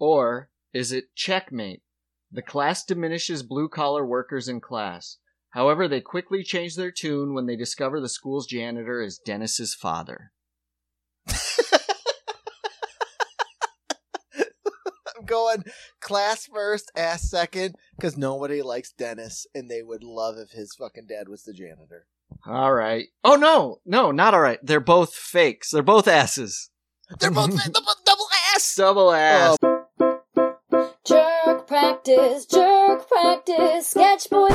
Or 0.00 0.48
is 0.72 0.90
it 0.90 1.14
checkmate? 1.14 1.82
The 2.32 2.42
class 2.42 2.84
diminishes 2.84 3.42
blue 3.42 3.68
collar 3.68 4.04
workers 4.04 4.48
in 4.48 4.60
class. 4.60 5.18
However, 5.50 5.86
they 5.88 6.00
quickly 6.00 6.42
change 6.42 6.76
their 6.76 6.92
tune 6.92 7.34
when 7.34 7.46
they 7.46 7.56
discover 7.56 8.00
the 8.00 8.08
school's 8.08 8.46
janitor 8.46 9.02
is 9.02 9.18
Dennis's 9.18 9.74
father. 9.74 10.32
I'm 15.16 15.26
going 15.26 15.64
class 16.00 16.46
first, 16.46 16.90
ass 16.96 17.28
second, 17.28 17.74
because 17.96 18.16
nobody 18.16 18.62
likes 18.62 18.92
Dennis, 18.92 19.46
and 19.54 19.68
they 19.68 19.82
would 19.82 20.04
love 20.04 20.36
if 20.38 20.52
his 20.52 20.74
fucking 20.78 21.08
dad 21.08 21.28
was 21.28 21.42
the 21.42 21.52
janitor. 21.52 22.06
All 22.46 22.72
right. 22.72 23.08
Oh 23.24 23.34
no, 23.34 23.80
no, 23.84 24.12
not 24.12 24.34
all 24.34 24.40
right. 24.40 24.60
They're 24.62 24.80
both 24.80 25.12
fakes. 25.14 25.70
They're 25.72 25.82
both 25.82 26.06
asses. 26.06 26.70
They're 27.18 27.32
both 27.32 27.50
double, 27.72 27.92
double 28.06 28.26
ass. 28.54 28.74
Double 28.76 29.12
ass. 29.12 29.58
Jerk 29.60 29.79
practice, 32.04 32.46
jerk 32.46 33.08
practice, 33.08 33.88
sketch 33.88 34.30
boy. 34.30 34.48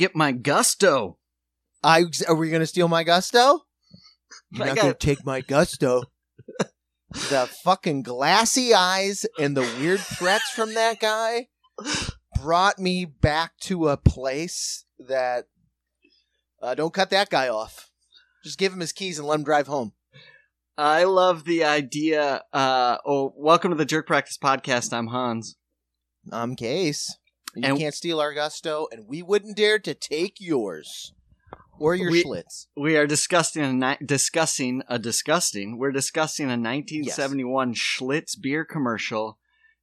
Get 0.00 0.16
my 0.16 0.32
gusto. 0.32 1.18
I 1.84 2.04
are 2.26 2.34
we 2.34 2.50
gonna 2.50 2.66
steal 2.66 2.88
my 2.88 3.04
gusto? 3.04 3.60
You're 4.50 4.64
I 4.64 4.68
not 4.68 4.76
got- 4.76 4.82
gonna 4.82 4.94
take 4.94 5.24
my 5.26 5.42
gusto. 5.42 6.02
the 7.10 7.48
fucking 7.62 8.02
glassy 8.02 8.72
eyes 8.72 9.26
and 9.38 9.54
the 9.56 9.68
weird 9.78 10.00
threats 10.00 10.50
from 10.50 10.72
that 10.74 11.00
guy 11.00 11.48
brought 12.40 12.78
me 12.78 13.04
back 13.04 13.52
to 13.62 13.88
a 13.88 13.96
place 13.98 14.84
that 14.98 15.46
uh, 16.62 16.74
don't 16.74 16.94
cut 16.94 17.10
that 17.10 17.28
guy 17.28 17.48
off. 17.48 17.90
Just 18.42 18.58
give 18.58 18.72
him 18.72 18.80
his 18.80 18.92
keys 18.92 19.18
and 19.18 19.28
let 19.28 19.38
him 19.38 19.44
drive 19.44 19.66
home. 19.66 19.92
I 20.78 21.04
love 21.04 21.44
the 21.44 21.62
idea. 21.64 22.42
Uh, 22.54 22.96
oh, 23.04 23.34
welcome 23.36 23.70
to 23.70 23.76
the 23.76 23.84
Jerk 23.84 24.06
Practice 24.06 24.38
Podcast. 24.42 24.94
I'm 24.94 25.08
Hans. 25.08 25.56
I'm 26.32 26.56
Case. 26.56 27.18
You 27.54 27.62
And- 27.64 27.78
can't 27.78 27.94
steal 27.94 28.20
our 28.20 28.32
gusto, 28.34 28.86
and 28.92 29.06
we 29.08 29.22
wouldn't 29.22 29.56
dare 29.56 29.78
to 29.80 29.94
take 29.94 30.40
yours 30.40 31.12
or 31.78 31.94
your 31.94 32.10
We- 32.10 32.22
Schlitz. 32.24 32.66
We 32.76 32.96
are 32.96 33.06
discussing 33.06 33.82
a 33.82 33.96
discussing 34.04 34.82
a 34.88 34.98
disgusting. 34.98 35.78
We're 35.78 35.92
discussing 35.92 36.46
a 36.46 36.56
1971 36.56 37.74
Schlitz 37.74 38.40
beer 38.40 38.64
commercial 38.64 39.38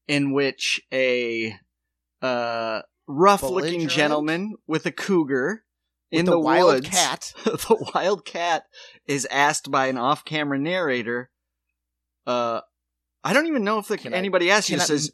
in 0.07 0.31
which 0.31 0.79
a 0.93 1.55
uh, 2.21 2.81
rough-looking 3.07 3.87
gentleman 3.89 4.55
with 4.65 4.85
a 4.85 4.91
cougar 4.91 5.63
in 6.09 6.19
With 6.19 6.25
the 6.27 6.33
a 6.33 6.39
wild 6.39 6.73
woods, 6.73 6.89
cat. 6.89 7.33
the 7.43 7.91
wild 7.93 8.25
cat 8.25 8.63
is 9.05 9.25
asked 9.29 9.69
by 9.69 9.87
an 9.87 9.97
off-camera 9.97 10.57
narrator. 10.57 11.29
Uh, 12.25 12.61
I 13.23 13.33
don't 13.33 13.47
even 13.47 13.63
know 13.63 13.77
if 13.79 13.87
the, 13.87 13.97
Can 13.97 14.13
I- 14.13 14.17
anybody 14.17 14.49
asks 14.49 14.69
you 14.69 14.77
I- 14.77 14.79
says, 14.79 15.11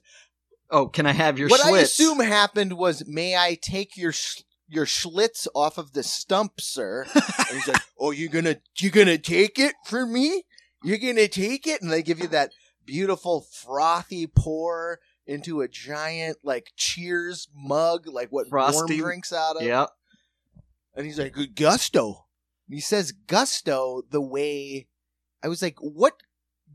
"Oh, 0.69 0.88
can 0.88 1.06
I 1.06 1.12
have 1.13 1.38
your 1.40 1.50
what 1.50 1.66
I 1.66 1.78
assume 1.79 2.19
happened 2.19 2.74
was, 2.74 3.07
may 3.07 3.35
I 3.35 3.57
take 3.62 3.96
your 3.97 4.12
sh- 4.12 4.44
your 4.68 4.85
Schlitz 4.85 5.47
off 5.53 5.78
of 5.78 5.94
the 5.94 6.03
stump, 6.03 6.59
sir? 6.59 7.06
and 7.13 7.47
he's 7.57 7.68
like, 7.68 7.81
oh, 8.00 8.12
you're 8.12 8.29
gonna 8.29 8.57
you're 8.79 8.91
gonna 8.91 9.18
take 9.18 9.59
it 9.59 9.75
for 9.85 10.06
me? 10.06 10.44
You're 10.84 10.97
gonna 10.97 11.28
take 11.28 11.68
it? 11.68 11.81
And 11.81 11.91
they 11.91 12.02
give 12.03 12.19
you 12.19 12.28
that 12.29 12.52
beautiful 12.85 13.46
frothy 13.52 14.28
pour 14.28 15.00
into 15.25 15.62
a 15.62 15.68
giant 15.68 16.38
like 16.44 16.72
Cheers 16.75 17.47
mug, 17.56 18.07
like 18.07 18.29
what 18.29 18.50
Frosty- 18.50 18.96
warm 18.96 19.09
drinks 19.09 19.31
out 19.31 19.57
of. 19.57 19.62
Yep. 19.63 19.90
And 20.96 21.06
he's 21.06 21.18
like, 21.19 21.35
gusto. 21.56 22.25
He 22.69 22.79
says 22.79 23.12
gusto 23.12 24.03
the 24.09 24.22
way 24.22 24.88
I 25.44 25.47
was 25.47 25.62
like, 25.62 25.78
what 25.79 26.13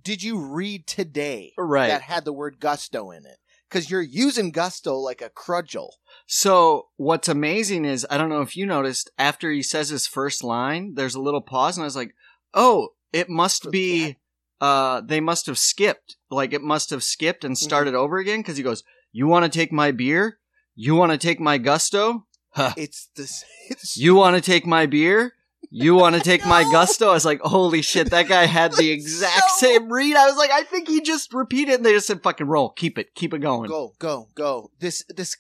did 0.03 0.23
you 0.23 0.39
read 0.39 0.87
today 0.87 1.53
Right. 1.59 1.89
that 1.89 2.03
had 2.03 2.25
the 2.25 2.33
word 2.33 2.61
gusto 2.61 3.11
in 3.11 3.25
it? 3.27 3.39
Because 3.69 3.91
you're 3.91 4.03
using 4.03 4.51
gusto 4.51 4.97
like 4.97 5.21
a 5.21 5.31
crudgel. 5.31 5.91
So 6.27 6.89
what's 6.97 7.29
amazing 7.29 7.85
is 7.85 8.07
I 8.11 8.19
don't 8.19 8.29
know 8.29 8.41
if 8.41 8.57
you 8.57 8.67
noticed 8.67 9.11
after 9.19 9.51
he 9.51 9.63
says 9.63 9.89
his 9.89 10.07
first 10.07 10.43
line, 10.43 10.95
there's 10.95 11.15
a 11.15 11.21
little 11.21 11.41
pause, 11.41 11.77
and 11.77 11.85
I 11.85 11.87
was 11.87 11.97
like, 11.97 12.15
"Oh, 12.55 12.91
it 13.13 13.29
must 13.29 13.71
be, 13.71 14.17
uh, 14.61 15.03
they 15.03 15.21
must 15.21 15.47
have 15.47 15.59
skipped. 15.59 16.17
Like 16.31 16.53
it 16.53 16.63
must 16.63 16.91
have 16.91 17.03
skipped 17.03 17.45
and 17.45 17.57
started 17.57 17.95
over 17.95 18.19
again." 18.19 18.41
Because 18.41 18.57
he 18.57 18.63
goes, 18.63 18.85
"You 19.13 19.27
want 19.27 19.51
to 19.51 19.59
take 19.59 19.73
my 19.73 19.91
beer? 19.91 20.39
You 20.75 20.95
want 20.95 21.13
to 21.13 21.19
take 21.19 21.41
my 21.41 21.59
gusto? 21.59 22.27
Huh. 22.51 22.73
It's 22.77 23.09
this. 23.17 23.45
It's, 23.71 23.99
You 23.99 24.15
want 24.15 24.35
to 24.37 24.41
take 24.41 24.67
my 24.67 24.87
beer? 24.87 25.35
You 25.71 25.95
want 25.95 26.15
to 26.17 26.21
take 26.23 26.45
my 26.47 26.63
gusto?" 26.65 27.11
I 27.11 27.13
was 27.15 27.25
like, 27.25 27.41
"Holy 27.41 27.83
shit!" 27.83 28.11
That 28.11 28.29
guy 28.29 28.47
had 28.47 28.73
the 28.73 28.91
exact 28.97 29.51
So- 29.59 29.67
same 29.67 29.93
read. 29.93 30.17
I 30.17 30.27
was 30.27 30.37
like, 30.37 30.51
"I 30.51 30.63
think 30.63 30.89
he 30.89 31.01
just 31.01 31.33
repeated," 31.35 31.73
it 31.73 31.75
and 31.77 31.87
they 31.87 31.93
just 31.93 32.07
said, 32.07 32.23
"Fucking 32.23 32.47
roll, 32.47 32.71
keep 32.71 32.99
it, 32.99 33.15
keep 33.15 33.35
it 33.35 33.41
going." 33.41 33.69
go 33.69 33.95
go 33.99 34.29
go. 34.35 34.71
This 34.79 35.05
this 35.09 35.37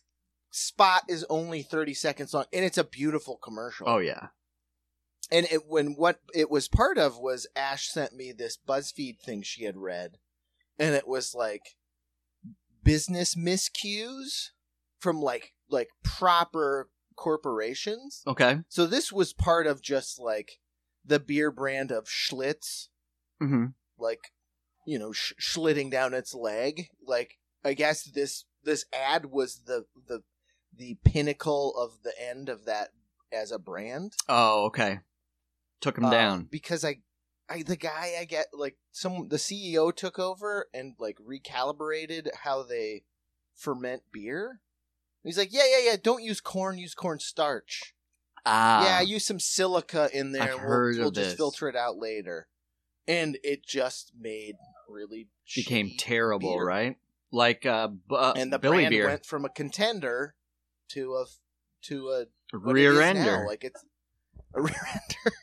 spot 0.50 1.02
is 1.08 1.24
only 1.30 1.62
thirty 1.62 1.94
seconds 1.94 2.34
long, 2.34 2.46
and 2.52 2.64
it's 2.64 2.78
a 2.78 2.84
beautiful 2.84 3.36
commercial. 3.36 3.88
Oh 3.88 3.98
yeah. 3.98 4.28
And 5.30 5.46
it, 5.50 5.66
when 5.66 5.88
what 5.88 6.20
it 6.34 6.50
was 6.50 6.68
part 6.68 6.96
of 6.96 7.18
was 7.18 7.46
Ash 7.54 7.88
sent 7.88 8.14
me 8.14 8.32
this 8.32 8.56
BuzzFeed 8.66 9.20
thing 9.20 9.42
she 9.42 9.64
had 9.64 9.76
read, 9.76 10.16
and 10.78 10.94
it 10.94 11.06
was 11.06 11.34
like 11.34 11.76
business 12.82 13.34
miscues 13.34 14.50
from 15.00 15.20
like 15.20 15.52
like 15.68 15.88
proper 16.02 16.88
corporations. 17.18 18.22
Okay. 18.26 18.60
So 18.68 18.86
this 18.86 19.12
was 19.12 19.32
part 19.32 19.66
of 19.66 19.82
just 19.82 20.18
like 20.18 20.60
the 21.04 21.20
beer 21.20 21.50
brand 21.50 21.90
of 21.90 22.04
Schlitz, 22.06 22.88
Mm-hmm. 23.42 23.66
like 23.98 24.32
you 24.86 24.98
know 24.98 25.12
sh- 25.12 25.34
schlitting 25.40 25.90
down 25.90 26.14
its 26.14 26.32
leg. 26.34 26.88
Like 27.06 27.38
I 27.64 27.74
guess 27.74 28.02
this 28.04 28.44
this 28.64 28.84
ad 28.92 29.26
was 29.26 29.62
the 29.66 29.84
the 30.06 30.22
the 30.74 30.96
pinnacle 31.04 31.74
of 31.76 32.02
the 32.02 32.12
end 32.20 32.48
of 32.48 32.64
that 32.64 32.88
as 33.32 33.50
a 33.52 33.58
brand. 33.58 34.14
Oh, 34.28 34.66
okay. 34.66 35.00
Took 35.81 35.98
him 35.98 36.04
Um, 36.06 36.10
down. 36.10 36.48
because 36.50 36.84
I, 36.84 37.00
I 37.48 37.62
the 37.62 37.76
guy 37.76 38.14
I 38.20 38.25
get 38.25 38.46
like 38.52 38.76
some 38.93 39.28
the 39.28 39.37
CEO 39.37 39.94
took 39.94 40.19
over 40.19 40.66
and 40.75 40.94
like 40.98 41.16
recalibrated 41.19 42.28
how 42.43 42.62
they 42.62 43.04
ferment 43.54 44.02
beer. 44.12 44.60
He's 45.28 45.38
like, 45.38 45.52
yeah, 45.52 45.64
yeah, 45.70 45.90
yeah. 45.90 45.96
Don't 46.02 46.22
use 46.22 46.40
corn. 46.40 46.78
Use 46.78 46.94
corn 46.94 47.19
starch. 47.20 47.94
Ah. 48.46 48.84
yeah, 48.84 49.00
use 49.02 49.26
some 49.26 49.38
silica 49.38 50.08
in 50.12 50.32
there. 50.32 50.42
I've 50.54 50.58
heard 50.58 50.94
we'll, 50.94 51.00
we'll 51.00 51.08
of 51.08 51.14
just 51.14 51.30
this. 51.30 51.36
filter 51.36 51.69
it 51.69 51.76
out 51.76 51.98
later. 51.98 52.48
And 53.06 53.36
it 53.44 53.64
just 53.66 54.12
made 54.19 54.54
really 54.88 55.28
became 55.54 55.92
terrible, 55.98 56.54
beer. 56.56 56.64
right? 56.64 56.96
Like 57.30 57.66
uh, 57.66 57.88
bu- 57.88 58.14
uh 58.14 58.32
And 58.36 58.50
the 58.52 58.58
Billy 58.58 58.78
brand 58.78 58.90
beer, 58.90 59.06
went 59.08 59.26
from 59.26 59.44
a 59.44 59.50
contender 59.50 60.34
to 60.90 61.14
a 61.14 61.26
to 61.82 62.08
a 62.54 62.56
rear 62.56 63.00
ender. 63.02 63.22
now. 63.42 63.46
Like 63.46 63.64
it's 63.64 63.84
a 64.54 64.62
rear 64.62 64.74
ender. 64.94 65.36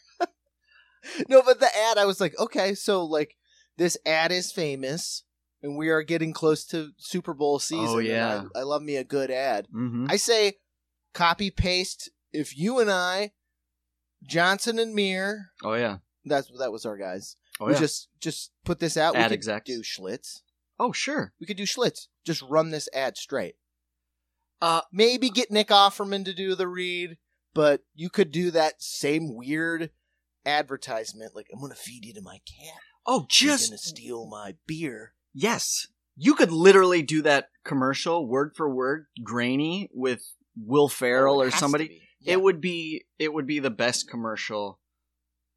no, 1.29 1.43
but 1.43 1.59
the 1.59 1.67
ad, 1.89 1.97
I 1.99 2.05
was 2.05 2.19
like, 2.19 2.33
okay, 2.39 2.73
so 2.73 3.05
like 3.05 3.35
this 3.77 3.97
ad 4.05 4.31
is 4.31 4.51
famous, 4.51 5.25
and 5.65 5.77
we 5.77 5.89
are 5.89 6.03
getting 6.03 6.31
close 6.33 6.63
to 6.67 6.91
Super 6.97 7.33
Bowl 7.33 7.57
season. 7.59 7.88
Oh, 7.88 7.97
and 7.97 8.07
yeah. 8.07 8.44
I, 8.56 8.59
I 8.59 8.63
love 8.63 8.81
me 8.81 8.95
a 8.97 9.03
good 9.03 9.31
ad. 9.31 9.67
hmm 9.71 10.06
I 10.09 10.15
say 10.17 10.57
copy 11.13 11.50
paste. 11.51 12.09
If 12.31 12.57
you 12.57 12.79
and 12.79 12.91
I, 12.91 13.31
Johnson 14.23 14.79
and 14.79 14.94
Mir, 14.94 15.51
Oh 15.63 15.73
yeah. 15.73 15.97
that's 16.25 16.51
that 16.59 16.71
was 16.71 16.85
our 16.85 16.97
guys. 16.97 17.35
Oh 17.59 17.65
we 17.67 17.73
yeah. 17.73 17.79
just 17.79 18.09
just 18.19 18.51
put 18.63 18.79
this 18.79 18.97
out. 18.97 19.13
we 19.15 19.19
Ad 19.21 19.29
could 19.29 19.33
execs. 19.39 19.65
do 19.65 19.81
Schlitz. 19.81 20.41
oh 20.79 20.91
sure. 20.91 21.33
We 21.39 21.45
could 21.47 21.57
do 21.57 21.63
Schlitz. 21.63 22.07
Just 22.25 22.41
run 22.44 22.71
this 22.71 22.89
ad 22.94 23.17
straight. 23.17 23.56
Uh, 24.62 24.81
Maybe 24.91 25.29
get 25.29 25.51
Nick 25.51 25.67
Offerman 25.67 26.25
to 26.25 26.33
do 26.33 26.56
the 26.56 26.67
read, 26.67 27.17
but 27.53 27.81
you 27.94 28.09
could 28.09 28.31
do 28.31 28.51
that 28.51 28.81
same 28.81 29.35
weird 29.35 29.91
advertisement. 30.45 31.35
Like 31.35 31.47
I'm 31.53 31.59
gonna 31.62 31.75
feed 31.75 32.06
you 32.06 32.13
to 32.13 32.21
my 32.21 32.39
cat. 32.45 32.79
oh, 33.06 33.25
just 33.29 33.69
gonna 33.69 33.77
steal 33.77 34.27
my 34.27 34.56
beer. 34.67 35.13
Yes. 35.35 35.87
You 36.17 36.33
could 36.33 36.51
literally 36.51 37.01
do 37.01 37.21
that 37.23 37.49
commercial 37.65 38.25
word 38.25 38.53
for 38.55 38.73
word, 38.73 39.07
grainy 39.21 39.89
with 39.93 40.23
Will 40.57 40.87
Ferrell 40.87 41.35
Oh, 41.39 41.41
or 41.43 41.51
somebody. 41.51 42.01
Yeah. 42.21 42.33
It 42.33 42.41
would 42.41 42.61
be 42.61 43.05
it 43.19 43.33
would 43.33 43.45
be 43.45 43.59
the 43.59 43.69
best 43.69 44.09
commercial 44.09 44.79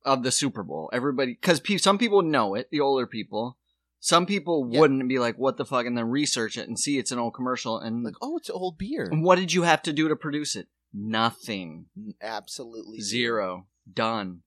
of 0.04 0.22
the 0.24 0.30
Super 0.32 0.62
Bowl. 0.64 0.90
Everybody, 0.92 1.32
because 1.34 1.60
pe- 1.60 1.76
some 1.78 1.96
people 1.98 2.22
know 2.22 2.54
it, 2.54 2.68
the 2.70 2.80
older 2.80 3.06
people. 3.06 3.56
Some 4.00 4.26
people 4.26 4.68
Yeah. 4.70 4.80
wouldn't 4.80 5.08
be 5.08 5.18
like, 5.18 5.38
"What 5.38 5.56
the 5.56 5.64
fuck," 5.64 5.86
and 5.86 5.96
then 5.96 6.08
research 6.10 6.56
it 6.58 6.68
and 6.68 6.78
see 6.78 6.98
it's 6.98 7.10
an 7.12 7.18
old 7.20 7.34
commercial. 7.34 7.78
And 7.78 8.02
like, 8.04 8.14
oh, 8.20 8.36
it's 8.36 8.50
old 8.50 8.78
beer. 8.78 9.08
and 9.10 9.22
what 9.22 9.38
did 9.38 9.52
you 9.52 9.62
have 9.62 9.82
to 9.82 9.92
do 9.92 10.08
to 10.08 10.16
produce 10.16 10.56
it? 10.56 10.68
Nothing. 10.92 11.86
Absolutely 12.20 13.00
Zero. 13.00 13.66
Done. 13.92 14.42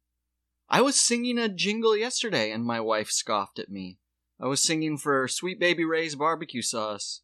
I 0.70 0.82
was 0.82 1.00
singing 1.00 1.38
a 1.38 1.50
jingle 1.50 1.96
yesterday 1.98 2.52
and 2.52 2.64
my 2.66 2.80
wife 2.80 3.10
scoffed 3.12 3.60
at 3.60 3.70
me. 3.70 4.00
I 4.42 4.48
was 4.48 4.60
singing 4.64 4.98
for 4.98 5.28
Sweet 5.28 5.60
Baby 5.60 5.86
Ray's 5.86 6.16
barbecue 6.16 6.62
sauce. 6.64 7.22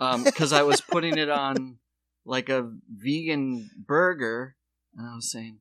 Um, 0.00 0.24
cause 0.24 0.52
I 0.52 0.62
was 0.62 0.80
putting 0.80 1.18
it 1.18 1.28
on 1.30 1.78
like 2.24 2.48
a 2.48 2.68
vegan 2.90 3.70
burger 3.76 4.56
and 4.96 5.06
I 5.06 5.14
was 5.14 5.30
saying, 5.30 5.58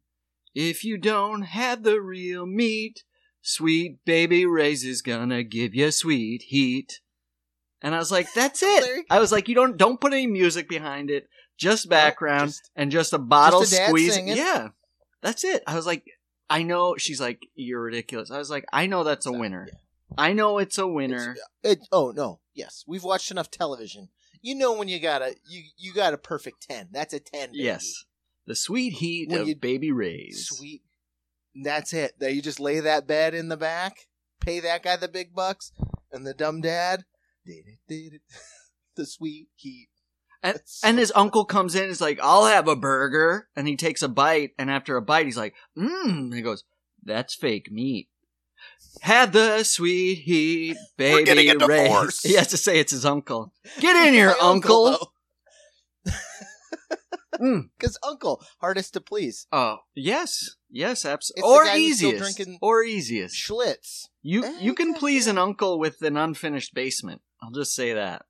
if 0.56 0.84
you 0.84 0.98
don't 0.98 1.42
have 1.44 1.84
the 1.84 2.00
real 2.02 2.46
meat, 2.46 3.04
Sweet 3.42 3.98
Baby 4.06 4.46
Ray's 4.46 4.84
is 4.84 5.02
gonna 5.02 5.44
give 5.44 5.76
you 5.76 5.92
sweet 5.92 6.44
heat. 6.48 7.02
And 7.82 7.94
I 7.94 7.98
was 8.00 8.12
like, 8.12 8.32
that's 8.34 8.62
it. 8.64 9.06
I 9.10 9.20
was 9.20 9.32
like, 9.32 9.48
you 9.50 9.56
don't, 9.56 9.76
don't 9.78 10.00
put 10.00 10.14
any 10.14 10.28
music 10.28 10.70
behind 10.70 11.10
it. 11.12 11.28
Just 11.58 11.90
background 11.90 12.50
just- 12.52 12.72
and 12.76 12.92
just 12.92 13.14
a 13.14 13.20
bottle 13.20 13.60
Just 13.62 13.74
a 13.74 13.88
squeeze. 13.88 14.14
singing. 14.16 14.38
Yeah, 14.38 14.70
that's 15.22 15.44
it. 15.44 15.62
I 15.68 15.76
was 15.76 15.86
like, 15.86 16.04
I 16.50 16.64
know. 16.64 16.96
She's 16.98 17.20
like, 17.22 17.40
you're 17.56 17.82
ridiculous. 17.82 18.32
I 18.32 18.38
was 18.38 18.50
like, 18.50 18.66
I 18.72 18.88
know 18.88 19.04
that's 19.04 19.26
a 19.26 19.32
winner. 19.32 19.68
yeah. 19.72 19.78
I 20.18 20.33
know 20.33 20.57
it's 20.57 20.77
a 20.77 20.88
winner. 20.88 21.31
It's- 21.63 21.80
It, 21.80 21.88
oh 21.92 22.12
no, 22.15 22.39
yes, 22.54 22.83
we've 22.88 23.04
watched 23.04 23.31
enough 23.31 23.50
television. 23.51 24.10
You 24.42 24.56
know 24.56 24.74
when 24.74 24.88
you 24.89 25.00
got 25.00 25.21
a 25.21 25.36
you 25.48 25.63
you 25.77 25.94
got 25.94 26.13
a 26.13 26.18
perfect 26.18 26.68
ten. 26.68 26.89
That's 26.92 27.13
a 27.13 27.19
ten. 27.19 27.51
Baby. 27.51 27.63
yes, 27.63 28.06
the 28.45 28.56
sweet 28.56 28.94
heat 28.94 29.30
When 29.30 29.42
of 29.42 29.48
you- 29.48 29.56
Baby 29.56 29.92
Ray's. 29.92 30.48
sweet. 30.48 30.81
That's 31.63 31.94
it. 31.94 32.19
That 32.19 32.33
you 32.33 32.42
just 32.42 32.60
lay 32.60 32.80
that 32.80 33.07
bed 33.07 33.33
in 33.33 33.48
the 33.50 33.57
back, 33.57 34.07
pay 34.39 34.60
that 34.60 34.83
guy 34.83 34.95
the 34.98 35.07
big 35.07 35.33
bucks, 35.36 35.71
and 36.12 36.25
the 36.25 36.33
dumb 36.33 36.62
dad. 36.62 37.06
did 37.45 37.65
it, 37.68 37.80
did 37.88 38.13
it. 38.13 38.21
The 38.95 39.06
sweet 39.06 39.48
heat. 39.56 39.89
And, 40.44 40.60
so 40.65 40.88
and 40.88 41.00
his 41.00 41.12
uncle 41.15 41.45
comes 41.45 41.74
in. 41.75 41.89
Is 41.89 42.01
like, 42.01 42.19
I'll 42.21 42.45
have 42.45 42.68
a 42.68 42.75
burger, 42.75 43.48
and 43.56 43.68
he 43.68 43.75
takes 43.77 44.01
a 44.01 44.07
bite. 44.10 44.51
And 44.60 44.69
after 44.69 44.98
a 44.98 45.01
bite, 45.01 45.25
he's 45.25 45.38
like, 45.38 45.56
mmm. 45.77 46.06
And 46.10 46.33
he 46.33 46.42
goes, 46.42 46.63
that's 47.04 47.33
fake 47.33 47.71
meat. 47.71 48.10
Had 49.02 49.34
the 49.34 49.64
sweet 49.64 50.16
heat, 50.20 50.78
baby 50.98 51.24
getting 51.26 51.50
a 51.50 51.56
divorce. 51.58 52.22
He 52.24 52.36
has 52.36 52.48
to 52.48 52.58
say 52.58 52.80
it's 52.80 52.92
his 52.94 53.06
uncle. 53.06 53.52
Get 53.80 53.96
in 54.08 54.14
here, 54.20 54.34
uncle. 54.42 55.14
Mm. 57.42 57.70
Because 57.78 57.98
uncle 58.08 58.44
hardest 58.62 58.94
to 58.94 59.02
please. 59.02 59.48
Oh 59.52 59.78
yes, 59.96 60.52
yes, 60.70 61.04
absolutely. 61.04 61.50
Or 61.52 61.64
guy 61.66 61.80
who's 61.80 61.98
still 61.98 62.14
easiest, 62.14 62.50
or 62.62 62.84
easiest. 62.84 63.36
Schlitz. 63.36 64.08
You 64.22 64.46
Eh, 64.46 64.58
you 64.62 64.76
can 64.76 64.90
yeah, 64.94 65.00
please 65.00 65.26
an 65.26 65.40
uncle 65.40 65.80
with 65.80 66.02
an 66.04 66.16
unfinished 66.16 66.76
basement. 66.76 67.22
I'll 67.42 67.50
just 67.52 67.74
say 67.74 67.94
that. 67.94 68.26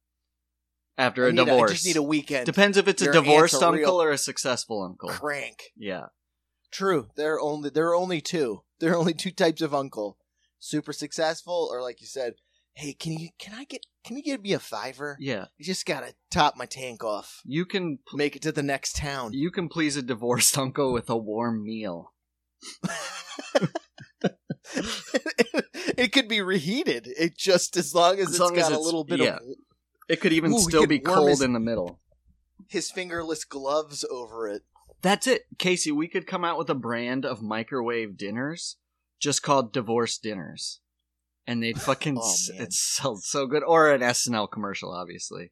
After 0.97 1.25
I 1.25 1.29
a 1.29 1.31
need 1.33 1.45
divorce, 1.45 1.71
I 1.71 1.73
just 1.73 1.85
need 1.85 1.97
a 1.97 2.01
weekend. 2.01 2.45
depends 2.45 2.77
if 2.77 2.87
it's 2.87 3.01
a 3.01 3.05
Your 3.05 3.15
aunt's 3.17 3.27
divorced 3.29 3.53
a 3.55 3.57
uncle 3.67 3.77
real 3.77 4.01
or 4.01 4.11
a 4.11 4.17
successful 4.17 4.81
uncle. 4.81 5.09
crank. 5.09 5.63
Yeah, 5.75 6.05
True. 6.71 7.09
There 7.17 7.33
are 7.35 7.41
only 7.41 7.69
there 7.71 7.89
are 7.89 7.95
only 7.95 8.21
two. 8.21 8.63
There 8.79 8.93
are 8.93 8.97
only 8.97 9.13
two 9.13 9.31
types 9.31 9.61
of 9.61 9.73
uncle. 9.73 10.17
Super 10.65 10.93
successful, 10.93 11.67
or 11.71 11.81
like 11.81 11.99
you 11.99 12.07
said, 12.07 12.35
hey, 12.75 12.93
can 12.93 13.11
you 13.13 13.29
can 13.37 13.53
I 13.53 13.65
get 13.65 13.85
can 14.05 14.15
you 14.15 14.23
give 14.23 14.41
me 14.41 14.53
a 14.53 14.59
fiver? 14.59 15.17
yeah. 15.19 15.45
You 15.57 15.65
just 15.65 15.85
gotta 15.85 16.13
top 16.31 16.55
my 16.55 16.65
tank 16.65 17.03
off. 17.03 17.41
You 17.43 17.65
can 17.65 17.99
Make 18.13 18.37
it 18.37 18.41
to 18.43 18.51
the 18.53 18.63
next 18.63 18.95
town. 18.95 19.33
you 19.33 19.51
can 19.51 19.67
please 19.67 19.97
a 19.97 20.01
divorced 20.01 20.57
uncle 20.65 20.93
with 20.93 21.09
a 21.09 21.17
warm 21.17 21.63
meal. 21.65 22.13
it 25.97 26.11
could 26.13 26.27
be 26.27 26.41
reheated. 26.41 27.07
It 27.17 27.37
just 27.37 27.75
as 27.77 27.93
long 27.93 28.15
as 28.19 28.27
As 28.27 28.29
it's 28.31 28.39
long 28.39 28.57
as 28.57 28.69
got 28.69 28.77
a 28.77 28.79
little 28.79 29.03
bit 29.03 29.19
yeah. 29.19 29.35
of 29.35 29.41
It 30.09 30.21
could 30.21 30.33
even 30.33 30.53
Ooh, 30.53 30.59
still 30.59 30.87
be 30.87 30.99
cold 30.99 31.29
his- 31.29 31.41
in 31.41 31.53
the 31.53 31.59
middle. 31.59 31.99
his 32.67 32.89
fingerless 32.91 33.43
gloves 33.45 34.05
over 34.09 34.47
it. 34.47 34.63
That's 35.01 35.27
it, 35.27 35.41
Casey. 35.59 35.91
We 35.91 36.07
could 36.07 36.25
come 36.25 36.45
out 36.45 36.57
with 36.57 36.69
a 36.69 36.75
brand 36.75 37.25
of 37.25 37.41
microwave 37.41 38.15
dinners 38.15 38.77
just 39.19 39.41
called 39.43 39.73
divorce 39.73 40.17
dinners, 40.17 40.79
and 41.47 41.61
they'd 41.63 41.81
fucking 41.81 42.17
Oh, 42.17 42.31
s- 42.31 42.49
man. 42.53 42.61
it's 42.63 42.79
so 42.79 43.17
so 43.21 43.45
good. 43.47 43.63
Or 43.63 43.91
an 43.91 44.01
SNL 44.01 44.49
commercial, 44.51 44.91
obviously. 44.91 45.51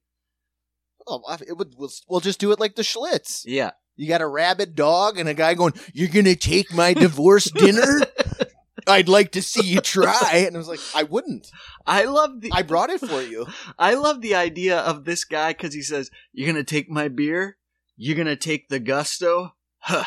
Oh, 1.08 1.22
it 1.48 1.58
would. 1.58 1.74
We'll, 1.78 1.90
we'll 2.08 2.20
just 2.20 2.40
do 2.40 2.52
it 2.52 2.60
like 2.60 2.76
the 2.76 2.84
Schlitz. 2.84 3.42
Yeah, 3.46 3.72
You 3.96 4.08
got 4.08 4.22
a 4.22 4.28
rabid 4.28 4.76
dog 4.76 5.18
and 5.18 5.28
a 5.28 5.34
guy 5.34 5.56
going, 5.56 5.74
"You're 5.94 6.10
gonna 6.10 6.36
take 6.36 6.72
my 6.74 6.94
divorce 6.94 7.46
dinner." 7.56 8.02
I'd 8.88 9.10
like 9.10 9.34
to 9.34 9.42
see 9.44 9.66
you 9.66 9.80
try. 9.80 10.44
And 10.48 10.56
I 10.56 10.58
was 10.60 10.68
like, 10.68 10.80
I 10.96 11.04
wouldn't. 11.04 11.48
I 11.86 12.06
love 12.06 12.42
the 12.42 12.52
I 12.52 12.64
brought 12.64 12.90
it 12.90 13.00
for 13.00 13.22
you. 13.22 13.46
I 13.80 13.94
love 13.94 14.22
the 14.22 14.34
idea 14.36 14.80
of 14.80 15.06
this 15.06 15.24
guy 15.24 15.54
because 15.54 15.74
he 15.74 15.82
says, 15.84 16.10
"You're 16.34 16.48
gonna 16.48 16.64
take 16.64 16.90
my 16.90 17.08
beer. 17.08 17.58
You're 17.96 18.18
gonna 18.18 18.36
take 18.36 18.70
the 18.70 18.80
gusto." 18.80 19.56
Huh. 19.80 20.06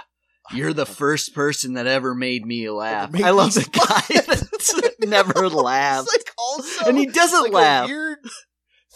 You're 0.52 0.74
the 0.74 0.86
first 0.86 1.34
person 1.34 1.74
that 1.74 1.86
ever 1.86 2.14
made 2.14 2.44
me 2.44 2.68
laugh. 2.68 3.10
made 3.10 3.22
I 3.22 3.30
love 3.30 3.54
the 3.54 3.62
guy 3.62 4.20
that 4.80 4.96
never 5.00 5.48
laughs, 5.48 6.12
It's 6.12 6.26
like 6.26 6.34
also, 6.36 6.88
and 6.88 6.98
he 6.98 7.06
doesn't 7.06 7.44
like 7.44 7.52
laugh. 7.52 7.84
A 7.86 7.88
weird 7.88 8.18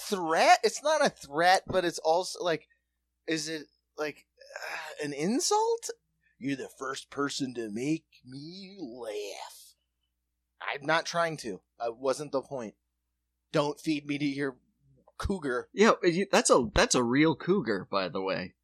threat. 0.08 0.58
It's 0.62 0.82
not 0.82 1.04
a 1.04 1.10
threat, 1.10 1.62
but 1.66 1.84
it's 1.84 1.98
also 1.98 2.42
like, 2.44 2.68
is 3.26 3.48
it 3.48 3.66
like 3.96 4.26
uh, 4.56 5.06
an 5.06 5.12
insult? 5.12 5.90
You're 6.38 6.56
the 6.56 6.70
first 6.78 7.10
person 7.10 7.54
to 7.54 7.70
make 7.70 8.04
me 8.24 8.76
laugh. 8.78 9.74
I'm 10.60 10.86
not 10.86 11.06
trying 11.06 11.36
to. 11.38 11.60
I 11.80 11.88
wasn't 11.88 12.32
the 12.32 12.42
point. 12.42 12.74
Don't 13.52 13.80
feed 13.80 14.06
me 14.06 14.18
to 14.18 14.24
your 14.24 14.56
cougar. 15.16 15.68
Yeah, 15.72 15.92
that's 16.30 16.50
a 16.50 16.68
that's 16.74 16.94
a 16.94 17.02
real 17.02 17.34
cougar, 17.34 17.88
by 17.90 18.08
the 18.08 18.20
way. 18.20 18.54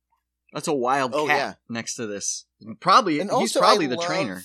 That's 0.54 0.68
a 0.68 0.72
wild 0.72 1.14
Oh, 1.14 1.26
cat 1.26 1.36
yeah. 1.36 1.54
next 1.68 1.96
to 1.96 2.06
this. 2.06 2.46
Probably 2.80 3.18
And 3.20 3.30
he's 3.30 3.52
probably 3.52 3.86
I 3.86 3.88
the 3.88 3.96
trainer. 3.96 4.42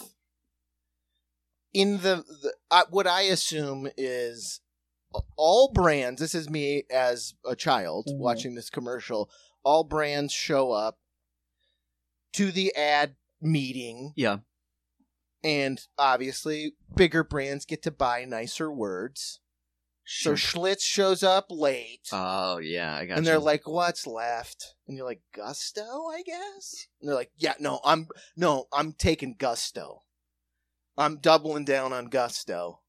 In 1.72 1.98
the, 1.98 2.24
the 2.42 2.54
uh, 2.72 2.86
what 2.90 3.06
I 3.06 3.22
assume 3.22 3.88
is 3.96 4.60
all 5.36 5.72
brands. 5.72 6.20
This 6.20 6.34
is 6.34 6.50
me 6.50 6.84
as 6.90 7.36
a 7.46 7.56
child 7.56 8.08
Mhm. 8.08 8.18
watching 8.18 8.56
this 8.56 8.72
commercial. 8.72 9.30
All 9.64 9.84
brands 9.84 10.34
show 10.34 10.72
up 10.72 10.98
to 12.34 12.52
the 12.52 12.76
ad 12.76 13.16
meeting, 13.40 14.14
Yeah. 14.16 14.40
and 15.44 15.80
obviously, 15.98 16.76
bigger 16.96 17.24
brands 17.24 17.66
get 17.66 17.84
to 17.84 17.92
buy 17.92 18.26
nicer 18.26 18.72
words. 18.72 19.40
So 20.12 20.34
Schlitz 20.34 20.82
shows 20.82 21.22
up 21.22 21.46
late. 21.52 22.10
oh 22.12 22.58
yeah, 22.58 22.96
I 22.96 23.06
got 23.06 23.18
and 23.20 23.28
they're 23.28 23.38
like, 23.38 23.68
"What's 23.68 24.08
left?" 24.08 24.74
And 24.88 24.98
you're 24.98 25.06
like, 25.06 25.22
"Gusto, 25.36 25.82
I 25.82 26.24
guess." 26.26 26.88
And 27.00 27.08
they're 27.08 27.16
like, 27.16 27.32
"Yeah, 27.38 27.54
no, 27.60 27.80
I'm 27.86 28.08
no, 28.36 28.66
I'm 28.74 28.94
taking 28.94 29.36
Gusto. 29.38 30.02
I'm 30.98 31.18
doubling 31.18 31.64
down 31.64 31.94
on 31.94 32.08
Gusto." 32.08 32.80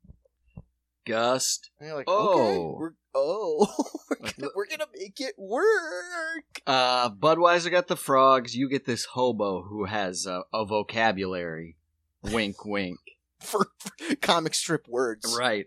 Gust. 1.07 1.71
And 1.79 1.89
you're 1.89 1.97
like, 1.97 2.07
Oh. 2.09 2.39
"Okay, 2.39 2.59
we're 2.79 2.93
oh, 3.15 3.85
we're 4.11 4.17
gonna, 4.17 4.53
we're 4.57 4.67
gonna 4.67 4.87
make 4.99 5.21
it 5.21 5.35
work." 5.39 6.63
Uh, 6.67 7.11
Budweiser 7.11 7.71
got 7.71 7.89
the 7.89 7.97
frogs. 7.97 8.55
You 8.55 8.69
get 8.69 8.87
this 8.87 9.05
hobo 9.05 9.63
who 9.63 9.85
has 9.85 10.25
a, 10.25 10.45
a 10.55 10.65
vocabulary. 10.65 11.77
Wink, 12.23 12.65
wink. 12.65 12.99
For, 13.41 13.69
for 13.79 14.17
comic 14.17 14.55
strip 14.55 14.87
words, 14.87 15.35
Right, 15.39 15.67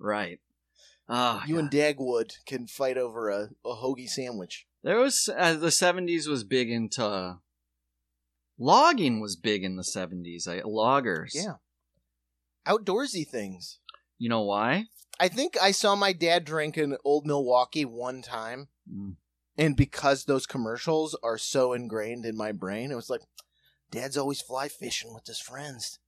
right. 0.00 0.40
Oh, 1.14 1.42
you 1.46 1.58
and 1.58 1.70
Dagwood 1.70 2.36
can 2.46 2.66
fight 2.66 2.96
over 2.96 3.28
a, 3.28 3.50
a 3.66 3.74
hoagie 3.74 4.08
sandwich. 4.08 4.66
there 4.82 4.98
was 4.98 5.28
uh, 5.36 5.52
the 5.52 5.66
'70s 5.66 6.26
was 6.26 6.42
big 6.42 6.70
into 6.70 7.36
logging. 8.58 9.20
Was 9.20 9.36
big 9.36 9.62
in 9.62 9.76
the 9.76 9.82
'70s. 9.82 10.48
I, 10.48 10.62
loggers. 10.64 11.34
Yeah, 11.34 11.56
outdoorsy 12.66 13.28
things. 13.28 13.78
You 14.16 14.30
know 14.30 14.40
why? 14.40 14.86
I 15.20 15.28
think 15.28 15.58
I 15.60 15.72
saw 15.72 15.94
my 15.94 16.14
dad 16.14 16.46
drink 16.46 16.78
in 16.78 16.96
Old 17.04 17.26
Milwaukee 17.26 17.84
one 17.84 18.22
time. 18.22 18.68
Mm. 18.90 19.16
And 19.58 19.76
because 19.76 20.24
those 20.24 20.46
commercials 20.46 21.14
are 21.22 21.36
so 21.36 21.74
ingrained 21.74 22.24
in 22.24 22.36
my 22.38 22.52
brain, 22.52 22.90
it 22.90 22.94
was 22.94 23.10
like, 23.10 23.20
Dad's 23.90 24.16
always 24.16 24.40
fly 24.40 24.68
fishing 24.68 25.12
with 25.12 25.26
his 25.26 25.38
friends, 25.38 25.98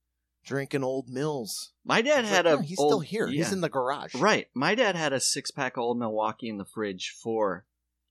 drinking 0.44 0.84
old 0.84 1.08
mills. 1.08 1.72
My 1.84 2.02
dad 2.02 2.20
It's 2.20 2.28
had 2.30 2.44
like, 2.44 2.54
a. 2.54 2.56
"No, 2.58 2.62
he's 2.62 2.78
old- 2.78 2.90
still 2.90 3.00
here. 3.00 3.26
yeah. 3.26 3.38
He's 3.44 3.52
in 3.52 3.60
the 3.60 3.68
garage. 3.68 4.14
Right. 4.14 4.48
My 4.54 4.74
dad 4.74 4.96
had 4.96 5.12
a 5.12 5.20
six 5.20 5.50
pack 5.50 5.76
old 5.78 5.98
Milwaukee 5.98 6.48
in 6.48 6.58
the 6.58 6.64
fridge 6.64 7.14
for 7.22 7.64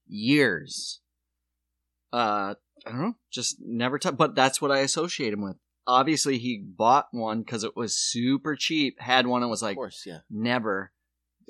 years. 0.07 0.99
Uh, 2.11 2.55
I 2.85 2.89
don't 2.91 3.01
know, 3.01 3.15
just 3.31 3.57
never 3.59 3.97
touched. 3.97 4.17
But 4.17 4.35
that's 4.35 4.61
what 4.61 4.71
I 4.71 4.79
associate 4.79 5.33
him 5.33 5.41
with. 5.41 5.55
Obviously, 5.87 6.37
he 6.37 6.57
bought 6.63 7.07
one 7.11 7.41
because 7.41 7.63
it 7.63 7.75
was 7.75 7.95
super 7.97 8.55
cheap. 8.55 8.99
Had 8.99 9.27
one 9.27 9.41
and 9.41 9.49
was 9.49 9.61
Of 9.61 9.67
like, 9.69 9.75
course, 9.75 10.03
yeah. 10.05 10.19
never. 10.29 10.91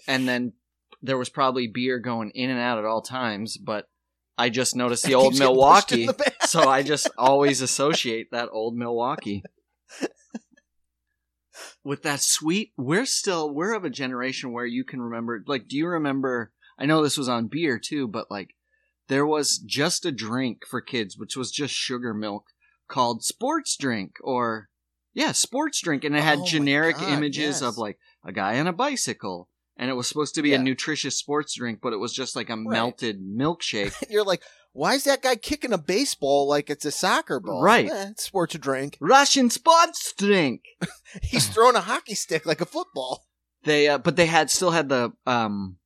And 0.07 0.27
then 0.27 0.53
there 1.01 1.17
was 1.17 1.29
probably 1.29 1.67
beer 1.67 1.99
going 1.99 2.31
in 2.31 2.49
and 2.49 2.59
out 2.59 2.77
at 2.79 2.85
all 2.85 3.01
times. 3.01 3.57
But 3.57 3.89
I 4.37 4.49
just 4.49 4.75
noticed 4.75 5.03
the 5.05 5.15
old 5.15 5.33
keeps 5.33 5.39
getting 5.39 5.55
pushed 5.55 5.91
in 5.91 5.99
Milwaukee, 6.05 6.23
the 6.39 6.47
so 6.47 6.67
I 6.67 6.81
just 6.81 7.09
always 7.17 7.61
associate 7.61 8.31
that 8.31 8.49
old 8.51 8.75
Milwaukee 8.75 9.43
with 11.83 12.03
that 12.03 12.21
sweet. 12.21 12.71
We're 12.77 13.05
still 13.05 13.53
we're 13.53 13.73
of 13.73 13.83
a 13.85 13.89
generation 13.89 14.51
where 14.51 14.65
you 14.65 14.83
can 14.83 15.01
remember. 15.01 15.43
Like, 15.45 15.67
do 15.67 15.77
you 15.77 15.87
remember? 15.87 16.51
I 16.79 16.85
know 16.85 17.03
this 17.03 17.17
was 17.17 17.29
on 17.29 17.47
beer 17.47 17.79
too, 17.79 18.07
but 18.07 18.31
like 18.31 18.55
there 19.07 19.25
was 19.25 19.57
just 19.59 20.05
a 20.05 20.11
drink 20.11 20.65
for 20.67 20.81
kids, 20.81 21.17
which 21.17 21.35
was 21.35 21.51
just 21.51 21.73
sugar 21.73 22.13
milk 22.13 22.45
called 22.87 23.23
sports 23.23 23.75
drink 23.77 24.15
or 24.21 24.69
yeah, 25.13 25.31
sports 25.31 25.79
drink, 25.81 26.03
and 26.03 26.15
it 26.15 26.23
had 26.23 26.39
Oh 26.39 26.45
generic 26.45 26.97
God, 26.97 27.13
images 27.13 27.37
yes. 27.37 27.61
of 27.61 27.77
like 27.77 27.99
a 28.25 28.31
guy 28.31 28.59
on 28.59 28.67
a 28.67 28.73
bicycle. 28.73 29.49
And 29.77 29.89
it 29.89 29.93
was 29.93 30.07
supposed 30.07 30.35
to 30.35 30.41
be 30.43 30.49
Yeah. 30.49 30.57
a 30.59 30.63
nutritious 30.63 31.17
sports 31.17 31.55
drink, 31.55 31.79
but 31.81 31.93
it 31.93 31.97
was 31.97 32.13
just 32.13 32.35
like 32.35 32.49
a 32.49 32.55
melted 32.55 33.19
milkshake. 33.21 33.93
You're 34.09 34.23
like, 34.23 34.41
why 34.73 34.95
is 34.95 35.03
that 35.05 35.21
guy 35.21 35.35
kicking 35.35 35.71
a 35.71 35.77
baseball 35.77 36.47
like 36.47 36.69
it's 36.69 36.85
a 36.85 36.91
soccer 36.91 37.39
ball? 37.39 37.61
Right. 37.61 37.89
Eh, 37.89 38.11
sports 38.17 38.55
drink. 38.57 38.97
Russian 38.99 39.49
sports 39.49 40.13
drink. 40.17 40.63
He's 41.23 41.47
throwing 41.47 41.75
a 41.75 41.81
hockey 41.81 42.15
stick 42.15 42.45
like 42.45 42.59
a 42.61 42.65
football. 42.65 43.25
They, 43.63 43.87
uh, 43.87 43.97
but 43.99 44.15
they 44.17 44.25
had 44.25 44.49
still 44.51 44.71
had 44.71 44.89
the 44.89 45.13
um, 45.25 45.77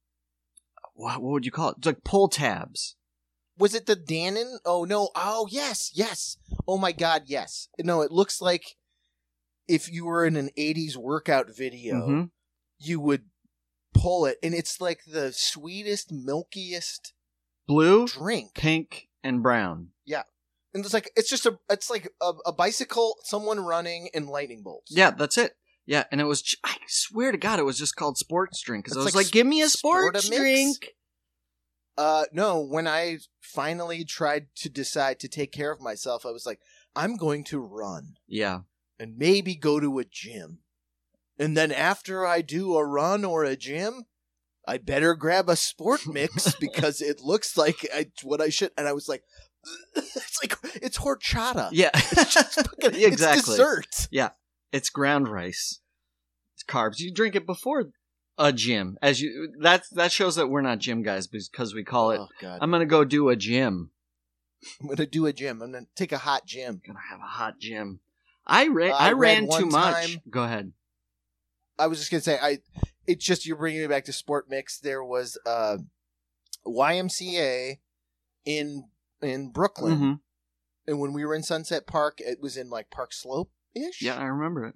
what, 0.95 1.21
what 1.21 1.31
would 1.33 1.45
you 1.45 1.51
call 1.51 1.69
it? 1.69 1.75
It's 1.77 1.85
like 1.87 2.03
pull 2.03 2.27
tabs. 2.27 2.95
Was 3.59 3.75
it 3.75 3.85
the 3.87 3.95
Dannon? 3.95 4.57
Oh 4.65 4.83
no! 4.83 5.09
Oh 5.15 5.47
yes, 5.49 5.91
yes. 5.93 6.37
Oh 6.67 6.77
my 6.77 6.91
God, 6.91 7.23
yes. 7.25 7.69
No, 7.79 8.01
it 8.01 8.11
looks 8.11 8.39
like 8.41 8.75
if 9.67 9.91
you 9.91 10.05
were 10.05 10.25
in 10.25 10.35
an 10.35 10.49
'80s 10.57 10.95
workout 10.95 11.55
video, 11.55 11.95
Mhm. 12.07 12.29
you 12.79 12.99
would 12.99 13.23
pull 13.95 14.25
it, 14.25 14.37
and 14.43 14.53
it's 14.53 14.79
like 14.79 15.01
the 15.07 15.33
sweetest, 15.33 16.11
milkiest 16.11 17.13
Blue, 17.67 18.07
drink. 18.07 18.53
pink, 18.55 19.09
and 19.23 19.43
brown. 19.43 19.89
Yeah, 20.05 20.23
and 20.73 20.83
it's 20.85 20.93
like 20.93 21.11
it's 21.15 21.29
just 21.29 21.45
a 21.45 21.59
it's 21.69 21.89
like 21.89 22.09
a, 22.21 22.31
a 22.45 22.53
bicycle, 22.53 23.15
someone 23.23 23.59
running, 23.59 24.09
and 24.13 24.27
lightning 24.27 24.61
bolts. 24.63 24.91
Yeah, 24.95 25.11
that's 25.11 25.37
it. 25.37 25.53
Yeah, 25.85 26.03
and 26.11 26.21
it 26.21 26.25
was. 26.25 26.55
I 26.63 26.77
swear 26.87 27.31
to 27.31 27.37
God, 27.37 27.59
it 27.59 27.65
was 27.65 27.77
just 27.77 27.95
called 27.95 28.17
sports 28.17 28.61
drink 28.61 28.85
because 28.85 28.97
I 28.97 28.99
was 29.03 29.15
like 29.15 29.25
like, 29.25 29.31
"Give 29.31 29.47
me 29.47 29.61
a 29.61 29.65
Sportamix? 29.65 30.21
sports 30.21 30.29
drink." 30.29 30.89
Uh, 31.97 32.25
no. 32.31 32.61
When 32.61 32.87
I 32.87 33.19
finally 33.41 34.05
tried 34.05 34.47
to 34.57 34.69
decide 34.69 35.19
to 35.19 35.27
take 35.27 35.51
care 35.51 35.71
of 35.71 35.81
myself, 35.81 36.25
I 36.25 36.31
was 36.31 36.45
like, 36.45 36.59
I'm 36.95 37.15
going 37.15 37.43
to 37.45 37.59
run. 37.59 38.15
Yeah, 38.27 38.61
and 38.99 39.17
maybe 39.17 39.55
go 39.55 39.79
to 39.79 39.99
a 39.99 40.05
gym. 40.05 40.59
And 41.39 41.55
then 41.55 41.71
after 41.71 42.25
I 42.25 42.41
do 42.41 42.75
a 42.75 42.85
run 42.85 43.23
or 43.23 43.43
a 43.43 43.55
gym, 43.55 44.05
I 44.67 44.77
better 44.77 45.15
grab 45.15 45.49
a 45.49 45.55
sport 45.55 46.01
mix 46.07 46.53
because 46.55 47.01
it 47.01 47.21
looks 47.21 47.55
like 47.57 47.87
I, 47.93 48.07
what 48.23 48.41
I 48.41 48.49
should. 48.49 48.71
And 48.77 48.87
I 48.87 48.93
was 48.93 49.07
like, 49.07 49.23
it's 49.95 50.39
like 50.43 50.55
it's 50.75 50.97
horchata. 50.97 51.69
yeah, 51.71 51.89
It's 51.93 52.33
just 52.33 52.55
fucking, 52.81 53.01
exactly. 53.01 53.39
It's 53.39 53.45
dessert. 53.47 54.07
Yeah, 54.11 54.29
it's 54.71 54.89
ground 54.89 55.27
rice. 55.27 55.79
It's 56.55 56.63
carbs. 56.63 56.99
You 56.99 57.13
drink 57.13 57.35
it 57.35 57.45
before 57.45 57.85
a 58.37 58.53
gym, 58.53 58.97
as 59.01 59.19
you 59.21 59.53
that 59.61 59.83
that 59.93 60.11
shows 60.11 60.35
that 60.35 60.47
we're 60.47 60.61
not 60.61 60.79
gym 60.79 61.01
guys 61.03 61.27
because 61.27 61.73
we 61.73 61.83
call 61.83 62.11
it. 62.11 62.19
Oh 62.19 62.27
god, 62.41 62.59
I'm 62.61 62.69
gonna 62.71 62.85
go 62.85 63.03
do 63.03 63.29
a 63.29 63.35
gym. 63.35 63.91
I'm 64.81 64.87
gonna 64.87 65.05
do 65.05 65.25
a 65.27 65.33
gym. 65.33 65.61
I'm 65.61 65.71
gonna 65.71 65.85
take 65.95 66.11
a 66.11 66.17
hot 66.17 66.45
gym. 66.45 66.81
Gonna 66.85 66.99
have 67.09 67.19
a 67.19 67.23
hot 67.23 67.59
gym. 67.59 67.99
I 68.45 68.67
ran. 68.67 68.91
I 68.91 69.09
I, 69.09 69.11
read 69.13 69.49
ran 69.49 69.49
too 69.59 69.65
much. 69.67 70.07
time- 70.13 70.21
Go 70.29 70.43
ahead. 70.43 70.71
I 71.79 71.87
was 71.87 71.99
just 71.99 72.09
gonna 72.11 72.21
say, 72.21 72.37
I. 72.41 72.59
It's 73.07 73.25
just 73.25 73.45
you're 73.45 73.57
bringing 73.57 73.81
me 73.81 73.87
back 73.87 74.05
to 74.05 74.13
sport 74.13 74.47
mix. 74.49 74.79
There 74.79 75.03
was 75.03 75.37
uh, 75.45 75.77
YMCA 76.65 77.77
in 78.45 78.89
in 79.21 79.51
Brooklyn. 79.51 79.97
hmm 79.97 80.13
and 80.89 81.01
when 81.01 81.11
we 81.11 81.25
were 81.25 81.35
in 81.35 81.43
Sunset 81.43 81.85
Park, 81.85 82.19
it 82.19 82.39
was 82.41 82.55
in 82.55 82.69
like 82.69 82.89
Park 82.89 83.11
Slope 83.11 83.51
ish. 83.75 84.01
Yeah, 84.01 84.15
I 84.15 84.23
remember 84.23 84.65
it. 84.65 84.75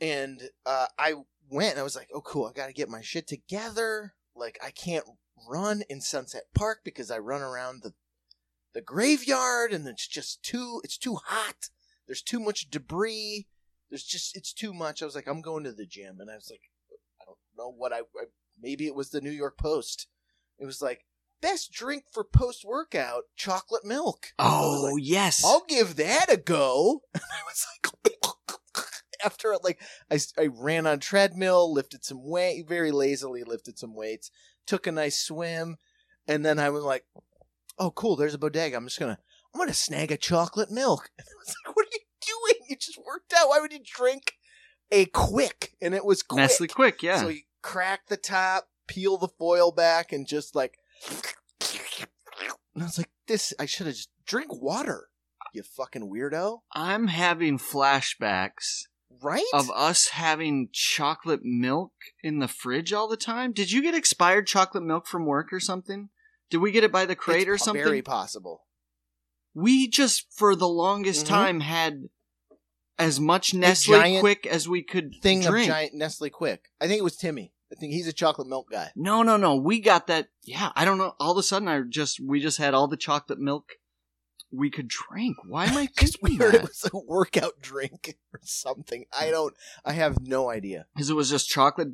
And 0.00 0.50
uh, 0.66 0.86
I 0.98 1.14
went. 1.50 1.72
and 1.72 1.80
I 1.80 1.84
was 1.84 1.96
like, 1.96 2.08
"Oh, 2.14 2.20
cool! 2.20 2.46
I 2.46 2.52
got 2.52 2.66
to 2.66 2.72
get 2.74 2.90
my 2.90 3.00
shit 3.00 3.26
together. 3.26 4.14
Like, 4.36 4.58
I 4.62 4.70
can't 4.70 5.06
run 5.48 5.82
in 5.88 6.00
Sunset 6.00 6.44
Park 6.54 6.80
because 6.84 7.10
I 7.10 7.18
run 7.18 7.40
around 7.40 7.82
the 7.82 7.94
the 8.74 8.82
graveyard, 8.82 9.72
and 9.72 9.86
it's 9.88 10.06
just 10.06 10.42
too. 10.42 10.80
It's 10.84 10.98
too 10.98 11.16
hot. 11.24 11.70
There's 12.06 12.22
too 12.22 12.38
much 12.40 12.68
debris. 12.70 13.46
There's 13.90 14.04
just 14.04 14.36
it's 14.36 14.52
too 14.52 14.74
much. 14.74 15.00
I 15.02 15.06
was 15.06 15.14
like, 15.14 15.26
I'm 15.26 15.40
going 15.40 15.64
to 15.64 15.72
the 15.72 15.86
gym, 15.86 16.18
and 16.20 16.30
I 16.30 16.34
was 16.34 16.48
like, 16.50 16.70
know 17.58 17.72
what 17.76 17.92
I, 17.92 17.98
I 17.98 18.24
maybe 18.60 18.86
it 18.86 18.94
was 18.94 19.10
the 19.10 19.20
New 19.20 19.30
York 19.30 19.58
Post. 19.58 20.06
It 20.58 20.66
was 20.66 20.80
like 20.80 21.04
best 21.40 21.72
drink 21.72 22.04
for 22.12 22.24
post 22.24 22.64
workout 22.64 23.24
chocolate 23.36 23.84
milk. 23.84 24.28
Oh 24.38 24.90
like, 24.94 25.02
yes. 25.04 25.44
I'll 25.44 25.64
give 25.68 25.96
that 25.96 26.32
a 26.32 26.36
go. 26.36 27.02
And 27.14 27.22
I 27.22 27.42
was 27.46 27.66
like, 27.84 28.28
after 29.24 29.54
like 29.62 29.80
I, 30.10 30.18
I 30.38 30.46
ran 30.46 30.86
on 30.86 31.00
treadmill, 31.00 31.72
lifted 31.72 32.04
some 32.04 32.20
weight, 32.22 32.68
very 32.68 32.92
lazily 32.92 33.42
lifted 33.44 33.78
some 33.78 33.94
weights, 33.94 34.30
took 34.66 34.86
a 34.86 34.92
nice 34.92 35.18
swim, 35.18 35.76
and 36.26 36.44
then 36.44 36.58
I 36.58 36.70
was 36.70 36.84
like, 36.84 37.04
oh 37.78 37.90
cool, 37.90 38.16
there's 38.16 38.34
a 38.34 38.38
bodega. 38.38 38.76
I'm 38.76 38.86
just 38.86 39.00
gonna 39.00 39.18
I'm 39.54 39.58
gonna 39.58 39.74
snag 39.74 40.12
a 40.12 40.16
chocolate 40.16 40.70
milk. 40.70 41.10
And 41.18 41.26
I 41.28 41.34
was 41.38 41.54
like, 41.64 41.76
what 41.76 41.86
are 41.86 41.90
you 41.92 42.54
doing? 42.54 42.66
You 42.68 42.76
just 42.76 42.98
worked 42.98 43.32
out. 43.36 43.48
Why 43.48 43.60
would 43.60 43.72
you 43.72 43.80
drink 43.84 44.34
a 44.90 45.06
quick? 45.06 45.72
And 45.80 45.94
it 45.94 46.04
was 46.04 46.22
quick. 46.22 46.42
Nestle 46.42 46.68
Quik. 46.68 47.02
Yeah. 47.02 47.20
So 47.20 47.28
you 47.28 47.42
crack 47.62 48.06
the 48.08 48.16
top, 48.16 48.68
peel 48.86 49.16
the 49.18 49.28
foil 49.28 49.72
back, 49.72 50.12
and 50.12 50.26
just 50.26 50.54
like. 50.54 50.78
And 52.74 52.82
I 52.82 52.86
was 52.86 52.98
like, 52.98 53.10
this, 53.26 53.52
I 53.58 53.66
should 53.66 53.86
have 53.86 53.96
just 53.96 54.10
drink 54.24 54.62
water, 54.62 55.08
you 55.52 55.62
fucking 55.62 56.08
weirdo. 56.10 56.60
I'm 56.72 57.08
having 57.08 57.58
flashbacks 57.58 58.84
Right? 59.20 59.42
of 59.52 59.70
us 59.74 60.08
having 60.08 60.68
chocolate 60.72 61.40
milk 61.42 61.92
in 62.22 62.38
the 62.38 62.46
fridge 62.48 62.92
all 62.92 63.08
the 63.08 63.16
time. 63.16 63.52
Did 63.52 63.72
you 63.72 63.82
get 63.82 63.94
expired 63.96 64.46
chocolate 64.46 64.84
milk 64.84 65.06
from 65.06 65.26
work 65.26 65.52
or 65.52 65.58
something? 65.60 66.10
Did 66.50 66.58
we 66.58 66.70
get 66.70 66.84
it 66.84 66.92
by 66.92 67.04
the 67.04 67.16
crate 67.16 67.42
It's 67.42 67.48
or 67.48 67.58
something? 67.58 67.82
Very 67.84 68.02
possible. 68.02 68.64
we 69.54 69.88
just 69.88 70.26
for 70.32 70.54
the 70.54 70.68
longest 70.68 71.24
Mhm. 71.26 71.28
time 71.30 71.60
had 71.60 72.08
as 72.98 73.20
much 73.20 73.54
Nestle 73.54 73.94
Quik 73.94 74.46
as 74.46 74.68
we 74.68 74.82
could 74.82 75.14
Thing 75.22 75.42
drink. 75.42 75.68
of 75.68 75.74
giant 75.74 75.94
Nestle 75.94 76.30
Quik. 76.30 76.58
I 76.80 76.86
think 76.86 76.98
it 76.98 77.04
was 77.04 77.16
Timmy. 77.16 77.52
I 77.70 77.74
think 77.74 77.92
he's 77.92 78.08
a 78.08 78.12
chocolate 78.12 78.48
milk 78.48 78.70
guy. 78.70 78.90
No, 78.96 79.22
no, 79.22 79.36
no. 79.36 79.56
We 79.56 79.80
got 79.80 80.06
that. 80.06 80.28
Yeah, 80.42 80.72
I 80.74 80.84
don't 80.84 80.98
know. 80.98 81.14
All 81.20 81.32
of 81.32 81.38
a 81.38 81.42
sudden, 81.42 81.68
I 81.68 81.82
just 81.88 82.18
we 82.18 82.40
just 82.40 82.58
had 82.58 82.72
all 82.74 82.88
the 82.88 82.96
chocolate 82.96 83.38
milk 83.38 83.72
we 84.50 84.70
could 84.70 84.88
drink. 84.88 85.36
Why 85.46 85.66
am 85.66 85.76
I 85.76 85.86
Because 85.94 86.16
thinking 86.16 86.38
we 86.38 86.44
heard 86.44 86.54
it 86.54 86.62
was 86.62 86.88
a 86.92 86.96
workout 86.98 87.60
drink 87.60 88.16
or 88.32 88.40
something. 88.42 89.04
I 89.18 89.30
don't, 89.30 89.54
I 89.84 89.92
have 89.92 90.20
no 90.20 90.48
idea. 90.50 90.86
Because 90.94 91.10
it 91.10 91.14
was 91.14 91.28
just 91.30 91.48
chocolate, 91.48 91.88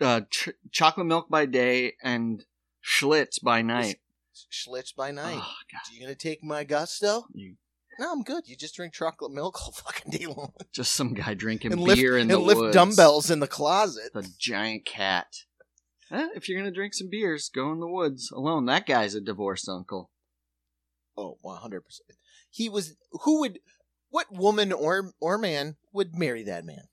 uh, 0.00 0.22
ch- 0.30 0.50
chocolate 0.70 1.06
milk 1.06 1.28
by 1.28 1.44
day 1.46 1.94
and 2.02 2.44
Schlitz 2.82 3.42
by 3.42 3.60
night. 3.62 4.00
Schlitz 4.50 4.94
by 4.96 5.10
night. 5.10 5.38
Oh, 5.38 5.54
God, 5.70 5.92
you 5.92 6.00
gonna 6.00 6.14
take 6.14 6.42
my 6.42 6.64
gusto? 6.64 7.26
you, 7.34 7.56
No, 7.98 8.12
I'm 8.12 8.22
good. 8.22 8.48
You 8.48 8.56
just 8.56 8.74
drink 8.74 8.94
chocolate 8.94 9.32
milk 9.32 9.60
all 9.62 9.72
fucking 9.76 10.10
day 10.12 10.26
long. 10.26 10.52
just 10.72 10.92
some 10.92 11.14
guy 11.14 11.34
drinking 11.34 11.72
and 11.72 11.84
beer 11.84 12.12
lift, 12.14 12.22
in 12.22 12.28
the 12.28 12.36
and 12.36 12.44
lift 12.44 12.60
woods. 12.60 12.74
dumbbells 12.74 13.30
in 13.30 13.40
the 13.40 13.46
closet. 13.46 14.12
The 14.14 14.28
giant 14.38 14.84
cat. 14.84 15.26
Eh, 16.10 16.28
if 16.34 16.48
you're 16.48 16.58
gonna 16.58 16.70
drink 16.72 16.94
some 16.94 17.08
beers, 17.10 17.48
go 17.48 17.72
in 17.72 17.80
the 17.80 17.88
woods 17.88 18.30
alone. 18.30 18.66
That 18.66 18.86
guy's 18.86 19.14
a 19.14 19.20
divorced 19.20 19.68
uncle. 19.68 20.10
Oh, 21.16 21.38
100%. 21.44 21.80
He 22.50 22.68
was, 22.68 22.94
who 23.10 23.40
would, 23.40 23.58
what 24.10 24.26
woman 24.30 24.72
or, 24.72 25.12
or 25.20 25.38
man 25.38 25.76
would 25.92 26.16
marry 26.16 26.42
that 26.44 26.64
man? 26.64 26.88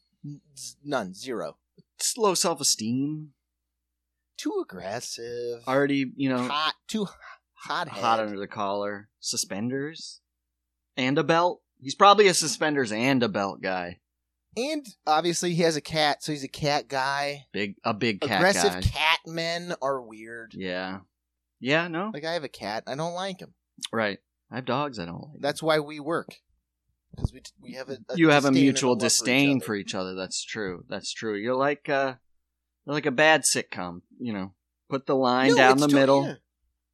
None. 0.84 1.14
Zero. 1.14 1.58
It's 1.98 2.18
low 2.18 2.34
self 2.34 2.62
esteem. 2.62 3.34
Too 4.38 4.62
aggressive. 4.62 5.64
Already, 5.68 6.12
you 6.16 6.30
know, 6.30 6.48
hot. 6.48 6.76
Too 6.88 7.08
hot. 7.54 7.90
hot 7.90 8.20
under 8.20 8.40
the 8.40 8.48
collar, 8.48 9.10
suspenders, 9.20 10.22
and 11.00 11.18
a 11.18 11.24
belt. 11.24 11.62
He's 11.82 11.96
probably 11.96 12.28
a 12.28 12.34
suspenders 12.34 12.92
and 12.92 13.24
a 13.24 13.30
belt 13.30 13.62
guy. 13.62 14.00
And 14.58 14.86
obviously 15.08 15.54
he 15.54 15.62
has 15.64 15.76
a 15.78 15.82
cat, 15.82 16.22
so 16.24 16.32
he's 16.32 16.44
a 16.44 16.48
cat 16.50 16.88
guy. 16.88 17.46
Big, 17.54 17.76
a 17.84 17.94
big 17.94 18.20
cat 18.22 18.40
Aggressive 18.40 18.74
guy. 18.74 18.82
cat 18.82 19.20
men 19.26 19.74
are 19.82 20.02
weird. 20.02 20.54
Yeah, 20.56 21.00
Yeah, 21.60 21.88
no, 21.88 22.12
Like 22.14 22.26
I 22.26 22.34
have 22.34 22.44
a 22.44 22.50
cat, 22.50 22.84
I 22.88 22.96
don't 22.96 23.14
like 23.14 23.40
him. 23.40 23.54
right. 23.92 24.20
I 24.52 24.56
have 24.56 24.66
dogs. 24.66 24.98
I 24.98 25.06
don't 25.06 25.22
like. 25.22 25.40
That's 25.42 25.62
why 25.62 25.80
we 25.80 26.00
work 26.00 26.30
because 27.16 27.32
we 27.32 27.42
we 27.62 27.74
have 27.74 27.88
a, 27.90 28.00
a 28.10 28.18
you 28.18 28.30
have 28.30 28.46
a 28.46 28.50
disdain 28.50 28.64
mutual 28.64 28.90
love 28.94 29.00
for 29.00 29.06
each 29.06 29.12
disdain 29.12 29.62
for 29.62 29.76
each 29.76 29.94
other. 29.96 30.16
That's 30.16 30.44
true. 30.44 30.86
That's 30.90 31.14
true. 31.14 31.36
You're 31.36 31.56
like 31.56 31.88
uh, 31.88 32.16
you're 32.86 32.96
like 32.96 33.06
a 33.06 33.12
bad 33.12 33.44
sitcom. 33.44 34.02
You 34.20 34.34
know, 34.34 34.54
put 34.90 35.06
the 35.06 35.16
line 35.16 35.50
No, 35.52 35.56
down 35.58 35.78
the 35.78 35.88
middle. 35.88 36.26
yeah. 36.26 36.34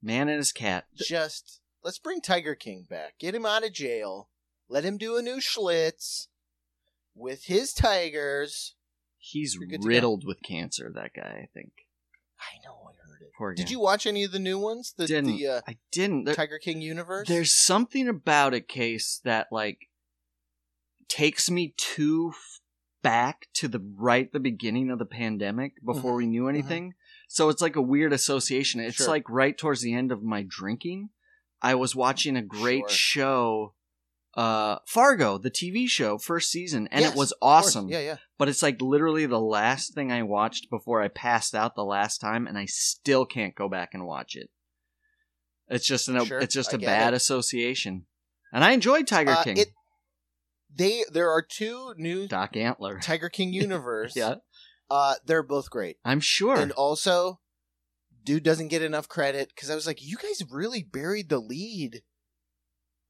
Man 0.03 0.27
and 0.27 0.37
his 0.37 0.51
cat. 0.51 0.83
Just 0.95 1.61
let's 1.85 1.99
bring 1.99 2.19
Tiger 2.19 2.55
King 2.55 2.85
back. 2.89 3.13
Get 3.19 3.33
him 3.35 3.45
out 3.45 3.63
of 3.63 3.71
jail. 3.71 4.27
Let 4.67 4.83
him 4.83 4.97
do 4.97 5.15
a 5.15 5.21
new 5.21 5.37
Schlitz 5.39 6.27
with 7.15 7.45
his 7.45 7.71
tigers. 7.71 8.75
He's 9.17 9.55
You're 9.55 9.67
good 9.67 9.81
to 9.83 9.87
go. 9.87 9.93
riddled 9.93 10.25
with 10.25 10.41
cancer. 10.43 10.91
That 10.93 11.11
guy. 11.15 11.43
I 11.43 11.49
think. 11.53 11.71
I 12.39 12.57
know, 12.65 12.73
I 12.89 12.93
heard 13.07 13.21
it. 13.21 13.29
Poor 13.37 13.53
Did 13.53 13.67
guy. 13.67 13.71
you 13.71 13.79
watch 13.79 14.05
any 14.05 14.23
of 14.23 14.31
the 14.31 14.39
new 14.39 14.59
ones? 14.59 14.93
The, 14.97 15.07
Didn't. 15.07 15.37
the 15.37 15.47
uh, 15.47 15.61
I 15.67 15.77
didn't. 15.91 16.25
There- 16.25 16.35
Tiger 16.35 16.59
King 16.59 16.81
universe. 16.81 17.27
There's 17.27 17.53
something 17.53 18.07
about 18.09 18.53
a 18.53 18.59
case 18.61 19.21
that 19.23 19.47
like 19.51 19.87
takes 21.07 21.49
me 21.49 21.73
too 21.77 22.33
back 23.03 23.47
to 23.53 23.67
the 23.67 23.79
right 23.95 24.31
the 24.33 24.39
beginning 24.39 24.89
of 24.89 24.97
the 24.99 25.05
pandemic 25.05 25.73
before 25.85 26.15
we 26.15 26.25
knew 26.25 26.47
anything. 26.47 26.93
So 27.27 27.49
it's 27.49 27.61
like 27.61 27.75
a 27.75 27.81
weird 27.81 28.13
association. 28.13 28.79
It's 28.81 28.97
Sure. 28.97 29.07
like 29.07 29.29
right 29.29 29.55
towards 29.57 29.81
the 29.81 29.93
end 29.93 30.11
of 30.11 30.23
my 30.23 30.43
drinking. 30.47 31.09
I 31.65 31.75
was 31.75 31.95
watching 31.95 32.37
a 32.37 32.41
great 32.41 32.89
Sure. 32.89 32.89
show 32.89 33.73
uh 34.35 34.79
Fargo, 34.85 35.37
the 35.37 35.49
TV 35.49 35.87
show, 35.87 36.17
first 36.17 36.51
season, 36.51 36.87
and 36.91 37.01
Yes, 37.01 37.13
it 37.13 37.17
was 37.17 37.33
awesome. 37.41 37.87
Yeah, 37.87 37.99
yeah. 38.01 38.17
But 38.37 38.49
it's 38.49 38.61
like 38.61 38.81
literally 38.81 39.25
the 39.25 39.39
last 39.39 39.93
thing 39.95 40.11
I 40.11 40.23
watched 40.23 40.69
before 40.69 41.01
I 41.01 41.07
passed 41.07 41.55
out 41.55 41.73
the 41.75 41.85
last 41.85 42.19
time, 42.19 42.45
and 42.47 42.57
I 42.57 42.65
still 42.65 43.25
can't 43.25 43.55
go 43.55 43.69
back 43.69 43.89
and 43.93 44.05
watch 44.05 44.35
it. 44.35 44.49
It's 45.69 45.87
just 45.87 46.09
an 46.09 46.23
Sure, 46.25 46.39
it's 46.39 46.53
just 46.53 46.73
I 46.73 46.77
a 46.77 46.79
bad 46.79 47.13
it. 47.13 47.17
association. 47.17 48.05
And 48.51 48.63
I 48.63 48.71
enjoyed 48.71 49.07
Tiger 49.07 49.31
Uh, 49.31 49.43
King. 49.43 49.57
it- 49.57 49.73
They 50.77 51.05
there 51.11 51.29
are 51.31 51.41
two 51.41 51.93
new 51.97 52.27
Doc 52.27 52.53
Antle. 52.53 53.01
Tiger 53.01 53.29
King 53.29 53.53
universe. 53.65 54.15
yeah, 54.17 54.35
Uh, 54.89 55.15
they're 55.25 55.43
both 55.43 55.69
great. 55.69 55.97
I'm 56.03 56.19
sure. 56.19 56.57
And 56.57 56.71
also, 56.73 57.39
dude 58.25 58.43
doesn't 58.43 58.67
get 58.67 58.81
enough 58.81 59.07
credit 59.07 59.49
because 59.55 59.69
I 59.69 59.75
was 59.75 59.87
like, 59.87 60.03
you 60.03 60.17
guys 60.17 60.43
really 60.49 60.83
buried 60.83 61.29
the 61.29 61.39
lead 61.39 62.01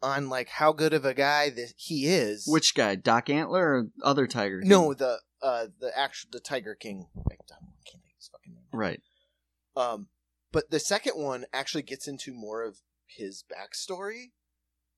on 0.04 0.30
like 0.30 0.50
how 0.50 0.72
good 0.72 0.94
of 0.94 1.06
a 1.06 1.14
guy 1.14 1.50
that 1.50 1.74
he 1.78 2.06
is. 2.08 2.46
Which 2.48 2.76
guy, 2.76 2.96
Doc 2.96 3.28
Antle 3.28 3.52
or 3.58 3.88
other 4.04 4.28
Tiger? 4.28 4.60
King? 4.60 4.70
no, 4.70 4.94
the 4.94 5.20
uh 5.42 5.68
the 5.80 5.98
actual 5.98 6.30
the 6.32 6.40
Tiger 6.40 6.76
King. 6.76 7.08
I 7.18 7.30
can't 7.30 7.40
think 7.50 8.04
of 8.04 8.16
his 8.18 8.30
fucking 8.32 8.54
name. 8.54 8.64
right. 8.72 9.02
Um, 9.76 10.08
but 10.52 10.70
the 10.70 10.80
second 10.80 11.14
one 11.14 11.46
actually 11.52 11.84
gets 11.84 12.08
into 12.08 12.34
more 12.34 12.64
of 12.64 12.78
his 13.08 13.44
backstory, 13.52 14.32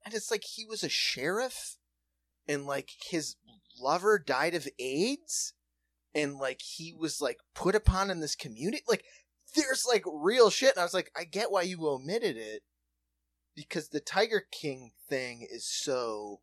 and 0.06 0.14
it's 0.14 0.30
like 0.30 0.44
he 0.44 0.66
was 0.66 0.84
a 0.84 0.90
sheriff, 0.90 1.78
and 2.48 2.66
like 2.66 2.90
his 3.10 3.36
lover 3.80 4.20
died 4.20 4.56
of 4.56 4.68
AIDS, 4.80 5.54
and 6.14 6.36
like 6.36 6.62
he 6.62 6.94
was 6.94 7.22
like 7.22 7.38
put 7.56 7.76
upon 7.76 8.12
in 8.12 8.20
this 8.20 8.36
community. 8.36 8.84
Like 8.88 9.04
there's 9.58 9.86
like 9.86 10.04
real 10.08 10.50
shit, 10.50 10.72
and 10.76 10.80
I 10.80 10.84
was 10.84 10.94
like, 10.94 11.12
I 11.18 11.26
get 11.26 11.52
why 11.52 11.64
you 11.64 11.86
omitted 11.88 12.38
it 12.38 12.64
because 13.56 13.90
the 13.90 14.00
Tiger 14.00 14.44
King 14.52 14.92
thing 15.10 15.46
is 15.52 15.66
so 15.66 16.40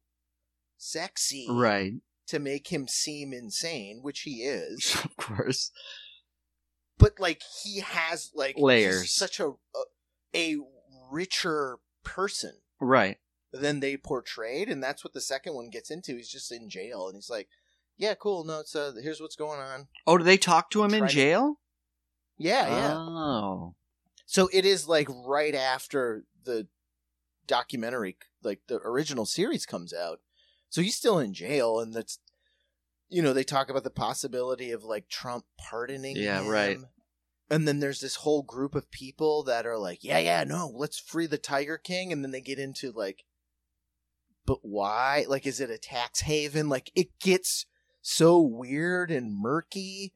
sexy, 0.76 1.47
Right. 1.49 1.94
To 2.28 2.38
make 2.38 2.68
him 2.68 2.88
seem 2.88 3.33
insane, 3.35 4.00
which 4.02 4.21
he 4.23 4.42
is 4.42 4.97
of 5.04 5.16
course. 5.16 5.71
but 6.99 7.21
like 7.21 7.42
he 7.62 7.80
has 7.80 8.30
like 8.35 8.56
Layers. 8.59 9.12
such 9.14 9.40
a, 9.40 9.49
a 9.49 9.54
a 10.35 10.56
richer 11.12 11.78
person 12.02 12.54
Right. 12.80 13.18
than 13.52 13.80
they 13.80 13.97
portrayed 13.97 14.68
and 14.68 14.83
that's 14.83 15.04
what 15.04 15.12
the 15.12 15.21
second 15.21 15.54
one 15.54 15.68
gets 15.71 15.90
into 15.90 16.16
he's 16.16 16.30
just 16.30 16.50
in 16.50 16.68
jail 16.71 17.06
and 17.06 17.14
he's 17.14 17.30
like 17.30 17.49
yeah 17.97 18.14
cool 18.14 18.42
no 18.44 18.60
it's 18.60 18.75
uh 18.75 18.93
here's 19.02 19.21
what's 19.21 19.36
going 19.36 19.60
on 19.60 19.86
Oh, 20.06 20.19
do 20.19 20.25
they 20.25 20.36
talk 20.38 20.71
to 20.71 20.82
him 20.82 20.93
in 20.95 21.00
Try 21.00 21.08
to- 21.08 21.15
jail? 21.15 21.60
Yeah 22.38 22.66
yeah 22.68 22.94
Oh. 22.97 23.75
so 24.26 24.49
it 24.52 24.64
is 24.64 24.88
like 24.88 25.08
right 25.26 25.54
after 25.54 26.25
the 26.44 26.66
documentary 27.47 28.16
like 28.42 28.60
the 28.68 28.76
original 28.84 29.26
series 29.26 29.66
comes 29.66 29.92
out 29.92 30.20
so 30.70 30.80
he's 30.82 30.97
still 30.97 31.18
in 31.18 31.34
jail 31.34 31.78
and 31.80 31.92
that's 31.94 32.18
you 33.08 33.23
know 33.23 33.32
they 33.32 33.44
talk 33.44 33.68
about 33.68 33.84
the 33.84 33.90
possibility 33.90 34.70
of 34.70 34.82
like 34.82 35.08
trump 35.08 35.44
pardoning 35.58 36.16
Yeah, 36.16 36.40
him. 36.40 36.49
right. 36.49 36.78
and 37.50 37.68
then 37.68 37.80
there's 37.80 38.00
this 38.00 38.16
whole 38.16 38.42
group 38.42 38.75
of 38.75 38.90
people 38.90 39.42
that 39.44 39.66
are 39.66 39.78
like 39.78 40.02
yeah 40.02 40.18
yeah 40.18 40.42
no 40.44 40.73
let's 40.75 40.99
free 40.99 41.26
the 41.26 41.38
tiger 41.38 41.76
king 41.78 42.12
and 42.12 42.25
then 42.25 42.30
they 42.30 42.40
get 42.40 42.58
into 42.58 42.90
like 42.92 43.25
but 44.47 44.58
why 44.62 45.25
like 45.28 45.47
is 45.47 45.60
it 45.60 45.70
a 45.70 45.78
tax 45.78 46.20
haven 46.23 46.68
like 46.68 46.90
it 46.94 47.08
gets 47.20 47.66
so 48.00 48.40
weird 48.40 49.10
and 49.10 49.34
murky 49.38 50.12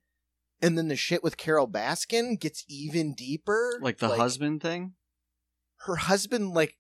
and 0.63 0.77
then 0.79 0.89
the 0.89 0.97
shit 0.97 1.23
with 1.23 1.37
carole 1.37 1.69
baskin 1.69 2.39
gets 2.39 2.65
even 2.69 3.15
deeper 3.15 3.79
Like 3.83 3.99
the 3.99 4.09
husband 4.09 4.61
thing? 4.63 4.95
her 5.87 5.97
husband 5.97 6.51
like 6.55 6.77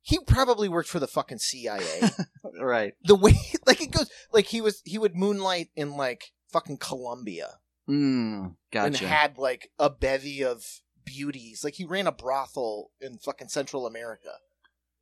he 0.00 0.18
probably 0.26 0.68
worked 0.68 0.88
for 0.88 0.98
the 0.98 1.06
fucking 1.06 1.38
CIA. 1.38 2.10
Right. 2.60 2.94
the 3.04 3.14
way 3.14 3.34
like 3.66 3.80
it 3.80 3.90
goes 3.92 4.10
like 4.32 4.46
he 4.46 4.60
was 4.60 4.82
he 4.84 4.98
would 4.98 5.14
moonlight 5.16 5.68
in 5.76 5.96
like 5.96 6.32
fucking 6.52 6.78
Colombia 6.78 7.48
Mm, 7.88 8.54
gotcha. 8.72 8.86
and 8.86 8.96
had 8.96 9.38
like 9.38 9.70
a 9.78 9.90
bevy 9.90 10.44
of 10.44 10.64
beauties. 11.04 11.62
Like 11.64 11.74
he 11.74 11.84
ran 11.84 12.06
a 12.06 12.12
brothel 12.12 12.90
in 13.00 13.18
fucking 13.18 13.48
Central 13.48 13.86
America. 13.86 14.30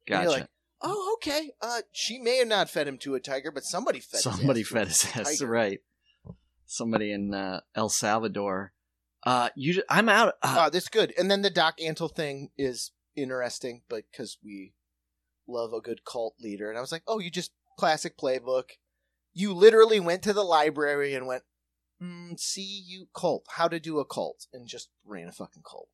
Gotcha. 0.09 0.31
like, 0.31 0.47
oh 0.81 1.17
okay. 1.19 1.51
Uh, 1.61 1.83
she 1.93 2.19
may 2.19 2.39
have 2.39 2.49
not 2.49 2.71
fed 2.71 2.89
him 2.89 2.97
to 2.99 3.15
a 3.15 3.21
tiger, 3.21 3.51
but 3.53 3.65
somebody 3.65 4.01
fed. 4.01 4.21
Somebody 4.21 4.61
his 4.61 4.69
fed 4.71 4.89
his 4.89 5.05
ass. 5.15 5.43
Right. 5.43 5.81
Somebody 6.71 7.13
in 7.13 7.35
uh, 7.35 7.63
El 7.75 7.89
Salvador. 7.89 8.73
Uh, 9.25 9.49
you. 9.57 9.83
I'm 9.89 10.09
out. 10.09 10.35
Uh, 10.41 10.57
Uh, 10.59 10.71
that's 10.71 10.89
good. 10.89 11.13
And 11.19 11.29
then 11.29 11.43
the 11.43 11.51
Doc 11.51 11.79
Antle 11.79 12.15
thing 12.15 12.51
is 12.57 12.93
interesting, 13.17 13.83
but 13.89 14.05
because 14.11 14.39
we 14.43 14.73
love 15.49 15.73
a 15.73 15.81
good 15.81 16.05
cult 16.05 16.37
leader, 16.41 16.69
and 16.69 16.79
I 16.79 16.81
was 16.81 16.93
like, 16.93 17.03
oh, 17.09 17.19
you 17.19 17.29
just 17.29 17.51
classic 17.77 18.17
playbook. 18.17 18.71
You 19.33 19.53
literally 19.53 19.99
went 19.99 20.23
to 20.23 20.33
the 20.33 20.45
library 20.45 21.13
and 21.15 21.27
went, 21.27 21.43
mm, 22.01 22.39
see 22.39 22.85
you 22.87 23.09
cult, 23.15 23.47
how 23.57 23.67
to 23.67 23.81
do 23.81 23.99
a 23.99 24.05
cult, 24.05 24.47
and 24.53 24.69
just 24.69 24.91
ran 25.05 25.27
a 25.29 25.33
fucking 25.33 25.65
cult. 25.69 25.89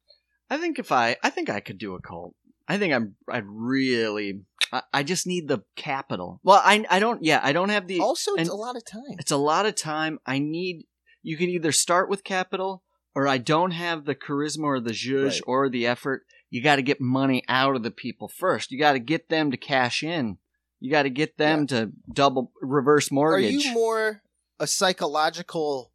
I 0.51 0.59
think 0.59 0.79
if 0.79 0.93
I, 0.93 1.17
I 1.23 1.31
think 1.31 1.49
I 1.49 1.61
could 1.61 1.79
do 1.79 1.95
a 1.95 2.03
cult. 2.03 2.35
I 2.69 2.79
think 2.79 2.93
I'm. 2.95 3.15
I'd 3.29 3.45
really. 3.47 4.43
I, 4.73 4.83
I 4.93 5.03
just 5.03 5.27
need 5.27 5.49
the 5.49 5.61
capital. 5.77 6.41
Well, 6.43 6.61
I. 6.65 6.85
I 6.91 6.99
don't. 6.99 7.23
Yeah, 7.25 7.41
I 7.43 7.53
don't 7.53 7.69
have 7.69 7.87
the. 7.87 8.01
Also, 8.01 8.33
it's 8.33 8.43
and- 8.43 8.51
a 8.51 8.55
lot 8.55 8.77
of 8.77 8.85
time. 8.85 9.17
It's 9.19 9.31
a 9.31 9.37
lot 9.37 9.67
of 9.67 9.75
time. 9.75 10.19
I 10.27 10.39
need. 10.39 10.87
You 11.23 11.37
can 11.37 11.49
either 11.49 11.73
start 11.73 12.09
with 12.09 12.25
capital, 12.25 12.83
or 13.15 13.27
I 13.27 13.39
don't 13.39 13.73
have 13.73 14.05
the 14.05 14.15
charisma 14.15 14.65
or 14.65 14.81
the 14.81 14.91
zhuzh 14.93 15.25
Right. 15.25 15.41
or 15.47 15.69
the 15.69 15.87
effort. 15.87 16.23
You 16.51 16.63
got 16.63 16.77
to 16.77 16.83
get 16.83 17.01
money 17.01 17.43
out 17.49 17.75
of 17.75 17.83
the 17.83 17.91
people 17.91 18.29
first. 18.29 18.71
You 18.71 18.79
got 18.79 18.93
to 18.93 19.01
get 19.01 19.29
them 19.29 19.51
to 19.51 19.57
cash 19.57 20.03
in. 20.05 20.39
You 20.79 20.91
got 20.91 21.03
to 21.03 21.11
get 21.11 21.37
them 21.39 21.67
to 21.69 21.91
double 22.13 22.53
reverse 22.63 23.11
mortgage. 23.11 23.65
Are 23.65 23.69
you 23.69 23.75
more 23.75 24.23
a 24.61 24.67
psychological 24.67 25.93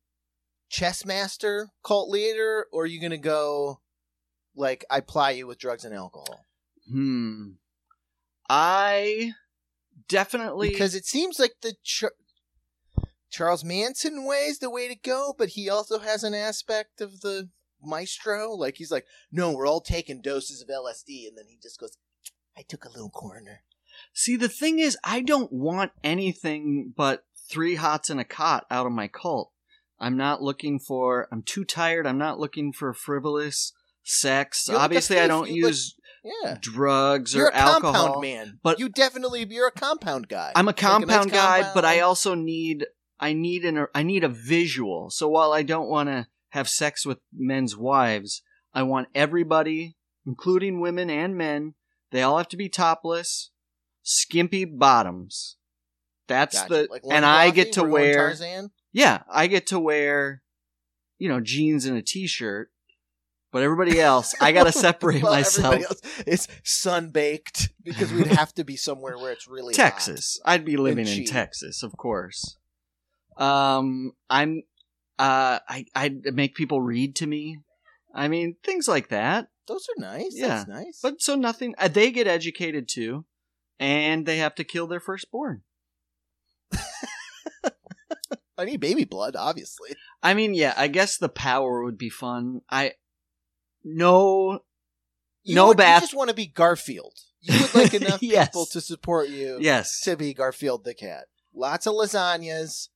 chess 0.69 1.05
master 1.05 1.69
cult 1.83 2.09
leader, 2.09 2.65
or 2.71 2.83
are 2.83 2.87
you 2.87 2.99
going 2.99 3.11
to 3.11 3.17
go 3.17 3.79
like 4.55 4.83
I 4.89 4.99
ply 4.99 5.31
you 5.31 5.47
with 5.47 5.59
drugs 5.59 5.85
and 5.85 5.93
alcohol? 5.95 6.45
Hmm. 6.91 7.49
I 8.49 9.31
definitely 10.07 10.69
because 10.69 10.95
it 10.95 11.05
seems 11.05 11.39
like 11.39 11.55
the 11.61 11.75
Char- 11.83 12.13
Charles 13.29 13.63
Manson 13.63 14.25
way 14.25 14.45
is 14.47 14.59
the 14.59 14.69
way 14.69 14.87
to 14.87 14.95
go, 14.95 15.33
but 15.37 15.49
he 15.49 15.69
also 15.69 15.99
has 15.99 16.23
an 16.23 16.33
aspect 16.33 16.99
of 17.01 17.21
the 17.21 17.49
maestro. 17.81 18.51
Like 18.51 18.75
he's 18.77 18.91
like, 18.91 19.05
no, 19.31 19.51
we're 19.53 19.67
all 19.67 19.81
taking 19.81 20.21
doses 20.21 20.61
of 20.61 20.67
LSD, 20.67 21.27
and 21.27 21.37
then 21.37 21.45
he 21.47 21.57
just 21.61 21.79
goes, 21.79 21.97
I 22.57 22.63
took 22.67 22.85
a 22.85 22.89
little 22.89 23.09
corner. 23.09 23.61
See, 24.13 24.35
the 24.35 24.49
thing 24.49 24.79
is, 24.79 24.97
I 25.03 25.21
don't 25.21 25.51
want 25.51 25.91
anything 26.03 26.93
but 26.95 27.23
three 27.49 27.75
hots 27.75 28.09
and 28.09 28.19
a 28.19 28.25
cot 28.25 28.65
out 28.69 28.85
of 28.85 28.91
my 28.91 29.07
cult. 29.07 29.51
I'm 29.99 30.17
not 30.17 30.41
looking 30.41 30.79
for. 30.79 31.27
I'm 31.31 31.43
too 31.43 31.63
tired. 31.63 32.07
I'm 32.07 32.17
not 32.17 32.39
looking 32.39 32.73
for 32.73 32.93
frivolous 32.93 33.71
sex. 34.03 34.65
You're 34.67 34.77
like 34.77 34.85
Obviously, 34.85 35.19
I 35.19 35.27
don't 35.27 35.43
like- 35.43 35.53
use 35.53 35.95
Yeah, 36.23 36.57
drugs 36.61 37.33
you're 37.33 37.45
or 37.45 37.49
a 37.49 37.51
compound 37.53 37.95
alcohol. 37.95 38.21
man, 38.21 38.59
but- 38.61 38.79
you 38.79 38.89
definitely 38.89 39.45
you're 39.49 39.67
a 39.67 39.71
compound 39.71 40.27
guy. 40.27 40.51
I'm 40.55 40.67
a 40.67 40.69
Like 40.69 40.81
nice 40.81 40.91
compound 40.91 41.31
guy, 41.31 41.71
but 41.73 41.83
I 41.85 41.99
also 42.01 42.35
need. 42.35 42.85
I 43.19 43.33
need 43.33 43.65
an. 43.65 43.85
I 43.93 44.03
need 44.03 44.23
a 44.23 44.29
visual. 44.29 45.09
So 45.11 45.27
while 45.27 45.51
I 45.51 45.61
don't 45.63 45.87
want 45.89 46.09
to 46.09 46.27
have 46.49 46.67
sex 46.67 47.05
with 47.05 47.19
men's 47.33 47.77
wives, 47.77 48.41
I 48.73 48.83
want 48.83 49.09
everybody, 49.15 49.95
including 50.25 50.79
women 50.79 51.09
and 51.09 51.35
men. 51.35 51.75
They 52.11 52.23
all 52.23 52.37
have 52.37 52.49
to 52.49 52.57
be 52.57 52.67
topless, 52.67 53.51
skimpy 54.03 54.65
bottoms. 54.65 55.57
That's 56.27 56.61
Gotcha. 56.61 56.73
the 56.73 56.87
Like 56.91 57.01
and 57.09 57.25
I 57.25 57.49
get 57.51 57.73
to 57.73 57.83
wear 57.83 58.13
Tarzan. 58.29 58.71
yeah, 58.91 59.23
I 59.29 59.47
get 59.47 59.67
to 59.67 59.79
wear 59.79 60.41
you 61.19 61.29
know 61.29 61.39
jeans 61.41 61.85
and 61.85 61.97
a 61.97 62.01
t-shirt 62.01 62.71
But 63.51 63.63
everybody 63.63 63.99
else, 63.99 64.33
I 64.39 64.53
gotta 64.53 64.71
separate 64.87 65.23
Well, 65.23 65.33
myself. 65.33 65.75
else 65.75 66.01
is 66.25 66.47
sun 66.63 67.09
baked 67.09 67.69
because 67.83 68.11
we'd 68.13 68.27
have 68.27 68.53
to 68.53 68.63
be 68.63 68.77
somewhere 68.77 69.17
where 69.17 69.31
it's 69.33 69.47
really 69.47 69.73
hot. 69.73 69.83
Texas. 69.83 70.39
I'd 70.45 70.63
be 70.63 70.77
living 70.77 71.05
in. 71.07 71.25
Texas, 71.25 71.83
of 71.83 71.97
course. 71.97 72.57
Um, 73.37 74.13
I'm. 74.29 74.63
Uh, 75.19 75.59
I 75.67 75.85
I'd 75.93 76.33
make 76.33 76.55
people 76.55 76.81
read 76.81 77.15
to 77.17 77.27
me. 77.27 77.59
I 78.15 78.27
mean, 78.27 78.55
things 78.63 78.87
like 78.87 79.09
that. 79.09 79.47
Those 79.67 79.85
are 79.89 80.01
nice. 80.01 80.31
Yeah. 80.31 80.47
That's 80.47 80.67
nice. 80.69 80.99
But 81.03 81.21
so 81.21 81.35
nothing. 81.35 81.75
Uh, 81.77 81.87
they 81.89 82.11
get 82.11 82.27
educated 82.27 82.87
too, 82.87 83.25
and 83.79 84.25
they 84.25 84.37
have 84.37 84.55
to 84.55 84.63
kill 84.63 84.87
their 84.87 84.99
firstborn. 84.99 85.61
I 88.57 88.65
need 88.65 88.79
baby 88.79 89.05
blood, 89.05 89.35
obviously. 89.35 89.95
I 90.21 90.33
mean, 90.33 90.53
yeah. 90.53 90.73
I 90.77 90.87
guess 90.87 91.17
the 91.17 91.29
power 91.29 91.83
would 91.83 91.97
be 91.97 92.09
fun. 92.09 92.61
I 92.69 92.93
no 93.83 94.59
You 95.43 95.55
No 95.55 95.67
would- 95.67 95.77
bath- 95.77 96.01
You 96.01 96.07
just 96.07 96.15
want 96.15 96.29
to 96.29 96.35
be 96.35 96.45
Garfield. 96.47 97.13
You 97.41 97.59
would 97.59 97.73
like 97.75 97.93
enough 98.01 98.21
Yes. 98.21 98.49
people 98.49 98.65
to 98.67 98.81
support 98.81 99.29
you 99.29 99.57
yes. 99.59 100.01
to 100.01 100.15
be 100.15 100.33
Garfield 100.33 100.83
the 100.83 100.93
cat. 100.93 101.25
Lots 101.53 101.87
of 101.87 101.93
lasagnas. 101.95 102.89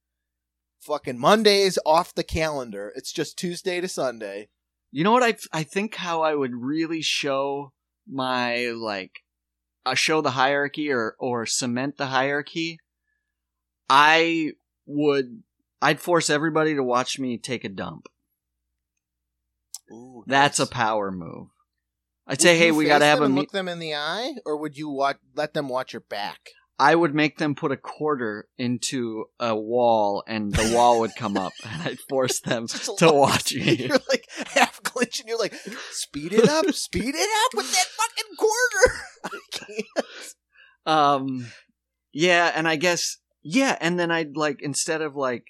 Fucking 0.81 1.17
Mondays 1.17 1.79
off 1.85 2.13
the 2.13 2.23
calendar. 2.23 2.93
It's 2.95 3.11
just 3.11 3.37
Tuesday 3.39 3.81
to 3.81 3.87
Sunday. 3.87 4.49
You 4.91 5.03
know 5.03 5.11
what 5.11 5.23
I 5.23 5.35
I 5.51 5.63
think 5.63 5.95
how 5.95 6.21
I 6.21 6.35
would 6.35 6.53
really 6.55 7.01
show 7.01 7.73
my 8.07 8.67
like 8.67 9.23
uh, 9.85 9.95
show 9.95 10.21
the 10.21 10.31
hierarchy 10.31 10.91
or 10.91 11.15
or 11.19 11.47
cement 11.47 11.97
the 11.97 12.05
hierarchy. 12.07 12.79
I 13.89 14.51
would 14.85 15.41
I'd 15.81 15.99
force 15.99 16.29
everybody 16.29 16.75
to 16.75 16.83
watch 16.83 17.19
me 17.19 17.37
take 17.39 17.63
a 17.63 17.69
dump. 17.69 18.07
Ooh, 19.91 20.23
That's 20.27 20.59
a 20.59 20.67
power 20.67 21.11
move. 21.11 21.47
I'd 22.27 22.33
Would 22.33 22.41
say, 22.41 22.57
hey, 22.57 22.71
we 22.71 22.85
got 22.85 22.99
to 22.99 23.05
have 23.05 23.19
them 23.19 23.31
a 23.31 23.35
meet. 23.35 23.41
look 23.41 23.51
them 23.51 23.67
in 23.67 23.79
the 23.79 23.93
eye, 23.93 24.33
or 24.45 24.57
would 24.57 24.77
you 24.77 24.89
watch, 24.89 25.17
let 25.35 25.53
them 25.53 25.69
watch 25.69 25.93
your 25.93 25.99
back? 26.01 26.39
I 26.77 26.93
would 26.95 27.15
make 27.15 27.37
them 27.37 27.55
put 27.55 27.71
a 27.71 27.77
quarter 27.77 28.49
into 28.57 29.25
a 29.39 29.55
wall, 29.55 30.23
and 30.27 30.51
the 30.53 30.75
wall 30.75 30.99
would 31.01 31.15
come 31.15 31.37
up, 31.37 31.53
and 31.63 31.83
I'd 31.83 31.99
force 32.09 32.41
them 32.41 32.67
to 32.97 33.11
watch 33.13 33.53
me. 33.53 33.75
You're 33.87 33.99
like 34.09 34.27
half 34.47 34.81
clenching. 34.83 35.27
You're 35.27 35.39
like, 35.39 35.53
speed 35.91 36.33
it 36.33 36.49
up, 36.49 36.65
speed 36.73 37.13
it 37.15 37.29
up 37.45 37.53
with 37.55 37.71
that 37.71 37.85
fucking 37.85 38.35
quarter. 38.37 39.01
I 39.23 39.39
can't. 39.51 40.07
Um, 40.85 41.47
yeah, 42.11 42.51
and 42.53 42.67
I 42.67 42.75
guess 42.75 43.17
yeah, 43.43 43.77
and 43.79 43.97
then 43.99 44.11
I'd 44.11 44.35
like 44.35 44.61
instead 44.61 45.01
of 45.01 45.15
like, 45.15 45.45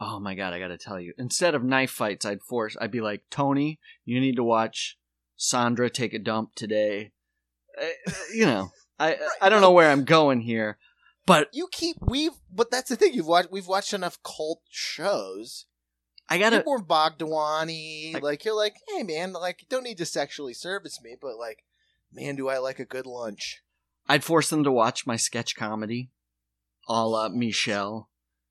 oh 0.00 0.20
my 0.20 0.34
god, 0.34 0.52
I 0.52 0.58
gotta 0.58 0.78
tell 0.78 1.00
you, 1.00 1.12
instead 1.18 1.54
of 1.54 1.64
knife 1.64 1.90
fights, 1.90 2.24
I'd 2.24 2.42
force, 2.42 2.76
I'd 2.80 2.90
be 2.90 3.00
like, 3.00 3.22
Tony, 3.30 3.78
you 4.04 4.20
need 4.20 4.36
to 4.36 4.44
watch 4.44 4.96
Sandra 5.36 5.90
take 5.90 6.14
a 6.14 6.18
dump 6.18 6.54
today. 6.54 7.12
Uh, 7.80 8.12
you 8.34 8.46
know, 8.46 8.70
I 8.98 9.16
I 9.40 9.48
don't 9.48 9.60
know 9.60 9.72
where 9.72 9.90
I'm 9.90 10.04
going 10.04 10.40
here, 10.40 10.78
but 11.26 11.48
You 11.52 11.68
keep 11.70 11.96
we've, 12.00 12.32
but 12.52 12.70
that's 12.70 12.88
the 12.90 12.96
thing. 12.96 13.14
You've 13.14 13.26
watched. 13.26 13.50
We've 13.52 13.66
watched 13.68 13.92
enough 13.92 14.18
cult 14.22 14.60
shows. 14.70 15.66
I 16.28 16.36
You're 16.36 16.50
gotta. 16.50 16.62
more 16.66 16.82
Bogdawani. 16.82 18.14
Like- 18.14 18.22
Like 18.22 18.44
you're 18.44 18.56
like, 18.56 18.76
hey 18.88 19.02
man, 19.02 19.32
like 19.32 19.64
don't 19.68 19.84
need 19.84 19.98
to 19.98 20.06
sexually 20.06 20.54
service 20.54 21.00
me, 21.02 21.16
but 21.20 21.36
like, 21.38 21.64
man, 22.12 22.36
do 22.36 22.48
I 22.48 22.58
like 22.58 22.78
a 22.78 22.84
good 22.84 23.06
lunch? 23.06 23.62
I'd 24.08 24.24
force 24.24 24.48
them 24.50 24.64
to 24.64 24.72
watch 24.72 25.06
my 25.06 25.16
sketch 25.16 25.54
comedy, 25.54 26.10
a 26.88 27.06
la 27.06 27.28
Michelle. 27.28 28.07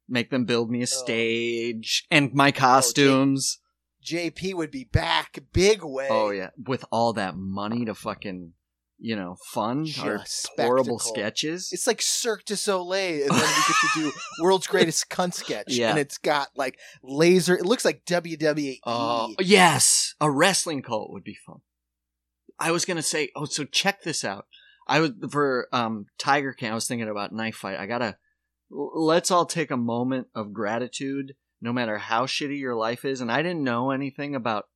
Make 0.09 0.29
them 0.29 0.45
build 0.45 0.69
me 0.69 0.81
a 0.81 0.87
stage 0.87 2.05
and 2.09 2.33
my 2.33 2.51
costumes. 2.51 3.59
JP 4.05 4.53
would 4.55 4.71
be 4.71 4.85
back 4.85 5.39
big 5.51 5.83
way. 5.83 6.07
Oh 6.09 6.29
yeah, 6.29 6.51
with 6.65 6.85
all 6.91 7.11
that 7.13 7.35
money 7.35 7.83
to 7.83 7.93
fucking, 7.93 8.53
you 8.99 9.15
know, 9.17 9.35
fund 9.51 9.87
our 10.01 10.19
Just 10.19 10.49
horrible 10.57 10.97
spectacle. 10.97 10.99
sketches. 10.99 11.69
It's 11.73 11.87
like 11.87 12.01
Cirque 12.01 12.45
du 12.45 12.55
Soleil, 12.55 13.23
and 13.23 13.31
then 13.31 13.37
we 13.37 13.43
get 13.67 13.75
to 13.81 13.99
do 13.99 14.11
World's 14.41 14.67
Greatest 14.67 15.09
Cunt 15.09 15.33
Sketch, 15.33 15.65
Yeah. 15.73 15.89
and 15.89 15.99
it's 15.99 16.17
got 16.17 16.47
like 16.55 16.79
laser. 17.03 17.57
It 17.57 17.65
looks 17.65 17.83
like 17.83 18.05
WWE. 18.05 18.77
Oh 18.85 19.35
yes, 19.39 20.15
a 20.21 20.31
wrestling 20.31 20.81
cult 20.83 21.11
would 21.11 21.25
be 21.25 21.35
fun. 21.45 21.57
I 22.57 22.71
was 22.71 22.85
gonna 22.85 23.01
say, 23.01 23.29
oh, 23.35 23.43
so 23.45 23.65
check 23.65 24.03
this 24.03 24.23
out. 24.23 24.45
I 24.87 25.01
was 25.01 25.11
for 25.31 25.67
um 25.73 26.05
Tiger 26.17 26.53
King. 26.53 26.71
I 26.71 26.75
was 26.75 26.87
thinking 26.87 27.09
about 27.09 27.33
knife 27.33 27.55
fight. 27.57 27.77
I 27.77 27.87
gotta 27.87 28.15
let's 28.69 29.32
all 29.32 29.45
take 29.45 29.71
a 29.71 29.77
moment 29.77 30.27
of 30.36 30.53
gratitude, 30.53 31.36
no 31.62 31.73
matter 31.73 31.97
how 31.97 32.25
shitty 32.25 32.60
your 32.60 32.75
life 32.75 33.06
is. 33.06 33.21
And 33.21 33.32
I 33.32 33.41
didn't 33.41 33.63
know 33.63 33.91
anything 33.91 34.36
about 34.36 34.67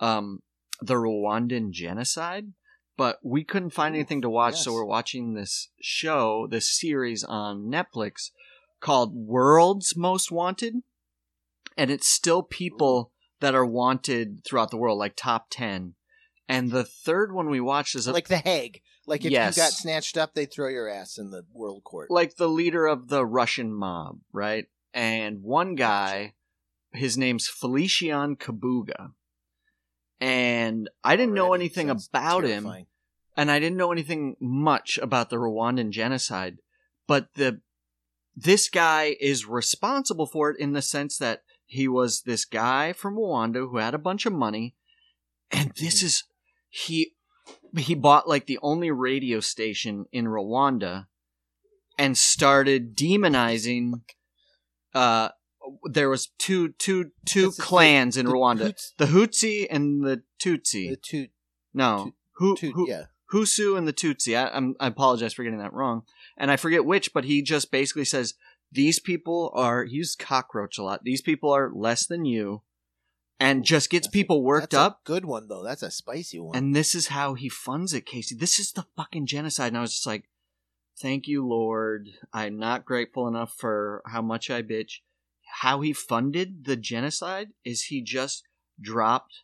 um 0.00 0.40
the 0.80 0.94
Rwandan 0.94 1.70
genocide, 1.70 2.52
but 2.96 3.18
we 3.22 3.44
couldn't 3.44 3.70
find 3.70 3.94
anything 3.94 4.22
to 4.22 4.30
watch, 4.30 4.58
so 4.58 4.72
we're 4.72 4.84
watching 4.84 5.34
this 5.34 5.68
show, 5.80 6.48
this 6.50 6.68
series 6.68 7.22
on 7.22 7.70
Netflix 7.70 8.30
called 8.80 9.14
World's 9.14 9.96
Most 9.96 10.32
Wanted, 10.32 10.82
and 11.76 11.90
it's 11.90 12.08
still 12.08 12.42
people 12.42 13.12
that 13.40 13.54
are 13.54 13.66
wanted 13.66 14.44
throughout 14.44 14.70
the 14.70 14.76
world, 14.76 14.98
like 14.98 15.14
top 15.16 15.46
ten. 15.50 15.94
And 16.48 16.70
the 16.70 16.84
third 16.84 17.32
one 17.32 17.48
we 17.48 17.60
watched 17.60 17.94
is 17.94 18.06
a, 18.06 18.12
like 18.12 18.28
the 18.28 18.38
Hague. 18.38 18.82
Like 19.06 19.24
if 19.24 19.32
Yes. 19.32 19.56
you 19.56 19.62
got 19.62 19.72
snatched 19.72 20.16
up, 20.16 20.34
they'd 20.34 20.52
throw 20.52 20.68
your 20.68 20.88
ass 20.88 21.18
in 21.18 21.30
the 21.30 21.44
world 21.52 21.84
court. 21.84 22.10
like 22.10 22.36
the 22.36 22.48
leader 22.48 22.86
of 22.86 23.08
the 23.08 23.24
Russian 23.26 23.72
mob, 23.72 24.20
right? 24.32 24.66
And 24.94 25.42
one 25.42 25.74
guy, 25.74 26.34
his 26.92 27.16
name's 27.16 27.48
Félicien 27.48 28.36
Kabuga. 28.36 29.12
And 30.20 30.88
I 31.02 31.16
didn't 31.16 31.34
know 31.34 31.52
anything 31.52 31.90
about 31.90 32.44
him, 32.44 32.70
and 33.36 33.50
I 33.50 33.58
didn't 33.58 33.76
know 33.76 33.90
anything 33.90 34.36
much 34.38 34.98
about 34.98 35.30
the 35.30 35.36
Rwandan 35.36 35.90
genocide, 35.90 36.58
but 37.08 37.34
the 37.34 37.60
this 38.36 38.68
guy 38.68 39.16
is 39.20 39.46
responsible 39.46 40.26
for 40.26 40.50
it 40.50 40.60
in 40.60 40.72
the 40.72 40.80
sense 40.80 41.18
that 41.18 41.42
he 41.66 41.88
was 41.88 42.22
this 42.22 42.44
guy 42.44 42.92
from 42.92 43.16
Rwanda 43.16 43.68
who 43.68 43.78
had 43.78 43.94
a 43.94 43.98
bunch 43.98 44.24
of 44.24 44.32
money, 44.32 44.76
and 45.50 45.72
this 45.76 45.98
mm-hmm. 45.98 46.06
is 46.06 46.24
he 46.68 47.14
he 47.76 47.94
bought 47.94 48.28
like 48.28 48.46
the 48.46 48.58
only 48.62 48.90
radio 48.90 49.40
station 49.40 50.06
in 50.12 50.26
Rwanda 50.26 51.06
and 51.98 52.16
started 52.16 52.96
demonizing 52.96 54.02
uh 54.94 55.28
there 55.84 56.08
was 56.08 56.28
two 56.38 56.70
two 56.72 57.12
two 57.24 57.46
This 57.46 57.58
is 57.58 57.64
clans 57.64 58.16
in 58.16 58.26
the 58.26 58.32
Rwanda. 58.32 58.62
Hoots- 58.66 58.94
the 58.98 59.06
Hutsi 59.06 59.66
and 59.70 60.04
the 60.04 60.22
Tutsi. 60.42 61.00
The 61.02 61.28
no. 61.72 62.04
Tut- 62.04 62.14
Hu- 62.36 62.56
two, 62.56 62.72
Hu- 62.72 62.88
yeah. 62.88 63.04
Husu 63.32 63.78
and 63.78 63.86
the 63.88 63.92
Tutsi. 63.92 64.36
I, 64.36 64.54
I'm, 64.54 64.74
I 64.80 64.88
apologize 64.88 65.32
for 65.32 65.42
getting 65.42 65.60
that 65.60 65.72
wrong. 65.72 66.02
And 66.36 66.50
I 66.50 66.56
forget 66.56 66.84
which, 66.84 67.14
but 67.14 67.24
he 67.24 67.40
just 67.42 67.70
basically 67.70 68.04
says, 68.04 68.34
these 68.70 68.98
people 68.98 69.50
are, 69.54 69.84
he 69.84 69.96
used 69.96 70.18
cockroach 70.18 70.76
a 70.78 70.82
lot. 70.82 71.04
These 71.04 71.22
people 71.22 71.50
are 71.50 71.70
less 71.72 72.06
than 72.06 72.24
you. 72.24 72.62
And 73.42 73.64
just 73.64 73.90
gets 73.90 74.06
That's 74.06 74.14
people 74.14 74.42
worked 74.44 74.70
That's 74.70 74.80
a 74.80 74.86
up. 74.86 75.04
good 75.04 75.24
one 75.24 75.48
though. 75.48 75.64
That's 75.64 75.82
a 75.82 75.90
spicy 75.90 76.38
one. 76.38 76.56
And 76.56 76.76
this 76.76 76.94
is 76.94 77.08
how 77.08 77.34
he 77.34 77.48
funds 77.48 77.92
it, 77.92 78.06
Casey. 78.06 78.36
This 78.36 78.60
is 78.60 78.70
the 78.70 78.86
fucking 78.96 79.26
genocide. 79.26 79.68
And 79.68 79.78
I 79.78 79.80
was 79.80 79.94
just 79.94 80.06
like, 80.06 80.28
thank 81.00 81.26
you, 81.26 81.44
Lord. 81.46 82.08
I'm 82.32 82.56
not 82.56 82.84
grateful 82.84 83.26
enough 83.26 83.54
for 83.56 84.02
how 84.06 84.22
much 84.22 84.48
I 84.48 84.62
bitch. 84.62 85.00
How 85.60 85.80
he 85.80 85.92
funded 85.92 86.66
the 86.66 86.76
genocide 86.76 87.48
is 87.64 87.84
he 87.84 88.00
just 88.00 88.44
dropped 88.80 89.42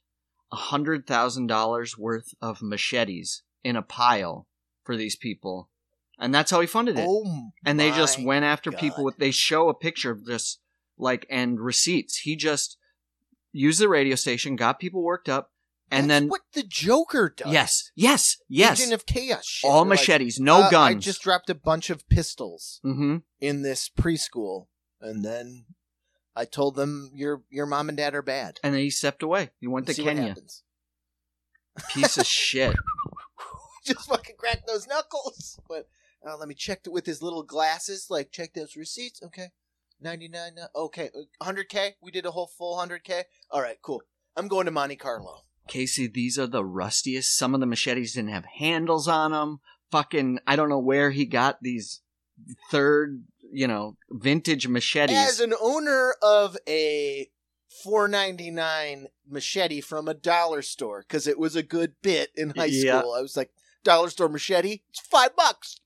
a 0.53 0.57
hundred 0.57 1.07
thousand 1.07 1.49
dollars 1.49 1.99
worth 1.99 2.35
of 2.41 2.63
machetes 2.63 3.43
in 3.65 3.75
a 3.75 3.83
pile 3.83 4.47
for 4.85 4.97
these 4.97 5.17
people. 5.17 5.71
And 6.21 6.33
that's 6.33 6.51
how 6.53 6.61
he 6.61 6.67
funded 6.69 6.99
it. 6.99 7.05
oh, 7.07 7.51
and 7.65 7.79
they 7.81 7.91
just 7.91 8.23
went 8.23 8.45
after 8.45 8.71
God. 8.71 8.81
people 8.81 9.05
with 9.05 9.17
they 9.19 9.33
show 9.33 9.69
a 9.69 9.75
picture 9.75 10.13
of 10.13 10.25
this 10.25 10.59
like 10.97 11.27
and 11.29 11.61
receipts. 11.61 12.19
He 12.19 12.37
just 12.37 12.77
used 13.53 13.81
the 13.81 13.89
radio 13.89 14.15
station, 14.15 14.57
got 14.57 14.79
people 14.79 15.03
worked 15.03 15.29
up, 15.29 15.51
and 15.91 16.11
That's 16.11 16.21
then 16.21 16.29
what 16.29 16.43
the 16.53 16.63
Joker 16.63 17.33
does. 17.35 17.53
Yes, 17.53 17.91
yes, 17.95 18.37
yes. 18.49 18.81
Agent 18.81 18.95
of 18.95 19.07
Chaos. 19.07 19.47
Shit. 19.47 19.71
All 19.71 19.83
like, 19.83 20.01
machetes, 20.01 20.39
no 20.39 20.63
uh, 20.63 20.71
guns. 20.71 20.97
I 20.97 20.99
just 20.99 21.23
dropped 21.23 21.49
a 21.51 21.55
bunch 21.55 21.91
of 21.91 22.09
pistols 22.09 22.81
hmm 22.83 23.19
in 23.41 23.63
this 23.63 23.89
preschool, 23.89 24.67
and 25.01 25.25
then 25.25 25.65
I 26.37 26.45
told 26.45 26.77
them 26.77 27.11
your 27.15 27.43
your 27.51 27.67
mom 27.67 27.89
and 27.89 27.97
dad 27.97 28.15
are 28.15 28.23
bad. 28.23 28.61
And 28.63 28.75
then 28.75 28.83
he 28.83 28.91
stepped 28.91 29.23
away. 29.23 29.51
He 29.61 29.67
went 29.67 29.87
to 29.87 29.95
See 29.95 30.05
Kenya. 30.05 30.37
Piece 31.95 32.19
of 32.19 32.27
shit. 32.27 32.77
just 33.85 34.09
fucking 34.09 34.37
cracked 34.37 34.67
those 34.67 34.87
knuckles. 34.87 35.59
But 35.69 35.89
uh, 36.27 36.37
let 36.37 36.49
me 36.49 36.55
check 36.55 36.81
it 36.85 36.93
with 36.93 37.07
his 37.07 37.23
little 37.23 37.43
glasses. 37.43 38.07
Like 38.11 38.31
check 38.31 38.53
those 38.55 38.77
receipts. 38.77 39.23
Okay, 39.23 39.49
ninety 40.01 40.29
nine. 40.29 40.53
Okay, 40.75 41.11
uh, 41.15 41.45
hundred 41.45 41.69
k. 41.69 41.95
We 42.03 42.11
did 42.11 42.27
a 42.27 42.31
whole 42.31 42.47
full 42.47 42.79
hundred 42.79 43.05
k. 43.05 43.25
All 43.51 43.61
right, 43.63 43.79
cool. 43.83 44.03
I'm 44.37 44.49
going 44.49 44.67
to 44.67 44.71
Monte 44.71 44.97
Carlo. 44.97 45.43
Casey, 45.67 46.07
these 46.07 46.39
are 46.39 46.47
the 46.47 46.65
rustiest. 46.65 47.37
Some 47.37 47.55
of 47.55 47.61
the 47.61 47.67
machetes 47.67 48.15
didn't 48.15 48.31
have 48.31 48.45
handles 48.59 49.07
on 49.09 49.33
them. 49.33 49.61
Fucking, 49.91 50.39
I 50.47 50.57
don't 50.57 50.69
know 50.69 50.79
where 50.79 51.11
he 51.11 51.25
got 51.27 51.59
these 51.63 52.01
third, 52.71 53.25
you 53.53 53.67
know, 53.67 53.97
vintage 54.11 54.69
machetes. 54.69 55.17
As 55.17 55.41
an 55.41 55.55
owner 55.61 56.15
of 56.23 56.57
a 56.69 57.29
four 57.83 58.09
ninety 58.09 58.51
nine 58.51 59.09
machete 59.29 59.81
from 59.81 60.09
a 60.09 60.15
dollar 60.15 60.63
store 60.63 61.03
because 61.07 61.27
it 61.27 61.39
was 61.39 61.55
a 61.57 61.63
good 61.63 61.95
bit 62.03 62.31
in 62.35 62.51
high 62.51 62.67
Yeah. 62.67 63.01
school. 63.01 63.15
I 63.15 63.21
was 63.21 63.37
like, 63.37 63.51
dollar 63.85 64.09
store 64.11 64.29
machete, 64.29 64.81
it's 64.89 65.01
five 65.01 65.37
bucks. 65.37 65.81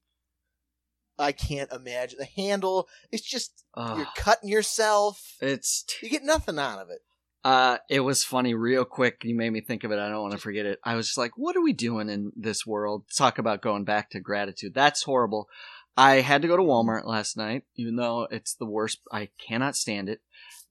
I 1.19 1.33
can't 1.33 1.71
imagine 1.73 2.19
the 2.19 2.25
handle. 2.25 2.89
It's 3.11 3.23
just 3.29 3.65
you're 3.77 4.07
cutting 4.17 4.49
yourself. 4.49 5.37
it's 5.41 5.85
You 6.03 6.09
get 6.09 6.25
nothing 6.25 6.59
out 6.59 6.81
of 6.81 6.91
it. 6.91 7.01
Uh, 7.45 7.79
it 7.91 8.01
was 8.01 8.23
funny, 8.23 8.55
real 8.55 8.85
quick. 8.85 9.23
You 9.25 9.35
made 9.35 9.51
me 9.51 9.61
think 9.61 9.83
of 9.83 9.91
it. 9.91 9.99
I 9.99 10.09
don't 10.09 10.23
want 10.23 10.33
to 10.33 10.39
forget 10.39 10.65
it. 10.65 10.79
I 10.85 10.95
was 10.95 11.07
just 11.09 11.19
like, 11.19 11.33
what 11.37 11.57
are 11.57 11.61
we 11.61 11.73
doing 11.73 12.09
in 12.09 12.31
this 12.37 12.65
world? 12.65 13.05
Talk 13.17 13.39
about 13.39 13.63
going 13.63 13.85
back 13.85 14.11
to 14.11 14.21
gratitude. 14.21 14.75
That's 14.75 15.03
horrible. 15.03 15.49
I 15.97 16.21
had 16.21 16.43
to 16.43 16.49
go 16.49 16.57
to 16.57 16.63
Walmart 16.63 17.05
last 17.05 17.37
night, 17.37 17.65
even 17.75 17.97
though 17.97 18.29
it's 18.31 18.55
the 18.55 18.65
worst. 18.65 19.01
I 19.11 19.29
cannot 19.39 19.77
stand 19.77 20.09
it. 20.09 20.21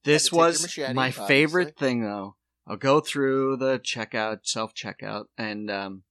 This 0.04 0.24
to 0.24 0.30
take 0.30 0.38
your 0.38 0.46
was 0.48 0.62
machete, 0.62 0.94
my 0.94 1.08
obviously. 1.08 1.28
favorite 1.28 1.78
thing, 1.78 2.04
though. 2.04 2.36
I'll 2.66 2.78
go 2.78 3.02
through 3.02 3.58
the 3.58 3.80
checkout, 3.80 4.40
self 4.44 4.74
checkout, 4.74 5.26
and 5.38 5.70
um, 5.70 6.04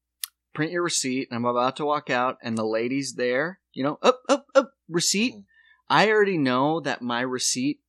print 0.54 0.72
your 0.72 0.82
receipt. 0.82 1.28
And 1.30 1.36
I'm 1.36 1.44
about 1.44 1.76
to 1.76 1.84
walk 1.84 2.10
out, 2.10 2.38
and 2.42 2.56
the 2.56 2.64
lady's 2.64 3.14
there. 3.14 3.60
You 3.72 3.84
know, 3.84 3.98
up, 4.02 4.20
up, 4.28 4.46
up, 4.54 4.72
receipt. 4.88 5.34
Mhm. 5.34 5.44
I 5.88 6.10
already 6.10 6.38
know 6.38 6.80
that 6.80 7.02
my 7.02 7.20
receipt 7.20 7.80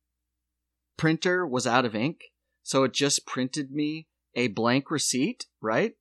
printer 0.96 1.46
was 1.46 1.66
out 1.66 1.84
of 1.84 1.94
ink, 1.94 2.20
so 2.62 2.84
it 2.84 2.92
just 2.92 3.26
printed 3.26 3.70
me 3.70 4.08
a 4.34 4.48
blank 4.48 4.90
receipt, 4.90 5.46
right? 5.60 5.94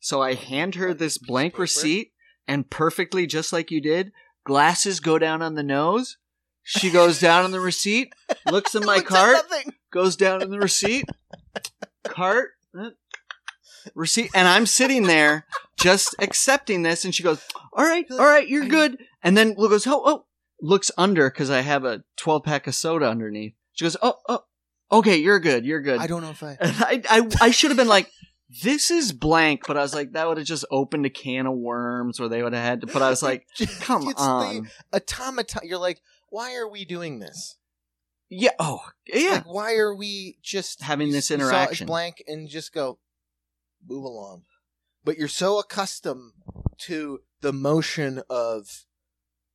So 0.00 0.20
I 0.22 0.34
hand 0.34 0.74
her 0.74 0.92
this 0.92 1.16
blank 1.18 1.58
receipt, 1.58 2.12
and 2.46 2.68
perfectly 2.70 3.26
just 3.26 3.52
like 3.52 3.70
you 3.70 3.80
did, 3.80 4.12
glasses 4.44 5.00
go 5.00 5.18
down 5.18 5.42
on 5.42 5.54
the 5.54 5.62
nose. 5.62 6.18
She 6.62 6.90
goes 6.90 7.20
down 7.20 7.44
on 7.44 7.50
the 7.52 7.60
receipt, 7.60 8.12
looks 8.50 8.74
in 8.74 8.84
my 8.84 9.00
cart, 9.00 9.36
goes 9.90 10.16
down 10.16 10.42
in 10.42 10.50
the 10.50 10.58
receipt, 10.58 11.04
cart, 12.04 12.52
uh, 12.78 12.90
receipt, 13.94 14.30
and 14.34 14.48
I'm 14.48 14.66
sitting 14.66 15.04
there 15.04 15.46
just 15.84 16.14
accepting 16.18 16.82
this, 16.82 17.04
and 17.04 17.14
she 17.14 17.22
goes, 17.22 17.40
"All 17.72 17.84
right, 17.84 18.06
all 18.10 18.18
right, 18.26 18.48
you're 18.48 18.66
good." 18.66 18.98
And 19.22 19.36
then 19.36 19.54
goes, 19.54 19.86
"Oh, 19.86 20.02
oh," 20.04 20.26
looks 20.60 20.90
under 20.96 21.30
because 21.30 21.50
I 21.50 21.60
have 21.60 21.84
a 21.84 22.02
12 22.16 22.42
pack 22.42 22.66
of 22.66 22.74
soda 22.74 23.06
underneath. 23.08 23.54
She 23.72 23.84
goes, 23.84 23.96
"Oh, 24.02 24.14
oh, 24.28 24.44
okay, 24.90 25.16
you're 25.16 25.40
good, 25.40 25.64
you're 25.64 25.82
good." 25.82 26.00
I 26.00 26.06
don't 26.06 26.22
know 26.22 26.30
if 26.30 26.42
I. 26.42 26.56
And 26.60 26.76
I, 26.78 27.02
I, 27.10 27.28
I 27.42 27.50
should 27.50 27.70
have 27.70 27.76
been 27.76 27.88
like, 27.88 28.10
"This 28.62 28.90
is 28.90 29.12
blank," 29.12 29.62
but 29.66 29.76
I 29.76 29.82
was 29.82 29.94
like, 29.94 30.12
that 30.12 30.26
would 30.26 30.38
have 30.38 30.46
just 30.46 30.64
opened 30.70 31.06
a 31.06 31.10
can 31.10 31.46
of 31.46 31.54
worms, 31.54 32.18
or 32.20 32.28
they 32.28 32.42
would 32.42 32.52
have 32.54 32.64
had 32.64 32.80
to. 32.80 32.86
But 32.86 33.02
I 33.02 33.10
was 33.10 33.22
like, 33.22 33.46
"Come 33.80 34.08
It's 34.08 34.20
on, 34.20 34.68
The 34.92 35.00
automaton. 35.00 35.62
You're 35.64 35.78
like, 35.78 36.00
why 36.30 36.54
are 36.56 36.68
we 36.68 36.84
doing 36.84 37.18
this? 37.18 37.56
yeah, 38.30 38.50
oh, 38.58 38.80
yeah." 39.06 39.42
Like, 39.44 39.46
why 39.52 39.74
are 39.76 39.94
we 39.94 40.38
just 40.42 40.82
Having 40.82 41.10
this 41.12 41.30
s- 41.30 41.38
you 41.38 41.44
saw 41.44 41.44
it 41.44 41.48
as 41.48 41.52
interaction. 41.62 41.86
blank 41.86 42.22
and 42.26 42.48
just 42.48 42.72
go 42.72 42.98
move 43.86 44.04
along? 44.04 44.44
But 45.04 45.18
you're 45.18 45.28
so 45.28 45.58
accustomed 45.58 46.32
to 46.78 47.20
the 47.40 47.52
motion 47.52 48.22
of, 48.30 48.86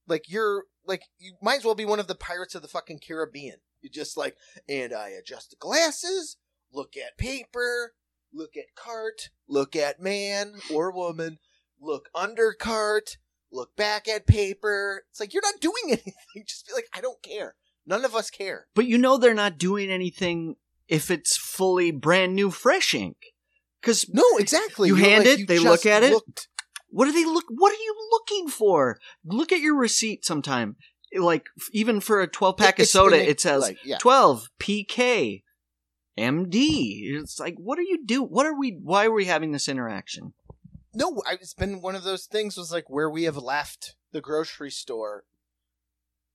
like 0.08 0.30
you're 0.30 0.66
like 0.86 1.04
you 1.18 1.34
might 1.42 1.60
as 1.60 1.66
well 1.66 1.76
be 1.76 1.86
one 1.86 2.00
of 2.00 2.08
the 2.08 2.16
pirates 2.16 2.56
of 2.56 2.62
the 2.62 2.68
fucking 2.68 3.00
Caribbean. 3.00 3.58
You 3.82 3.90
just 3.90 4.18
like, 4.18 4.36
and 4.68 4.94
I 4.94 5.10
adjust 5.10 5.52
the 5.52 5.56
glasses, 5.56 6.38
look 6.74 6.96
at 6.98 7.18
paper, 7.18 7.94
look 8.34 8.58
at 8.58 8.76
cart, 8.76 9.30
look 9.48 9.76
at 9.76 10.02
man 10.02 10.56
or 10.74 10.92
woman, 10.92 11.40
look 11.80 12.10
under 12.14 12.54
cart, 12.54 13.18
look 13.52 13.76
back 13.76 14.08
at 14.08 14.28
paper. 14.28 15.04
It's 15.10 15.20
like 15.20 15.34
you're 15.34 15.44
not 15.44 15.62
doing 15.62 15.76
anything. 15.88 16.14
Just 16.46 16.68
be 16.68 16.74
like, 16.74 16.88
I 16.94 17.02
don't 17.02 17.22
care. 17.22 17.56
None 17.86 18.06
of 18.06 18.16
us 18.16 18.30
care. 18.30 18.68
But 18.76 18.86
you 18.86 18.98
know 18.98 19.18
they're 19.18 19.34
not 19.34 19.58
doing 19.58 19.90
anything 19.90 20.58
if 20.88 21.10
it's 21.10 21.38
fully 21.38 21.92
brand 21.92 22.36
new 22.36 22.52
fresh 22.52 22.94
ink. 22.94 23.18
Because 23.82 24.10
No, 24.10 24.24
exactly. 24.38 24.89
You 24.89 24.98
You're 24.98 25.06
hand 25.06 25.26
like, 25.26 25.34
it, 25.34 25.39
you 25.39 25.46
they 25.46 25.60
look 25.60 25.86
at 25.86 26.04
it. 26.04 26.12
looked. 26.12 26.48
what 26.89 27.08
are 27.08 27.13
they 27.13 27.26
look? 27.26 27.46
What 27.50 27.72
are 27.72 27.82
you 27.82 27.96
looking 28.12 28.48
for? 28.50 29.00
Look 29.26 29.52
at 29.52 29.62
your 29.62 29.76
receipt 29.76 30.26
sometime. 30.26 30.76
Like 31.18 31.46
even 31.72 32.02
for 32.02 32.22
a 32.22 32.28
twelve 32.28 32.58
pack 32.58 32.80
of 32.80 32.88
soda, 32.88 33.18
the- 33.18 33.30
it 33.30 33.39
says 33.42 33.62
like, 33.62 33.78
yeah. 33.84 33.98
twelve 33.98 34.48
PK 34.60 35.44
MD. 36.18 37.20
It's 37.20 37.39
like 37.39 37.56
what 37.58 37.80
are 37.80 37.84
you 37.84 38.06
do? 38.06 38.22
What 38.22 38.46
are 38.46 38.58
we? 38.58 38.78
Why 38.84 39.06
are 39.06 39.12
we 39.13 39.26
having 39.26 39.52
this 39.52 39.68
interaction? 39.68 40.34
No, 40.94 41.22
I, 41.28 41.34
it's 41.34 41.54
been 41.54 41.82
one 41.82 41.96
of 41.96 42.04
those 42.04 42.26
things. 42.26 42.58
Was 42.58 42.72
like 42.72 42.89
where 42.89 43.10
we 43.10 43.24
have 43.24 43.38
left 43.38 43.96
the 44.12 44.22
grocery 44.22 44.72
store, 44.72 45.24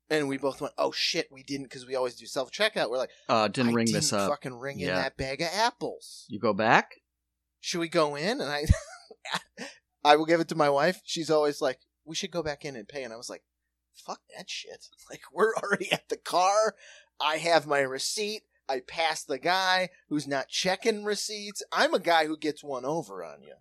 and 0.09 0.29
we 0.29 0.39
both 0.39 0.61
went, 0.61 0.75
"Oh 0.79 0.93
shit, 0.93 1.29
we 1.31 1.43
didn't," 1.43 1.65
because 1.65 1.87
we 1.87 1.95
always 1.95 2.15
do 2.15 2.27
self 2.27 2.51
checkout. 2.51 2.91
We're 2.91 2.99
like, 2.99 3.11
Uh, 3.29 3.49
didn't 3.49 3.75
ring 3.75 3.87
didn't 3.87 3.97
this 3.97 4.13
up. 4.13 4.31
Fucking 4.31 4.55
ring 4.55 4.81
in 4.81 4.89
that 4.89 5.17
bag 5.17 5.41
of 5.41 5.49
apples. 5.53 6.25
You 6.29 6.39
go 6.41 6.53
back. 6.53 6.93
Should 7.65 7.81
we 7.81 7.89
go 7.89 8.15
in? 8.15 8.43
And 8.43 8.51
I, 8.51 8.67
I 10.05 10.17
will 10.17 10.27
give 10.27 10.39
it 10.39 10.49
to 10.49 10.55
my 10.55 10.69
wife. 10.69 11.01
She's 11.03 11.31
always 11.31 11.63
like, 11.63 11.79
"We 12.05 12.15
should 12.15 12.31
go 12.31 12.43
back 12.43 12.63
in 12.63 12.77
and 12.77 12.87
pay." 12.87 13.03
And 13.03 13.11
I 13.11 13.17
was 13.17 13.31
like, 13.31 13.43
"Fuck 13.95 14.21
that 14.37 14.51
shit!" 14.51 14.89
Like 15.11 15.23
we're 15.33 15.55
already 15.55 15.91
at 15.91 16.11
the 16.11 16.19
car. 16.19 16.75
I 17.19 17.37
have 17.37 17.67
my 17.67 17.79
receipt. 17.81 18.43
I 18.69 18.81
pass 18.87 19.25
the 19.25 19.39
guy 19.39 19.89
who's 20.11 20.27
not 20.27 20.49
checking 20.49 21.05
receipts. 21.05 21.63
I'm 21.73 21.95
a 21.95 22.01
guy 22.01 22.27
who 22.27 22.37
gets 22.37 22.63
one 22.63 22.85
over 22.85 23.25
on 23.25 23.43
you. 23.43 23.55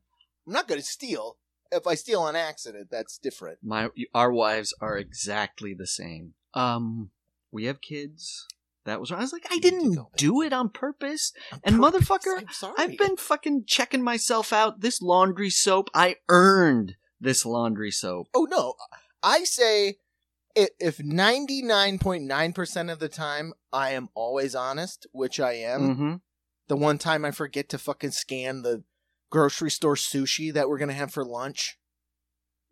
I'm 0.45 0.51
not 0.53 0.67
going 0.67 0.81
to 0.81 0.85
steal. 0.85 1.37
If 1.71 1.87
I 1.87 1.95
steal 1.95 2.19
on 2.19 2.35
accident, 2.35 2.89
that's 2.91 3.17
different. 3.17 3.59
My 3.63 3.87
our 4.13 4.33
wives 4.33 4.73
are 4.81 4.97
exactly 4.97 5.73
the 5.73 5.87
same. 5.87 6.33
Um, 6.53 7.11
we 7.53 7.65
have 7.65 7.79
kids. 7.79 8.47
That 8.85 8.99
was 8.99 9.11
I 9.11 9.19
was 9.19 9.31
like, 9.31 9.45
I 9.49 9.55
to 9.55 9.61
didn't 9.61 9.97
do 10.17 10.41
it 10.41 10.51
on 10.53 10.69
purpose. 10.69 11.31
And 11.63 11.79
Purpose. 11.79 12.07
motherfucker. 12.09 12.73
I've 12.77 12.97
been 12.97 13.15
fucking 13.17 13.63
checking 13.65 14.03
myself 14.03 14.51
out. 14.51 14.81
This 14.81 15.01
laundry 15.01 15.49
soap, 15.49 15.89
I 15.93 16.17
earned 16.29 16.95
this 17.19 17.45
laundry 17.45 17.91
soap. 17.91 18.27
Oh 18.33 18.45
no, 18.49 18.73
I 19.21 19.45
say 19.45 19.95
if 20.55 21.01
ninety 21.01 21.61
nine 21.61 21.97
point 21.97 22.25
nine 22.25 22.51
percent 22.53 22.89
of 22.89 22.99
the 22.99 23.09
time 23.09 23.53
I 23.71 23.91
am 23.91 24.09
always 24.15 24.53
honest, 24.53 25.07
which 25.13 25.39
I 25.39 25.53
am. 25.53 25.81
Mm-hmm. 25.81 26.13
The 26.67 26.75
one 26.77 26.97
time 26.97 27.23
I 27.25 27.31
forget 27.31 27.69
to 27.69 27.77
fucking 27.77 28.11
scan 28.11 28.61
the 28.63 28.83
grocery 29.29 29.71
store 29.71 29.95
sushi 29.95 30.53
that 30.53 30.67
we're 30.69 30.77
gonna 30.77 30.93
have 30.93 31.11
for 31.13 31.23
lunch 31.25 31.77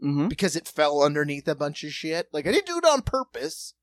Mm-hmm. 0.04 0.30
because 0.30 0.56
it 0.56 0.67
fell 0.67 1.04
underneath 1.04 1.47
a 1.47 1.54
bunch 1.54 1.84
of 1.84 1.91
shit. 1.91 2.28
Like 2.34 2.47
I 2.47 2.52
didn't 2.52 2.65
do 2.65 2.80
it 2.80 2.86
on 2.86 3.04
purpose. 3.04 3.76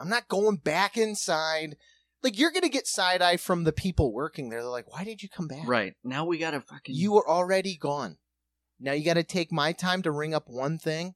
I'm 0.00 0.08
not 0.08 0.28
going 0.28 0.56
back 0.56 0.96
inside. 0.96 1.76
Like 2.22 2.38
you're 2.38 2.50
gonna 2.50 2.68
get 2.68 2.86
side 2.86 3.22
eye 3.22 3.36
from 3.36 3.64
the 3.64 3.72
people 3.72 4.12
working 4.12 4.48
there. 4.48 4.62
They're 4.62 4.70
like, 4.70 4.90
"Why 4.92 5.04
did 5.04 5.22
you 5.22 5.28
come 5.28 5.46
back?" 5.46 5.66
Right 5.66 5.94
now 6.02 6.24
we 6.24 6.38
gotta 6.38 6.60
fucking. 6.60 6.94
You 6.94 7.12
were 7.12 7.28
already 7.28 7.76
gone. 7.76 8.16
Now 8.80 8.92
you 8.92 9.04
got 9.04 9.14
to 9.14 9.22
take 9.22 9.52
my 9.52 9.72
time 9.72 10.02
to 10.02 10.10
ring 10.10 10.34
up 10.34 10.44
one 10.48 10.78
thing. 10.78 11.14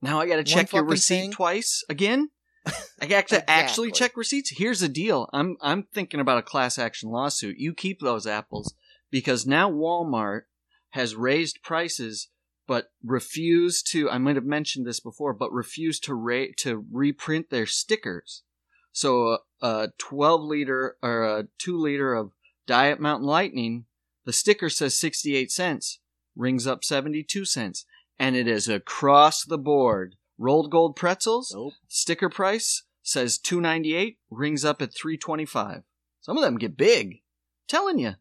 now 0.00 0.18
I 0.18 0.26
gotta 0.26 0.44
check 0.44 0.72
your 0.72 0.84
receipt 0.84 1.20
thing. 1.20 1.32
twice 1.32 1.84
again. 1.88 2.30
I 3.00 3.06
got 3.06 3.28
to 3.28 3.50
actually 3.50 3.90
check 3.90 4.16
receipts. 4.16 4.50
Here's 4.56 4.80
the 4.80 4.88
deal. 4.88 5.28
I'm 5.32 5.56
I'm 5.60 5.84
thinking 5.92 6.20
about 6.20 6.38
a 6.38 6.42
class 6.42 6.78
action 6.78 7.10
lawsuit. 7.10 7.56
You 7.58 7.74
keep 7.74 8.00
those 8.00 8.26
apples 8.26 8.74
because 9.10 9.46
now 9.46 9.70
Walmart 9.70 10.42
has 10.90 11.16
raised 11.16 11.62
prices, 11.62 12.28
but 12.72 12.86
refuse 13.04 13.82
to. 13.82 14.08
I 14.08 14.16
might 14.16 14.36
have 14.36 14.46
mentioned 14.46 14.86
this 14.86 14.98
before, 14.98 15.34
but 15.34 15.52
refuse 15.52 16.00
to 16.00 16.14
ra- 16.14 16.54
to 16.60 16.86
reprint 16.90 17.50
their 17.50 17.66
stickers. 17.66 18.44
So 18.92 19.28
a, 19.60 19.66
a 19.66 19.88
12 19.98 20.40
liter 20.40 20.96
or 21.02 21.22
a 21.22 21.48
two 21.58 21.76
liter 21.76 22.14
of 22.14 22.32
Diet 22.66 22.98
Mountain 22.98 23.26
Lightning, 23.26 23.84
the 24.24 24.32
sticker 24.32 24.70
says 24.70 24.96
68 24.96 25.52
cents, 25.52 25.98
rings 26.34 26.66
up 26.66 26.82
72 26.82 27.44
cents, 27.44 27.84
and 28.18 28.36
it 28.36 28.48
is 28.48 28.70
across 28.70 29.44
the 29.44 29.58
board. 29.58 30.16
Rold 30.38 30.70
Gold 30.70 30.96
pretzels, 30.96 31.52
Nope. 31.54 31.74
sticker 31.88 32.30
price 32.30 32.84
says 33.02 33.36
298 33.36 34.16
rings 34.30 34.64
up 34.64 34.80
at 34.80 34.94
325 34.94 35.82
some 36.22 36.38
of 36.38 36.42
them 36.42 36.56
get 36.56 36.76
big 36.76 37.20
telling 37.66 37.98
you 37.98 38.14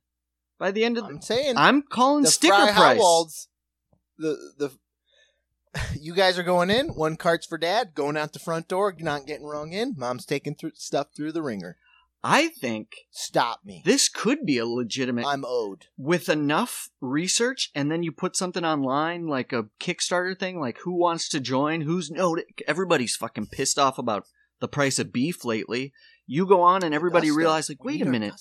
by 0.58 0.72
the 0.72 0.84
end 0.84 0.98
of 0.98 1.04
the, 1.06 1.12
I'm 1.12 1.22
saying 1.22 1.54
i'm 1.56 1.84
calling 1.84 2.24
the 2.24 2.32
sticker 2.32 2.56
price 2.56 2.98
Howalds, 2.98 3.48
the 4.22 4.38
the 4.58 4.72
you 6.00 6.14
guys 6.14 6.38
are 6.38 6.44
going 6.44 6.70
in. 6.70 6.90
One 6.90 7.16
cart's 7.16 7.46
for 7.48 7.58
dad, 7.58 7.92
going 7.96 8.18
out 8.18 8.34
the 8.34 8.40
front 8.40 8.68
door, 8.68 8.94
not 9.00 9.26
getting 9.26 9.46
rung 9.46 9.72
in. 9.74 9.96
Mom's 9.98 10.26
taking 10.26 10.56
through 10.56 10.72
stuff 10.76 11.08
through 11.16 11.32
the 11.32 11.42
ringer. 11.42 11.78
i 12.24 12.50
think 12.50 12.88
Stop 13.10 13.62
me. 13.66 13.82
this 13.86 14.10
could 14.10 14.46
be 14.46 14.58
a 14.58 14.66
legitimate 14.66 15.26
I'm 15.26 15.44
owed. 15.46 15.86
with 15.98 16.30
enough 16.30 16.90
research 17.00 17.72
and 17.74 17.90
then 17.92 18.04
you 18.04 18.12
put 18.12 18.36
something 18.36 18.64
online 18.66 19.28
like 19.28 19.52
a 19.54 19.66
kickstarter 19.80 20.38
thing 20.38 20.60
like 20.60 20.78
who 20.80 20.94
wants 20.94 21.28
to 21.30 21.40
join 21.40 21.82
who's 21.82 22.12
no 22.12 22.38
everybody's 22.68 23.16
fucking 23.16 23.48
pissed 23.48 23.80
off 23.80 23.98
about 23.98 24.26
the 24.60 24.68
price 24.68 25.00
of 25.00 25.12
beef 25.14 25.44
lately 25.44 25.94
you 26.28 26.46
go 26.46 26.62
on 26.62 26.84
and 26.84 26.94
everybody 26.94 27.32
realizes 27.32 27.70
like 27.72 27.84
wait 27.84 28.02
a 28.02 28.06
minute. 28.06 28.36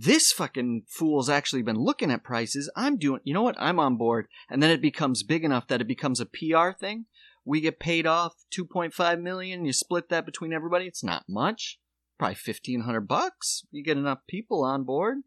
This 0.00 0.30
fucking 0.30 0.84
fool's 0.88 1.28
actually 1.28 1.62
been 1.62 1.76
looking 1.76 2.12
at 2.12 2.22
prices. 2.22 2.70
I'm 2.76 2.98
doing, 2.98 3.20
you 3.24 3.34
know 3.34 3.42
what? 3.42 3.56
I'm 3.58 3.80
on 3.80 3.96
board. 3.96 4.28
And 4.48 4.62
then 4.62 4.70
it 4.70 4.80
becomes 4.80 5.24
big 5.24 5.44
enough 5.44 5.66
that 5.66 5.80
it 5.80 5.88
becomes 5.88 6.20
a 6.20 6.26
PR 6.26 6.70
thing. 6.78 7.06
We 7.44 7.60
get 7.60 7.80
paid 7.80 8.06
off 8.06 8.34
2.5 8.56 9.20
million. 9.20 9.64
You 9.64 9.72
split 9.72 10.08
that 10.10 10.24
between 10.24 10.52
everybody. 10.52 10.86
It's 10.86 11.02
not 11.02 11.24
much, 11.28 11.80
probably 12.16 12.36
fifteen 12.36 12.82
hundred 12.82 13.08
bucks. 13.08 13.64
You 13.72 13.82
get 13.82 13.96
enough 13.96 14.18
people 14.28 14.62
on 14.64 14.84
board, 14.84 15.18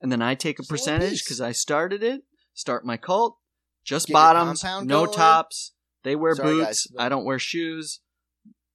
and 0.00 0.10
then 0.10 0.22
I 0.22 0.34
take 0.34 0.58
a 0.60 0.62
percentage 0.62 1.22
because 1.24 1.40
I 1.40 1.52
started 1.52 2.02
it. 2.02 2.22
Start 2.54 2.86
my 2.86 2.96
cult. 2.96 3.36
Just 3.84 4.06
Get 4.06 4.14
bottoms, 4.14 4.62
no 4.84 5.06
going. 5.06 5.12
tops. 5.12 5.72
They 6.04 6.14
wear 6.16 6.36
Sorry, 6.36 6.54
boots. 6.54 6.86
guys. 6.86 6.86
I 6.98 7.08
don't 7.08 7.24
wear 7.24 7.38
shoes. 7.38 8.00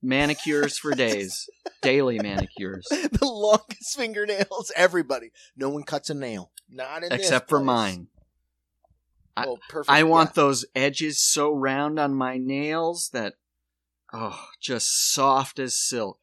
Manicures 0.06 0.78
for 0.78 0.92
days, 0.94 1.50
daily 1.82 2.20
manicures, 2.20 2.86
the 2.92 3.20
longest 3.26 3.98
fingernails. 3.98 4.72
Everybody. 4.76 5.32
No 5.58 5.70
one 5.70 5.84
cuts 5.84 6.10
a 6.10 6.14
nail. 6.14 6.52
Not 6.70 7.04
in 7.04 7.10
this 7.10 7.22
except 7.22 7.50
for 7.50 7.60
place. 7.60 7.66
mine. 7.66 8.08
I- 9.38 9.46
Oh, 9.48 9.58
perfect. 9.70 9.92
I 9.92 10.04
want 10.04 10.30
yeah. 10.30 10.34
those 10.44 10.66
edges 10.76 11.20
so 11.22 11.52
round 11.54 12.00
on 12.00 12.14
my 12.16 12.38
nails 12.38 13.10
that, 13.12 13.34
oh, 14.14 14.46
just 14.62 15.12
soft 15.14 15.60
as 15.60 15.78
silk. 15.78 16.20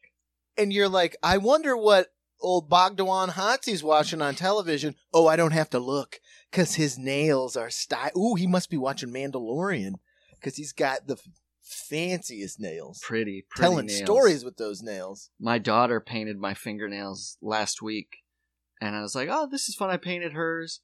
and 0.57 0.73
you're 0.73 0.89
like, 0.89 1.15
I 1.21 1.37
wonder 1.37 1.77
what 1.77 2.07
old 2.41 2.69
Bogdawan 2.69 3.29
Hatzi's 3.33 3.83
watching 3.83 4.21
on 4.21 4.33
television. 4.35 4.95
Oh, 5.13 5.27
I 5.27 5.35
don't 5.35 5.51
have 5.53 5.69
to 5.71 5.79
look 5.79 6.19
because 6.51 6.75
his 6.75 6.97
nails 6.97 7.55
are 7.55 7.69
style. 7.69 8.09
Ooh, 8.17 8.35
he 8.35 8.47
must 8.47 8.69
be 8.71 8.77
watching 8.77 9.09
Mandalorian 9.09 9.93
because 10.39 10.55
he's 10.57 10.73
got 10.73 11.05
the 11.07 11.17
fanciest 11.63 12.59
nails. 12.59 12.99
Pretty, 13.01 13.45
pretty 13.49 13.61
Telling 13.69 13.85
nails. 13.87 13.99
stories 13.99 14.45
with 14.45 14.57
those 14.57 14.81
nails. 14.81 15.29
My 15.39 15.57
daughter 15.57 15.99
painted 15.99 16.37
my 16.37 16.53
fingernails 16.53 17.37
last 17.41 17.81
week, 17.81 18.17
and 18.81 18.95
I 18.95 19.01
was 19.01 19.15
like, 19.15 19.29
"Oh, 19.31 19.47
this 19.49 19.67
is 19.69 19.75
fun." 19.75 19.89
I 19.89 19.97
painted 19.97 20.33
hers, 20.33 20.81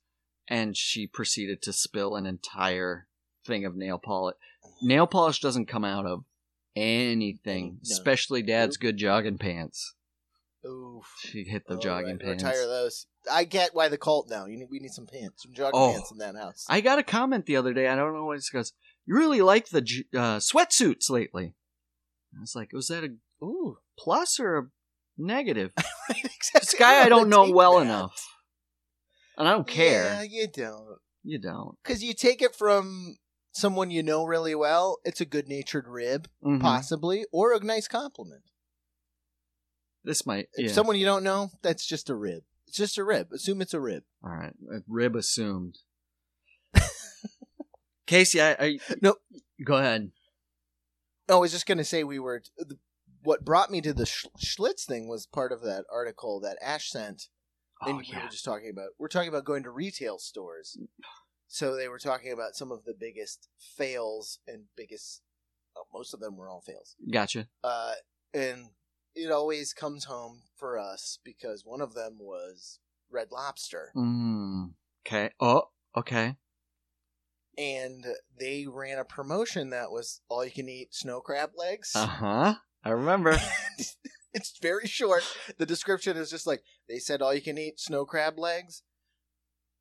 and 0.47 0.75
she 0.75 1.05
proceeded 1.05 1.61
to 1.63 1.73
spill 1.73 2.15
an 2.15 2.25
entire 2.25 3.07
thing 3.45 3.65
of 3.65 3.75
nail 3.75 3.99
polish. 3.99 4.35
Nail 4.81 5.05
polish 5.07 5.39
doesn't 5.39 5.67
come 5.67 5.85
out 5.85 6.05
of 6.05 6.23
anything, 6.75 7.79
No. 7.83 7.91
especially 7.91 8.41
Dad's 8.41 8.77
good 8.77 8.97
jogging 8.97 9.37
pants. 9.37 9.95
Oof. 10.65 11.05
She 11.19 11.45
hit 11.45 11.67
the 11.67 11.75
Oh, 11.75 11.79
jogging 11.79 12.11
right. 12.17 12.19
pants. 12.21 12.43
Retire 12.43 12.67
those. 12.67 13.05
I 13.31 13.45
get 13.45 13.73
why 13.73 13.87
the 13.87 13.97
cult 13.97 14.29
now. 14.29 14.45
You 14.45 14.57
need, 14.57 14.67
we 14.69 14.79
need 14.79 14.91
some 14.91 15.07
pants, 15.07 15.43
some 15.43 15.53
jogging 15.53 15.79
Oh. 15.79 15.91
pants 15.93 16.11
in 16.11 16.17
that 16.17 16.35
house. 16.35 16.65
I 16.67 16.81
got 16.81 16.99
a 16.99 17.03
comment 17.03 17.45
the 17.45 17.55
other 17.55 17.73
day. 17.73 17.87
I 17.87 17.95
don't 17.95 18.13
know 18.13 18.25
what 18.25 18.37
it 18.37 18.45
goes. 18.51 18.73
You 19.09 19.15
really 19.15 19.41
like 19.41 19.69
the 19.69 19.79
uh, 20.13 20.37
sweatsuits 20.37 21.09
lately. 21.09 21.55
I 22.37 22.41
was 22.41 22.55
like, 22.55 22.71
was 22.73 22.89
that 22.89 23.03
a 23.03 23.15
Ooh, 23.43 23.79
plus 23.97 24.39
or 24.39 24.57
a 24.59 24.63
negative? 25.17 25.73
This 26.53 26.75
guy 26.77 27.01
I 27.03 27.09
don't 27.09 27.27
know 27.29 27.49
well 27.51 27.77
that. 27.77 27.85
enough, 27.85 28.23
and 29.35 29.47
I 29.47 29.51
don't 29.51 29.67
care. 29.67 30.03
Yeah, 30.03 30.21
you 30.21 30.47
don't. 30.47 30.99
You 31.23 31.39
don't. 31.39 31.75
Because 31.83 32.03
you 32.03 32.13
take 32.13 32.43
it 32.43 32.55
from 32.55 33.17
someone 33.51 33.89
you 33.89 34.03
know 34.03 34.25
really 34.25 34.53
well. 34.53 34.99
It's 35.03 35.21
a 35.21 35.25
good-natured 35.25 35.87
rib, 35.87 36.27
Mhm. 36.45 36.61
possibly, 36.61 37.25
or 37.31 37.51
a 37.53 37.59
nice 37.59 37.87
compliment. 37.87 38.43
This 40.03 40.23
might. 40.25 40.49
If 40.53 40.67
Yeah. 40.67 40.71
someone 40.73 40.97
you 40.97 41.05
don't 41.05 41.23
know, 41.23 41.49
that's 41.63 41.85
just 41.85 42.09
a 42.11 42.15
rib. 42.15 42.43
It's 42.67 42.77
just 42.77 42.97
a 42.99 43.03
rib. 43.03 43.31
Assume 43.33 43.61
it's 43.61 43.73
a 43.73 43.79
rib. 43.81 44.03
All 44.23 44.31
right. 44.35 44.53
Rib 44.87 45.15
assumed. 45.15 45.79
Casey, 48.09 48.41
I, 48.41 48.55
I 48.59 48.79
No. 49.03 49.17
Go 49.63 49.75
ahead. 49.75 50.11
Oh, 51.29 51.35
I 51.35 51.39
was 51.39 51.51
just 51.51 51.67
gonna 51.67 51.83
say 51.83 52.03
we 52.03 52.17
were. 52.17 52.41
What 53.21 53.45
brought 53.45 53.69
me 53.69 53.81
to 53.81 53.93
the 53.93 54.07
Sch- 54.07 54.25
Schlitz 54.39 54.83
thing 54.85 55.07
was 55.07 55.27
part 55.27 55.51
of 55.51 55.61
that 55.61 55.85
article 55.93 56.39
that 56.39 56.57
Ash 56.59 56.89
sent, 56.89 57.27
and 57.85 57.97
Oh 57.97 57.97
we 57.97 58.15
were 58.15 58.29
just 58.31 58.43
talking 58.45 58.71
about. 58.71 58.89
We're 58.97 59.09
talking 59.09 59.29
about 59.29 59.45
going 59.45 59.61
to 59.61 59.69
retail 59.69 60.17
stores. 60.17 60.75
So 61.47 61.75
they 61.75 61.87
were 61.87 61.99
talking 61.99 62.31
about 62.31 62.55
some 62.55 62.71
of 62.71 62.83
the 62.83 62.95
biggest 62.99 63.47
fails 63.59 64.39
and 64.47 64.63
biggest. 64.75 65.21
Oh, 65.77 65.83
most 65.93 66.15
of 66.15 66.19
them 66.19 66.35
were 66.35 66.49
all 66.49 66.61
fails. 66.61 66.95
Gotcha. 67.11 67.47
Uh, 67.63 67.93
and 68.33 68.69
it 69.13 69.29
always 69.29 69.71
comes 69.71 70.05
home 70.05 70.41
for 70.55 70.79
us 70.79 71.19
because 71.23 71.63
one 71.63 71.81
of 71.81 71.93
them 71.93 72.17
was 72.19 72.79
Red 73.11 73.27
Lobster, 73.31 73.91
Mm. 73.95 74.71
Okay. 75.05 75.29
Oh. 75.39 75.65
Okay. 75.95 76.35
And 77.57 78.05
they 78.39 78.65
ran 78.67 78.97
a 78.97 79.05
promotion 79.05 79.69
that 79.71 79.91
was 79.91 80.21
all 80.29 80.45
you 80.45 80.51
can 80.51 80.69
eat 80.69 80.93
snow 80.93 81.19
crab 81.19 81.51
legs. 81.55 81.91
Uh 81.95 82.05
huh. 82.05 82.55
I 82.83 82.89
remember. 82.91 83.37
it's 84.33 84.57
very 84.61 84.87
short. 84.87 85.23
The 85.57 85.65
description 85.65 86.17
is 86.17 86.29
just 86.29 86.47
like 86.47 86.63
they 86.87 86.99
said 86.99 87.21
all 87.21 87.33
you 87.33 87.41
can 87.41 87.57
eat 87.57 87.79
snow 87.79 88.05
crab 88.05 88.37
legs. 88.37 88.83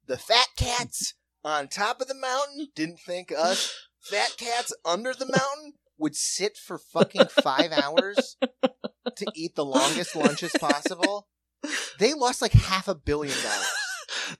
The 0.06 0.16
fat 0.16 0.48
cats 0.56 1.14
on 1.44 1.68
top 1.68 2.00
of 2.00 2.08
the 2.08 2.14
mountain 2.14 2.68
didn't 2.74 3.00
think 3.00 3.30
us 3.30 3.88
fat 4.00 4.34
cats 4.36 4.72
under 4.84 5.12
the 5.12 5.26
mountain 5.26 5.74
would 5.98 6.16
sit 6.16 6.56
for 6.56 6.78
fucking 6.78 7.26
five 7.42 7.72
hours 7.72 8.36
to 9.16 9.26
eat 9.34 9.54
the 9.54 9.64
longest 9.64 10.16
lunches 10.16 10.52
possible. 10.58 11.28
They 11.98 12.14
lost 12.14 12.40
like 12.40 12.52
half 12.52 12.88
a 12.88 12.94
billion 12.94 13.36
dollars 13.42 13.77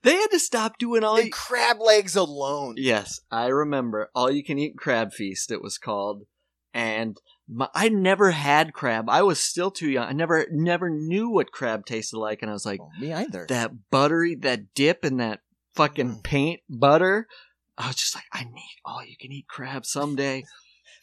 they 0.03 0.15
had 0.15 0.29
to 0.29 0.39
stop 0.39 0.79
doing 0.79 1.05
all. 1.05 1.21
crab 1.31 1.81
legs 1.81 2.17
alone. 2.17 2.75
yes, 2.79 3.21
I 3.31 3.47
remember. 3.47 4.11
All 4.15 4.31
you 4.31 4.43
can 4.45 4.59
eat 4.59 4.77
crab 4.77 5.13
feast. 5.13 5.51
It 5.51 5.63
was 5.63 5.79
called, 5.79 6.23
and 6.75 7.17
my, 7.49 7.69
I 7.75 7.89
never 7.89 8.31
had 8.33 8.73
crab. 8.75 9.09
I 9.09 9.23
was 9.23 9.41
still 9.41 9.71
too 9.71 9.89
young. 9.91 10.07
I 10.09 10.13
never, 10.13 10.47
never 10.51 10.91
knew 10.91 11.31
what 11.31 11.53
crab 11.53 11.87
tasted 11.87 12.19
like, 12.19 12.43
and 12.43 12.51
I 12.51 12.55
was 12.55 12.67
like, 12.67 12.81
Oh, 12.81 12.91
me 13.01 13.13
either. 13.13 13.47
that 13.49 13.91
buttery, 13.91 14.35
that 14.37 14.75
dip 14.75 15.05
and 15.05 15.21
that 15.21 15.41
fucking 15.75 16.17
Mm. 16.17 16.23
paint 16.25 16.61
butter. 16.69 17.27
I 17.77 17.87
was 17.87 17.97
just 17.97 18.15
like, 18.15 18.25
I 18.33 18.45
need 18.45 18.77
all 18.85 19.05
you 19.05 19.17
can 19.19 19.31
eat 19.33 19.47
crab 19.49 19.87
someday. 19.87 20.43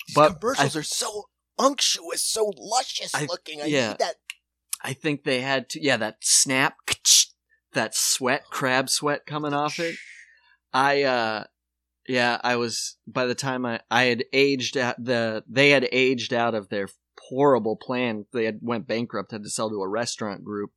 These 0.08 0.16
but 0.16 0.40
commercials 0.42 0.76
are 0.76 0.84
so 0.84 1.30
unctuous, 1.58 2.22
so 2.24 2.52
luscious 2.58 3.16
I- 3.16 3.26
looking. 3.26 3.62
I 3.62 3.66
yeah. 3.66 3.90
need 3.92 4.00
that. 4.00 4.16
I 4.84 4.94
think 4.94 5.24
they 5.24 5.42
had 5.42 5.70
to, 5.70 5.82
yeah, 5.84 5.98
that 5.98 6.18
snap, 6.22 6.76
that 7.76 7.96
sweat, 7.96 8.46
crab 8.50 8.90
sweat 8.90 9.26
coming 9.26 9.54
off 9.54 9.80
it. 9.80 9.96
I, 10.74 11.04
uh, 11.04 11.44
yeah, 12.08 12.40
I 12.44 12.58
was, 12.58 12.98
by 13.08 13.26
the 13.26 13.36
time 13.36 13.66
I, 13.66 13.80
I 13.90 14.06
had 14.06 14.26
aged 14.34 14.78
out 14.78 14.96
the, 15.04 15.44
they 15.48 15.70
had 15.70 15.88
aged 15.92 16.34
out 16.34 16.56
of 16.56 16.70
their 16.70 16.90
horrible 17.30 17.76
plan. 17.76 18.26
They 18.34 18.46
had 18.46 18.60
went 18.62 18.88
bankrupt, 18.88 19.32
had 19.32 19.44
to 19.44 19.50
sell 19.50 19.70
to 19.70 19.82
a 19.82 19.88
restaurant 19.88 20.44
group. 20.44 20.72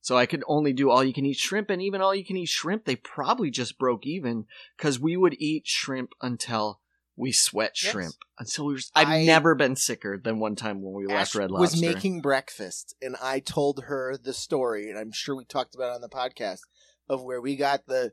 So 0.00 0.18
I 0.18 0.26
could 0.26 0.44
only 0.46 0.74
do 0.74 0.90
all 0.90 1.02
you 1.02 1.14
can 1.14 1.24
eat 1.24 1.38
shrimp 1.38 1.70
and 1.70 1.80
even 1.80 2.02
all 2.02 2.14
you 2.14 2.26
can 2.26 2.36
eat 2.36 2.50
shrimp, 2.50 2.84
they 2.84 2.96
probably 2.96 3.50
just 3.50 3.78
broke 3.78 4.06
even 4.06 4.44
because 4.76 5.00
we 5.00 5.16
would 5.16 5.34
eat 5.38 5.66
shrimp 5.66 6.10
until 6.20 6.80
we 7.16 7.32
sweat 7.32 7.72
Yes. 7.82 7.92
shrimp 7.92 8.14
until 8.38 8.66
we 8.66 8.74
were, 8.74 8.80
I've 8.94 9.08
I- 9.08 9.24
never 9.24 9.54
been 9.54 9.76
sicker 9.76 10.18
than 10.18 10.38
one 10.40 10.56
time 10.56 10.82
when 10.82 10.94
we 10.94 11.06
left 11.06 11.34
Red 11.34 11.50
Lobster. 11.50 11.60
was 11.76 11.80
making 11.80 12.20
breakfast, 12.20 12.94
and 13.00 13.16
I 13.22 13.40
told 13.40 13.84
her 13.84 14.16
the 14.16 14.32
story, 14.32 14.90
and 14.90 14.98
I'm 14.98 15.12
sure 15.12 15.36
we 15.36 15.44
talked 15.44 15.74
about 15.74 15.92
it 15.92 15.94
on 15.96 16.00
the 16.00 16.08
podcast 16.08 16.60
of 17.08 17.22
where 17.22 17.40
we 17.40 17.54
got 17.56 17.86
the 17.86 18.12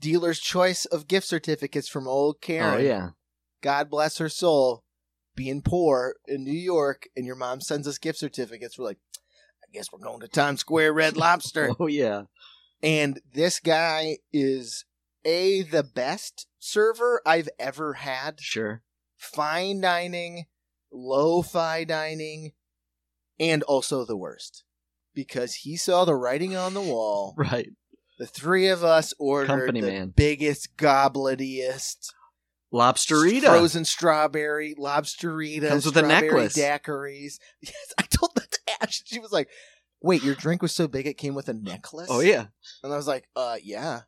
dealer's 0.00 0.38
choice 0.40 0.84
of 0.84 1.08
gift 1.08 1.26
certificates 1.26 1.88
from 1.88 2.06
old 2.06 2.36
oh, 2.36 2.38
Karen. 2.40 2.74
Oh 2.74 2.78
yeah. 2.78 3.08
God 3.62 3.88
bless 3.88 4.18
her 4.18 4.28
soul, 4.28 4.84
being 5.34 5.62
poor 5.62 6.16
in 6.26 6.44
New 6.44 6.52
York, 6.52 7.08
and 7.16 7.24
your 7.24 7.36
mom 7.36 7.60
sends 7.62 7.88
us 7.88 7.96
gift 7.98 8.18
certificates. 8.18 8.78
We're 8.78 8.84
like, 8.84 8.98
I 9.64 9.72
guess 9.72 9.90
we're 9.90 9.98
going 9.98 10.20
to 10.20 10.28
Times 10.28 10.60
Square 10.60 10.92
Red 10.92 11.16
Lobster. 11.16 11.70
Oh 11.80 11.86
yeah. 11.86 12.24
and 12.82 13.20
this 13.32 13.58
guy 13.60 14.18
is 14.32 14.84
a 15.26 15.60
the 15.62 15.82
best 15.82 16.46
server 16.58 17.20
I've 17.26 17.48
ever 17.58 17.94
had. 17.94 18.40
Sure. 18.40 18.82
Fine 19.16 19.80
dining, 19.82 20.44
lo-fi 20.92 21.84
dining, 21.84 22.52
and 23.38 23.62
also 23.64 24.04
the 24.06 24.16
worst 24.16 24.64
because 25.14 25.54
he 25.56 25.76
saw 25.76 26.04
the 26.04 26.14
writing 26.14 26.56
on 26.56 26.72
the 26.74 26.80
wall. 26.80 27.34
Right. 27.38 27.68
The 28.18 28.26
three 28.26 28.68
of 28.68 28.82
us 28.82 29.12
ordered 29.18 29.48
Company 29.48 29.82
the 29.82 29.88
man. 29.88 30.12
biggest, 30.16 30.74
gobletiest 30.78 32.12
Lobsterita. 32.72 33.42
frozen 33.42 33.84
strawberry 33.84 34.74
lobsterita 34.74 35.68
Comes 35.68 35.84
with 35.86 35.96
a 35.98 36.02
necklace. 36.02 36.56
daiquiris. 36.56 37.38
Yes, 37.60 37.92
I 37.98 38.02
told 38.04 38.32
that 38.36 38.50
to 38.52 38.58
Ash. 38.82 39.02
She 39.04 39.18
was 39.20 39.32
like, 39.32 39.48
"Wait, 40.02 40.22
your 40.22 40.34
drink 40.34 40.62
was 40.62 40.72
so 40.72 40.88
big 40.88 41.06
it 41.06 41.18
came 41.18 41.34
with 41.34 41.48
a 41.50 41.54
necklace?" 41.54 42.08
Oh 42.10 42.20
yeah. 42.20 42.46
and 42.82 42.92
I 42.92 42.96
was 42.96 43.06
like, 43.06 43.28
"Uh, 43.36 43.56
yeah. 43.62 44.00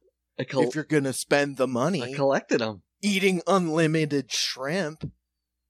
Col- 0.44 0.68
if 0.68 0.74
you're 0.74 0.85
gonna 0.85 1.12
spend 1.12 1.57
the 1.57 1.66
money. 1.68 2.03
I 2.03 2.14
collected 2.14 2.61
them. 2.61 2.82
eating 3.03 3.43
unlimited 3.47 4.30
shrimp," 4.32 5.11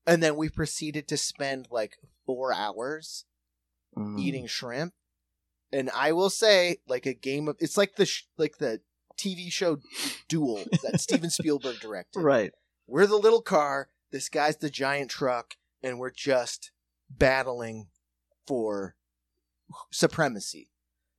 and 0.07 0.23
then 0.23 0.37
we 0.37 0.49
proceeded 0.49 1.09
to 1.09 1.17
spend 1.17 1.69
like 1.71 1.99
four 2.27 2.53
hours 2.53 3.25
Mm. 3.97 4.19
eating 4.21 4.47
shrimp. 4.47 4.95
And 5.73 5.91
I 5.91 6.13
will 6.13 6.31
say, 6.31 6.79
like 6.87 7.07
a 7.07 7.15
game 7.15 7.49
of 7.49 7.57
it's 7.61 7.77
like 7.77 7.97
the 7.97 8.07
sh- 8.07 8.25
like 8.37 8.59
the 8.59 8.81
TV 9.17 9.51
show 9.51 9.79
Duel 10.29 10.65
that 10.83 11.01
Steven 11.01 11.31
Spielberg 11.31 11.81
directed. 11.81 12.21
Right. 12.21 12.53
We're 12.87 13.07
the 13.07 13.17
little 13.17 13.43
car, 13.43 13.89
this 14.11 14.29
guy's 14.29 14.57
the 14.59 14.71
giant 14.71 15.11
truck, 15.11 15.57
and 15.83 15.99
we're 15.99 16.11
just 16.11 16.71
battling 17.11 17.89
for 18.47 18.97
supremacy. 19.91 20.71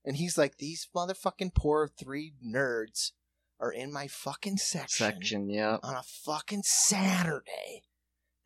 And 0.06 0.16
he's 0.18 0.38
like, 0.38 0.58
these 0.58 0.88
motherfucking 0.96 1.54
poor 1.54 1.88
three 1.88 2.34
nerds 2.46 3.12
are 3.60 3.72
in 3.72 3.92
my 3.92 4.08
fucking 4.08 4.58
section, 4.58 5.06
Section. 5.08 5.50
Yeah. 5.50 5.78
on 5.84 5.96
a 5.96 6.04
fucking 6.04 6.64
Saturday. 6.64 7.84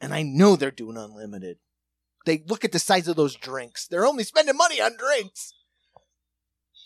And 0.02 0.14
I 0.14 0.24
know 0.24 0.56
they're 0.56 0.72
doing 0.72 0.98
unlimited. 0.98 1.58
They 2.26 2.44
look 2.48 2.66
at 2.66 2.72
the 2.72 2.80
size 2.80 3.08
of 3.08 3.16
those 3.16 3.36
drinks. 3.36 3.88
They're 3.88 4.06
only 4.06 4.24
spending 4.24 4.58
money 4.58 4.82
on 4.82 4.98
drinks. 4.98 5.54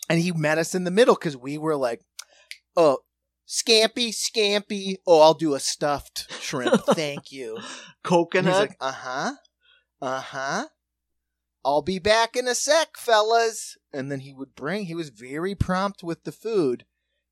and 0.08 0.18
he 0.20 0.32
met 0.32 0.58
us 0.58 0.74
in 0.74 0.84
the 0.84 0.90
middle 0.90 1.14
because 1.14 1.36
we 1.36 1.58
were 1.58 1.76
like, 1.76 2.00
"Oh, 2.76 2.98
scampi, 3.46 4.08
scampi. 4.10 4.96
Oh, 5.06 5.20
I'll 5.20 5.34
do 5.34 5.54
a 5.54 5.60
stuffed 5.60 6.26
shrimp. 6.40 6.82
Thank 6.90 7.30
you." 7.32 7.56
And 7.56 7.64
Coconut. 8.02 8.46
he's 8.52 8.60
like, 8.60 8.76
"Uh 8.80 8.92
huh, 8.92 9.32
uh 10.02 10.20
huh." 10.20 10.64
I'll 11.64 11.82
be 11.82 11.98
back 11.98 12.36
in 12.36 12.48
a 12.48 12.54
sec, 12.54 12.96
fellas. 12.96 13.76
And 13.92 14.10
then 14.10 14.20
he 14.20 14.32
would 14.32 14.54
bring. 14.54 14.86
He 14.86 14.94
was 14.94 15.10
very 15.10 15.54
prompt 15.54 16.02
with 16.02 16.24
the 16.24 16.32
food, 16.32 16.84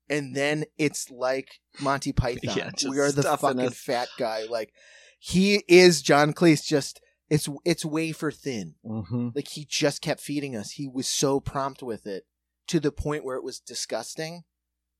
and 0.09 0.35
then 0.35 0.65
it's 0.77 1.09
like 1.09 1.49
Monty 1.81 2.11
Python. 2.13 2.55
Yeah, 2.57 2.71
we 2.89 2.99
are 2.99 3.11
the 3.11 3.23
fucking 3.23 3.59
us. 3.61 3.77
fat 3.77 4.07
guy. 4.17 4.43
Like 4.49 4.73
he 5.19 5.63
is 5.67 6.01
John 6.01 6.33
Cleese. 6.33 6.65
Just 6.65 7.01
it's 7.29 7.49
it's 7.65 7.83
wafer 7.85 8.31
thin. 8.31 8.75
hmm 8.83 9.29
Like 9.35 9.49
he 9.49 9.65
just 9.69 10.01
kept 10.01 10.21
feeding 10.21 10.55
us. 10.55 10.71
He 10.71 10.87
was 10.87 11.07
so 11.07 11.39
prompt 11.39 11.83
with 11.83 12.05
it 12.07 12.23
to 12.67 12.79
the 12.79 12.91
point 12.91 13.23
where 13.23 13.37
it 13.37 13.43
was 13.43 13.59
disgusting, 13.59 14.43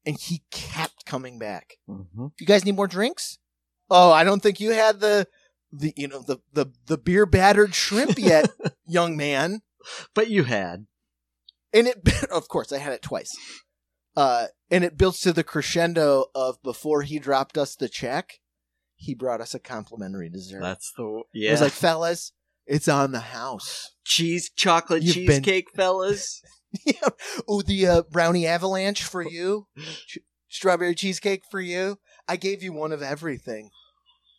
and 0.06 0.18
he 0.20 0.44
kept 0.52 1.06
coming 1.06 1.40
back. 1.40 1.76
hmm 1.88 2.28
You 2.40 2.46
guys 2.46 2.66
need 2.66 2.76
more 2.76 2.88
drinks? 2.88 3.38
Oh, 3.90 4.12
I 4.12 4.24
don't 4.24 4.42
think 4.44 4.60
you 4.60 4.72
had 4.72 5.00
the 5.00 5.28
the 5.72 5.94
you 5.96 6.08
know 6.08 6.22
the 6.22 6.38
the 6.54 6.68
the 6.88 6.98
beer 6.98 7.26
battered 7.26 7.74
shrimp 7.76 8.14
yet, 8.18 8.50
young 8.86 9.16
man. 9.18 9.62
But 10.14 10.30
you 10.30 10.44
had. 10.44 10.88
And 11.74 11.88
it 11.88 11.98
of 12.32 12.48
course 12.50 12.72
I 12.74 12.78
had 12.80 12.94
it 12.94 13.02
twice. 13.02 13.32
Uh 14.18 14.48
and 14.70 14.84
it 14.84 14.98
builds 14.98 15.20
to 15.22 15.32
the 15.32 15.44
crescendo 15.46 16.26
of 16.36 16.62
before 16.64 17.04
he 17.04 17.20
dropped 17.20 17.58
us 17.58 17.76
the 17.76 17.88
check, 17.88 18.40
he 18.96 19.14
brought 19.16 19.40
us 19.42 19.54
a 19.54 19.60
complimentary 19.60 20.28
dessert. 20.30 20.62
That's 20.62 20.92
the 20.98 21.22
yeah. 21.34 21.50
It 21.50 21.52
was 21.54 21.62
like, 21.62 21.72
fellas, 21.72 22.34
it's 22.66 22.88
on 22.90 23.12
the 23.12 23.20
house. 23.22 23.92
cheese 24.04 24.50
chocolate 24.56 25.04
You've 25.04 25.16
been- 25.28 25.44
cheesecake, 25.44 25.68
fellas. 25.76 26.42
yeah. 26.86 27.10
Oh, 27.48 27.62
the 27.62 27.88
uh, 27.88 28.02
brownie 28.12 28.46
avalanche 28.48 29.04
for 29.04 29.22
you. 29.22 29.68
Ch- 30.08 30.18
strawberry 30.50 30.96
cheesecake 30.96 31.44
for 31.50 31.62
you. 31.62 31.98
I 32.28 32.36
gave 32.36 32.62
you 32.64 32.74
one 32.74 32.92
of 32.92 33.02
everything. 33.02 33.70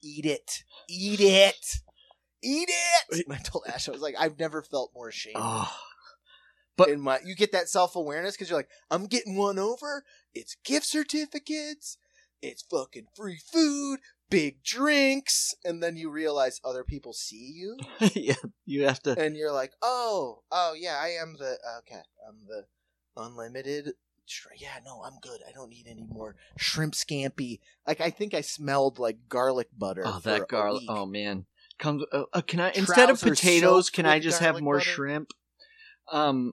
Eat 0.04 0.26
it. 0.26 0.62
Eat 0.90 1.20
it. 1.20 1.56
Eat 2.42 2.68
it. 2.68 3.24
And 3.26 3.34
I 3.34 3.38
told 3.42 3.64
Ash, 3.66 3.88
I 3.88 3.92
was 3.92 4.02
like, 4.02 4.14
I've 4.18 4.38
never 4.38 4.62
felt 4.62 4.90
more 4.94 5.08
ashamed. 5.08 5.36
Oh, 5.38 5.72
but- 6.78 6.88
in 6.88 7.00
my, 7.00 7.18
you 7.24 7.34
get 7.34 7.52
that 7.52 7.68
self 7.68 7.94
awareness 7.96 8.34
because 8.34 8.48
you're 8.48 8.58
like, 8.58 8.70
I'm 8.90 9.06
getting 9.06 9.36
one 9.36 9.58
over. 9.58 10.04
It's 10.34 10.56
gift 10.64 10.86
certificates. 10.86 11.98
It's 12.40 12.62
fucking 12.62 13.06
free 13.16 13.40
food, 13.52 13.98
big 14.30 14.62
drinks, 14.62 15.54
and 15.64 15.82
then 15.82 15.96
you 15.96 16.08
realize 16.08 16.60
other 16.64 16.84
people 16.84 17.12
see 17.12 17.52
you, 17.56 17.76
yeah. 18.14 18.34
You 18.64 18.84
have 18.86 19.02
to. 19.02 19.20
and 19.20 19.36
you're 19.36 19.50
like, 19.52 19.72
oh, 19.82 20.42
oh 20.52 20.74
yeah, 20.78 20.98
I 21.02 21.08
am 21.20 21.34
the 21.36 21.58
okay, 21.80 22.02
I'm 22.28 22.36
the 22.46 22.64
unlimited. 23.16 23.94
Yeah, 24.58 24.78
no, 24.84 25.02
I'm 25.04 25.18
good. 25.22 25.40
I 25.48 25.52
don't 25.52 25.70
need 25.70 25.86
any 25.88 26.06
more 26.08 26.36
shrimp 26.58 26.94
scampi. 26.94 27.60
Like 27.86 28.00
I 28.00 28.10
think 28.10 28.34
I 28.34 28.42
smelled 28.42 28.98
like 28.98 29.16
garlic 29.28 29.68
butter. 29.76 30.02
Oh, 30.04 30.20
that 30.22 30.48
garlic. 30.48 30.84
Oh 30.88 31.06
man. 31.06 31.46
Comes. 31.78 32.04
Uh, 32.12 32.24
uh, 32.32 32.40
can 32.42 32.60
I 32.60 32.70
instead 32.74 33.08
of 33.10 33.20
potatoes? 33.20 33.88
Can 33.90 34.04
I 34.04 34.18
just 34.18 34.40
have 34.40 34.60
more 34.60 34.78
butter? 34.78 34.90
shrimp? 34.90 35.30
Um. 36.12 36.52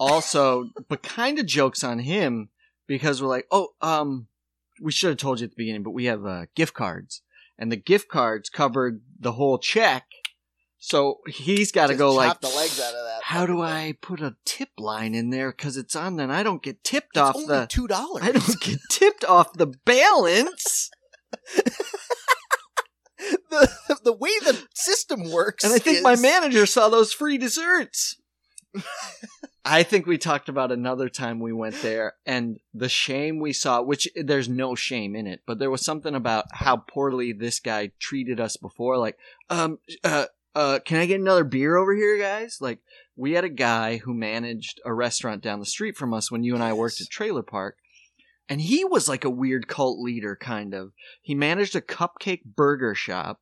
Also, 0.00 0.70
but 0.88 1.02
kind 1.02 1.38
of 1.38 1.44
jokes 1.44 1.84
on 1.84 1.98
him 1.98 2.48
because 2.86 3.20
we're 3.22 3.28
like, 3.28 3.46
oh, 3.52 3.68
um, 3.82 4.26
we 4.80 4.90
should 4.90 5.10
have 5.10 5.18
told 5.18 5.40
you 5.40 5.44
at 5.44 5.50
the 5.50 5.56
beginning, 5.56 5.82
but 5.82 5.90
we 5.90 6.06
have 6.06 6.24
uh, 6.24 6.46
gift 6.56 6.72
cards, 6.72 7.20
and 7.58 7.70
the 7.70 7.76
gift 7.76 8.08
cards 8.08 8.48
covered 8.48 9.02
the 9.18 9.32
whole 9.32 9.58
check. 9.58 10.06
So 10.78 11.18
he's 11.28 11.70
got 11.70 11.88
to 11.88 11.94
go 11.94 12.14
like, 12.14 12.40
the 12.40 12.48
legs 12.48 12.80
out 12.80 12.94
of 12.94 13.04
that. 13.04 13.20
how 13.24 13.44
do 13.44 13.56
thing. 13.56 13.62
I 13.62 13.94
put 14.00 14.22
a 14.22 14.36
tip 14.46 14.70
line 14.78 15.14
in 15.14 15.28
there 15.28 15.50
because 15.50 15.76
it's 15.76 15.94
on? 15.94 16.16
Then 16.16 16.30
I 16.30 16.42
don't 16.42 16.62
get 16.62 16.82
tipped 16.82 17.10
It's 17.16 17.20
off 17.20 17.36
the. 17.46 17.66
two 17.68 17.86
dollars. 17.86 18.22
I 18.24 18.32
don't 18.32 18.60
get 18.60 18.78
tipped 18.90 19.24
off 19.26 19.52
the 19.52 19.66
balance. 19.84 20.90
the 23.50 23.70
the 24.04 24.16
way 24.16 24.30
the 24.42 24.58
system 24.74 25.30
works. 25.30 25.64
And 25.64 25.74
I 25.74 25.78
think 25.78 26.02
my 26.02 26.16
manager 26.16 26.64
saw 26.64 26.88
those 26.88 27.12
free 27.12 27.36
desserts. 27.36 28.16
I 29.64 29.82
think 29.82 30.06
we 30.06 30.16
talked 30.16 30.48
about 30.48 30.72
another 30.72 31.08
time 31.08 31.38
we 31.38 31.52
went 31.52 31.82
there 31.82 32.14
and 32.24 32.58
the 32.72 32.88
shame 32.88 33.40
we 33.40 33.52
saw, 33.52 33.82
which 33.82 34.08
there's 34.16 34.48
no 34.48 34.74
shame 34.74 35.14
in 35.14 35.26
it, 35.26 35.40
but 35.46 35.58
there 35.58 35.70
was 35.70 35.84
something 35.84 36.14
about 36.14 36.46
how 36.52 36.78
poorly 36.78 37.32
this 37.32 37.60
guy 37.60 37.90
treated 37.98 38.40
us 38.40 38.56
before. 38.56 38.96
Like, 38.96 39.18
um, 39.50 39.78
uh, 40.02 40.26
uh, 40.54 40.78
can 40.84 40.98
I 40.98 41.06
get 41.06 41.20
another 41.20 41.44
beer 41.44 41.76
over 41.76 41.94
here, 41.94 42.18
guys? 42.18 42.58
Like, 42.60 42.78
we 43.16 43.32
had 43.32 43.44
a 43.44 43.50
guy 43.50 43.98
who 43.98 44.14
managed 44.14 44.80
a 44.84 44.94
restaurant 44.94 45.42
down 45.42 45.60
the 45.60 45.66
street 45.66 45.96
from 45.96 46.14
us 46.14 46.30
when 46.30 46.42
you 46.42 46.54
and 46.54 46.64
I 46.64 46.72
worked 46.72 47.00
at 47.00 47.08
Trailer 47.10 47.42
Park. 47.42 47.76
And 48.48 48.62
he 48.62 48.84
was 48.84 49.08
like 49.08 49.24
a 49.24 49.30
weird 49.30 49.68
cult 49.68 50.00
leader, 50.00 50.34
kind 50.34 50.74
of. 50.74 50.92
He 51.20 51.34
managed 51.34 51.76
a 51.76 51.80
cupcake 51.80 52.42
burger 52.44 52.94
shop. 52.94 53.40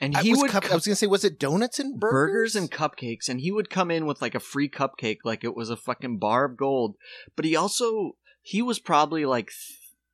And 0.00 0.16
I 0.16 0.22
he 0.22 0.30
was, 0.30 0.40
would 0.42 0.50
cup- 0.50 0.70
I 0.70 0.74
was 0.74 0.84
gonna 0.86 0.96
say, 0.96 1.06
was 1.06 1.24
it 1.24 1.38
donuts 1.38 1.78
and 1.78 1.98
burgers? 1.98 2.12
burgers 2.12 2.56
and 2.56 2.70
cupcakes 2.70 3.28
and 3.28 3.40
he 3.40 3.50
would 3.52 3.70
come 3.70 3.90
in 3.90 4.06
with 4.06 4.20
like 4.20 4.34
a 4.34 4.40
free 4.40 4.68
cupcake 4.68 5.18
like 5.24 5.44
it 5.44 5.54
was 5.54 5.70
a 5.70 5.76
fucking 5.76 6.18
bar 6.18 6.44
of 6.46 6.56
gold 6.56 6.96
but 7.36 7.44
he 7.44 7.54
also 7.56 8.16
he 8.42 8.60
was 8.60 8.78
probably 8.80 9.24
like 9.24 9.50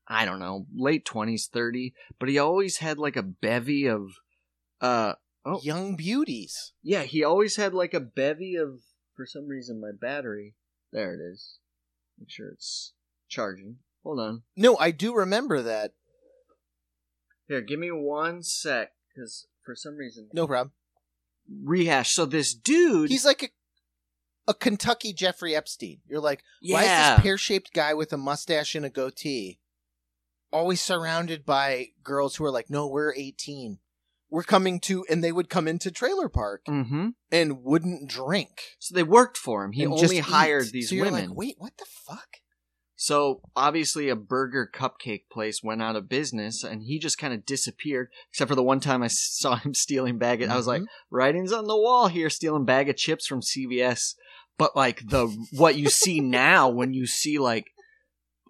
i 0.07 0.24
don't 0.24 0.39
know 0.39 0.66
late 0.76 1.05
20s 1.07 1.49
30 1.49 1.95
but 2.18 2.28
he 2.28 2.39
always 2.39 2.78
had 2.78 2.99
like 2.99 3.16
a 3.16 3.22
bevy 3.22 3.87
of 3.87 4.11
uh 4.83 5.14
oh 5.47 5.61
young 5.62 5.97
beauties. 5.97 6.72
yeah 6.83 7.03
he 7.05 7.24
always 7.24 7.57
had 7.57 7.72
like 7.72 7.95
a 7.95 8.01
bevy 8.01 8.55
of 8.57 8.81
for 9.16 9.24
some 9.26 9.49
reason 9.49 9.81
my 9.81 9.91
battery 9.99 10.55
there 10.93 11.14
it 11.14 11.20
is 11.20 11.59
make 12.18 12.31
sure 12.31 12.51
it's 12.51 12.93
charging 13.28 13.76
hold 14.03 14.20
on 14.20 14.43
No, 14.57 14.76
I 14.78 14.91
do 14.91 15.14
remember 15.14 15.62
that. 15.62 15.93
here 17.49 17.61
give 17.62 17.78
me 17.81 17.91
one 17.91 18.43
sec 18.43 18.93
because 19.14 19.47
for 19.71 19.77
some 19.77 19.97
reason 19.97 20.29
No 20.33 20.47
problem. 20.47 20.73
rehash 21.62 22.12
so 22.12 22.27
this 22.27 22.55
dude 22.55 23.11
He's 23.11 23.25
like 23.25 23.43
a 23.43 23.49
a 24.49 24.55
Kentucky 24.55 25.12
Jeffrey 25.12 25.55
Epstein. 25.55 26.01
You're 26.09 26.21
like, 26.21 26.43
why 26.62 26.81
is 26.81 26.87
yeah 26.87 27.14
this 27.16 27.23
pear 27.23 27.39
shaped 27.39 27.73
guy 27.73 27.95
with 27.95 28.12
a 28.12 28.16
mustache 28.16 28.75
and 28.75 28.85
a 28.85 28.91
goatee 28.91 29.61
always 30.53 30.81
surrounded 30.81 31.47
by 31.47 31.89
girls 32.03 32.37
who 32.37 32.45
are 32.45 32.51
like, 32.51 32.68
no, 32.68 32.89
we're 32.89 33.14
18. 33.14 33.79
We're 34.29 34.43
coming 34.43 34.81
to, 34.81 35.05
and 35.09 35.23
they 35.23 35.33
would 35.33 35.49
come 35.49 35.66
into 35.66 35.91
Trailer 35.91 36.29
Park 36.29 36.64
mm-hmm 36.68 37.09
and 37.31 37.62
wouldn't 37.62 38.09
drink. 38.09 38.51
So 38.81 38.95
they 38.95 39.03
worked 39.05 39.37
for 39.37 39.64
him. 39.64 39.73
He 39.73 39.85
and 39.85 39.93
only 39.93 40.18
just 40.18 40.29
hired 40.29 40.66
eat. 40.66 40.73
these 40.73 40.89
so 40.89 40.97
you're 40.97 41.05
women. 41.07 41.29
Like, 41.31 41.39
Wait, 41.39 41.55
what 41.59 41.77
the 41.79 41.87
fuck? 41.87 42.39
So 43.03 43.40
obviously, 43.57 44.11
a 44.11 44.14
burger 44.14 44.70
cupcake 44.70 45.22
place 45.32 45.62
went 45.62 45.80
out 45.80 45.96
of 45.96 46.07
business, 46.07 46.62
and 46.62 46.82
he 46.82 46.98
just 46.98 47.16
kind 47.16 47.32
of 47.32 47.46
disappeared. 47.46 48.11
Except 48.28 48.51
for 48.51 48.55
the 48.55 48.62
one 48.62 48.78
time 48.78 49.03
I 49.03 49.07
saw 49.11 49.57
him 49.57 49.72
stealing 49.72 50.18
bag. 50.18 50.42
Of, 50.42 50.51
I 50.51 50.57
was 50.57 50.66
like, 50.66 50.82
Mhm. 50.82 50.86
writings 51.11 51.51
on 51.51 51.66
the 51.66 51.78
wall 51.78 52.09
here, 52.09 52.28
stealing 52.28 52.66
bag 52.66 52.90
of 52.90 52.98
chips 52.98 53.26
from 53.26 53.40
CVS. 53.40 54.16
But 54.59 54.76
like 54.76 55.09
the 55.09 55.28
what 55.51 55.76
you 55.76 55.88
see 55.88 56.20
now 56.44 56.68
when 56.68 56.92
you 56.92 57.07
see 57.07 57.38
like 57.38 57.68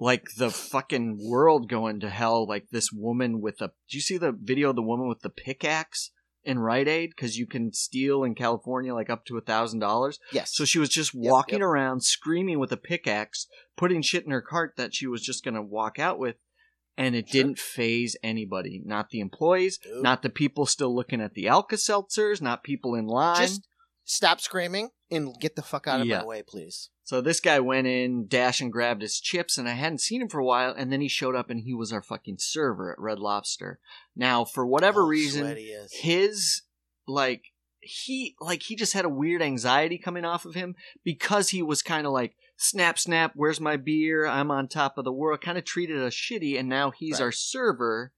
like 0.01 0.25
the 0.37 0.51
fucking 0.51 1.21
world 1.31 1.69
going 1.69 2.01
to 2.01 2.11
hell, 2.11 2.45
like 2.45 2.71
this 2.73 2.91
woman 2.91 3.41
with 3.41 3.61
a. 3.61 3.69
Do 3.69 3.97
you 3.99 4.01
see 4.01 4.19
the 4.19 4.33
video 4.33 4.71
of 4.71 4.77
the 4.77 4.83
woman 4.83 5.07
with 5.07 5.21
the 5.21 5.31
pickaxe 5.31 6.11
in 6.45 6.59
Rite 6.59 6.89
Aid? 6.89 7.11
Because 7.11 7.37
you 7.39 7.47
can 7.47 7.73
steal 7.73 8.25
in 8.25 8.35
California 8.35 8.95
like 8.95 9.11
up 9.11 9.25
to 9.27 9.37
a 9.37 9.41
thousand 9.43 9.79
dollars. 9.81 10.19
yes. 10.33 10.55
So 10.55 10.65
she 10.65 10.79
was 10.79 10.89
just 10.89 11.15
Yep, 11.15 11.31
walking 11.31 11.59
yep. 11.61 11.67
around 11.67 12.03
screaming 12.03 12.59
with 12.59 12.73
a 12.73 12.77
pickaxe, 12.77 13.47
putting 13.77 14.03
shit 14.03 14.25
in 14.25 14.31
her 14.31 14.41
cart 14.43 14.75
that 14.77 14.95
she 14.95 15.07
was 15.07 15.23
just 15.23 15.45
going 15.45 15.55
to 15.55 15.63
walk 15.63 15.99
out 15.99 16.19
with. 16.19 16.37
And 16.97 17.15
it 17.15 17.29
Sure. 17.29 17.43
didn't 17.43 17.59
phase 17.59 18.17
anybody. 18.23 18.83
Not 18.85 19.11
the 19.11 19.21
employees, 19.21 19.79
Nope. 19.87 20.03
not 20.03 20.23
the 20.23 20.29
people 20.29 20.67
still 20.67 20.95
looking 20.95 21.21
at 21.21 21.33
the 21.35 21.49
Alka 21.49 21.77
Seltzers, 21.77 22.43
not 22.43 22.63
people 22.65 22.95
in 22.95 23.07
line. 23.07 23.37
Just 23.41 23.67
stop 24.05 24.41
screaming 24.41 24.91
and 25.11 25.35
get 25.41 25.57
the 25.57 25.63
fuck 25.63 25.87
out 25.87 26.01
of 26.01 26.07
Yeah. 26.07 26.19
my 26.21 26.25
way, 26.27 26.43
please. 26.47 26.91
So 27.11 27.21
this 27.21 27.41
guy 27.41 27.59
went 27.59 27.89
in, 27.89 28.29
Dash 28.29 28.61
and 28.61 28.71
grabbed 28.71 29.03
his 29.03 29.19
chips, 29.19 29.59
and 29.59 29.69
I 29.69 29.73
hadn't 29.73 30.01
seen 30.01 30.23
him 30.23 30.29
for 30.29 30.39
a 30.39 30.45
while. 30.45 30.73
And 30.73 30.93
then 30.93 31.01
he 31.01 31.09
showed 31.09 31.35
up 31.35 31.51
and 31.51 31.59
he 31.59 31.75
was 31.75 31.93
our 31.93 32.03
fucking 32.03 32.37
server 32.39 32.93
at 32.93 33.01
Red 33.01 33.19
Lobster. 33.19 33.81
Now, 34.15 34.45
for 34.45 34.65
whatever 34.65 35.03
Oh, 35.03 35.09
reason, 35.09 35.59
his 35.91 36.63
like 37.09 37.47
he 37.81 38.37
like 38.41 38.63
he 38.63 38.77
just 38.77 38.93
had 38.93 39.05
a 39.05 39.09
weird 39.09 39.43
anxiety 39.43 39.99
coming 39.99 40.25
off 40.25 40.45
of 40.45 40.55
him 40.55 40.77
because 41.03 41.49
he 41.49 41.65
was 41.65 41.83
kind 41.83 42.07
of 42.07 42.13
like 42.13 42.37
snap 42.57 42.97
snap 42.97 43.33
where's 43.35 43.59
my 43.59 43.77
beer 43.77 44.27
i'm 44.27 44.51
on 44.51 44.69
top 44.69 44.99
of 44.99 45.05
the 45.05 45.13
world 45.13 45.41
kind 45.41 45.57
of 45.57 45.65
treated 45.65 45.99
us 45.99 46.15
shitty 46.15 46.61
and 46.61 46.69
now 46.69 46.93
he's 46.93 47.15
Right. 47.15 47.25
our 47.25 47.33
server 47.33 48.13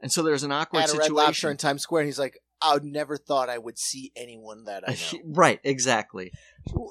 and 0.00 0.12
so 0.12 0.22
there's 0.22 0.42
an 0.42 0.52
awkward 0.52 0.82
at 0.82 0.90
a 0.90 0.98
Red 0.98 1.12
Lobster 1.12 1.32
situation 1.32 1.50
in 1.52 1.56
Times 1.56 1.82
Square, 1.82 2.02
and 2.02 2.08
he's 2.08 2.18
like, 2.18 2.38
I 2.64 2.78
never 2.82 3.16
thought 3.16 3.48
I 3.50 3.58
would 3.58 3.78
see 3.78 4.10
anyone 4.16 4.64
that 4.64 4.84
I 4.88 4.92
know. 5.12 5.20
right 5.24 5.60
exactly 5.64 6.32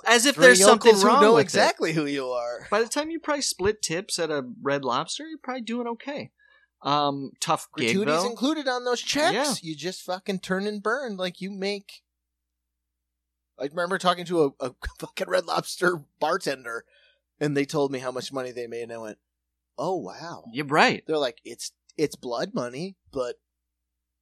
as 0.06 0.26
if 0.26 0.36
Three 0.36 0.46
there's 0.46 0.62
something 0.64 0.96
wrong 1.02 1.18
who 1.18 1.22
know 1.22 1.34
with 1.34 1.42
it. 1.42 1.44
exactly 1.46 1.94
who 1.94 2.06
you 2.06 2.28
are. 2.28 2.68
by 2.70 2.82
the 2.82 2.88
time 2.90 3.10
you 3.10 3.20
probably 3.20 3.42
split 3.42 3.82
tips 3.82 4.20
at 4.20 4.30
a 4.30 4.46
red 4.62 4.86
lobster 4.86 5.28
you're 5.28 5.38
probably 5.42 5.62
doing 5.62 5.88
okay 5.88 6.32
um 6.84 7.32
tough 7.40 7.68
gig 7.78 7.96
Gratuities 7.96 8.24
though 8.24 8.30
included 8.30 8.68
on 8.68 8.84
those 8.84 9.02
checks. 9.02 9.34
Yeah. 9.34 9.54
You 9.62 9.76
just 9.76 10.02
fucking 10.04 10.40
turn 10.40 10.68
and 10.68 10.84
burn 10.84 11.16
like 11.18 11.40
you 11.40 11.50
make. 11.50 12.02
I 13.60 13.66
remember 13.66 13.98
talking 13.98 14.26
to 14.26 14.44
a, 14.60 14.66
a 14.68 14.76
fucking 15.00 15.30
Red 15.30 15.46
Lobster 15.46 16.02
bartender, 16.20 16.84
and 17.40 17.56
they 17.56 17.64
told 17.66 17.92
me 17.92 18.00
how 18.00 18.12
much 18.12 18.34
money 18.34 18.52
they 18.52 18.68
made, 18.68 18.84
and 18.84 18.92
I 18.94 18.98
went, 18.98 19.18
"Oh 19.78 19.96
wow." 19.96 20.44
You're 20.52 20.66
right. 20.66 21.04
They're 21.08 21.18
like, 21.18 21.40
"It's 21.46 21.72
it's 21.96 22.16
blood 22.16 22.54
money, 22.54 22.98
but 23.14 23.36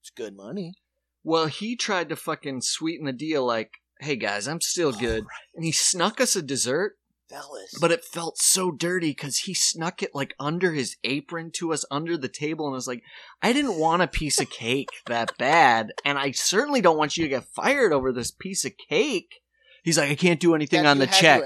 it's 0.02 0.12
good 0.12 0.36
money." 0.36 0.76
Well, 1.24 1.48
he 1.48 1.76
tried 1.76 2.10
to 2.10 2.16
fucking 2.16 2.62
sweeten 2.62 3.06
the 3.06 3.14
deal, 3.14 3.46
like, 3.46 3.74
"Hey 4.00 4.16
guys, 4.16 4.48
I'm 4.48 4.62
still 4.62 4.92
good," 4.92 5.26
and 5.56 5.64
he 5.64 5.72
snuck 5.72 6.20
us 6.20 6.36
a 6.36 6.42
dessert. 6.42 6.98
Fellas, 7.30 7.78
But 7.80 7.92
it 7.92 8.04
felt 8.04 8.38
so 8.38 8.72
dirty 8.72 9.12
because 9.12 9.38
he 9.40 9.54
snuck 9.54 10.04
it 10.04 10.14
like 10.14 10.36
under 10.38 10.74
his 10.74 10.98
apron 11.06 11.50
to 11.52 11.72
us 11.72 11.86
under 11.90 12.18
the 12.18 12.28
table, 12.28 12.66
and 12.68 12.74
I 12.74 12.76
was 12.76 12.90
like, 12.90 13.04
"I 13.42 13.54
didn't 13.54 13.80
want 13.80 14.02
a 14.02 14.08
piece 14.08 14.42
of 14.42 14.50
cake 14.50 14.90
that 15.06 15.38
bad, 15.38 15.94
and 16.04 16.20
I 16.20 16.32
certainly 16.32 16.82
don't 16.82 16.98
want 16.98 17.16
you 17.16 17.24
to 17.24 17.30
get 17.30 17.46
fired 17.46 17.94
over 17.94 18.12
this 18.12 18.32
piece 18.32 18.66
of 18.66 18.74
cake." 18.90 19.42
He's 19.84 19.98
like, 19.98 20.12
"I 20.12 20.16
can't 20.16 20.42
do 20.42 20.56
anything 20.56 20.84
Have 20.84 20.92
on 20.92 20.98
the 20.98 21.08
check. 21.08 21.42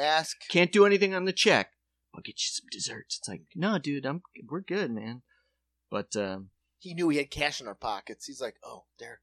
Can't 0.49 0.71
do 0.71 0.87
anything 0.87 1.13
on 1.13 1.25
the 1.25 1.33
check. 1.33 1.71
I'll 2.15 2.21
get 2.21 2.41
you 2.41 2.47
some 2.49 2.65
desserts." 2.71 3.19
It's 3.19 3.27
like, 3.27 3.43
"No, 3.53 3.77
dude, 3.77 4.07
I'm 4.07 4.23
we're 4.49 4.61
good, 4.61 4.89
man." 4.89 5.21
But 5.91 6.15
um, 6.15 6.49
he 6.79 6.95
knew 6.95 7.09
he 7.09 7.17
had 7.17 7.29
cash 7.29 7.61
in 7.61 7.67
our 7.67 7.75
pockets. 7.75 8.25
He's 8.25 8.41
like, 8.41 8.55
"Oh, 8.63 8.85
they're 8.97 9.21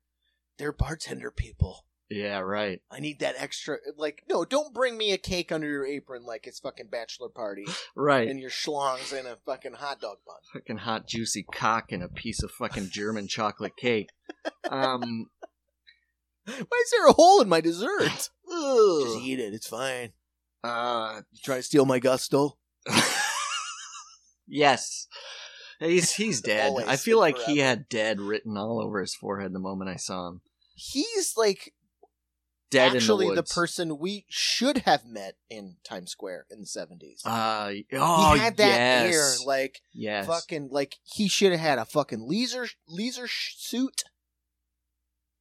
they're 0.59 0.73
bartender 0.73 1.31
people. 1.31 1.85
yeah, 2.11 2.39
right. 2.41 2.81
I 2.91 3.01
need 3.01 3.21
that 3.21 3.35
extra." 3.39 3.79
Like, 3.97 4.23
no, 4.29 4.45
don't 4.45 4.75
bring 4.75 4.97
me 4.99 5.13
a 5.13 5.19
cake 5.19 5.51
under 5.53 5.67
your 5.69 5.87
apron 5.87 6.25
like 6.25 6.47
it's 6.47 6.61
fucking 6.61 6.89
bachelor 6.89 7.29
party 7.29 7.67
Right. 7.97 8.29
and 8.29 8.39
your 8.41 8.51
schlongs 8.51 9.13
in 9.19 9.27
a 9.27 9.37
fucking 9.47 9.75
hot 9.75 10.01
dog 10.01 10.19
bun. 10.27 10.37
fucking 10.53 10.79
hot 10.79 11.07
juicy 11.09 11.43
cock 11.55 11.91
and 11.93 12.03
a 12.03 12.09
piece 12.09 12.43
of 12.43 12.51
fucking 12.51 12.91
German 12.91 13.29
chocolate 13.29 13.77
cake. 13.77 14.11
Um, 14.71 15.27
Why 16.45 16.55
is 16.85 16.91
there 16.91 17.07
a 17.07 17.13
hole 17.13 17.41
in 17.41 17.49
my 17.49 17.61
dessert? 17.61 18.03
Just 18.49 19.19
eat 19.21 19.39
it. 19.39 19.55
It's 19.55 19.69
fine. 19.69 20.13
uh, 20.65 21.21
You 21.33 21.41
trying 21.43 21.61
to 21.61 21.63
steal 21.63 21.87
my 21.87 21.99
gusto? 22.01 22.59
yes, 24.47 25.07
he's 25.83 26.13
he's 26.15 26.41
dead. 26.41 26.75
I 26.87 26.97
feel 26.97 27.19
like 27.19 27.39
he 27.39 27.59
had 27.59 27.89
dead 27.89 28.21
written 28.21 28.57
all 28.57 28.81
over 28.81 29.01
his 29.01 29.15
forehead 29.15 29.53
the 29.53 29.59
moment 29.59 29.91
I 29.91 29.97
saw 29.97 30.29
him. 30.29 30.41
He's 30.75 31.35
like 31.37 31.73
Dead 32.73 32.97
actually 32.97 33.27
in 33.27 33.35
the 33.35 33.43
the, 33.43 33.55
person 33.55 33.99
we 33.99 34.25
should 34.31 34.79
have 34.79 35.05
met 35.05 35.35
in 35.51 35.77
Times 35.85 36.11
Square 36.11 36.47
in 36.51 36.61
the 36.61 36.67
seventies. 36.67 37.21
Uh, 37.23 37.71
oh 37.93 38.33
he 38.33 38.39
had 38.39 38.57
that 38.57 39.05
yes, 39.05 39.15
air, 39.15 39.47
like 39.47 39.83
yes. 39.93 40.27
fucking, 40.27 40.71
like 40.73 40.97
he 41.03 41.29
should 41.29 41.53
have 41.53 41.61
had 41.61 41.79
a 41.79 41.85
fucking 41.85 42.27
leisure 42.27 42.67
sh- 43.27 43.55
suit, 43.59 44.05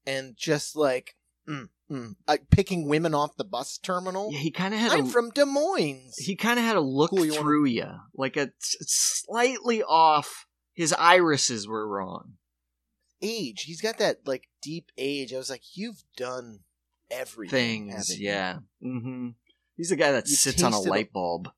and 0.06 0.36
just 0.36 0.76
like 0.76 1.16
mm, 1.48 1.70
mm, 1.90 2.16
like 2.28 2.50
picking 2.50 2.88
women 2.88 3.14
off 3.14 3.36
the 3.38 3.44
bus 3.44 3.78
terminal. 3.78 4.32
Yeah, 4.32 4.40
he 4.40 4.52
kind 4.52 4.74
of 4.74 4.80
had 4.80 4.92
I'm 4.92 5.06
a 5.06 5.10
from 5.10 5.30
Des 5.32 5.46
Moines. 5.46 6.16
he 6.18 6.36
kind 6.36 6.60
of 6.60 6.66
had 6.66 6.76
a 6.76 6.82
look 6.82 7.10
Cool, 7.12 7.26
you 7.26 7.32
wanna- 7.32 7.42
through 7.44 7.66
you, 7.66 7.88
like 8.16 8.38
a 8.38 8.52
s- 8.62 8.76
slightly 8.88 9.84
off. 9.84 10.46
His 10.74 10.94
irises 10.94 11.68
were 11.68 11.88
wrong. 11.88 12.34
age. 13.24 13.64
He's 13.64 13.82
got 13.82 14.00
that 14.00 14.26
like 14.26 14.48
deep 14.64 14.92
age. 14.98 15.32
I 15.34 15.38
was 15.38 15.50
like, 15.50 15.62
you've 15.76 16.04
done 16.18 16.62
everything. 17.12 17.92
Things, 17.92 18.20
yeah. 18.20 18.60
Mm-hmm. 18.84 19.30
He's 19.78 19.90
the 19.90 19.96
guy 19.96 20.12
that 20.12 20.28
You 20.28 20.36
sits 20.36 20.64
on 20.64 20.74
a 20.74 20.78
a- 20.78 20.80
light 20.80 21.14
bulb. 21.14 21.50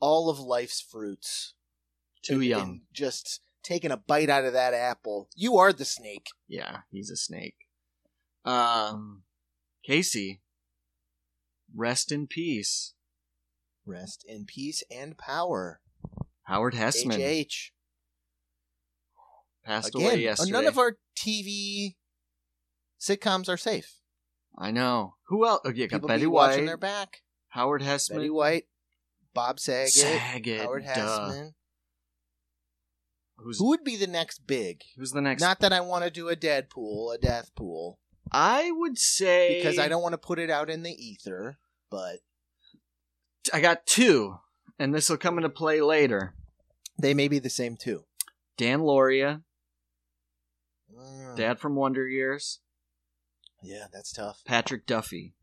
all 0.00 0.28
of 0.28 0.38
life's 0.40 0.80
fruits. 0.80 1.54
Too 2.24 2.34
And- 2.36 2.44
young. 2.44 2.62
and 2.62 2.80
just 2.92 3.40
taking 3.62 3.90
a 3.92 3.96
bite 3.96 4.28
out 4.28 4.44
of 4.44 4.54
that 4.54 4.74
apple. 4.74 5.28
You 5.36 5.56
are 5.56 5.72
the 5.72 5.84
snake. 5.84 6.26
Yeah, 6.48 6.78
he's 6.90 7.10
a 7.10 7.16
snake. 7.16 7.54
Um, 8.46 9.22
Casey, 9.84 10.40
rest 11.74 12.12
in 12.12 12.26
peace. 12.26 12.94
Rest 13.84 14.24
in 14.26 14.44
peace 14.46 14.82
and 14.90 15.16
power. 15.18 15.80
Howard 16.44 16.74
Hesseman 16.74 17.18
HH. 17.18 17.72
passed 19.64 19.94
Again, 19.94 20.02
away 20.02 20.22
yesterday. 20.22 20.52
none 20.52 20.66
of 20.66 20.78
our 20.78 20.96
TV 21.16 21.96
sitcoms 23.00 23.48
are 23.48 23.56
safe. 23.56 23.96
I 24.56 24.70
know. 24.70 25.16
Who 25.28 25.44
else? 25.46 25.60
Oh, 25.64 25.70
yeah, 25.70 25.86
got 25.86 25.96
People 25.96 26.08
Betty 26.08 26.22
be 26.22 26.26
watching 26.26 26.66
their 26.66 26.76
back. 26.76 27.22
Howard 27.48 27.82
Hesseman, 27.82 28.16
Betty 28.16 28.30
White, 28.30 28.64
Bob 29.34 29.58
Saget, 29.60 29.90
Saget, 29.92 30.60
Howard 30.62 30.84
duh. 30.84 30.90
Hesseman. 30.94 31.54
Who's 33.38 33.58
Who 33.58 33.68
would 33.68 33.84
be 33.84 33.96
the 33.96 34.06
next 34.06 34.46
big? 34.46 34.82
who's 34.96 35.12
the 35.12 35.20
next? 35.20 35.42
Not 35.42 35.60
that 35.60 35.72
I 35.72 35.80
want 35.80 36.04
to 36.04 36.10
do 36.10 36.28
a 36.28 36.36
Deadpool, 36.36 37.14
a 37.14 37.18
Death 37.18 37.54
Pool, 37.54 37.98
I 38.32 38.70
would 38.72 38.98
say 38.98 39.58
because 39.58 39.78
I 39.78 39.88
don't 39.88 40.02
want 40.02 40.12
to 40.14 40.18
put 40.18 40.38
it 40.38 40.50
out 40.50 40.68
in 40.70 40.82
the 40.82 40.90
ether. 40.92 41.58
But 41.90 42.18
I 43.52 43.60
got 43.60 43.86
two, 43.86 44.38
and 44.78 44.94
this 44.94 45.08
will 45.08 45.16
come 45.16 45.36
into 45.38 45.48
play 45.48 45.80
later. 45.80 46.34
they 46.98 47.14
may 47.14 47.28
be 47.28 47.38
the 47.38 47.50
same 47.50 47.76
too. 47.76 48.04
Dan 48.56 48.80
Lauria, 48.80 49.42
Mm, 50.94 51.36
Dad 51.36 51.58
from 51.58 51.74
Wonder 51.76 52.08
Years, 52.08 52.60
Yeah, 53.62 53.86
that's 53.92 54.12
tough. 54.12 54.42
Patrick 54.46 54.86
Duffy. 54.86 55.34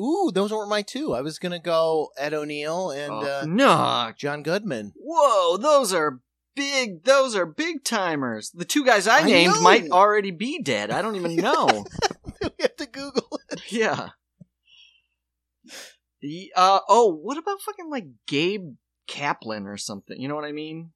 Ooh, 0.00 0.30
those 0.32 0.50
weren't 0.52 0.70
my 0.70 0.80
two. 0.82 1.12
I 1.14 1.20
was 1.20 1.38
gonna 1.38 1.58
go 1.58 2.10
Ed 2.16 2.32
O'Neill 2.32 2.90
and 2.90 3.12
Oh, 3.12 3.20
uh, 3.42 3.44
no, 3.46 4.12
John 4.16 4.42
Goodman. 4.42 4.94
Whoa, 4.96 5.58
those 5.58 5.92
are 5.92 6.20
big. 6.54 7.04
Those 7.04 7.34
are 7.36 7.46
big 7.46 7.84
timers. 7.84 8.50
The 8.50 8.64
two 8.64 8.84
guys 8.84 9.06
I, 9.06 9.20
I 9.20 9.24
named 9.24 9.54
know. 9.54 9.62
might 9.62 9.90
already 9.90 10.30
be 10.30 10.62
dead. 10.62 10.90
I 10.90 11.02
don't 11.02 11.16
even 11.16 11.36
know. 11.36 11.84
we 12.42 12.50
have 12.60 12.76
to 12.76 12.86
Google 12.86 13.40
it. 13.50 13.62
yeah. 13.72 14.10
The, 16.20 16.52
uh 16.54 16.80
oh, 16.88 17.14
what 17.14 17.38
about 17.38 17.62
fucking 17.62 17.88
like 17.90 18.06
Gabe 18.26 18.74
Kaplan 19.06 19.66
or 19.66 19.76
something? 19.76 20.20
You 20.20 20.28
know 20.28 20.34
what 20.34 20.44
I 20.44 20.52
mean? 20.52 20.90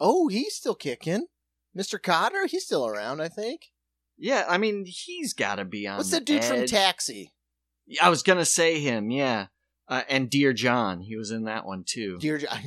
Oh, 0.00 0.28
he's 0.28 0.54
still 0.54 0.74
kicking. 0.74 1.26
Mr. 1.76 1.98
Kotter, 1.98 2.46
he's 2.48 2.64
still 2.64 2.86
around, 2.86 3.20
I 3.20 3.28
think. 3.28 3.70
Yeah, 4.18 4.44
I 4.48 4.58
mean 4.58 4.84
he's 4.86 5.32
got 5.32 5.56
to 5.56 5.64
be 5.64 5.86
on. 5.88 5.96
What's 5.96 6.10
that 6.10 6.24
dude 6.24 6.44
from 6.44 6.66
Taxi? 6.66 7.32
I 8.00 8.08
was 8.08 8.22
gonna 8.22 8.44
say 8.44 8.78
him. 8.78 9.10
Yeah, 9.10 9.46
uh, 9.88 10.02
and 10.08 10.30
Dear 10.30 10.52
John, 10.52 11.00
he 11.00 11.16
was 11.16 11.30
in 11.30 11.44
that 11.44 11.66
one 11.66 11.82
too. 11.84 12.18
Dear 12.20 12.38
John. 12.38 12.58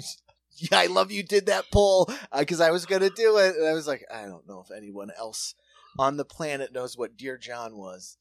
Yeah, 0.57 0.69
I 0.79 0.85
love 0.87 1.11
you 1.11 1.23
did 1.23 1.45
that 1.47 1.65
poll 1.71 2.09
because 2.37 2.61
I 2.61 2.71
was 2.71 2.85
gonna 2.85 3.09
do 3.09 3.37
it, 3.37 3.55
and 3.55 3.67
I 3.67 3.73
was 3.73 3.87
like, 3.87 4.03
I 4.13 4.23
don't 4.25 4.47
know 4.47 4.61
if 4.61 4.71
anyone 4.75 5.11
else 5.17 5.55
on 5.99 6.17
the 6.17 6.25
planet 6.25 6.73
knows 6.73 6.97
what 6.97 7.17
Dear 7.17 7.37
John 7.37 7.77
was. 7.77 8.17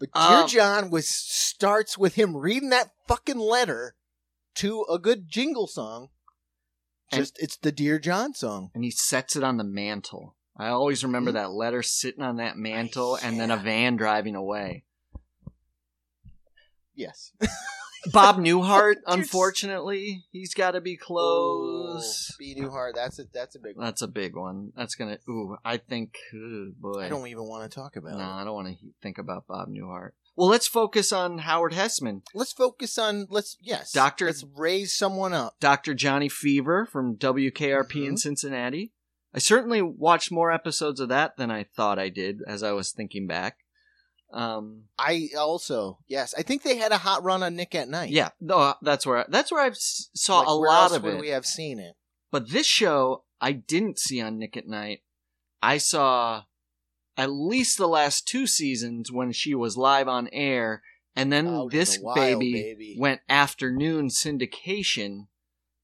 But 0.00 0.12
Dear 0.12 0.22
Um, 0.42 0.48
John 0.48 0.90
was 0.90 1.08
starts 1.08 1.96
with 1.96 2.14
him 2.16 2.36
reading 2.36 2.70
that 2.70 2.90
fucking 3.06 3.38
letter 3.38 3.94
to 4.56 4.84
a 4.90 4.98
good 4.98 5.28
jingle 5.28 5.66
song. 5.68 6.08
Just 7.12 7.38
it's 7.40 7.56
the 7.56 7.70
Dear 7.70 7.98
John 8.00 8.34
song. 8.34 8.70
and 8.74 8.82
he 8.82 8.90
sets 8.90 9.36
it 9.36 9.44
on 9.44 9.56
the 9.56 9.64
mantle. 9.64 10.34
I 10.56 10.68
always 10.68 11.04
remember 11.04 11.30
Mhm. 11.30 11.34
that 11.34 11.50
letter 11.52 11.82
sitting 11.82 12.22
on 12.22 12.36
that 12.36 12.56
mantle, 12.56 13.16
and 13.16 13.38
then 13.38 13.50
a 13.50 13.56
van 13.56 13.96
driving 13.96 14.34
away. 14.34 14.84
Yes. 16.94 17.32
Bob 18.12 18.36
Newhart, 18.38 18.96
unfortunately, 19.06 20.24
he's 20.30 20.54
got 20.54 20.72
to 20.72 20.80
be 20.80 20.96
close. 20.96 22.30
Oh, 22.32 22.36
B 22.38 22.54
Newhart, 22.58 22.92
that's 22.94 23.18
a 23.18 23.24
that's 23.32 23.54
a 23.56 23.58
big 23.58 23.76
one. 23.76 23.84
That's 23.84 24.02
a 24.02 24.08
big 24.08 24.36
one. 24.36 24.72
That's 24.76 24.94
gonna. 24.94 25.18
Ooh, 25.28 25.56
I 25.64 25.76
think. 25.78 26.14
Ooh, 26.34 26.72
boy, 26.78 27.00
I 27.04 27.08
don't 27.08 27.26
even 27.28 27.44
want 27.48 27.70
to 27.70 27.74
talk 27.74 27.96
about 27.96 28.12
No, 28.18 28.18
it. 28.24 28.42
I 28.42 28.44
don't 28.44 28.54
want 28.54 28.68
to 28.68 28.74
think 29.02 29.18
about 29.18 29.46
Bob 29.46 29.68
Newhart. 29.68 30.10
Well, 30.36 30.48
let's 30.48 30.66
focus 30.66 31.12
on 31.12 31.38
Howard 31.38 31.72
Hesseman, 31.72 32.22
Let's 32.34 32.52
focus 32.52 32.98
on 32.98 33.26
let's 33.30 33.56
yes. 33.60 33.92
Doctor- 33.92 34.26
Let's 34.26 34.44
raise 34.56 34.92
someone 34.94 35.32
up. 35.32 35.54
Dr. 35.60 35.94
Johnny 35.94 36.28
Fever 36.28 36.86
from 36.86 37.16
WKRP 37.16 38.06
in 38.06 38.14
Mhm. 38.14 38.18
Cincinnati. 38.18 38.92
I 39.32 39.38
certainly 39.38 39.80
watched 39.82 40.30
more 40.32 40.50
episodes 40.52 40.98
of 41.00 41.08
that 41.08 41.36
than 41.36 41.50
I 41.50 41.64
thought 41.64 41.98
I 41.98 42.08
did 42.08 42.40
as 42.46 42.62
I 42.62 42.72
was 42.72 42.90
thinking 42.92 43.26
back. 43.26 43.58
Um, 44.34 44.84
I 44.98 45.30
also 45.38 45.98
yes. 46.08 46.34
I 46.36 46.42
think 46.42 46.62
they 46.62 46.76
had 46.76 46.90
a 46.90 46.98
hot 46.98 47.22
run 47.22 47.44
on 47.44 47.54
Nick 47.54 47.74
at 47.76 47.88
Nite. 47.88 48.10
yeah, 48.10 48.30
no, 48.40 48.74
that's 48.82 49.06
where 49.06 49.24
that's 49.28 49.52
where 49.52 49.62
I 49.62 49.70
saw 49.74 50.40
Like, 50.40 50.48
a 50.48 50.52
lot 50.52 50.92
of 50.92 51.04
it. 51.06 51.20
We 51.20 51.28
have 51.28 51.46
seen 51.46 51.78
it. 51.78 51.94
But 52.32 52.50
this 52.50 52.66
show 52.66 53.22
I 53.40 53.52
didn't 53.52 53.98
see 53.98 54.20
on 54.20 54.38
Nick 54.38 54.56
at 54.56 54.66
Nite. 54.66 55.02
I 55.62 55.78
saw 55.78 56.42
at 57.16 57.30
least 57.30 57.78
the 57.78 57.86
last 57.86 58.26
two 58.26 58.46
seasons 58.48 59.12
when 59.12 59.30
she 59.30 59.54
was 59.54 59.76
live 59.76 60.08
on 60.08 60.28
air, 60.32 60.82
and 61.14 61.32
then 61.32 61.46
Out 61.46 61.70
this 61.70 61.96
the 61.96 62.02
wild, 62.02 62.16
baby, 62.16 62.52
baby. 62.54 62.96
went 62.98 63.20
afternoon 63.28 64.08
syndication. 64.08 65.28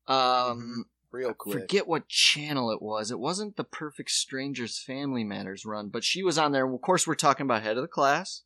Um, 0.09 0.87
real 1.13 1.35
quick. 1.35 1.61
forget 1.61 1.87
what 1.87 2.09
channel 2.09 2.71
it 2.71 2.83
was. 2.83 3.11
It 3.11 3.19
wasn't 3.19 3.57
the 3.57 3.65
Perfect 3.65 4.11
Strangers 4.11 4.79
Family 4.79 5.25
Matters 5.25 5.65
run, 5.65 5.89
but 5.89 6.05
she 6.05 6.23
was 6.23 6.39
on 6.39 6.53
there. 6.53 6.73
Of 6.73 6.81
course, 6.81 7.07
we're 7.07 7.15
talking 7.15 7.45
about 7.45 7.63
Head 7.63 7.77
of 7.77 7.83
the 7.83 7.89
Class. 7.89 8.43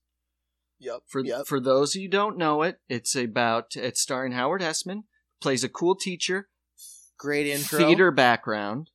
Yep. 0.81 1.03
For 1.07 1.25
yep. 1.25 1.47
for 1.47 1.61
those 1.61 1.95
of 1.95 2.03
you 2.03 2.09
who 2.09 2.13
don't 2.13 2.37
know 2.37 2.63
it, 2.63 2.81
it's 2.89 3.15
about 3.15 3.77
it's 3.77 4.01
starring 4.01 4.33
Howard 4.33 4.61
Hesseman, 4.61 5.05
plays 5.41 5.65
a 5.65 5.69
cool 5.69 5.95
teacher, 5.95 6.49
Great 7.19 7.47
intro. 7.47 7.79
theater 7.79 8.11
background. 8.11 8.91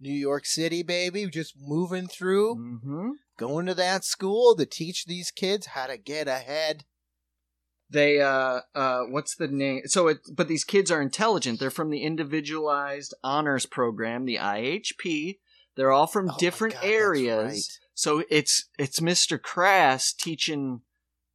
New 0.00 0.12
York 0.12 0.44
City, 0.44 0.82
baby, 0.82 1.26
just 1.26 1.54
moving 1.58 2.08
through, 2.08 2.54
hmm 2.54 3.10
going 3.38 3.66
to 3.66 3.74
that 3.74 4.04
school 4.04 4.54
to 4.54 4.64
teach 4.64 5.04
these 5.04 5.30
kids 5.32 5.66
how 5.66 5.86
to 5.86 5.96
get 5.96 6.28
ahead. 6.28 6.84
They 7.92 8.20
uh 8.20 8.60
uh 8.74 9.02
what's 9.10 9.36
the 9.36 9.48
name 9.48 9.82
so 9.86 10.08
it 10.08 10.18
but 10.32 10.48
these 10.48 10.64
kids 10.64 10.90
are 10.90 11.02
intelligent 11.02 11.60
they're 11.60 11.70
from 11.70 11.90
the 11.90 12.02
individualized 12.02 13.14
honors 13.22 13.66
program 13.66 14.24
the 14.24 14.36
ihp 14.36 15.38
they're 15.76 15.90
all 15.92 16.06
from 16.06 16.30
Oh 16.30 16.36
different 16.38 16.74
God, 16.74 16.84
areas 16.84 17.52
right. 17.52 17.88
so 17.94 18.24
it's 18.30 18.68
it's 18.78 19.00
mr 19.00 19.40
crass 19.40 20.12
teaching 20.12 20.80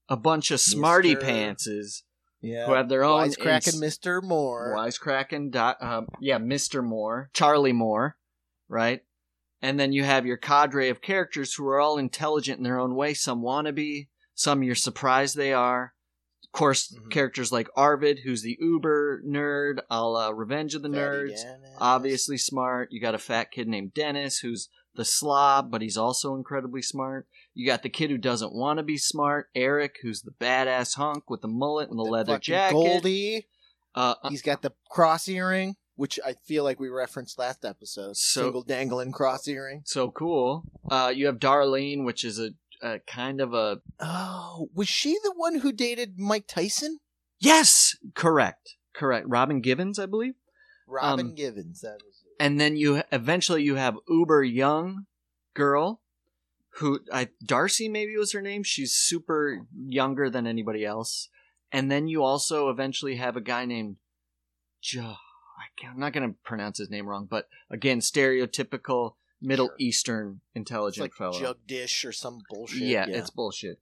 a 0.09 0.17
bunch 0.17 0.51
of 0.51 0.59
smarty 0.59 1.15
Mr. 1.15 1.21
pantses 1.23 2.01
Yeah. 2.41 2.65
who 2.65 2.73
have 2.73 2.89
their 2.89 3.03
own 3.03 3.29
Wisecracking 3.29 3.81
ins- 3.81 3.99
Mr. 3.99 4.23
Moore. 4.23 4.73
wisecracking 4.77 5.51
dot 5.51 5.77
uh, 5.81 6.01
yeah 6.19 6.39
mr 6.39 6.83
moore 6.83 7.29
charlie 7.33 7.73
moore 7.73 8.17
right 8.67 9.01
and 9.61 9.79
then 9.79 9.91
you 9.91 10.03
have 10.03 10.25
your 10.25 10.37
cadre 10.37 10.89
of 10.89 11.01
characters 11.01 11.53
who 11.55 11.67
are 11.67 11.79
all 11.79 11.97
intelligent 11.97 12.57
in 12.59 12.63
their 12.63 12.79
own 12.79 12.95
way 12.95 13.13
some 13.13 13.41
wanna 13.41 13.73
some 14.33 14.61
you're 14.63 14.75
surprised 14.75 15.35
they 15.35 15.51
are 15.53 15.93
course 16.57 16.91
Mhm. 16.93 17.11
characters 17.11 17.51
like 17.51 17.69
arvid 17.75 18.19
who's 18.23 18.41
the 18.41 18.57
uber 18.59 19.21
nerd 19.25 19.79
a 19.89 20.03
la 20.05 20.29
revenge 20.29 20.75
of 20.75 20.81
the 20.81 20.89
Fatty 20.89 20.99
nerds 20.99 21.43
Dennis. 21.43 21.75
obviously 21.79 22.37
smart 22.37 22.91
you 22.91 22.99
got 22.99 23.15
a 23.15 23.19
fat 23.19 23.51
kid 23.51 23.67
named 23.67 23.93
dennis 23.93 24.39
who's 24.39 24.69
the 24.95 25.05
slob 25.05 25.69
but 25.69 25.81
he's 25.81 25.97
also 25.97 26.35
incredibly 26.35 26.81
smart 26.81 27.27
you 27.53 27.65
got 27.65 27.83
the 27.83 27.89
kid 27.89 28.09
who 28.09 28.17
doesn't 28.17 28.53
want 28.53 28.77
to 28.77 28.83
be 28.83 28.97
smart 28.97 29.49
eric 29.55 29.97
who's 30.01 30.21
the 30.23 30.31
badass 30.31 30.95
hunk 30.95 31.29
with 31.29 31.41
the 31.41 31.47
mullet 31.47 31.89
and 31.89 31.99
the, 31.99 32.03
The 32.03 32.09
leather 32.09 32.39
jacket 32.39 32.73
Goldie. 32.73 33.47
uh, 33.95 34.15
He's 34.29 34.41
got 34.41 34.61
the 34.63 34.73
cross 34.89 35.27
earring, 35.27 35.75
which 35.95 36.19
I 36.25 36.33
feel 36.33 36.63
like 36.63 36.79
we 36.79 36.89
referenced 36.89 37.39
last 37.39 37.65
episode. 37.65 38.15
So- 38.17 38.41
Single 38.43 38.61
dangling 38.63 39.11
cross 39.11 39.47
earring. 39.47 39.81
so 39.85 40.11
cool. 40.11 40.63
Uh, 40.89 41.11
you 41.15 41.25
have 41.27 41.37
Darlene, 41.39 42.05
which 42.05 42.23
is 42.23 42.39
a, 42.39 42.51
a 42.81 42.99
kind 42.99 43.41
of 43.41 43.53
a 43.53 43.81
Oh, 43.99 44.69
was 44.73 44.87
she 44.87 45.17
the 45.23 45.33
one 45.35 45.59
who 45.59 45.71
dated 45.71 46.17
Mike 46.17 46.45
Tyson? 46.47 46.99
yes, 47.39 47.95
correct, 48.15 48.75
correct. 48.93 49.25
Robin 49.29 49.61
Givens, 49.61 49.99
I 49.99 50.05
believe. 50.07 50.33
Robin 50.87 51.27
Um, 51.27 51.35
Givens. 51.35 51.81
That 51.81 52.01
was 52.05 52.23
it. 52.25 52.43
And 52.43 52.59
then 52.59 52.77
you 52.77 53.03
eventually 53.11 53.63
you 53.63 53.75
have 53.75 53.97
uber 54.07 54.43
young 54.43 55.05
girl, 55.53 56.01
who 56.77 57.01
I 57.11 57.29
Darcy 57.45 57.89
maybe 57.89 58.15
was 58.17 58.31
her 58.33 58.41
name. 58.41 58.63
She's 58.63 58.93
super 58.93 59.65
younger 59.75 60.29
than 60.29 60.47
anybody 60.47 60.85
else. 60.85 61.29
And 61.71 61.91
then 61.91 62.07
you 62.07 62.23
also 62.23 62.69
eventually 62.69 63.17
have 63.17 63.35
a 63.35 63.41
guy 63.41 63.65
named 63.65 63.97
Joe. 64.81 65.15
I 65.59 65.65
can't, 65.75 65.93
I'm 65.95 65.99
not 65.99 66.13
going 66.13 66.29
to 66.29 66.37
pronounce 66.43 66.77
his 66.77 66.89
name 66.89 67.07
wrong, 67.07 67.27
but 67.29 67.49
again, 67.69 67.99
stereotypical 67.99 69.15
Middle 69.41 69.67
Sure. 69.67 69.75
Eastern 69.79 70.41
It's 70.49 70.55
intelligent 70.55 71.03
like 71.03 71.13
fellow. 71.13 71.39
Jugdish 71.39 72.03
or 72.05 72.11
some 72.11 72.39
bullshit. 72.49 72.81
Yeah, 72.81 73.05
it's 73.07 73.29
bullshit. 73.29 73.79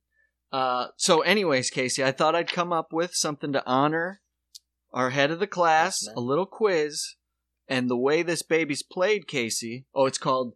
Uh, 0.51 0.87
so, 0.97 1.21
anyways, 1.21 1.69
Casey, 1.69 2.03
I 2.03 2.11
thought 2.11 2.35
I'd 2.35 2.51
come 2.51 2.71
up 2.71 2.93
with 2.93 3.13
something 3.13 3.51
to 3.53 3.63
honor 3.65 4.21
our 4.93 5.09
head 5.09 5.31
of 5.31 5.39
the 5.39 5.47
class, 5.47 6.03
Yes, 6.05 6.13
a 6.15 6.19
little 6.21 6.45
quiz, 6.45 7.15
and 7.67 7.89
the 7.89 7.97
way 7.97 8.21
this 8.23 8.41
baby's 8.41 8.83
played, 8.83 9.27
Casey. 9.27 9.85
Oh, 9.93 10.05
it's 10.05 10.17
called 10.17 10.53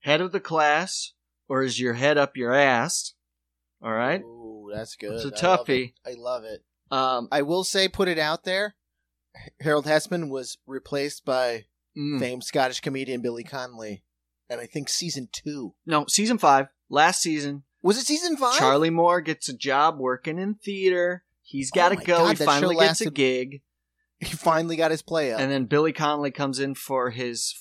Head 0.00 0.20
of 0.20 0.32
the 0.32 0.40
Class, 0.40 1.12
or 1.48 1.62
is 1.62 1.80
your 1.80 1.94
head 1.94 2.18
up 2.18 2.36
your 2.36 2.52
ass? 2.52 3.14
All 3.82 3.92
right, 3.92 4.20
Ooh, 4.22 4.70
that's 4.74 4.96
good. 4.96 5.12
it's 5.14 5.24
a 5.24 5.28
I 5.46 5.48
love 5.56 5.66
toughie. 5.66 5.92
it. 6.04 6.10
I 6.10 6.14
love 6.18 6.44
it. 6.44 6.62
Um, 6.90 7.28
I 7.32 7.42
will 7.42 7.64
say, 7.64 7.88
put 7.88 8.08
it 8.08 8.18
out 8.18 8.44
there. 8.44 8.74
Harold 9.60 9.86
Hesseman 9.86 10.28
was 10.28 10.58
replaced 10.66 11.24
by 11.24 11.64
mm, 11.96 12.18
famed 12.20 12.44
Scottish 12.44 12.80
comedian 12.80 13.22
Billy 13.22 13.44
Connolly, 13.44 14.02
and 14.52 14.60
I 14.60 14.66
think 14.66 14.88
season 14.88 15.28
two 15.32 15.74
no, 15.86 16.04
season 16.06 16.38
five, 16.38 16.68
last 16.88 17.22
season. 17.22 17.62
was 17.82 17.96
it 17.98 18.06
season 18.06 18.36
five? 18.36 18.58
Charlie 18.58 18.90
Moore 18.90 19.20
gets 19.20 19.48
a 19.48 19.52
job 19.56 19.98
working 19.98 20.38
in 20.38 20.54
theater. 20.54 21.24
He's 21.42 21.70
got 21.70 21.88
to 21.90 21.96
Oh 21.96 22.04
go. 22.04 22.18
God, 22.18 22.38
he 22.38 22.44
finally 22.44 22.76
gets 22.76 23.00
a 23.00 23.10
gig. 23.10 23.62
he 24.20 24.36
finally 24.36 24.76
got 24.76 24.90
his 24.90 25.02
play 25.02 25.32
up. 25.32 25.40
And 25.40 25.50
then 25.50 25.64
Billy 25.64 25.92
Connolly 25.92 26.30
comes 26.30 26.60
in 26.60 26.74
for 26.74 27.10
his. 27.10 27.54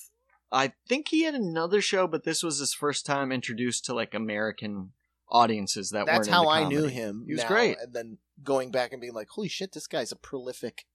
I 0.51 0.73
think 0.87 1.07
he 1.07 1.23
had 1.23 1.33
another 1.33 1.81
show, 1.81 2.07
but 2.07 2.23
this 2.23 2.43
was 2.43 2.59
his 2.59 2.73
first 2.73 3.05
time 3.05 3.31
introduced 3.31 3.85
to 3.85 3.93
like 3.93 4.13
American 4.13 4.91
audiences 5.29 5.91
that 5.91 6.05
That's 6.05 6.27
weren't 6.27 6.29
how 6.29 6.49
I 6.49 6.67
knew 6.67 6.85
him. 6.85 7.23
He 7.25 7.33
was 7.33 7.43
now, 7.43 7.47
great. 7.47 7.77
And 7.81 7.93
then 7.93 8.17
going 8.43 8.69
back 8.69 8.91
and 8.91 8.99
being 8.99 9.13
like, 9.13 9.29
"Holy 9.29 9.47
shit, 9.47 9.71
this 9.71 9.87
guy's 9.87 10.11
a 10.11 10.17
prolific 10.17 10.85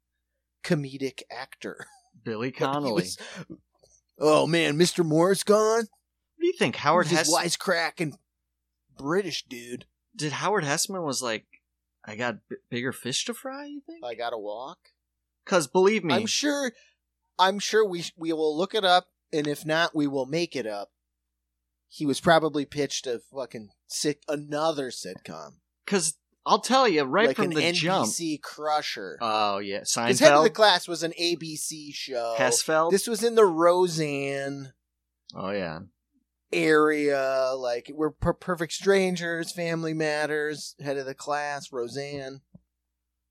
comedic 0.63 1.23
actor." 1.31 1.87
Billy 2.25 2.51
Connolly. 2.53 2.93
was- 2.93 3.19
oh 4.19 4.47
man, 4.47 4.79
Mr. 4.79 5.05
Moore's 5.05 5.43
gone. 5.43 5.87
What 6.37 6.41
do 6.41 6.47
you 6.47 6.55
think? 6.59 6.77
Howard 6.77 7.09
He's 7.09 7.19
Hess 7.19 7.35
wisecracking 7.35 8.15
British 8.99 9.45
dude. 9.45 9.87
did 10.15 10.33
Howard 10.33 10.65
Hesseman 10.65 11.05
was 11.05 11.23
like, 11.23 11.47
I 12.05 12.17
got 12.17 12.37
b- 12.49 12.57
bigger 12.71 12.93
fish 12.93 13.25
to 13.27 13.35
fry. 13.35 13.67
You 13.67 13.83
think? 13.87 14.05
I 14.05 14.15
gotta 14.15 14.39
walk. 14.39 14.79
Because 15.45 15.67
believe 15.67 16.05
me, 16.05 16.15
I'm 16.15 16.27
sure. 16.27 16.73
I'm 17.39 17.59
sure 17.59 17.87
we 17.87 18.05
we 18.17 18.33
will 18.33 18.57
look 18.57 18.75
it 18.75 18.85
up, 18.85 19.09
and 19.33 19.47
if 19.47 19.67
not, 19.67 19.95
we 19.95 20.07
will 20.07 20.27
make 20.27 20.57
it 20.57 20.67
up. 20.67 20.91
He 21.89 22.07
was 22.07 22.21
probably 22.21 22.65
pitched 22.65 23.07
a 23.07 23.21
fucking 23.35 23.71
sick 23.87 24.23
another 24.29 24.91
sitcom, 24.91 25.57
because 25.85 26.17
I'll 26.49 26.61
tell 26.61 26.87
you 26.89 27.03
right 27.03 27.27
like 27.27 27.37
from 27.37 27.51
the 27.51 27.73
jump. 27.73 28.07
NBC 28.09 28.41
crusher. 28.41 29.19
Oh 29.21 29.59
yeah, 29.59 29.81
His 30.07 30.21
head 30.21 30.33
of 30.33 30.45
the 30.45 30.51
class 30.51 30.87
was 30.87 31.03
an 31.03 31.13
ABC 31.21 31.93
show. 31.93 32.37
Hessfeld. 32.39 32.93
This 32.93 33.09
was 33.09 33.25
in 33.25 33.35
the 33.35 33.45
Roseanne 33.45 34.73
oh 35.35 35.51
yeah, 35.51 35.81
area. 36.53 37.53
Like 37.57 37.91
we're 37.93 38.11
per- 38.11 38.33
perfect 38.33 38.73
strangers, 38.73 39.53
Family 39.53 39.93
Matters, 39.95 40.75
head 40.81 40.97
of 40.97 41.07
the 41.07 41.15
class, 41.15 41.73
Roseanne. 41.73 42.41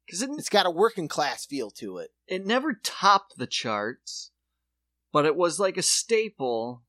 because 0.05 0.21
it 0.21 0.29
It's 0.37 0.49
got 0.49 0.65
a 0.65 0.71
working 0.71 1.07
class 1.07 1.45
feel 1.45 1.71
to 1.71 1.97
it. 1.99 2.11
it 2.27 2.45
never 2.45 2.73
topped 2.83 3.37
the 3.37 3.47
charts, 3.47 4.31
but 5.13 5.25
it 5.25 5.35
was 5.35 5.59
like 5.59 5.77
a 5.77 5.81
staple. 5.81 6.83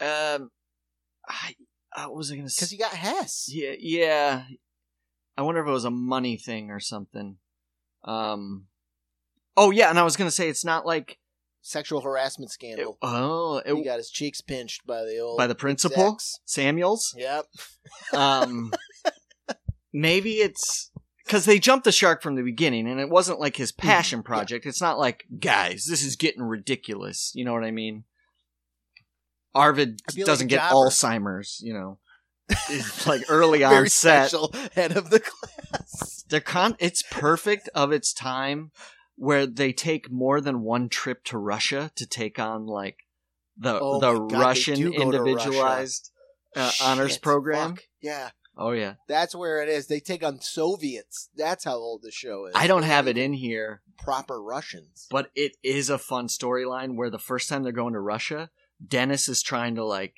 Um, 0.00 0.50
I, 1.28 1.54
I 1.94 2.08
was 2.08 2.32
I 2.32 2.36
gonna 2.36 2.48
say? 2.50 2.62
Because 2.62 2.72
you 2.72 2.78
got 2.78 2.94
Hess. 2.94 3.48
Yeah, 3.48 3.74
yeah. 3.78 4.42
I 5.36 5.42
wonder 5.42 5.60
if 5.60 5.66
it 5.66 5.70
was 5.72 5.84
a 5.84 5.90
money 5.90 6.36
thing 6.36 6.70
or 6.70 6.80
something. 6.80 7.38
Um, 8.04 8.66
oh 9.56 9.70
yeah, 9.70 9.90
and 9.90 9.98
I 9.98 10.02
was 10.02 10.16
gonna 10.16 10.30
say 10.30 10.48
it's 10.48 10.64
not 10.64 10.86
like 10.86 11.18
Sexual 11.66 12.02
harassment 12.02 12.50
it, 12.50 12.52
scandal. 12.52 12.98
oh 13.00 13.62
he 13.64 13.82
got 13.82 13.96
his 13.96 14.10
cheeks 14.10 14.42
pinched 14.42 14.86
by 14.86 15.02
the 15.04 15.18
old 15.18 15.38
by 15.38 15.46
the 15.46 15.54
principal. 15.54 16.18
Samuels. 16.44 17.14
Yep. 17.16 17.46
Um, 18.12 18.72
maybe 19.92 20.32
it's 20.34 20.90
because 21.24 21.46
they 21.46 21.58
jumped 21.58 21.84
the 21.84 21.92
shark 21.92 22.22
from 22.22 22.34
the 22.34 22.42
beginning, 22.42 22.86
and 22.86 23.00
it 23.00 23.08
wasn't 23.08 23.40
like 23.40 23.56
his 23.56 23.72
passion 23.72 24.18
Mhm, 24.20 24.24
yeah. 24.24 24.26
project. 24.26 24.66
It's 24.66 24.82
not 24.82 24.98
like, 24.98 25.24
guys, 25.40 25.86
this 25.88 26.04
is 26.04 26.16
getting 26.16 26.42
ridiculous. 26.42 27.32
You 27.34 27.46
know 27.46 27.54
what 27.54 27.64
I 27.64 27.70
mean? 27.70 28.04
Arvid 29.54 30.02
doesn't 30.26 30.48
a 30.48 30.50
get. 30.50 30.60
Alzheimer's. 30.60 31.60
You 31.62 31.72
know, 31.72 31.98
like 33.06 33.22
early 33.28 33.64
on 33.64 33.86
set. 33.88 34.32
head 34.74 34.96
of 34.96 35.10
the 35.10 35.20
class. 35.20 36.24
They're 36.28 36.40
con- 36.40 36.76
it's 36.78 37.02
perfect 37.10 37.68
of 37.74 37.92
its 37.92 38.12
time, 38.12 38.70
where 39.16 39.46
they 39.46 39.72
take 39.72 40.10
more 40.10 40.40
than 40.40 40.62
one 40.62 40.88
trip 40.88 41.24
to 41.24 41.38
Russia 41.38 41.90
to 41.96 42.06
take 42.06 42.38
on 42.38 42.66
like 42.66 42.98
the 43.56 43.78
Oh 43.80 44.00
the 44.00 44.18
God, 44.26 44.32
Russian 44.40 44.76
do 44.76 44.92
go 44.92 45.10
to 45.10 45.18
individualized 45.18 46.10
uh, 46.56 46.70
honors 46.82 47.18
program. 47.18 47.76
fuck. 47.76 47.84
Yeah, 48.02 48.30
Oh 48.56 48.70
yeah. 48.72 48.94
that's 49.08 49.34
where 49.34 49.62
it 49.62 49.68
is. 49.68 49.86
They 49.86 50.00
take 50.00 50.24
on 50.24 50.40
Soviets. 50.40 51.28
That's 51.36 51.64
how 51.64 51.74
old 51.76 52.02
the 52.02 52.10
show 52.10 52.46
is. 52.46 52.52
I 52.56 52.66
don't 52.66 52.82
have 52.84 53.06
it 53.08 53.16
in 53.18 53.32
here, 53.32 53.82
proper 53.98 54.42
Russians. 54.42 55.06
but 55.10 55.30
it 55.34 55.56
is 55.62 55.88
a 55.90 55.98
fun 55.98 56.28
storyline 56.28 56.96
where 56.96 57.10
the 57.10 57.18
first 57.18 57.48
time 57.48 57.62
they're 57.62 57.72
going 57.72 57.94
to 57.94 58.00
Russia, 58.00 58.50
Dennis 58.86 59.28
is 59.28 59.42
trying 59.42 59.74
to 59.76 59.84
like 59.84 60.14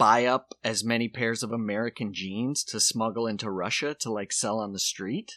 buy 0.00 0.24
up 0.24 0.54
as 0.64 0.82
many 0.82 1.08
pairs 1.08 1.42
of 1.42 1.52
American 1.52 2.12
jeans 2.14 2.64
to 2.64 2.80
smuggle 2.80 3.26
into 3.26 3.50
Russia 3.50 3.94
to 4.00 4.10
like 4.10 4.32
sell 4.32 4.58
on 4.58 4.72
the 4.72 4.78
street. 4.78 5.32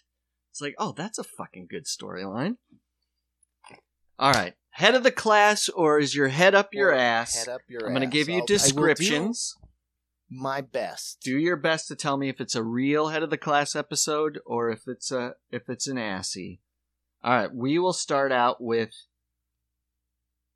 It's 0.51 0.61
like, 0.61 0.73
oh, 0.79 0.93
that's 0.95 1.19
a 1.19 1.23
fucking 1.23 1.67
good 1.69 1.85
storyline. 1.85 2.55
All 4.17 4.31
right. 4.31 4.53
Head 4.69 4.95
of 4.95 5.03
the 5.03 5.11
class, 5.11 5.67
or 5.67 5.99
is 5.99 6.15
your 6.15 6.29
head 6.29 6.55
up 6.55 6.69
your 6.73 6.89
Or 6.91 6.95
ass? 6.95 7.35
Head 7.35 7.49
up 7.53 7.61
your 7.67 7.85
I'm 7.85 7.93
going 7.93 8.09
to 8.09 8.17
give 8.17 8.29
you 8.29 8.35
I'll- 8.35 8.39
I 8.39 8.43
will 8.43 8.47
do 8.47 8.53
descriptions. 8.53 9.55
my 10.29 10.61
best. 10.61 11.19
Do 11.21 11.37
your 11.37 11.57
best 11.57 11.89
to 11.89 11.95
tell 11.95 12.15
me 12.17 12.29
if 12.29 12.39
it's 12.39 12.55
a 12.55 12.63
real 12.63 13.09
head 13.09 13.21
of 13.21 13.29
the 13.31 13.37
class 13.37 13.75
episode 13.75 14.39
or 14.45 14.69
if 14.69 14.87
it's 14.87 15.11
a 15.11 15.33
if 15.51 15.67
it's 15.67 15.87
an 15.87 15.97
assy. 15.97 16.61
All 17.23 17.33
right, 17.33 17.53
we 17.53 17.77
will 17.79 17.93
start 17.93 18.31
out 18.31 18.61
with 18.61 18.91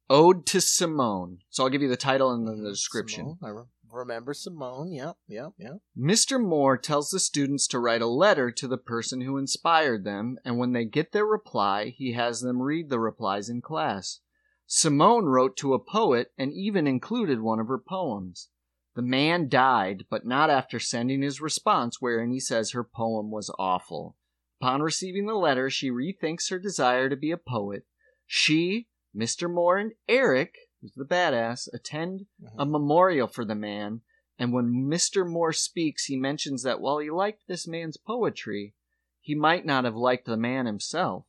Ode 0.09 0.45
to 0.47 0.61
Simone. 0.61 1.39
So 1.49 1.63
I'll 1.63 1.69
give 1.69 1.81
you 1.81 1.89
the 1.89 1.97
title 1.97 2.31
and 2.31 2.47
then 2.47 2.63
the 2.63 2.69
description. 2.71 3.37
Simone, 3.39 3.67
remember 3.91 4.33
Simone. 4.33 4.91
Yep, 4.91 5.17
yep, 5.27 5.53
yep. 5.57 5.77
Mr. 5.97 6.41
Moore 6.41 6.77
tells 6.77 7.09
the 7.09 7.19
students 7.19 7.67
to 7.67 7.79
write 7.79 8.01
a 8.01 8.07
letter 8.07 8.51
to 8.51 8.67
the 8.67 8.77
person 8.77 9.21
who 9.21 9.37
inspired 9.37 10.03
them, 10.03 10.37
and 10.43 10.57
when 10.57 10.73
they 10.73 10.85
get 10.85 11.11
their 11.11 11.25
reply, 11.25 11.89
he 11.89 12.13
has 12.13 12.41
them 12.41 12.61
read 12.61 12.89
the 12.89 12.99
replies 12.99 13.49
in 13.49 13.61
class. 13.61 14.19
Simone 14.65 15.25
wrote 15.25 15.55
to 15.57 15.73
a 15.73 15.79
poet 15.79 16.33
and 16.37 16.51
even 16.51 16.87
included 16.87 17.39
one 17.41 17.59
of 17.59 17.67
her 17.67 17.79
poems. 17.79 18.49
The 18.95 19.01
man 19.01 19.47
died, 19.47 20.05
but 20.09 20.25
not 20.25 20.49
after 20.49 20.79
sending 20.79 21.21
his 21.21 21.39
response, 21.39 22.01
wherein 22.01 22.31
he 22.31 22.39
says 22.39 22.71
her 22.71 22.83
poem 22.83 23.31
was 23.31 23.53
awful. 23.57 24.17
Upon 24.59 24.81
receiving 24.81 25.27
the 25.27 25.35
letter, 25.35 25.69
she 25.69 25.91
rethinks 25.91 26.49
her 26.49 26.57
desire 26.57 27.07
to 27.07 27.15
be 27.15 27.31
a 27.31 27.37
poet. 27.37 27.85
She, 28.25 28.87
Mr. 29.15 29.49
Moore, 29.49 29.77
and 29.77 29.93
Eric, 30.09 30.55
who's 30.95 31.07
the 31.07 31.15
badass, 31.15 31.67
attend 31.73 32.25
a 32.57 32.65
memorial 32.65 33.27
for 33.27 33.45
the 33.45 33.55
man. 33.55 34.01
And 34.39 34.53
when 34.53 34.87
Mr. 34.89 35.27
Moore 35.27 35.53
speaks, 35.53 36.05
he 36.05 36.15
mentions 36.15 36.63
that 36.63 36.79
while 36.79 36.99
he 36.99 37.09
liked 37.09 37.43
this 37.47 37.67
man's 37.67 37.97
poetry, 37.97 38.73
he 39.21 39.33
might 39.35 39.65
not 39.65 39.83
have 39.85 39.95
liked 39.95 40.25
the 40.25 40.37
man 40.37 40.65
himself. 40.65 41.25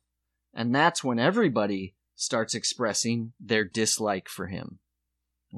And 0.53 0.73
that's 0.73 1.03
when 1.03 1.19
everybody 1.19 1.95
starts 2.15 2.53
expressing 2.53 3.33
their 3.39 3.63
dislike 3.63 4.29
for 4.29 4.47
him. 4.47 4.79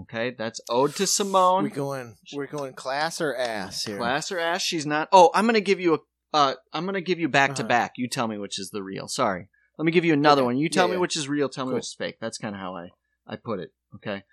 Okay, 0.04 0.32
that's 0.32 0.62
Ode 0.70 0.96
to 0.96 1.06
Simone. 1.08 1.64
We're 1.64 1.70
going. 1.70 2.16
We're 2.34 2.48
going 2.48 2.74
class 2.74 3.20
or 3.20 3.36
ass 3.36 3.84
here. 3.84 3.98
Class 3.98 4.32
or 4.32 4.40
ass? 4.40 4.62
She's 4.62 4.86
not. 4.86 5.10
Oh, 5.12 5.30
I'm 5.34 5.46
gonna 5.46 5.60
give 5.60 5.82
you 5.82 5.96
a. 5.96 6.00
Uh, 6.34 6.54
I'm 6.72 6.86
gonna 6.86 7.02
give 7.02 7.20
you 7.20 7.28
back 7.28 7.56
to 7.56 7.64
Uh-huh. 7.64 7.68
back. 7.68 7.94
You 7.98 8.08
tell 8.08 8.30
me 8.30 8.38
which 8.38 8.58
is 8.58 8.70
the 8.70 8.82
real. 8.84 9.10
Sorry. 9.10 9.50
Let 9.78 9.86
me 9.86 9.92
give 9.92 10.06
you 10.06 10.14
another 10.14 10.44
Okay. 10.44 10.46
one. 10.46 10.58
You 10.58 10.70
tell 10.70 10.86
Yeah, 10.86 10.92
me 10.92 10.96
yeah. 10.96 11.02
which 11.02 11.18
is 11.18 11.28
real. 11.28 11.50
Tell 11.50 11.66
me 11.66 11.74
which 11.74 11.84
is 11.88 11.94
fake. 11.94 12.20
That's 12.22 12.38
kind 12.38 12.56
of 12.56 12.62
how 12.62 12.74
I 12.78 12.92
I 13.28 13.36
put 13.36 13.60
it. 13.60 13.74
Okay. 13.96 14.24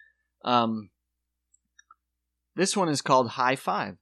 Um. 0.44 0.90
This 2.54 2.76
one 2.76 2.88
is 2.88 3.02
called 3.02 3.30
High 3.30 3.56
Five. 3.56 3.98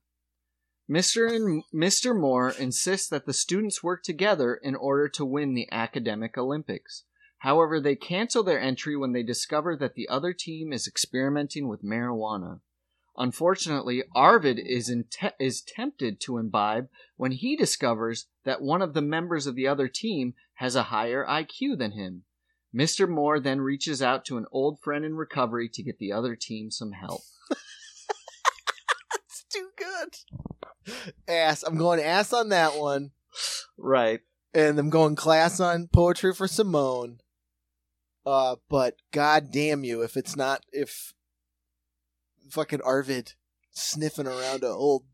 Mr. 0.89 1.29
and 1.35 1.65
Mr. 1.75 2.19
Moore 2.19 2.51
insists 2.51 3.09
that 3.09 3.27
the 3.27 3.33
students 3.33 3.83
work 3.83 4.05
together 4.05 4.55
in 4.55 4.77
order 4.77 5.09
to 5.09 5.25
win 5.25 5.55
the 5.55 5.69
academic 5.73 6.39
Olympics. 6.39 7.03
However, 7.39 7.81
they 7.81 7.97
cancel 7.97 8.45
their 8.45 8.61
entry 8.61 8.97
when 8.97 9.13
they 9.13 9.25
discover 9.25 9.77
that 9.77 9.95
the 9.95 10.09
other 10.09 10.33
team 10.33 10.73
is 10.73 10.87
experimenting 10.87 11.69
with 11.69 11.85
marijuana. 11.85 12.61
Unfortunately, 13.17 14.05
Arvid 14.15 14.59
is 14.59 14.91
inte- 14.91 15.33
is 15.41 15.63
tempted 15.63 16.21
to 16.21 16.39
imbibe 16.39 16.89
when 17.17 17.33
he 17.33 17.57
discovers 17.57 18.27
that 18.45 18.63
one 18.63 18.83
of 18.83 18.95
the 18.95 19.03
members 19.03 19.47
of 19.47 19.55
the 19.55 19.67
other 19.67 19.89
team 19.89 20.35
has 20.55 20.77
a 20.77 20.85
higher 20.85 21.27
IQ 21.27 21.79
than 21.79 21.93
him. 21.93 22.25
Mr. 22.75 23.09
Moore 23.09 23.41
then 23.41 23.61
reaches 23.61 24.03
out 24.03 24.25
to 24.27 24.37
an 24.37 24.47
old 24.53 24.81
friend 24.81 25.05
in 25.05 25.15
recovery 25.15 25.69
to 25.71 25.83
get 25.83 25.99
the 25.99 26.13
other 26.13 26.37
team 26.37 26.71
some 26.71 26.93
help. 26.93 27.23
It's 29.27 29.45
too 29.49 29.69
good. 29.77 30.95
Ass. 31.29 31.63
I'm 31.63 31.77
going 31.77 32.01
ass 32.01 32.33
on 32.33 32.51
that 32.51 32.77
one, 32.79 33.11
Right. 33.77 34.21
and 34.55 34.79
I'm 34.79 34.91
going 34.91 35.17
class 35.17 35.59
on 35.61 35.89
poetry 35.89 36.33
for 36.35 36.47
Simone. 36.49 37.19
Uh, 38.25 38.57
but 38.69 38.97
god 39.13 39.53
damn 39.53 39.85
you 39.85 40.03
if 40.03 40.17
it's 40.17 40.35
not 40.37 40.65
if 40.73 41.13
fucking 42.51 42.81
Arvid 42.83 43.35
sniffing 43.71 44.27
around 44.27 44.65
a 44.65 44.69
old 44.69 45.05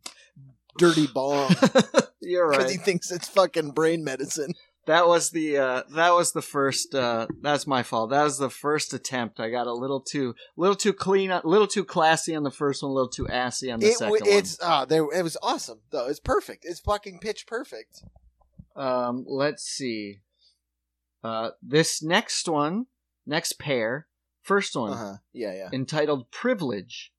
dirty 0.79 1.07
bong 1.07 1.55
You're 2.23 2.51
because 2.51 2.65
right. 2.65 2.71
he 2.73 2.79
thinks 2.79 3.11
it's 3.11 3.29
fucking 3.29 3.73
brain 3.73 4.03
medicine. 4.03 4.55
That 4.87 5.07
was 5.07 5.31
the 5.31 5.59
uh, 5.59 5.83
that 5.95 6.11
was 6.11 6.33
the 6.33 6.43
first. 6.43 6.93
Uh, 6.95 7.29
that's 7.41 7.69
my 7.69 7.85
fault. 7.85 8.11
That 8.11 8.25
was 8.25 8.39
the 8.39 8.51
first 8.51 8.93
attempt. 8.93 9.39
I 9.39 9.49
got 9.49 9.69
a 9.69 9.73
little 9.73 10.01
too 10.01 10.35
little 10.57 10.75
too 10.75 10.93
clean, 10.93 11.31
a 11.31 11.41
little 11.45 11.69
too 11.69 11.85
classy 11.85 12.35
on 12.35 12.43
the 12.43 12.51
first 12.51 12.83
one, 12.83 12.91
a 12.91 12.95
little 12.95 13.09
too 13.09 13.29
assy 13.29 13.71
on 13.71 13.79
the 13.79 13.87
It, 13.87 13.99
second 13.99 14.27
it's 14.27 14.59
ah, 14.61 14.85
there. 14.85 15.05
It 15.13 15.23
was 15.23 15.37
awesome 15.41 15.81
though. 15.91 16.09
It's 16.09 16.19
perfect. 16.19 16.65
It's 16.65 16.81
fucking 16.81 17.21
pitch 17.21 17.47
perfect. 17.47 18.03
Um, 18.75 19.25
let's 19.29 19.63
see. 19.63 20.23
Uh, 21.23 21.51
this 21.63 22.03
next 22.03 22.49
one, 22.49 22.87
next 23.25 23.61
pair, 23.61 24.09
first 24.43 24.75
one 24.75 24.93
Uh 24.93 24.97
huh. 24.97 25.17
Yeah, 25.33 25.55
yeah. 25.55 25.69
entitled 25.73 26.31
"Privilege." 26.33 27.13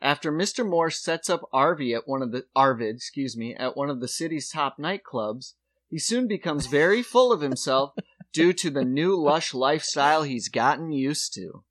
After 0.00 0.30
Mr. 0.32 0.68
Moore 0.68 0.90
sets 0.90 1.28
up 1.30 1.48
Arvid 1.52 1.92
at 1.92 2.08
one 2.08 2.22
of 2.22 2.30
the 2.32 2.44
Arvid, 2.54 2.96
excuse 2.96 3.36
me, 3.36 3.54
at 3.54 3.76
one 3.76 3.90
of 3.90 4.00
the 4.00 4.06
city's 4.08 4.48
top 4.48 4.78
nightclubs, 4.78 5.54
he 5.88 5.98
soon 5.98 6.28
becomes 6.28 6.66
very 6.66 7.02
full 7.02 7.32
of 7.32 7.40
himself 7.40 7.92
due 8.32 8.52
to 8.52 8.70
the 8.70 8.84
new 8.84 9.16
lush 9.16 9.54
lifestyle 9.54 10.22
he's 10.22 10.48
gotten 10.48 10.92
used 10.92 11.32
to. 11.34 11.64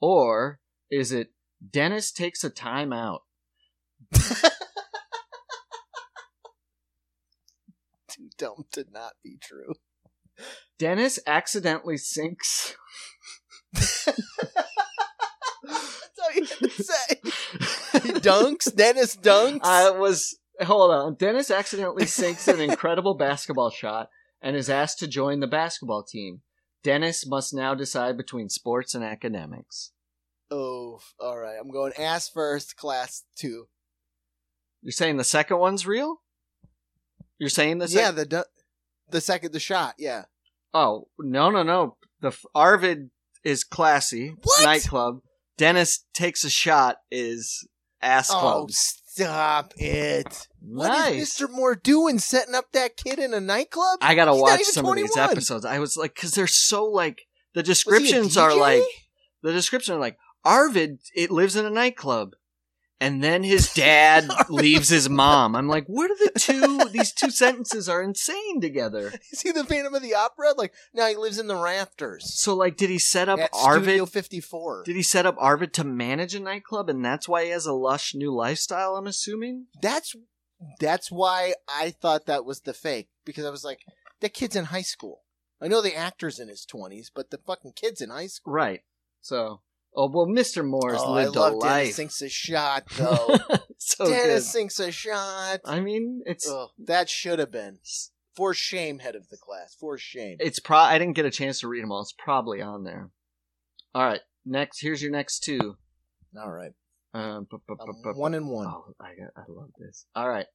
Or 0.00 0.60
is 0.90 1.12
it 1.12 1.28
Dennis 1.70 2.10
takes 2.10 2.42
a 2.42 2.50
time 2.50 2.92
out? 2.92 3.22
Too 8.08 8.30
dumb 8.38 8.64
to 8.72 8.86
not 8.90 9.12
be 9.22 9.38
true. 9.40 9.74
Dennis 10.78 11.18
accidentally 11.26 11.98
sinks. 11.98 12.76
That's 13.72 14.08
all 16.20 16.32
you 16.34 16.44
had 16.44 16.58
to 16.58 16.70
say. 16.70 17.20
He 18.02 18.12
dunks. 18.14 18.74
Dennis 18.74 19.14
dunks. 19.16 19.60
I 19.62 19.90
was 19.90 20.36
hold 20.64 20.90
on. 20.92 21.14
Dennis 21.14 21.50
accidentally 21.50 22.06
sinks 22.06 22.48
an 22.48 22.60
incredible 22.60 23.14
basketball 23.14 23.70
shot 23.70 24.08
and 24.40 24.56
is 24.56 24.70
asked 24.70 24.98
to 25.00 25.06
join 25.06 25.40
the 25.40 25.46
basketball 25.46 26.02
team. 26.02 26.40
Dennis 26.82 27.26
must 27.26 27.54
now 27.54 27.74
decide 27.74 28.16
between 28.16 28.48
sports 28.48 28.94
and 28.94 29.04
academics. 29.04 29.92
oh, 30.50 30.98
all 31.20 31.38
right. 31.38 31.56
I'm 31.60 31.70
going 31.70 31.92
ass 31.98 32.28
first, 32.28 32.76
class 32.76 33.24
two. 33.36 33.68
You're 34.82 34.92
saying 34.92 35.16
the 35.16 35.24
second 35.24 35.58
one's 35.58 35.86
real? 35.86 36.22
You're 37.38 37.48
saying 37.50 37.78
the 37.78 37.86
yeah, 37.86 38.06
second? 38.06 38.16
the 38.16 38.26
du- 38.26 38.44
the 39.10 39.20
second 39.20 39.52
the 39.52 39.60
shot. 39.60 39.94
Yeah. 39.98 40.24
Oh 40.74 41.08
no 41.18 41.50
no 41.50 41.62
no! 41.62 41.96
The 42.20 42.28
f- 42.28 42.44
Arvid 42.54 43.10
is 43.44 43.62
classy 43.64 44.34
What? 44.42 44.64
nightclub. 44.64 45.20
Dennis 45.58 46.04
takes 46.14 46.44
a 46.44 46.50
shot 46.50 46.96
is 47.10 47.66
ass 48.00 48.30
Oh, 48.32 48.38
club. 48.40 48.70
Stop 49.14 49.74
it! 49.76 50.48
What 50.60 50.90
is 51.12 51.38
nice. 51.38 51.40
Mr. 51.40 51.50
Moore 51.50 51.74
doing? 51.74 52.18
Setting 52.18 52.54
up 52.54 52.72
that 52.72 52.96
kid 52.96 53.18
in 53.18 53.34
a 53.34 53.40
nightclub? 53.40 53.98
I 54.00 54.14
gotta 54.14 54.32
He's 54.32 54.40
not 54.40 54.42
watch 54.42 54.60
even 54.60 54.72
some 54.72 54.86
of 54.86 54.94
these 54.96 55.12
21. 55.12 55.30
episodes. 55.32 55.64
I 55.64 55.78
was 55.78 55.96
like, 55.96 56.14
because 56.14 56.32
they're 56.32 56.46
so 56.46 56.84
like 56.84 57.26
the 57.54 57.60
Was 57.60 57.66
he 57.66 57.72
a 57.72 57.74
descriptions 57.74 58.36
are 58.36 58.50
DJ? 58.50 58.60
like 58.60 58.82
the 59.42 59.52
descriptions 59.52 59.96
are 59.96 60.00
like 60.00 60.16
Arvid. 60.44 60.98
It 61.14 61.30
lives 61.30 61.56
in 61.56 61.64
a 61.66 61.70
nightclub, 61.70 62.32
and 63.02 63.22
then 63.22 63.42
his 63.42 63.72
dad 63.72 64.28
leaves 64.48 64.88
his 64.88 65.10
mom. 65.10 65.56
I'm 65.56 65.66
like, 65.66 65.86
what 65.86 66.08
are 66.08 66.16
the 66.16 66.38
two? 66.38 66.88
these 66.92 67.12
two 67.12 67.30
sentences 67.42 67.88
are 67.88 68.00
insane 68.00 68.60
together. 68.60 69.12
Is 69.32 69.42
he 69.42 69.50
the 69.50 69.64
Phantom 69.64 69.92
of 69.92 70.02
the 70.02 70.14
Opera? 70.14 70.52
Like, 70.56 70.72
no, 70.94 71.08
he 71.08 71.16
lives 71.16 71.38
in 71.38 71.48
the 71.48 71.56
rafters 71.56 72.32
So 72.40 72.54
like, 72.54 72.76
did 72.76 72.90
he 72.90 73.00
set 73.00 73.28
up 73.28 73.40
at 73.40 73.50
Arvid? 73.52 73.84
Studio 73.84 74.06
54. 74.06 74.84
Did 74.84 74.94
he 74.94 75.02
set 75.02 75.26
up 75.26 75.34
Arvid 75.38 75.72
to 75.74 75.84
manage 75.84 76.36
a 76.36 76.40
nightclub, 76.40 76.88
and 76.88 77.04
that's 77.04 77.28
why 77.28 77.44
he 77.44 77.50
has 77.50 77.66
a 77.66 77.72
lush 77.72 78.14
new 78.14 78.32
lifestyle? 78.32 78.94
I'm 78.94 79.08
assuming. 79.08 79.66
That's 79.82 80.14
that's 80.78 81.10
why 81.10 81.54
I 81.68 81.90
thought 81.90 82.26
that 82.26 82.44
was 82.44 82.60
the 82.60 82.72
fake 82.72 83.08
because 83.24 83.44
I 83.44 83.50
was 83.50 83.64
like, 83.64 83.80
that 84.20 84.32
kid's 84.32 84.54
in 84.54 84.66
high 84.66 84.82
school. 84.82 85.22
I 85.60 85.66
know 85.66 85.82
the 85.82 85.96
actor's 85.96 86.38
in 86.38 86.46
his 86.46 86.64
20s, 86.72 87.10
but 87.12 87.30
the 87.30 87.38
fucking 87.38 87.72
kid's 87.74 88.00
in 88.00 88.10
high 88.10 88.28
school. 88.28 88.52
Right. 88.54 88.82
So, 89.20 89.60
oh 89.94 90.08
well, 90.12 90.26
Mr. 90.26 90.64
Moore's 90.64 91.00
Oh, 91.00 91.12
I 91.14 91.24
lived 91.24 91.36
love 91.36 91.52
a 91.54 91.60
Dennis 91.60 91.64
life. 91.64 91.94
sinks 91.94 92.22
a 92.22 92.28
shot 92.28 92.84
though. 92.96 93.36
so 93.78 94.06
Dennis 94.06 94.44
good. 94.44 94.50
sinks 94.50 94.80
a 94.80 94.90
shot. 94.92 95.60
I 95.64 95.80
mean, 95.80 96.22
it's 96.26 96.48
Ugh, 96.48 96.68
that 96.86 97.08
should 97.08 97.38
have 97.38 97.50
been 97.52 97.78
for 98.34 98.54
shame, 98.54 99.00
head 99.00 99.14
of 99.14 99.28
the 99.28 99.36
class. 99.36 99.76
For 99.78 99.98
shame. 99.98 100.36
it's 100.40 100.58
pro. 100.58 100.78
I 100.78 100.98
didn't 100.98 101.16
get 101.16 101.26
a 101.26 101.30
chance 101.30 101.60
to 101.60 101.68
read 101.68 101.82
them 101.82 101.92
all. 101.92 102.00
It's 102.02 102.14
probably 102.16 102.60
on 102.62 102.84
there. 102.84 103.10
All 103.94 104.04
right. 104.04 104.20
Next, 104.46 104.80
here's 104.80 105.02
your 105.02 105.12
next 105.12 105.40
two. 105.40 105.76
All 106.36 106.50
right, 106.50 106.72
Um, 107.14 107.46
bu- 107.50 107.58
bu- 107.68 107.76
bu- 107.76 108.18
one 108.18 108.34
and 108.34 108.48
one. 108.48 108.66
Oh, 108.66 108.94
I 108.98 109.08
got, 109.14 109.30
I 109.36 109.42
love 109.48 109.68
this. 109.78 110.06
All 110.16 110.28
right. 110.28 110.46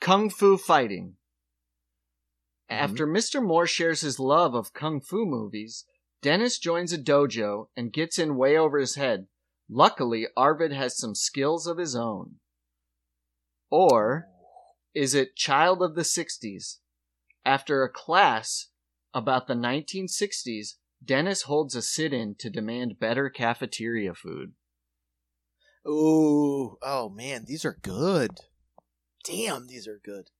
Kung 0.00 0.30
Fu 0.30 0.56
fighting. 0.56 1.14
Mm-hmm. 2.70 2.84
After 2.84 3.06
Mr. 3.06 3.42
Moore 3.42 3.66
shares 3.66 4.02
his 4.02 4.20
love 4.20 4.54
of 4.54 4.72
kung 4.74 5.00
fu 5.00 5.24
movies, 5.24 5.86
Dennis 6.20 6.58
joins 6.58 6.92
a 6.92 6.98
dojo 6.98 7.68
and 7.76 7.92
gets 7.92 8.18
in 8.18 8.36
way 8.36 8.56
over 8.56 8.78
his 8.78 8.96
head. 8.96 9.26
Luckily, 9.68 10.26
Arvid 10.36 10.72
has 10.72 10.98
some 10.98 11.14
skills 11.14 11.66
of 11.66 11.78
his 11.78 11.94
own. 11.94 12.36
Or 13.70 14.28
is 14.94 15.14
it 15.14 15.36
Child 15.36 15.82
of 15.82 15.94
the 15.94 16.02
60s? 16.02 16.78
After 17.44 17.82
a 17.82 17.92
class 17.92 18.68
about 19.14 19.46
the 19.46 19.54
1960s, 19.54 20.74
Dennis 21.04 21.42
holds 21.42 21.74
a 21.74 21.82
sit 21.82 22.12
in 22.12 22.34
to 22.36 22.50
demand 22.50 22.98
better 22.98 23.30
cafeteria 23.30 24.14
food. 24.14 24.52
Ooh, 25.86 26.76
oh 26.82 27.08
man, 27.08 27.44
these 27.46 27.64
are 27.64 27.78
good. 27.80 28.40
Damn, 29.24 29.66
these 29.68 29.86
are 29.86 30.00
good. 30.02 30.30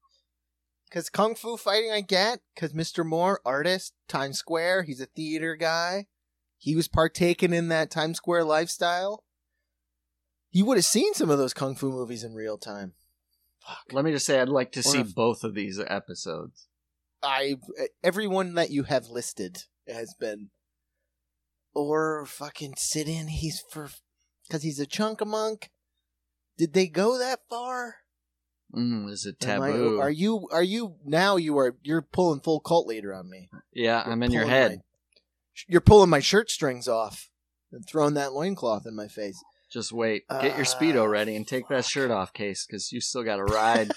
Cause 0.91 1.11
kung 1.11 1.35
fu 1.35 1.57
fighting, 1.57 1.91
I 1.93 2.01
get. 2.01 2.41
Cause 2.57 2.73
Mr. 2.73 3.05
Moore, 3.05 3.41
artist, 3.45 3.93
Times 4.09 4.39
Square, 4.39 4.85
he's 4.85 5.01
a 5.01 5.07
theater 5.07 5.55
guy. 5.55 6.07
He 6.57 6.75
was 6.75 6.89
partaking 6.89 7.53
in 7.53 7.69
that 7.69 7.91
Times 7.91 8.17
Square 8.17 8.45
lifestyle. 8.45 9.23
You 10.51 10.65
would 10.65 10.79
have 10.79 10.85
seen 10.87 11.13
some 11.15 11.29
of 11.31 11.39
those 11.39 11.53
kung 11.55 11.75
fu 11.75 11.91
movies 11.91 12.25
in 12.25 12.35
real 12.35 12.57
time. 12.57 12.95
Fuck. 13.61 13.85
Let 13.93 14.05
me 14.05 14.13
just 14.13 14.25
say, 14.25 14.41
I'd 14.41 14.49
like 14.49 14.73
to 14.73 14.81
Or 14.81 14.83
see 14.83 15.01
if- 15.01 15.15
both 15.15 15.45
of 15.45 15.55
these 15.55 15.79
episodes. 15.79 16.67
I 17.23 17.57
everyone 18.03 18.55
that 18.55 18.71
you 18.71 18.85
have 18.85 19.09
listed 19.09 19.65
has 19.89 20.15
been, 20.15 20.51
or 21.75 22.25
fucking 22.27 22.75
sit 22.77 23.09
in. 23.09 23.27
He's 23.29 23.61
for 23.71 23.91
because 24.47 24.63
he's 24.63 24.79
a 24.79 24.87
chunk 24.87 25.25
monk. 25.27 25.71
Did 26.57 26.73
they 26.75 26.87
go 26.87 27.19
that 27.19 27.41
far? 27.51 27.97
Mm, 28.75 29.11
is 29.11 29.25
it 29.27 29.43
Am 29.47 29.63
I- 29.63 29.71
taboo? 29.73 30.01
are 30.01 30.11
you? 30.11 30.47
Are 30.53 30.63
you 30.63 30.97
now? 31.05 31.37
You 31.37 31.57
are. 31.59 31.77
You're 31.83 32.03
pulling 32.03 32.41
full 32.41 32.61
cult 32.61 32.87
leader 32.87 33.15
on 33.15 33.29
me. 33.31 33.49
yeah, 33.73 34.05
You're 34.05 34.13
I'm 34.13 34.23
in 34.23 34.31
your 34.31 34.47
head. 34.47 34.71
my- 34.73 34.83
you're 35.67 35.81
pulling 35.81 36.11
my 36.11 36.21
shirt 36.21 36.51
strings 36.51 36.87
off 36.87 37.31
and 37.73 37.85
throwing 37.89 38.15
that 38.15 38.33
loincloth 38.33 38.87
in 38.87 38.95
my 38.95 39.09
face. 39.09 39.43
Just 39.73 39.91
wait. 39.93 40.23
Get 40.31 40.57
your 40.57 40.65
speedo 40.67 41.03
Ah, 41.03 41.07
ready 41.07 41.35
and 41.37 41.47
take 41.47 41.69
that 41.69 41.85
shirt 41.85 42.11
off, 42.11 42.33
case, 42.33 42.65
because 42.67 42.93
you 42.93 43.01
still 43.01 43.23
got 43.23 43.37
to 43.37 43.45
ride. 43.45 43.91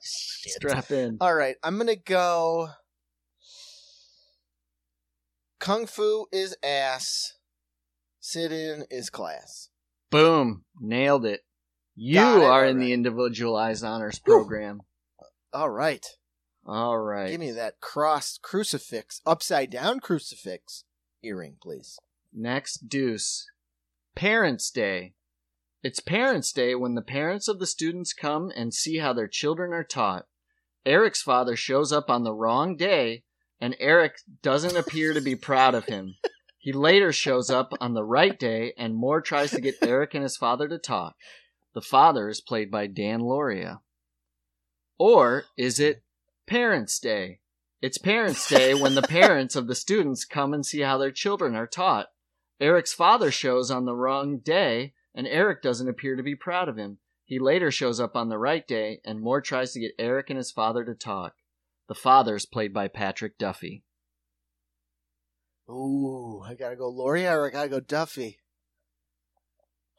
Strap 0.00 0.90
in. 0.90 1.18
All 1.20 1.34
right, 1.34 1.56
I'm 1.62 1.78
gonna 1.78 1.96
go. 1.96 2.70
Kung 5.58 5.86
Fu 5.86 6.26
is 6.32 6.56
ass. 6.62 7.34
Sit 8.18 8.52
in 8.52 8.84
is 8.90 9.08
class. 9.10 9.68
Boom. 10.10 10.64
Nailed 10.80 11.24
it. 11.24 11.40
You 12.02 12.18
it, 12.18 12.22
are 12.22 12.64
in 12.64 12.76
alright. 12.76 12.76
the 12.78 12.92
individualized 12.94 13.84
honors 13.84 14.18
program. 14.18 14.80
All 15.52 15.68
right, 15.68 16.06
All 16.64 16.96
right. 16.98 17.30
give 17.30 17.40
me 17.40 17.50
that 17.50 17.80
cross 17.80 18.38
crucifix, 18.40 19.20
upside 19.26 19.70
down 19.70 20.00
crucifix 20.00 20.84
earring, 21.22 21.56
please. 21.62 21.98
Next 22.32 22.88
deuce. 22.88 23.46
Parents' 24.14 24.70
Day. 24.70 25.12
It's 25.82 26.00
Parents' 26.00 26.52
Day 26.52 26.74
when 26.74 26.94
the 26.94 27.02
parents 27.02 27.48
of 27.48 27.58
the 27.58 27.66
students 27.66 28.14
come 28.14 28.50
and 28.56 28.72
see 28.72 28.96
how 28.96 29.12
their 29.12 29.28
children 29.28 29.74
are 29.74 29.84
taught. 29.84 30.24
Eric's 30.86 31.20
father 31.20 31.54
shows 31.54 31.92
up 31.92 32.08
on 32.08 32.24
the 32.24 32.32
wrong 32.32 32.78
day, 32.78 33.24
and 33.60 33.76
Eric 33.78 34.14
doesn't 34.42 34.74
appear 34.76 35.12
to 35.12 35.20
be 35.20 35.36
proud 35.36 35.74
of 35.74 35.84
him. 35.84 36.14
He 36.62 36.74
later 36.74 37.10
shows 37.10 37.48
up 37.48 37.72
on 37.80 37.94
the 37.94 38.04
right 38.04 38.38
day, 38.38 38.74
and 38.76 38.94
Moore 38.94 39.22
tries 39.22 39.50
to 39.52 39.62
get 39.62 39.76
Eric 39.80 40.12
and 40.12 40.22
his 40.22 40.36
father 40.36 40.68
to 40.68 40.76
talk. 40.78 41.14
The 41.72 41.80
father 41.80 42.28
is 42.28 42.40
played 42.40 42.70
by 42.70 42.86
Dan 42.86 43.20
Lauria. 43.20 43.80
Or 44.98 45.44
is 45.56 45.78
it 45.78 46.02
Parents' 46.46 46.98
Day? 46.98 47.40
It's 47.80 47.96
Parents' 47.96 48.48
Day 48.48 48.74
when 48.74 48.94
the 48.94 49.02
parents 49.08 49.54
of 49.56 49.66
the 49.66 49.74
students 49.74 50.24
come 50.24 50.52
and 50.52 50.66
see 50.66 50.80
how 50.80 50.98
their 50.98 51.12
children 51.12 51.54
are 51.54 51.66
taught. 51.66 52.08
Eric's 52.60 52.92
father 52.92 53.30
shows 53.30 53.70
on 53.70 53.84
the 53.84 53.94
wrong 53.94 54.38
day, 54.38 54.94
and 55.14 55.26
Eric 55.26 55.62
doesn't 55.62 55.88
appear 55.88 56.16
to 56.16 56.22
be 56.22 56.34
proud 56.34 56.68
of 56.68 56.76
him. 56.76 56.98
He 57.24 57.38
later 57.38 57.70
shows 57.70 58.00
up 58.00 58.16
on 58.16 58.28
the 58.28 58.38
right 58.38 58.66
day, 58.66 59.00
and 59.04 59.20
Moore 59.20 59.40
tries 59.40 59.72
to 59.72 59.80
get 59.80 59.94
Eric 59.98 60.28
and 60.28 60.36
his 60.36 60.50
father 60.50 60.84
to 60.84 60.94
talk. 60.94 61.36
The 61.86 61.94
father 61.94 62.34
is 62.34 62.44
played 62.44 62.74
by 62.74 62.88
Patrick 62.88 63.38
Duffy. 63.38 63.84
Ooh, 65.70 66.42
I 66.44 66.54
gotta 66.54 66.74
go 66.74 66.92
Lauria 66.92 67.32
or 67.32 67.46
I 67.46 67.50
gotta 67.50 67.68
go 67.68 67.80
Duffy. 67.80 68.39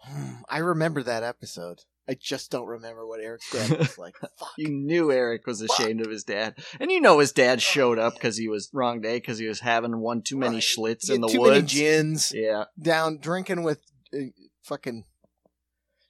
I 0.50 0.58
remember 0.60 1.04
that 1.04 1.24
episode. 1.24 1.80
I 2.10 2.16
just 2.20 2.52
don't 2.52 2.66
remember 2.68 3.06
what 3.06 3.22
Eric's 3.22 3.50
dad 3.52 3.70
was 3.80 3.98
like. 3.98 4.18
Fuck. 4.20 4.52
You 4.58 4.70
knew 4.70 5.12
Eric 5.12 5.46
was 5.48 5.62
ashamed 5.62 6.02
of 6.02 6.10
his 6.12 6.24
dad, 6.24 6.56
and 6.80 6.92
you 6.92 7.00
know 7.00 7.20
his 7.20 7.32
dad 7.32 7.62
showed 7.62 8.00
up 8.00 8.14
because 8.16 8.38
he 8.38 8.48
was 8.48 8.70
wrong 8.74 9.02
day 9.02 9.18
because 9.18 9.38
he 9.38 9.48
was 9.48 9.60
having 9.62 10.00
one 10.00 10.22
too 10.22 10.36
many 10.38 10.56
Right. 10.56 10.64
schlitz 10.64 11.10
in 11.14 11.22
the 11.22 11.28
too 11.28 11.42
many 11.44 11.60
woods. 11.62 11.74
gins 11.74 12.32
Yeah, 12.36 12.66
down 12.82 13.20
drinking 13.20 13.64
with 13.64 13.80
uh, 14.14 14.26
fucking 14.64 15.06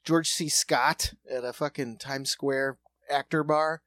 George 0.04 0.30
C. 0.30 0.48
Scott 0.50 1.14
at 1.30 1.44
a 1.44 1.54
fucking 1.54 1.98
Times 1.98 2.32
Square 2.32 2.80
actor 3.10 3.44
bar. 3.44 3.82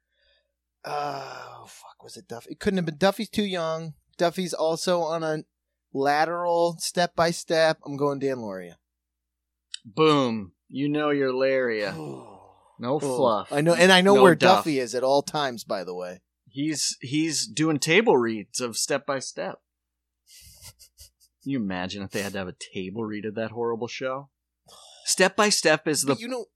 Oh 0.85 1.65
fuck, 1.67 2.03
was 2.03 2.17
it 2.17 2.29
Duffy? 2.29 2.51
It 2.53 2.61
couldn't 2.61 2.77
have 2.77 2.87
been. 2.87 2.99
Duffy's 2.99 3.31
too 3.31 3.45
young. 3.47 3.95
Duffy's 4.19 4.53
also 4.55 5.01
on 5.01 5.23
a 5.23 5.45
lateral 5.93 6.77
step 6.79 7.17
by 7.17 7.31
step. 7.31 7.79
I'm 7.87 7.97
going 7.97 8.19
Dan 8.19 8.37
Lauria. 8.37 8.75
Boom. 9.85 10.53
You 10.69 10.89
know 10.89 11.11
your 11.11 11.33
Laria. 11.33 11.95
No 12.77 12.99
fluff. 12.99 13.53
I 13.53 13.61
know, 13.61 13.73
and 13.73 13.93
I 13.93 14.01
know 14.01 14.17
No 14.17 14.23
where 14.25 14.35
duff. 14.35 14.59
Duffy 14.65 14.81
is 14.81 14.97
at 14.97 15.05
all 15.05 15.23
times. 15.23 15.63
By 15.63 15.85
the 15.85 15.95
way, 15.95 16.23
He's 16.49 16.97
he's 17.01 17.47
doing 17.47 17.79
table 17.79 18.17
reads 18.19 18.61
of 18.61 18.77
step 18.77 19.07
by 19.07 19.21
step. 19.21 19.61
Can 21.45 21.53
you 21.53 21.59
imagine 21.61 22.03
if 22.03 22.11
they 22.11 22.21
had 22.21 22.33
to 22.33 22.39
have 22.39 22.49
a 22.49 22.55
table 22.75 23.05
read 23.05 23.27
of 23.27 23.37
that 23.37 23.53
horrible 23.53 23.87
show? 23.87 24.29
Step 25.05 25.37
by 25.37 25.51
step 25.51 25.87
is 25.87 26.03
the 26.03 26.15
But 26.15 26.21
you 26.21 26.27
know, 26.27 26.47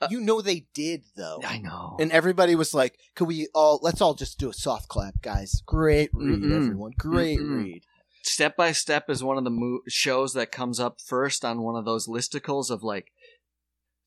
Uh, 0.00 0.06
you 0.10 0.20
know 0.20 0.40
they 0.40 0.66
did 0.74 1.02
though, 1.16 1.40
I 1.44 1.58
know. 1.58 1.96
and 1.98 2.12
everybody 2.12 2.54
was 2.54 2.72
like, 2.72 2.96
"Could 3.16 3.26
we 3.26 3.48
all? 3.54 3.80
Let's 3.82 4.00
all 4.00 4.14
just 4.14 4.38
do 4.38 4.48
a 4.48 4.54
soft 4.54 4.86
clap, 4.86 5.20
guys. 5.22 5.60
Great 5.66 6.10
read, 6.12 6.38
Mm-mm. 6.40 6.54
everyone. 6.56 6.92
Great 6.96 7.40
Mm-mm. 7.40 7.64
read." 7.64 7.82
Step 8.22 8.56
by 8.56 8.72
Step 8.72 9.10
is 9.10 9.22
one 9.22 9.36
of 9.36 9.44
the 9.44 9.50
mo- 9.50 9.80
shows 9.88 10.32
that 10.34 10.52
comes 10.52 10.78
up 10.78 11.00
first 11.00 11.44
on 11.44 11.62
one 11.62 11.76
of 11.76 11.84
those 11.84 12.06
listicles 12.06 12.70
of 12.70 12.82
like 12.82 13.12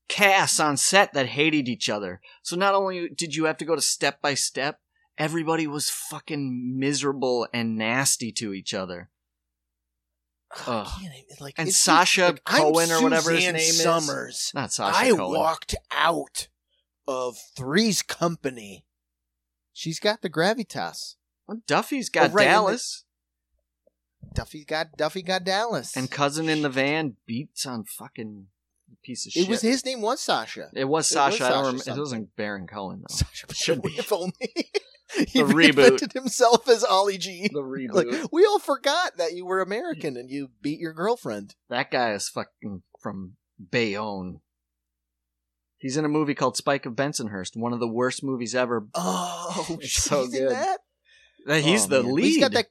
casts 0.08 0.58
on 0.58 0.76
set 0.76 1.12
that 1.12 1.26
hated 1.26 1.68
each 1.68 1.88
other. 1.90 2.20
So 2.42 2.56
not 2.56 2.74
only 2.74 3.08
did 3.08 3.34
you 3.34 3.44
have 3.44 3.58
to 3.58 3.64
go 3.64 3.74
to 3.76 3.82
Step 3.82 4.22
by 4.22 4.34
Step, 4.34 4.80
everybody 5.18 5.66
was 5.66 5.90
fucking 5.90 6.78
miserable 6.78 7.46
and 7.52 7.76
nasty 7.76 8.32
to 8.32 8.52
each 8.52 8.72
other. 8.72 9.10
Ugh. 10.66 10.88
like, 11.40 11.54
And 11.58 11.72
Sasha 11.72 12.26
like, 12.26 12.42
I'm 12.46 12.62
Cohen 12.62 12.90
or 12.92 13.02
whatever 13.02 13.30
his 13.32 13.40
Suzanne 13.40 13.54
name 13.54 13.60
is. 13.62 13.82
Somers. 13.82 14.52
Not 14.54 14.72
Sasha 14.72 14.96
I 14.96 15.10
Cohen. 15.10 15.38
walked 15.38 15.74
out 15.90 16.48
of 17.06 17.36
Three's 17.56 18.02
Company. 18.02 18.86
She's 19.72 20.00
got 20.00 20.22
the 20.22 20.30
gravitas. 20.30 21.16
Well, 21.46 21.60
Duffy's 21.66 22.08
oh, 22.08 22.14
got 22.14 22.30
Oh, 22.30 22.34
right, 22.34 22.44
Dallas. 22.44 23.04
Duffy 24.34 24.64
got 24.64 24.96
Duffy 24.96 25.22
got 25.22 25.44
Dallas, 25.44 25.96
And 25.96 26.10
cousin 26.10 26.48
in 26.48 26.62
the 26.62 26.68
van 26.68 27.16
beats 27.26 27.64
on 27.66 27.84
fucking 27.84 28.46
piece 29.02 29.26
of 29.26 29.32
shit. 29.32 29.44
it 29.44 29.48
was 29.48 29.62
his 29.62 29.84
name 29.84 30.00
was 30.00 30.20
Sasha. 30.20 30.68
It 30.74 30.84
was 30.86 31.10
it 31.10 31.14
Sasha. 31.14 31.32
was 31.32 31.40
I 31.42 31.48
don't 31.50 31.64
remember. 31.66 31.90
It 31.90 31.98
wasn't 31.98 32.36
Baron 32.36 32.66
Cohen 32.66 33.02
though. 33.08 33.14
Sasha 33.14 33.46
Should 33.54 33.82
be. 33.82 33.90
If 33.98 34.12
only 34.12 34.32
he 35.14 35.40
The 35.40 35.44
reboot. 35.44 35.72
reinvented 35.98 36.12
himself 36.12 36.68
as 36.68 36.84
Ali 36.84 37.18
G. 37.18 37.48
The 37.52 37.60
reboot. 37.62 37.92
Like 38.12 38.32
we 38.32 38.44
all 38.44 38.58
forgot 38.58 39.16
that 39.18 39.32
you 39.34 39.46
were 39.46 39.60
American 39.60 40.16
and 40.16 40.30
you 40.30 40.50
beat 40.62 40.80
your 40.80 40.92
girlfriend. 40.92 41.54
That 41.70 41.90
guy 41.90 42.12
is 42.12 42.28
fucking 42.28 42.82
from 43.00 43.36
Bayonne. 43.70 44.40
He's 45.78 45.96
in 45.96 46.04
a 46.06 46.08
movie 46.08 46.34
called 46.34 46.56
Spike 46.56 46.86
of 46.86 46.94
Bensonhurst, 46.94 47.56
one 47.56 47.72
of 47.74 47.80
the 47.80 47.86
worst 47.88 48.24
movies 48.24 48.54
ever. 48.54 48.86
Oh, 48.94 49.78
so 49.82 50.26
good. 50.26 50.50
that. 50.50 50.78
He's 51.62 51.84
Oh, 51.84 51.88
the 51.88 52.02
man. 52.02 52.12
lead. 52.14 52.24
He's 52.24 52.40
got 52.40 52.52
that. 52.52 52.66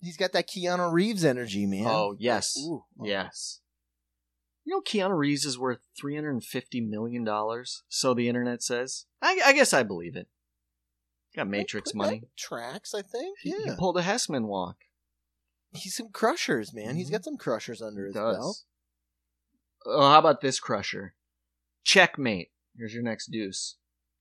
He's 0.00 0.16
got 0.16 0.32
that 0.32 0.48
Keanu 0.48 0.92
Reeves 0.92 1.24
energy, 1.24 1.66
man. 1.66 1.86
Oh 1.86 2.14
yes, 2.18 2.56
Ooh. 2.58 2.84
yes. 3.02 3.60
You 4.64 4.74
know, 4.74 4.80
Keanu 4.80 5.16
Reeves 5.16 5.44
is 5.44 5.58
worth 5.58 5.78
three 5.98 6.14
hundred 6.16 6.30
and 6.32 6.44
fifty 6.44 6.80
million 6.80 7.24
dollars. 7.24 7.82
So 7.88 8.14
the 8.14 8.28
internet 8.28 8.62
says. 8.62 9.06
I, 9.22 9.40
I 9.46 9.52
guess 9.52 9.72
I 9.72 9.82
believe 9.84 10.16
it. 10.16 10.28
Got 11.34 11.48
Matrix 11.48 11.94
money. 11.94 12.24
tracks. 12.36 12.94
I 12.94 13.02
think. 13.02 13.38
He- 13.40 13.50
He 13.50 13.56
Yeah, 13.66 13.76
pulled 13.78 13.96
a 13.98 14.02
Hesseman 14.02 14.46
walk. 14.46 14.76
he's 15.72 15.94
some 15.94 16.08
crushers, 16.10 16.72
man. 16.74 16.96
He's 16.96 17.08
Mhm. 17.08 17.12
got 17.12 17.24
some 17.24 17.36
crushers 17.36 17.80
under 17.82 18.06
his 18.06 18.14
does. 18.14 18.36
belt. 18.36 18.56
Oh, 19.86 20.00
how 20.10 20.18
about 20.18 20.40
this 20.40 20.58
crusher? 20.58 21.14
Checkmate. 21.84 22.50
Here's 22.76 22.92
your 22.94 23.02
next 23.02 23.30
deuce. 23.30 23.76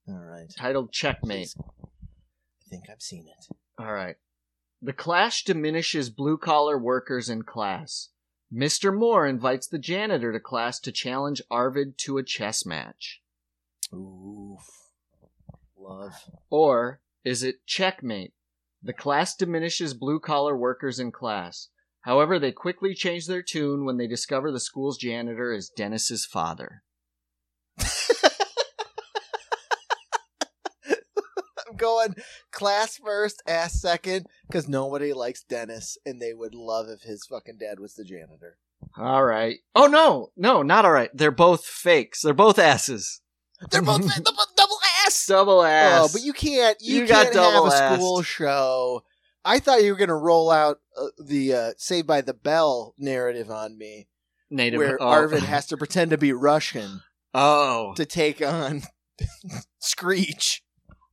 All 0.08 0.14
right. 0.16 0.48
Titled 0.56 0.92
Checkmate. 0.92 1.56
I 1.58 2.70
think 2.70 2.84
I've 2.90 3.02
seen 3.02 3.28
it. 3.28 3.56
All 3.80 3.92
right. 3.92 4.18
The 4.86 4.94
clash 4.94 5.44
diminishes 5.44 6.12
blue 6.12 6.38
collar 6.38 6.78
workers 6.78 7.28
in 7.28 7.42
class. 7.42 8.10
Mr. 8.54 8.96
Moore 8.96 9.26
invites 9.26 9.66
the 9.68 9.80
janitor 9.80 10.32
to 10.32 10.40
class 10.40 10.80
to 10.82 10.92
challenge 10.92 11.42
Arvid 11.50 11.98
to 12.06 12.20
a 12.20 12.24
chess 12.24 12.68
match. 12.68 13.20
Ooh, 13.92 14.58
love. 15.76 16.14
Or 16.52 17.02
is 17.24 17.42
it 17.42 17.66
checkmate? 17.66 18.34
The 18.84 18.94
class 18.94 19.36
diminishes 19.36 19.96
blue 19.96 20.20
collar 20.20 20.56
workers 20.56 21.00
in 21.00 21.12
class. 21.12 21.70
However, 22.02 22.38
they 22.38 22.52
quickly 22.52 22.94
change 22.94 23.26
their 23.26 23.42
tune 23.42 23.86
when 23.86 23.98
they 23.98 24.06
discover 24.06 24.52
the 24.52 24.60
school's 24.60 25.00
janitor 25.00 25.52
is 25.52 25.72
Dennis's 25.76 26.28
father. 26.28 26.84
I'm 31.76 31.78
going 31.78 32.16
class 32.52 32.98
first, 32.98 33.44
ass 33.48 33.82
second, 33.82 34.28
because 34.48 34.68
nobody 34.68 35.14
likes 35.14 35.44
Dennis, 35.44 35.98
and 36.06 36.22
they 36.22 36.34
would 36.34 36.56
love 36.56 36.88
if 36.90 37.02
his 37.02 37.26
fucking 37.26 37.58
dad 37.60 37.80
was 37.80 37.96
the 37.96 38.04
janitor. 38.04 38.58
All 38.98 39.24
right. 39.24 39.58
Oh 39.76 39.88
no, 39.88 40.32
no, 40.38 40.62
not 40.62 40.86
all 40.86 40.92
right. 40.92 41.10
They're 41.14 41.32
both 41.32 41.66
fakes. 41.66 42.22
They're 42.22 42.34
both 42.34 42.60
asses. 42.60 43.22
They're 43.72 43.82
both 43.82 44.02
they're 44.02 44.34
both 44.34 44.56
double 44.56 44.78
ass. 45.06 45.26
Double 45.26 45.64
ass. 45.64 46.02
Oh, 46.02 46.10
but 46.12 46.22
you 46.24 46.34
can't. 46.34 46.78
You, 46.82 47.02
You 47.02 47.08
got 47.08 47.32
can't 47.32 47.36
have 47.36 47.66
a 47.66 47.96
school 47.98 48.22
show. 48.22 49.04
I 49.44 49.60
thought 49.60 49.84
you 49.84 49.92
were 49.92 49.98
going 49.98 50.10
to 50.10 50.16
roll 50.16 50.50
out 50.50 50.80
uh, 51.00 51.08
the 51.24 51.54
uh, 51.54 51.72
Saved 51.78 52.08
by 52.08 52.22
the 52.22 52.34
Bell 52.34 52.96
narrative 52.98 53.52
on 53.52 53.78
me, 53.78 54.08
native 54.50 54.80
where 54.80 55.02
oh. 55.02 55.08
Arvid 55.08 55.44
has 55.44 55.68
to 55.68 55.78
pretend 55.78 56.12
to 56.12 56.18
be 56.18 56.34
Russian 56.34 57.02
Oh, 57.34 57.94
to 57.96 58.06
take 58.06 58.42
on 58.42 58.84
Screech. 59.80 60.64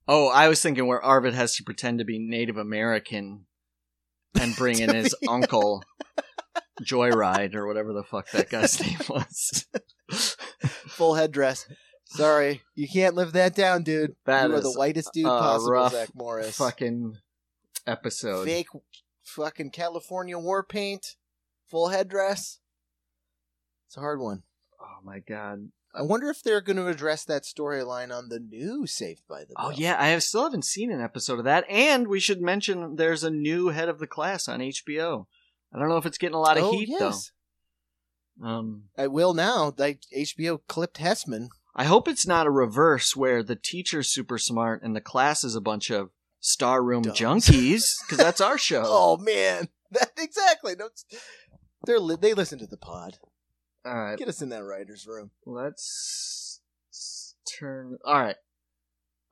Oh, 0.08 0.28
I 0.28 0.48
was 0.48 0.60
thinking 0.60 0.86
where 0.86 1.02
Arvid 1.02 1.34
has 1.34 1.54
to 1.56 1.64
pretend 1.64 1.98
to 1.98 2.04
be 2.04 2.18
Native 2.18 2.56
American 2.56 3.46
and 4.38 4.56
bring 4.56 4.78
in 4.78 4.94
his 4.94 5.14
uncle 5.28 5.82
Joyride 6.82 7.54
or 7.54 7.66
whatever 7.66 7.92
the 7.92 8.02
fuck 8.02 8.30
that 8.30 8.50
guy's 8.50 8.80
name 8.86 8.98
was. 9.08 9.66
Full 10.88 11.14
headdress. 11.14 11.66
Sorry, 12.06 12.62
you 12.74 12.88
can't 12.88 13.14
live 13.14 13.32
that 13.32 13.54
down, 13.54 13.84
dude. 13.84 14.14
That 14.26 14.50
you 14.50 14.56
are 14.56 14.60
the 14.60 14.72
whitest 14.72 15.12
dude 15.14 15.24
possible, 15.24 15.88
Zach 15.88 16.10
Morris. 16.14 16.56
fucking 16.56 17.16
episode. 17.86 18.44
Fake, 18.44 18.66
fucking 19.24 19.70
California 19.70 20.38
war 20.38 20.62
paint, 20.62 21.16
full 21.70 21.88
headdress. 21.88 22.58
It's 23.86 23.96
a 23.96 24.00
hard 24.00 24.20
one. 24.20 24.42
Oh 24.80 24.98
my 25.02 25.20
god. 25.20 25.70
I 25.94 26.02
wonder 26.02 26.30
if 26.30 26.42
they're 26.42 26.62
going 26.62 26.76
to 26.76 26.86
address 26.86 27.24
that 27.24 27.42
storyline 27.42 28.16
on 28.16 28.28
the 28.28 28.40
new 28.40 28.86
Saved 28.86 29.22
by 29.28 29.40
the 29.40 29.54
Bell. 29.54 29.66
Oh 29.66 29.70
yeah, 29.70 29.96
I 29.98 30.08
have 30.08 30.22
still 30.22 30.44
haven't 30.44 30.64
seen 30.64 30.90
an 30.90 31.02
episode 31.02 31.38
of 31.38 31.44
that. 31.44 31.64
And 31.68 32.08
we 32.08 32.18
should 32.18 32.40
mention 32.40 32.96
there's 32.96 33.24
a 33.24 33.30
new 33.30 33.68
head 33.68 33.88
of 33.88 33.98
the 33.98 34.06
class 34.06 34.48
on 34.48 34.60
HBO. 34.60 35.26
I 35.74 35.78
don't 35.78 35.88
know 35.88 35.98
if 35.98 36.06
it's 36.06 36.18
getting 36.18 36.34
a 36.34 36.40
lot 36.40 36.56
of 36.56 36.64
oh, 36.64 36.72
heat 36.72 36.88
yes. 36.88 37.32
though. 38.40 38.46
Um, 38.46 38.84
I 38.96 39.06
will 39.06 39.34
now. 39.34 39.74
Like 39.76 40.00
HBO 40.16 40.60
clipped 40.66 40.98
Hesseman. 40.98 41.48
I 41.74 41.84
hope 41.84 42.08
it's 42.08 42.26
not 42.26 42.46
a 42.46 42.50
reverse 42.50 43.16
where 43.16 43.42
the 43.42 43.56
teacher's 43.56 44.10
super 44.10 44.38
smart 44.38 44.82
and 44.82 44.96
the 44.96 45.00
class 45.00 45.44
is 45.44 45.54
a 45.54 45.60
bunch 45.60 45.90
of 45.90 46.10
star 46.40 46.82
room 46.82 47.04
junkies 47.04 47.96
because 48.02 48.18
that's 48.18 48.40
our 48.40 48.58
show. 48.58 48.82
Oh 48.84 49.16
man, 49.18 49.68
that 49.90 50.12
exactly. 50.18 50.74
They're 51.84 52.00
li- 52.00 52.18
they 52.20 52.34
listen 52.34 52.58
to 52.60 52.66
the 52.66 52.76
pod. 52.76 53.18
All 53.84 53.94
right, 53.94 54.18
Get 54.18 54.28
us 54.28 54.42
in 54.42 54.48
that 54.50 54.64
writers' 54.64 55.06
room. 55.06 55.30
let's 55.44 56.60
turn. 57.58 57.98
All 58.04 58.20
right. 58.20 58.36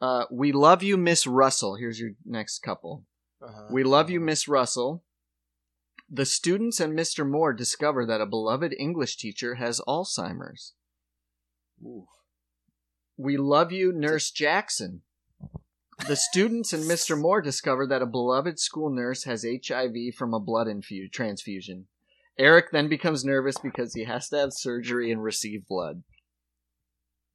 Uh, 0.00 0.24
we 0.30 0.50
love 0.52 0.82
you, 0.82 0.96
Miss 0.96 1.26
Russell. 1.26 1.76
Here's 1.76 2.00
your 2.00 2.12
next 2.24 2.60
couple. 2.60 3.04
Uh-huh. 3.42 3.68
We 3.70 3.84
love 3.84 4.10
you, 4.10 4.18
Miss 4.18 4.48
Russell. 4.48 5.04
The 6.10 6.26
students 6.26 6.80
and 6.80 6.98
Mr. 6.98 7.28
Moore 7.28 7.52
discover 7.52 8.04
that 8.06 8.20
a 8.20 8.26
beloved 8.26 8.74
English 8.78 9.16
teacher 9.18 9.54
has 9.56 9.80
Alzheimer's. 9.86 10.74
Ooh. 11.84 12.06
We 13.16 13.36
love 13.36 13.70
you, 13.70 13.92
Nurse 13.92 14.30
Jackson. 14.30 15.02
The 16.08 16.16
students 16.16 16.72
and 16.72 16.84
Mr. 16.84 17.16
Moore 17.18 17.42
discover 17.42 17.86
that 17.86 18.02
a 18.02 18.06
beloved 18.06 18.58
school 18.58 18.90
nurse 18.90 19.24
has 19.24 19.44
HIV 19.44 20.14
from 20.16 20.32
a 20.32 20.40
blood 20.40 20.66
infu- 20.66 21.12
transfusion. 21.12 21.86
Eric 22.38 22.70
then 22.72 22.88
becomes 22.88 23.24
nervous 23.24 23.56
because 23.58 23.94
he 23.94 24.04
has 24.04 24.28
to 24.28 24.38
have 24.38 24.52
surgery 24.52 25.10
and 25.10 25.22
receive 25.22 25.66
blood. 25.68 26.02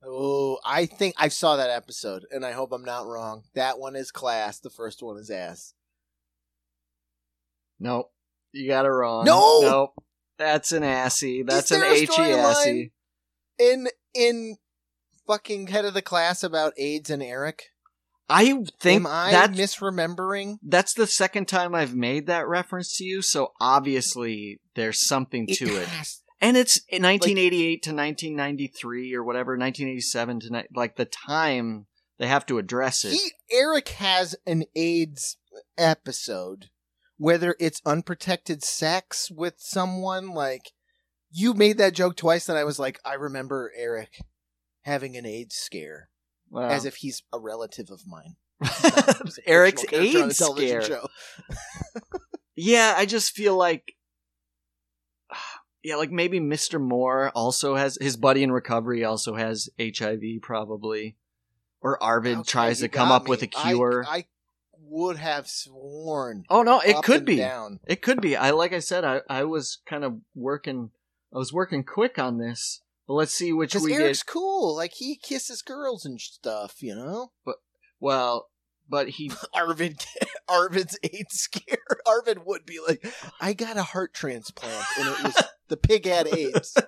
Oh, 0.07 0.59
I 0.63 0.85
think 0.85 1.15
I 1.17 1.29
saw 1.29 1.55
that 1.55 1.69
episode, 1.69 2.25
and 2.31 2.45
I 2.45 2.51
hope 2.51 2.71
I'm 2.71 2.85
not 2.85 3.07
wrong. 3.07 3.43
That 3.55 3.79
one 3.79 3.95
is 3.95 4.11
class. 4.11 4.59
The 4.59 4.69
first 4.69 5.01
one 5.01 5.17
is 5.17 5.29
ass. 5.29 5.73
Nope. 7.79 8.11
You 8.51 8.67
got 8.67 8.85
it 8.85 8.89
wrong. 8.89 9.25
No! 9.25 9.61
Nope. 9.61 9.93
That's 10.37 10.71
an 10.71 10.83
assy. 10.83 11.43
That's 11.43 11.71
an 11.71 11.81
HE 11.81 12.07
assy. 12.17 12.91
In 13.57 13.87
in 14.13 14.57
fucking 15.25 15.67
head 15.67 15.85
of 15.85 15.93
the 15.93 16.01
class 16.01 16.43
about 16.43 16.73
AIDS 16.77 17.09
and 17.09 17.23
Eric. 17.23 17.63
I 18.27 18.63
think 18.81 19.01
Am 19.01 19.07
I 19.07 19.31
that 19.31 19.51
misremembering? 19.51 20.57
that's 20.63 20.93
the 20.93 21.05
second 21.07 21.47
time 21.47 21.75
I've 21.75 21.95
made 21.95 22.25
that 22.27 22.47
reference 22.47 22.97
to 22.97 23.03
you, 23.03 23.21
so 23.21 23.51
obviously 23.61 24.59
there's 24.75 25.05
something 25.05 25.47
to 25.47 25.77
it. 25.77 25.87
has- 25.87 26.21
And 26.41 26.57
it's 26.57 26.77
in 26.89 27.01
1988 27.03 27.81
to 27.83 27.89
1993 27.91 29.13
or 29.15 29.23
whatever, 29.23 29.57
1987 29.57 30.39
to 30.41 30.63
like 30.75 30.95
the 30.97 31.05
time 31.05 31.87
they 32.17 32.27
have 32.27 32.45
to 32.47 32.57
address 32.57 33.03
it. 33.03 33.13
He 33.13 33.31
Eric 33.51 33.89
has 33.89 34.35
an 34.45 34.65
AIDS 34.75 35.37
episode, 35.77 36.69
whether 37.17 37.55
it's 37.59 37.81
unprotected 37.85 38.63
sex 38.63 39.29
with 39.31 39.55
someone. 39.57 40.29
Like 40.33 40.71
you 41.31 41.53
made 41.53 41.77
that 41.77 41.93
joke 41.93 42.15
twice, 42.15 42.47
and 42.49 42.57
I 42.57 42.63
was 42.63 42.79
like, 42.79 42.99
I 43.05 43.13
remember 43.15 43.71
Eric 43.75 44.19
having 44.83 45.17
an 45.17 45.25
AIDS 45.25 45.55
scare, 45.55 46.09
Well, 46.49 46.69
as 46.69 46.85
if 46.85 46.97
he's 46.97 47.23
a 47.33 47.39
relative 47.39 47.89
of 47.89 48.01
mine. 48.07 48.35
Eric's 49.45 49.81
Fictional 49.83 49.91
character 49.91 50.17
on 50.19 50.23
a 50.23 50.27
AIDS 50.27 50.37
scare. 50.37 51.01
Yeah, 52.57 52.93
I 52.95 53.05
just 53.05 53.33
feel 53.33 53.57
like 53.57 53.94
yeah, 55.85 55.95
like 55.95 56.11
maybe 56.11 56.39
Mr. 56.39 56.81
Moore 56.81 57.31
also 57.35 57.75
has 57.75 57.97
his 58.01 58.17
buddy 58.17 58.43
in 58.43 58.51
recovery 58.51 59.03
also 59.03 59.35
has 59.35 59.69
HIV 59.79 60.21
probably. 60.41 61.15
Or 61.81 62.01
Arvid 62.01 62.39
Okay, 62.39 62.47
tries 62.47 62.79
to 62.79 62.89
come 62.89 63.11
up 63.11 63.27
with 63.27 63.43
a 63.43 63.45
me. 63.45 63.51
I- 63.55 63.73
cure. 63.73 64.05
I, 64.07 64.25
would 64.87 65.17
have 65.17 65.47
sworn. 65.47 66.43
oh 66.49 66.61
no, 66.61 66.79
it 66.79 67.01
could 67.03 67.25
be. 67.25 67.37
down. 67.37 67.79
It 67.87 68.01
could 68.03 68.21
be. 68.21 68.35
I 68.35 68.51
like 68.51 68.71
I 68.71 68.79
said, 68.79 69.03
I, 69.03 69.21
I 69.27 69.43
was 69.43 69.79
kind 69.87 70.03
of 70.03 70.19
working 70.35 70.91
I 71.33 71.37
was 71.39 71.51
working 71.51 71.83
quick 71.83 72.19
on 72.19 72.37
this. 72.37 72.81
But 73.07 73.15
let's 73.15 73.33
see 73.33 73.51
which 73.51 73.75
we 73.75 73.93
Eric's 73.93 74.23
get. 74.23 74.31
cool. 74.31 74.75
Like 74.75 74.93
he 74.95 75.15
kisses 75.15 75.61
girls 75.61 76.05
and 76.05 76.19
stuff, 76.21 76.81
you 76.81 76.95
know. 76.95 77.31
But 77.45 77.55
Well, 77.99 78.49
but 78.87 79.09
he 79.09 79.31
Arvid, 79.53 80.05
Arvid's 80.47 80.97
AIDS 81.03 81.33
scare. 81.39 81.77
Arvid 82.05 82.45
would 82.45 82.65
be 82.65 82.79
like, 82.87 83.05
"I 83.41 83.53
got 83.53 83.77
a 83.77 83.83
heart 83.83 84.13
transplant, 84.13 84.85
and 84.99 85.07
it 85.09 85.23
was 85.23 85.43
the 85.69 85.77
pig 85.77 86.05
had 86.05 86.27
AIDS, 86.27 86.75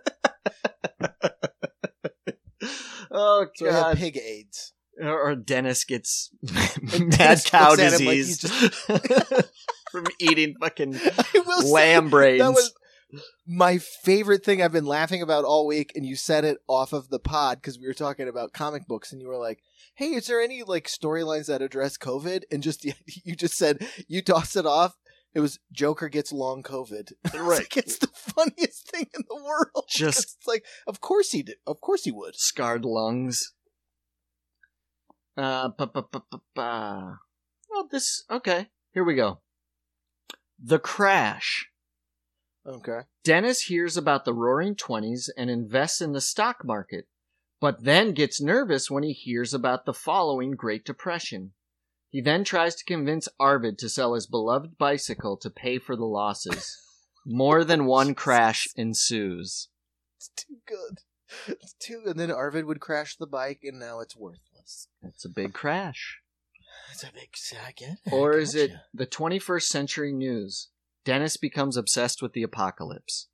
Oh 3.11 3.47
so 3.55 3.65
had 3.65 3.73
god. 3.81 3.97
pig 3.97 4.17
AIDS." 4.17 4.73
or 4.99 5.35
Dennis 5.35 5.83
gets 5.83 6.31
mad 6.41 7.39
cow 7.45 7.75
him 7.75 7.79
like 7.79 8.17
disease 8.17 8.41
from 9.91 10.05
eating 10.19 10.55
fucking 10.59 10.99
lamb 11.65 12.09
brains. 12.09 12.39
That 12.41 12.49
was 12.51 12.73
my 13.45 13.77
favorite 13.77 14.43
thing 14.43 14.61
I've 14.61 14.71
been 14.71 14.85
laughing 14.85 15.21
about 15.21 15.45
all 15.45 15.67
week, 15.67 15.91
and 15.95 16.05
you 16.05 16.15
said 16.15 16.43
it 16.45 16.57
off 16.67 16.93
of 16.93 17.09
the 17.09 17.19
pod 17.19 17.59
because 17.61 17.79
we 17.79 17.87
were 17.87 17.93
talking 17.93 18.27
about 18.27 18.53
comic 18.53 18.87
books, 18.87 19.11
and 19.11 19.21
you 19.21 19.27
were 19.27 19.37
like, 19.37 19.59
"Hey, 19.95 20.13
is 20.13 20.27
there 20.27 20.41
any 20.41 20.63
like 20.63 20.87
storylines 20.87 21.45
that 21.45 21.61
address 21.61 21.97
COVID?" 21.97 22.43
And 22.51 22.63
just 22.63 22.83
you 22.83 23.35
just 23.35 23.55
said 23.55 23.87
you 24.07 24.21
tossed 24.21 24.55
it 24.55 24.65
off. 24.65 24.95
It 25.37 25.41
was 25.41 25.59
Joker 25.71 26.09
gets 26.09 26.31
long 26.33 26.63
COVID. 26.63 27.11
It's 27.25 27.35
Right. 27.35 27.59
like, 27.59 27.77
it's 27.77 27.99
the 27.99 28.07
funniest 28.07 28.89
thing 28.89 29.05
in 29.13 29.21
the 29.29 29.35
world. 29.35 29.85
Just- 29.87 30.37
it's 30.39 30.47
like, 30.47 30.65
of 30.87 30.99
course 30.99 31.29
he 31.31 31.43
did. 31.43 31.57
Of 31.67 31.79
course 31.79 32.05
he 32.05 32.11
would. 32.11 32.35
scarred 32.35 32.83
lungs. 32.83 33.53
Uh, 35.37 35.69
pa, 35.69 35.85
pa, 35.85 36.01
pa, 36.01 36.21
pa, 36.31 36.39
pa. 36.55 37.17
Well, 37.69 37.87
this 37.91 38.23
okay. 38.31 38.69
Here 38.95 39.03
we 39.03 39.13
go. 39.13 39.41
The 40.57 40.79
crash. 40.79 41.69
Okay. 42.65 43.01
Dennis 43.23 43.61
hears 43.61 43.95
about 43.95 44.25
the 44.25 44.33
roaring 44.33 44.73
20s 44.73 45.29
and 45.37 45.51
invests 45.51 46.01
in 46.01 46.13
the 46.13 46.19
stock 46.21 46.65
market, 46.65 47.05
but 47.61 47.83
then 47.83 48.13
gets 48.13 48.41
nervous 48.41 48.89
when 48.89 49.03
he 49.03 49.13
hears 49.13 49.53
about 49.53 49.85
the 49.85 49.93
following 49.93 50.53
Great 50.55 50.83
Depression. 50.83 51.53
He 52.09 52.21
then 52.21 52.43
tries 52.43 52.75
to 52.75 52.85
convince 52.85 53.27
Arvid 53.39 53.77
to 53.79 53.89
sell 53.89 54.13
his 54.13 54.27
beloved 54.27 54.77
bicycle 54.77 55.37
to 55.37 55.49
pay 55.49 55.77
for 55.77 55.95
the 55.95 56.05
losses. 56.05 56.77
More 57.25 57.63
than 57.63 57.85
one 57.85 58.15
crash 58.15 58.67
ensues. 58.75 59.67
It's 60.17 60.29
too 60.29 60.57
good. 60.65 60.99
It's 61.47 61.73
too. 61.73 62.03
And 62.05 62.17
then 62.17 62.31
Arvid 62.31 62.65
would 62.65 62.79
crash 62.79 63.17
the 63.17 63.27
bike, 63.27 63.59
and 63.63 63.79
now 63.79 63.99
it's 63.99 64.15
worthless. 64.15 64.87
It's 65.03 65.25
a 65.25 65.29
big 65.29 65.53
crash. 65.53 66.19
It's 66.91 67.03
a 67.03 67.11
big. 67.13 67.29
I 67.65 67.71
get 67.73 67.97
it. 68.05 68.13
Or 68.13 68.37
is 68.37 68.55
it 68.55 68.71
the 68.93 69.05
21st 69.05 69.63
century 69.63 70.13
news? 70.13 70.69
Dennis 71.03 71.35
becomes 71.37 71.75
obsessed 71.75 72.21
with 72.21 72.31
the 72.33 72.43
apocalypse. 72.43 73.27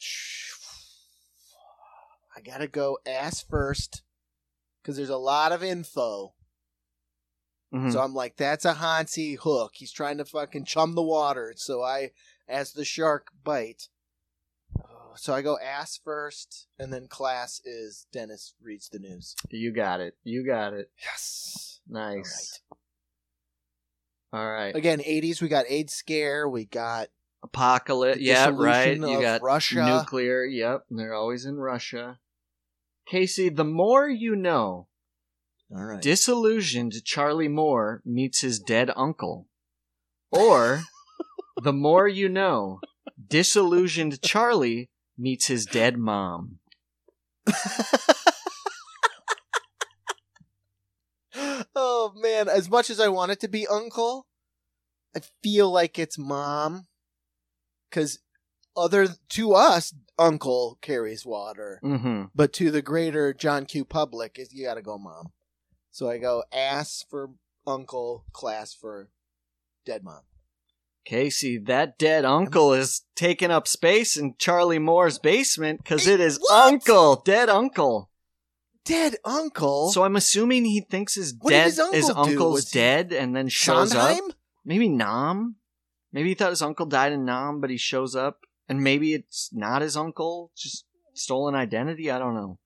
I 2.36 2.40
gotta 2.40 2.66
go 2.66 2.98
ass 3.06 3.42
first 3.42 4.02
because 4.80 4.96
there's 4.96 5.10
a 5.10 5.18
lot 5.18 5.52
of 5.52 5.62
info. 5.62 6.32
Mhm. 7.72 7.92
So 7.92 8.00
I'm 8.00 8.14
like, 8.14 8.36
that's 8.36 8.64
a 8.64 8.74
Hansi 8.74 9.34
hook. 9.34 9.72
He's 9.74 9.92
trying 9.92 10.18
to 10.18 10.24
fucking 10.24 10.64
chum 10.64 10.94
the 10.94 11.02
water. 11.02 11.52
So 11.56 11.82
I, 11.82 12.12
as 12.48 12.72
the 12.72 12.84
shark, 12.84 13.28
bite. 13.44 13.88
Oh, 14.78 15.12
So 15.16 15.34
I 15.34 15.42
go 15.42 15.58
ass 15.58 15.98
first, 16.02 16.66
and 16.78 16.92
then 16.92 17.08
class 17.08 17.60
is 17.64 18.06
Dennis 18.12 18.54
reads 18.62 18.88
the 18.88 18.98
news. 18.98 19.34
You 19.50 19.72
got 19.72 20.00
it. 20.00 20.16
You 20.24 20.46
got 20.46 20.72
it. 20.72 20.90
Yes. 21.02 21.80
Nice. 21.86 22.60
All 24.32 24.46
right. 24.50 24.74
Again, 24.74 25.00
80s. 25.00 25.40
We 25.40 25.48
got 25.48 25.64
AIDS 25.68 25.94
scare. 25.94 26.48
We 26.48 26.64
got 26.66 27.08
Apocalypse. 27.42 28.20
Yeah, 28.20 28.50
right. 28.52 28.96
You 28.96 29.20
got 29.20 29.42
Russia. 29.42 29.84
nuclear. 29.84 30.44
Yep. 30.44 30.86
They're 30.90 31.14
always 31.14 31.44
in 31.44 31.56
Russia. 31.56 32.18
Casey, 33.06 33.48
the 33.48 33.64
more 33.64 34.06
you 34.08 34.36
know, 34.36 34.87
all 35.74 35.84
right. 35.84 36.00
disillusioned 36.02 37.04
Charlie 37.04 37.48
Moore 37.48 38.00
meets 38.04 38.40
his 38.40 38.58
dead 38.58 38.90
uncle. 38.96 39.46
Or, 40.30 40.82
the 41.62 41.72
more 41.72 42.06
you 42.08 42.28
know, 42.28 42.80
disillusioned 43.28 44.20
Charlie 44.22 44.90
meets 45.16 45.46
his 45.46 45.64
dead 45.66 45.96
mom. 45.98 46.58
oh 51.74 52.12
man, 52.16 52.48
as 52.48 52.68
much 52.70 52.90
as 52.90 53.00
I 53.00 53.08
want 53.08 53.32
it 53.32 53.40
to 53.40 53.48
be 53.48 53.66
uncle, 53.66 54.26
I 55.16 55.20
feel 55.42 55.70
like 55.70 55.98
it's 55.98 56.18
mom. 56.18 56.86
Cause 57.90 58.18
other 58.76 59.08
to 59.30 59.54
us, 59.54 59.94
Uncle 60.18 60.78
carries 60.82 61.24
water, 61.26 61.80
Mm-hmm. 61.82 62.24
but 62.34 62.52
to 62.54 62.70
the 62.70 62.82
greater 62.82 63.32
John 63.32 63.66
Q 63.66 63.84
public, 63.84 64.38
you 64.52 64.66
got 64.66 64.74
to 64.74 64.82
go 64.82 64.98
mom. 64.98 65.32
So 65.98 66.08
I 66.08 66.18
go 66.18 66.44
ass 66.52 67.04
for 67.10 67.30
uncle, 67.66 68.24
class 68.32 68.72
for 68.72 69.08
dead 69.84 70.04
mom. 70.04 70.20
Casey, 71.04 71.58
that 71.58 71.98
dead 71.98 72.24
uncle 72.24 72.72
is 72.72 73.02
taking 73.16 73.50
up 73.50 73.66
space 73.66 74.16
in 74.16 74.36
Charlie 74.38 74.78
Moore's 74.78 75.18
basement 75.18 75.82
because 75.82 76.06
it 76.06 76.20
is 76.20 76.38
what? 76.38 76.72
uncle, 76.72 77.16
dead 77.16 77.48
uncle. 77.48 78.10
Dead 78.84 79.16
uncle. 79.24 79.90
So 79.90 80.04
I'm 80.04 80.14
assuming 80.14 80.66
he 80.66 80.82
thinks 80.82 81.16
his 81.16 81.34
What 81.40 81.50
did 81.50 81.56
dead 81.56 81.64
his 81.64 81.80
uncle 81.80 81.94
his 81.96 82.06
do? 82.06 82.14
uncle's 82.14 82.54
Was 82.54 82.70
he- 82.70 82.78
dead 82.78 83.12
and 83.12 83.34
then 83.34 83.48
shows 83.48 83.92
up. 83.92 84.06
Sondheim? 84.16 84.32
Maybe 84.64 84.88
Nam. 84.88 85.56
Maybe 86.12 86.28
he 86.28 86.34
thought 86.36 86.50
his 86.50 86.62
uncle 86.62 86.86
died 86.86 87.10
in 87.10 87.24
Nam, 87.24 87.60
but 87.60 87.70
he 87.70 87.76
shows 87.76 88.14
up, 88.14 88.42
and 88.68 88.84
maybe 88.84 89.14
it's 89.14 89.50
not 89.52 89.82
his 89.82 89.96
uncle, 89.96 90.52
just 90.56 90.84
stolen 91.14 91.56
identity. 91.56 92.08
I 92.08 92.20
don't 92.20 92.36
know. 92.36 92.60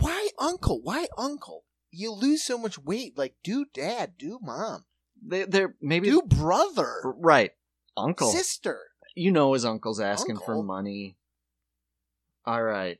Why 0.00 0.30
uncle? 0.38 0.80
Why 0.82 1.06
uncle? 1.18 1.64
You 1.90 2.12
lose 2.12 2.42
so 2.42 2.58
much 2.58 2.78
weight. 2.78 3.16
Like, 3.16 3.34
do 3.42 3.66
dad, 3.72 4.12
do 4.18 4.38
mom, 4.42 4.84
They, 5.24 5.44
they're 5.44 5.74
maybe 5.80 6.10
do 6.10 6.22
brother, 6.22 7.00
right. 7.16 7.52
Uncle, 7.96 8.30
sister. 8.30 8.78
you 9.14 9.32
know 9.32 9.52
his 9.54 9.64
uncle's 9.64 10.00
asking 10.00 10.38
for 10.38 10.62
money. 10.62 11.16
All 12.44 12.62
right. 12.62 12.98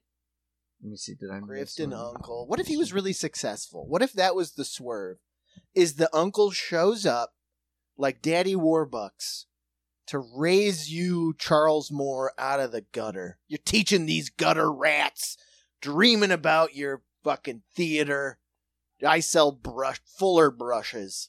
Let 0.82 0.90
me 0.90 0.96
see. 0.96 1.14
Did 1.14 1.30
I 1.30 1.40
Grifton 1.40 1.92
uncle. 1.92 2.46
What 2.46 2.60
if 2.60 2.66
he 2.66 2.76
was 2.76 2.92
really 2.92 3.12
successful? 3.12 3.86
What 3.86 4.02
if 4.02 4.12
that 4.14 4.34
was 4.34 4.52
the 4.52 4.64
swerve? 4.64 5.18
Is 5.74 5.94
the 5.94 6.14
uncle 6.14 6.50
shows 6.50 7.04
up 7.06 7.34
like 7.96 8.22
Daddy 8.22 8.54
Warbucks 8.54 9.44
to 10.06 10.18
raise 10.18 10.90
you, 10.90 11.34
Charles 11.38 11.90
Moore, 11.90 12.32
out 12.38 12.60
of 12.60 12.72
the 12.72 12.84
gutter? 12.92 13.38
You're 13.48 13.58
teaching 13.64 14.06
these 14.06 14.30
gutter 14.30 14.72
rats, 14.72 15.36
dreaming 15.80 16.30
about 16.30 16.74
your 16.76 17.02
fucking 17.24 17.62
theater. 17.74 18.38
I 19.06 19.20
sell 19.20 19.52
brush 19.52 20.00
Fuller 20.18 20.50
brushes, 20.50 21.28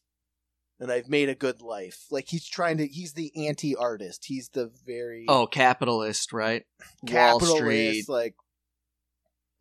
and 0.80 0.91
I've 0.91 1.09
made 1.09 1.30
a 1.30 1.36
good 1.36 1.61
life. 1.61 2.05
Like 2.11 2.30
he's 2.30 2.47
trying 2.47 2.78
to. 2.78 2.88
He's 2.88 3.13
the 3.13 3.32
anti-artist. 3.47 4.26
He's 4.26 4.49
the 4.49 4.72
very 4.86 5.26
Oh, 5.28 5.45
capitalist, 5.47 6.34
right? 6.34 6.63
Wall 7.03 7.07
capitalist, 7.39 7.57
Street. 7.57 8.05
like 8.09 8.36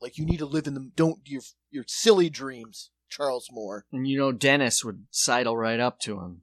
like 0.00 0.16
you 0.18 0.24
need 0.24 0.38
to 0.38 0.46
live 0.46 0.66
in 0.66 0.74
the 0.74 0.90
don't 0.96 1.18
your 1.24 1.42
your 1.70 1.84
silly 1.86 2.30
dreams, 2.30 2.90
Charles 3.08 3.48
Moore, 3.52 3.84
And 3.92 4.06
you 4.06 4.18
know, 4.18 4.32
Dennis 4.32 4.84
would 4.84 5.06
sidle 5.10 5.56
right 5.56 5.80
up 5.80 5.98
to 6.00 6.20
him. 6.20 6.42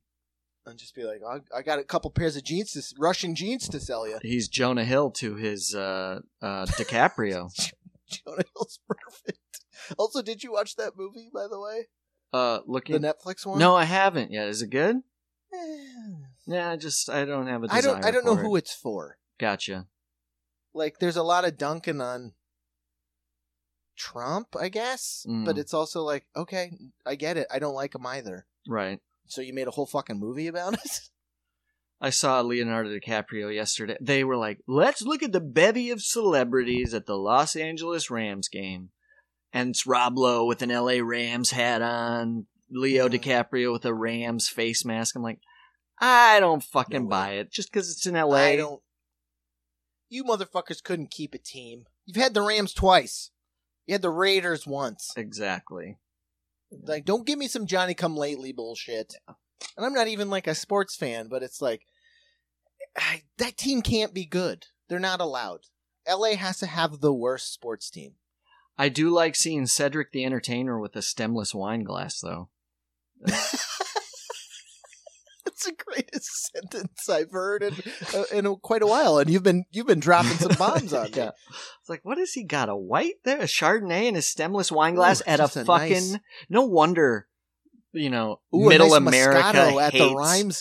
and 0.67 0.77
just 0.77 0.93
be 0.95 1.03
like, 1.03 1.21
I, 1.27 1.57
I 1.57 1.61
got 1.61 1.79
a 1.79 1.83
couple 1.83 2.11
pairs 2.11 2.35
of 2.35 2.43
jeans, 2.43 2.71
to, 2.73 2.81
Russian 2.99 3.33
jeans 3.35 3.67
to 3.69 3.79
sell 3.79 4.07
you. 4.07 4.19
He's 4.21 4.47
Jonah 4.47 4.83
Hill 4.85 5.11
to 5.11 5.35
his 5.35 5.73
uh, 5.73 6.19
uh, 6.41 6.65
DiCaprio. 6.77 7.49
Jonah 8.25 8.43
Hill's 8.55 8.79
perfect. 8.87 9.39
Also, 9.97 10.21
did 10.21 10.43
you 10.43 10.51
watch 10.51 10.75
that 10.75 10.93
movie 10.97 11.29
by 11.33 11.47
the 11.49 11.59
way, 11.59 11.87
uh, 12.33 12.59
looking 12.65 12.99
the. 13.01 13.13
Netflix 13.13 13.45
one? 13.45 13.59
No, 13.59 13.75
I 13.75 13.83
haven't 13.85 14.31
yet. 14.31 14.47
Is 14.47 14.61
it 14.61 14.69
good? 14.69 14.97
Eh, 15.53 15.85
Yeah, 16.47 16.69
I 16.71 16.75
just 16.77 17.09
I 17.09 17.25
don't 17.25 17.47
have 17.47 17.63
a 17.63 17.67
I 17.69 17.81
don't. 17.81 18.03
I 18.05 18.11
don't 18.11 18.25
know 18.25 18.35
for 18.35 18.41
who 18.41 18.55
it's 18.55 18.73
for. 18.73 19.17
Gotcha. 19.39 19.87
Like, 20.73 20.99
there's 20.99 21.15
a 21.17 21.23
lot 21.23 21.45
of 21.45 21.57
dunking 21.57 22.01
on 22.01 22.33
Trump, 23.97 24.55
I 24.59 24.69
guess, 24.69 25.25
Mm. 25.27 25.45
but 25.45 25.57
it's 25.57 25.73
also 25.73 26.01
like, 26.03 26.25
okay, 26.35 26.71
I 27.05 27.15
get 27.15 27.37
it. 27.37 27.47
I 27.51 27.59
don't 27.59 27.75
like 27.75 27.95
him 27.95 28.05
either. 28.05 28.45
Right. 28.67 28.99
So 29.27 29.41
you 29.41 29.53
made 29.53 29.67
a 29.67 29.71
whole 29.71 29.85
fucking 29.85 30.19
movie 30.19 30.47
about 30.47 30.73
it? 30.85 30.99
I 32.01 32.09
saw 32.09 32.41
Leonardo 32.41 32.89
DiCaprio 32.89 33.53
yesterday. 33.53 33.97
They 34.01 34.23
were 34.23 34.37
like, 34.37 34.59
"Let's 34.67 35.01
look 35.01 35.23
at 35.23 35.31
the 35.31 35.39
bevy 35.39 35.89
of 35.89 36.01
celebrities 36.01 36.93
at 36.93 37.05
the 37.05 37.17
Los 37.17 37.55
Angeles 37.55 38.09
Rams 38.09 38.47
game," 38.49 38.91
and 39.53 39.69
it's 39.69 39.87
Rob 39.87 40.17
Lowe 40.17 40.45
with 40.45 40.61
an 40.61 40.71
LA 40.71 40.99
Rams 41.01 41.51
hat 41.51 41.81
on, 41.81 42.47
Leo 42.69 43.09
Yeah. 43.09 43.17
DiCaprio 43.17 43.71
with 43.71 43.85
a 43.85 43.93
Rams 43.93 44.49
face 44.49 44.83
mask. 44.83 45.15
I'm 45.15 45.23
like, 45.23 45.39
I 45.99 46.39
don't 46.39 46.63
fucking 46.63 47.03
No 47.03 47.09
buy 47.09 47.33
it 47.33 47.51
just 47.51 47.71
because 47.71 47.89
it's 47.91 48.05
in 48.05 48.15
LA. 48.15 48.35
I 48.37 48.55
don't. 48.57 48.81
You 50.09 50.23
motherfuckers 50.23 50.83
couldn't 50.83 51.11
keep 51.11 51.33
a 51.33 51.37
team. 51.37 51.85
You've 52.05 52.21
had 52.21 52.33
the 52.33 52.41
Rams 52.41 52.73
twice. 52.73 53.31
You 53.85 53.93
had 53.93 54.01
the 54.01 54.09
Raiders 54.09 54.67
once. 54.67 55.11
Exactly. 55.15 55.97
Like, 56.71 57.05
don't 57.05 57.25
give 57.25 57.39
me 57.39 57.47
some 57.47 57.67
Johnny 57.67 57.93
Come 57.93 58.15
Lately 58.17 58.51
bullshit. 58.51 59.13
And 59.77 59.85
I'm 59.85 59.93
not 59.93 60.07
even 60.07 60.29
like 60.29 60.47
a 60.47 60.55
sports 60.55 60.95
fan, 60.95 61.27
but 61.27 61.43
it's 61.43 61.61
like 61.61 61.81
I, 62.97 63.23
that 63.37 63.57
team 63.57 63.81
can't 63.81 64.13
be 64.13 64.25
good. 64.25 64.65
They're 64.87 64.99
not 64.99 65.21
allowed. 65.21 65.61
LA 66.07 66.35
has 66.35 66.59
to 66.59 66.65
have 66.67 66.99
the 67.01 67.13
worst 67.13 67.51
sports 67.53 67.89
team. 67.89 68.13
I 68.77 68.89
do 68.89 69.09
like 69.09 69.35
seeing 69.35 69.65
Cedric 69.65 70.11
the 70.11 70.23
Entertainer 70.25 70.79
with 70.79 70.95
a 70.95 71.01
stemless 71.01 71.55
wine 71.55 71.83
glass, 71.83 72.19
though. 72.19 72.49
That's 75.45 75.63
the 75.65 75.73
greatest 75.77 76.51
sentence 76.53 77.07
I've 77.07 77.31
heard 77.31 77.63
in 77.63 77.75
uh, 78.13 78.23
in 78.33 78.55
quite 78.57 78.81
a 78.81 78.87
while, 78.87 79.19
and 79.19 79.29
you've 79.29 79.43
been 79.43 79.65
you've 79.71 79.85
been 79.87 79.99
dropping 79.99 80.31
some 80.37 80.55
bombs 80.57 80.93
on 80.93 81.11
me. 81.11 81.11
It's 81.79 81.89
like, 81.89 82.03
what 82.03 82.17
has 82.17 82.33
he 82.33 82.43
got? 82.43 82.67
A 82.67 82.75
white 82.75 83.15
there? 83.23 83.41
A 83.41 83.43
Chardonnay 83.43 84.05
in 84.07 84.15
his 84.15 84.27
stemless 84.27 84.71
wine 84.71 84.95
glass 84.95 85.21
Ooh, 85.21 85.29
at 85.29 85.39
a 85.39 85.43
a 85.45 85.47
fucking. 85.47 86.11
nice- 86.13 86.17
No 86.49 86.65
wonder, 86.65 87.27
you 87.95 88.09
know, 88.09 88.39
Ooh, 88.53 88.67
middle 88.69 88.89
nice 88.89 88.97
America 88.97 89.39
at 89.39 89.51
the 89.53 89.69
game. 89.71 89.79
at 89.79 89.91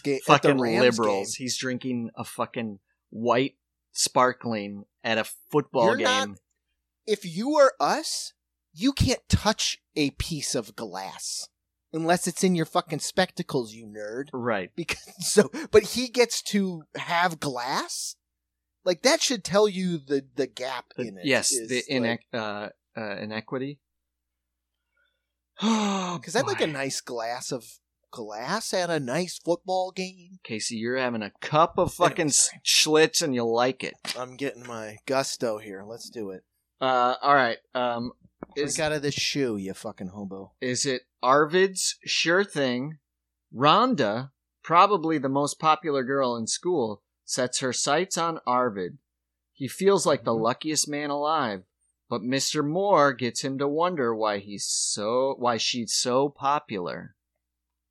the 0.03 0.21
fucking 0.25 0.57
liberals. 0.59 1.37
game. 1.37 1.45
He's 1.45 1.57
drinking 1.59 2.11
a 2.17 2.25
fucking 2.25 2.79
white 3.11 3.55
sparkling 3.93 4.85
at 5.03 5.19
a 5.19 5.25
football 5.51 5.87
You're 5.87 5.97
game. 5.97 6.05
not- 6.07 6.39
if 7.07 7.25
you 7.25 7.57
are 7.57 7.73
us, 7.79 8.33
you 8.73 8.93
can't 8.93 9.27
touch 9.29 9.79
a 9.95 10.11
piece 10.13 10.55
of 10.55 10.75
glass 10.75 11.49
unless 11.93 12.27
it's 12.27 12.43
in 12.43 12.55
your 12.57 12.67
fucking 12.67 12.99
spectacles, 13.01 13.73
you 13.73 13.87
nerd. 13.87 14.29
Right. 14.33 14.71
Because 14.77 14.99
so, 15.21 15.51
but 15.71 15.83
he 15.83 16.09
gets 16.09 16.43
to 16.43 16.85
have 16.97 17.41
glass. 17.41 18.17
Like 18.85 19.03
that 19.03 19.23
should 19.23 19.45
tell 19.45 19.69
you 19.69 19.99
the 19.99 20.25
the 20.35 20.47
gap 20.47 20.87
in 20.99 21.19
it. 21.19 21.25
yes, 21.25 21.51
the 21.51 21.83
like- 21.91 22.27
uh, 22.33 22.69
uh, 22.97 23.17
inequity. 23.17 23.79
Oh, 25.63 26.19
Because 26.21 26.37
I'd 26.37 26.47
like 26.47 26.61
a 26.61 26.67
nice 26.67 27.01
glass 27.01 27.53
of 27.53 27.65
glass 28.11 28.73
at 28.75 28.91
a 28.91 29.01
nice 29.01 29.39
football 29.39 29.91
game. 29.91 30.39
Casey, 30.45 30.77
you're 30.77 30.97
having 30.97 31.23
a 31.23 31.33
cup 31.41 31.79
of 31.79 31.93
fucking 31.95 32.21
Anyways. 32.27 32.51
s- 32.55 32.59
Schlitz 32.65 33.23
and 33.23 33.35
you 33.35 33.45
like 33.45 33.83
it. 33.83 33.95
I'm 34.19 34.37
getting 34.37 34.67
my 34.67 34.99
gusto 35.07 35.59
here. 35.59 35.83
Let's 35.85 36.09
do 36.11 36.31
it. 36.31 36.45
Uh, 36.81 37.15
all 37.23 37.35
right. 37.35 37.59
Um, 37.75 38.13
is 38.57 38.79
out 38.79 38.93
of 38.93 39.03
this 39.03 39.15
shoe, 39.15 39.57
you 39.57 39.75
fucking 39.75 40.09
hobo. 40.09 40.53
is 40.61 40.87
it 40.87 41.03
Arvid's 41.23 41.97
sure 42.05 42.45
thing? 42.45 42.99
Rhonda, 43.55 44.31
probably 44.63 45.19
the 45.19 45.29
most 45.29 45.59
popular 45.59 46.03
girl 46.05 46.37
in 46.37 46.47
school, 46.47 47.03
sets 47.25 47.61
her 47.61 47.73
sights 47.73 48.19
on 48.19 48.39
Arvid. 48.47 48.99
He 49.53 49.67
feels 49.69 50.05
like 50.07 50.25
the 50.25 50.33
Mhm. 50.35 50.43
luckiest 50.43 50.89
man 50.89 51.11
alive, 51.11 51.65
but 52.09 52.23
Mr. 52.23 52.67
Moore 52.67 53.13
gets 53.13 53.43
him 53.43 53.59
to 53.59 53.69
wonder 53.69 54.15
why 54.15 54.39
he's 54.39 54.65
so 54.65 55.35
why 55.39 55.57
she's 55.57 55.95
so 55.95 56.29
popular. 56.29 57.15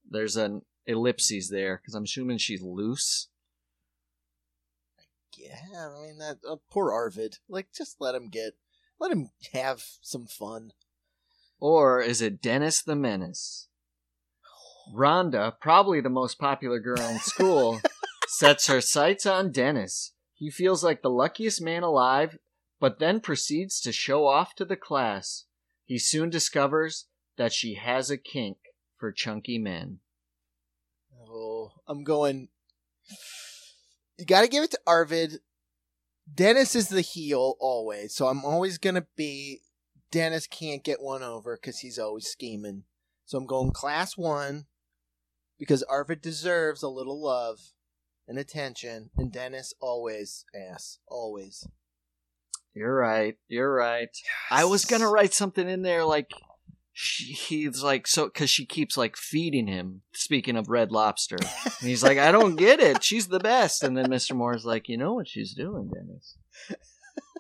There's 0.09 0.37
an 0.37 0.61
ellipses 0.85 1.49
there 1.49 1.77
because 1.77 1.95
I'm 1.95 2.03
assuming 2.03 2.37
she's 2.37 2.61
loose. 2.61 3.27
Yeah, 5.37 5.89
I 5.89 6.01
mean 6.01 6.17
that 6.19 6.37
uh, 6.47 6.57
poor 6.69 6.91
Arvid. 6.91 7.37
Like, 7.49 7.67
just 7.75 7.97
let 7.99 8.15
him 8.15 8.29
get, 8.29 8.53
let 8.99 9.11
him 9.11 9.29
have 9.53 9.83
some 10.01 10.27
fun. 10.27 10.71
Or 11.59 12.01
is 12.01 12.21
it 12.21 12.41
Dennis 12.41 12.81
the 12.81 12.95
Menace? 12.95 13.67
Rhonda, 14.93 15.53
probably 15.61 16.01
the 16.01 16.09
most 16.09 16.37
popular 16.37 16.79
girl 16.79 16.99
in 16.99 17.19
school, 17.19 17.79
sets 18.27 18.67
her 18.67 18.81
sights 18.81 19.25
on 19.25 19.51
Dennis. 19.51 20.11
He 20.33 20.49
feels 20.49 20.83
like 20.83 21.01
the 21.01 21.09
luckiest 21.09 21.61
man 21.61 21.83
alive, 21.83 22.37
but 22.83 22.99
then 22.99 23.21
proceeds 23.21 23.79
to 23.79 23.93
show 23.93 24.27
off 24.27 24.55
to 24.55 24.65
the 24.65 24.75
class. 24.75 25.45
He 25.85 25.97
soon 25.97 26.29
discovers 26.29 27.05
that 27.37 27.53
she 27.53 27.75
has 27.75 28.11
a 28.11 28.17
kink 28.17 28.57
for 28.97 29.13
chunky 29.13 29.57
men. 29.57 29.99
Oh, 31.17 31.71
I'm 31.87 32.03
going. 32.03 32.49
You 34.17 34.25
got 34.25 34.41
to 34.41 34.49
give 34.49 34.65
it 34.65 34.71
to 34.71 34.81
Arvid. 34.85 35.39
Dennis 36.35 36.75
is 36.75 36.89
the 36.89 36.99
heel 36.99 37.55
always, 37.61 38.13
so 38.13 38.27
I'm 38.27 38.43
always 38.43 38.77
gonna 38.77 39.07
be. 39.15 39.61
Dennis 40.11 40.45
can't 40.45 40.83
get 40.83 41.01
one 41.01 41.23
over 41.23 41.55
because 41.55 41.79
he's 41.79 41.97
always 41.97 42.27
scheming. 42.27 42.83
So 43.23 43.37
I'm 43.37 43.45
going 43.45 43.71
class 43.71 44.17
one 44.17 44.65
because 45.57 45.83
Arvid 45.83 46.21
deserves 46.21 46.83
a 46.83 46.89
little 46.89 47.23
love 47.23 47.59
and 48.27 48.37
attention, 48.37 49.09
and 49.15 49.31
Dennis 49.31 49.73
always 49.79 50.43
ass 50.53 50.99
always. 51.07 51.65
You're 52.75 52.95
right. 52.95 53.37
You're 53.47 53.73
right. 53.73 54.09
I 54.51 54.65
was 54.65 54.85
gonna 54.85 55.09
write 55.09 55.33
something 55.33 55.69
in 55.69 55.81
there 55.81 56.05
like 56.05 56.31
she, 56.93 57.33
he's 57.33 57.83
like 57.83 58.07
so 58.07 58.25
because 58.25 58.49
she 58.49 58.65
keeps 58.65 58.95
like 58.95 59.17
feeding 59.17 59.67
him. 59.67 60.01
Speaking 60.13 60.55
of 60.55 60.69
Red 60.69 60.91
Lobster, 60.91 61.37
and 61.39 61.89
he's 61.89 62.03
like, 62.03 62.19
I 62.19 62.31
don't 62.31 62.55
get 62.55 62.79
it. 62.79 63.03
She's 63.03 63.27
the 63.27 63.39
best. 63.39 63.83
And 63.83 63.97
then 63.97 64.07
Mr. 64.07 64.35
Moore's 64.35 64.65
like, 64.65 64.87
you 64.87 64.97
know 64.97 65.13
what 65.13 65.27
she's 65.27 65.53
doing, 65.53 65.89
Dennis? 65.91 66.37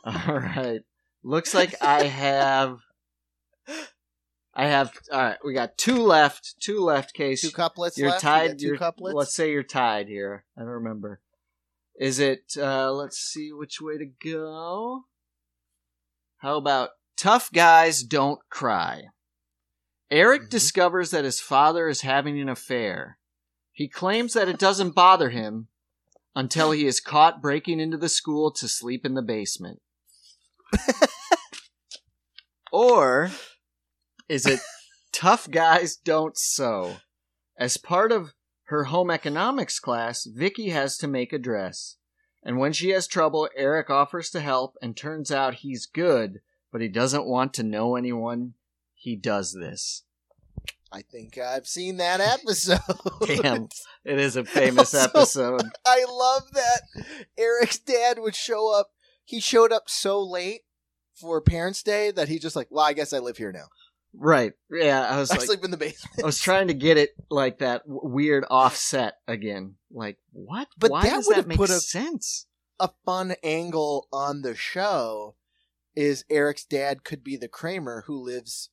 All 0.27 0.39
right. 0.39 0.81
Looks 1.23 1.53
like 1.53 1.75
I 1.81 2.03
have. 2.05 2.79
I 4.55 4.67
have. 4.67 4.91
All 5.11 5.21
right. 5.21 5.37
We 5.45 5.53
got 5.53 5.77
two 5.77 5.97
left. 5.97 6.55
Two 6.59 6.79
left. 6.79 7.13
Case. 7.13 7.41
Two 7.41 7.51
couplets 7.51 7.97
You're 7.97 8.09
left. 8.09 8.21
Tied. 8.21 8.59
2 8.59 8.65
you're, 8.65 8.77
couplets. 8.77 9.15
Let's 9.15 9.35
say 9.35 9.51
you're 9.51 9.63
tied 9.63 10.07
here. 10.07 10.45
I 10.57 10.61
don't 10.61 10.69
remember. 10.69 11.21
Is 11.99 12.19
it? 12.19 12.53
uh 12.57 12.91
Let's 12.91 13.17
see 13.17 13.51
which 13.53 13.79
way 13.79 13.97
to 13.97 14.05
go. 14.05 15.05
How 16.43 16.57
about 16.57 16.89
tough 17.15 17.49
guys 17.53 18.03
don't 18.03 18.41
cry? 18.49 19.03
Eric 20.11 20.41
Mhm. 20.41 20.49
discovers 20.49 21.09
that 21.11 21.23
his 21.23 21.39
father 21.39 21.87
is 21.87 22.01
having 22.01 22.37
an 22.37 22.49
affair. 22.49 23.17
He 23.71 23.87
claims 23.87 24.33
that 24.33 24.49
it 24.49 24.59
doesn't 24.59 24.91
bother 24.91 25.29
him 25.29 25.69
until 26.35 26.71
he 26.71 26.85
is 26.85 26.99
caught 26.99 27.41
breaking 27.41 27.79
into 27.79 27.95
the 27.95 28.09
school 28.09 28.51
to 28.55 28.67
sleep 28.67 29.05
in 29.05 29.13
the 29.13 29.21
basement. 29.21 29.81
or 32.73 33.31
is 34.27 34.45
it 34.45 34.59
tough 35.13 35.49
guys 35.49 35.95
don't 35.95 36.37
sew? 36.37 36.97
As 37.57 37.77
part 37.77 38.11
of 38.11 38.33
her 38.65 38.85
home 38.85 39.09
economics 39.09 39.79
class, 39.79 40.25
Vicky 40.25 40.71
has 40.71 40.97
to 40.97 41.07
make 41.07 41.31
a 41.31 41.39
dress. 41.39 41.95
And 42.43 42.57
when 42.57 42.73
she 42.73 42.89
has 42.89 43.07
trouble, 43.07 43.49
Eric 43.55 43.89
offers 43.89 44.29
to 44.31 44.41
help 44.41 44.75
and 44.81 44.95
turns 44.97 45.31
out 45.31 45.55
he's 45.55 45.85
good, 45.85 46.41
but 46.71 46.81
he 46.81 46.87
doesn't 46.89 47.25
want 47.25 47.53
to 47.55 47.63
know 47.63 47.95
anyone 47.95 48.53
he 48.93 49.15
does 49.15 49.53
this. 49.53 50.03
I 50.91 51.01
think 51.01 51.37
I've 51.39 51.65
seen 51.67 51.97
that 51.97 52.19
episode. 52.19 52.79
Damn, 53.25 53.67
it 54.05 54.19
is 54.19 54.35
a 54.35 54.43
famous 54.45 54.93
Also- 54.93 55.09
episode. 55.09 55.63
I 55.85 56.05
love 56.07 56.51
that 56.53 56.81
Eric's 57.37 57.79
dad 57.79 58.19
would 58.19 58.35
show 58.35 58.71
up. 58.77 58.91
He 59.25 59.39
showed 59.39 59.71
up 59.71 59.83
so 59.87 60.21
late 60.21 60.61
for 61.15 61.41
Parents' 61.41 61.81
Day 61.81 62.11
that 62.11 62.27
he 62.27 62.37
just 62.39 62.55
like, 62.55 62.67
well, 62.69 62.85
I 62.85 62.93
guess 62.93 63.13
I 63.13 63.19
live 63.19 63.37
here 63.37 63.51
now. 63.51 63.65
Right. 64.15 64.53
Yeah, 64.69 65.07
I 65.09 65.17
was 65.19 65.31
I 65.31 65.35
like 65.35 65.45
sleep 65.47 65.63
in 65.63 65.71
the 65.71 65.77
basement. 65.77 66.21
I 66.21 66.25
was 66.25 66.39
trying 66.39 66.67
to 66.67 66.73
get 66.73 66.97
it 66.97 67.11
like 67.31 67.59
that 67.59 67.83
w- 67.87 68.01
weird 68.03 68.45
offset 68.49 69.15
again. 69.27 69.75
Like 69.91 70.17
what? 70.31 70.67
But 70.77 70.91
Why 70.91 71.03
that 71.03 71.09
does 71.09 71.27
would've 71.27 71.43
that 71.43 71.47
make 71.49 71.57
put 71.57 71.69
a- 71.69 71.79
sense? 71.79 72.45
A 72.79 72.89
fun 73.05 73.35
angle 73.43 74.07
on 74.11 74.41
the 74.41 74.55
show 74.55 75.35
is 75.95 76.25
Eric's 76.29 76.65
dad 76.65 77.03
could 77.03 77.23
be 77.23 77.37
the 77.37 77.47
Kramer 77.47 78.03
who 78.07 78.21
lives 78.23 78.69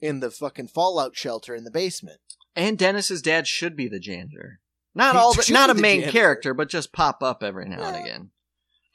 in 0.00 0.20
the 0.20 0.30
fucking 0.30 0.68
fallout 0.68 1.16
shelter 1.16 1.54
in 1.54 1.64
the 1.64 1.70
basement. 1.70 2.20
And 2.56 2.78
Dennis's 2.78 3.22
dad 3.22 3.46
should 3.46 3.76
be 3.76 3.88
the 3.88 3.98
janitor. 4.00 4.60
Not 4.94 5.14
He 5.14 5.18
all, 5.18 5.34
the, 5.34 5.50
not 5.52 5.70
a 5.70 5.74
main 5.74 6.00
janitor. 6.00 6.12
character, 6.12 6.54
but 6.54 6.68
just 6.68 6.92
pop 6.92 7.22
up 7.22 7.42
every 7.42 7.68
now 7.68 7.82
and 7.82 7.96
again. 7.96 8.30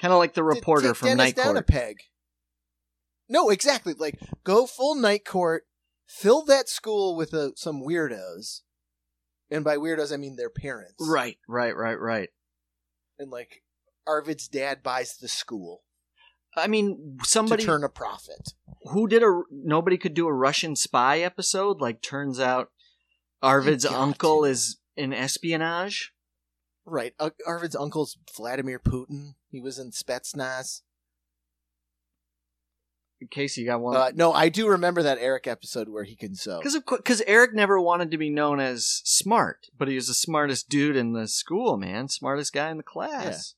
Kind 0.02 0.14
of 0.14 0.18
like 0.20 0.34
the 0.34 0.44
reporter 0.44 0.94
from 0.94 1.10
Dennis 1.10 1.26
Night 1.26 1.36
down 1.36 1.49
a 1.57 1.61
Court. 1.64 1.68
peg. 1.68 1.95
No, 3.28 3.49
exactly. 3.49 3.94
Like 3.94 4.20
go 4.44 4.66
full 4.66 4.95
night 4.95 5.26
court, 5.26 5.64
fill 6.10 6.44
that 6.45 6.68
school 6.68 7.15
with 7.15 7.34
uh, 7.34 7.52
some 7.56 7.81
weirdos, 7.81 8.61
and 9.49 9.64
by 9.64 9.77
weirdos 9.77 10.14
I 10.14 10.18
mean 10.18 10.36
their 10.36 10.49
parents. 10.49 10.95
Right, 10.99 11.38
right, 11.48 11.76
right, 11.76 11.99
right. 11.99 12.30
And 13.18 13.31
like 13.31 13.64
Arvid's 14.07 14.48
dad 14.48 14.81
buys 14.84 15.15
the 15.15 15.27
school 15.27 15.84
I 16.57 16.68
mean, 16.68 17.18
somebody 17.23 17.64
to 17.64 17.68
turn 17.68 17.84
a 17.84 17.90
profit. 17.90 18.53
who 18.91 19.07
did 19.07 19.23
a 19.23 19.41
nobody 19.52 19.98
could 19.98 20.14
do 20.14 20.27
a 20.27 20.34
Russian 20.34 20.76
spy 20.76 21.19
episode. 21.19 21.81
Like, 21.81 22.02
turns 22.02 22.40
out 22.40 22.72
Arvid's 23.41 23.86
uncle 23.86 24.44
to. 24.44 24.49
is 24.49 24.77
in 24.95 25.14
espionage. 25.14 26.14
Right. 26.86 27.14
Uh, 27.19 27.31
Arvid's 27.45 27.76
uncle's 27.76 28.18
Vladimir 28.36 28.80
Putin. 28.80 29.36
He 29.49 29.61
was 29.61 29.77
in 29.77 29.91
Spetsnaz. 29.91 30.81
In 33.22 33.28
case 33.28 33.58
you 33.58 33.66
got 33.66 33.82
one, 33.82 33.96
Uh, 33.98 34.12
no, 34.16 34.32
I 34.32 34.48
do 34.50 34.68
remember 34.70 35.04
that 35.04 35.18
Eric 35.20 35.46
episode 35.46 35.90
where 35.90 36.06
he 36.06 36.16
can 36.16 36.36
sew. 36.36 36.60
Because 36.60 36.80
because 36.90 37.22
Eric 37.28 37.54
never 37.54 37.80
wanted 37.80 38.12
to 38.12 38.18
be 38.18 38.30
known 38.30 38.60
as 38.60 39.02
smart, 39.04 39.68
but 39.78 39.88
he 39.90 39.96
was 39.96 40.08
the 40.08 40.14
smartest 40.14 40.70
dude 40.70 40.96
in 40.96 41.12
the 41.14 41.28
school, 41.28 41.76
man, 41.78 42.08
smartest 42.08 42.54
guy 42.54 42.70
in 42.72 42.78
the 42.78 42.84
class. 42.84 43.56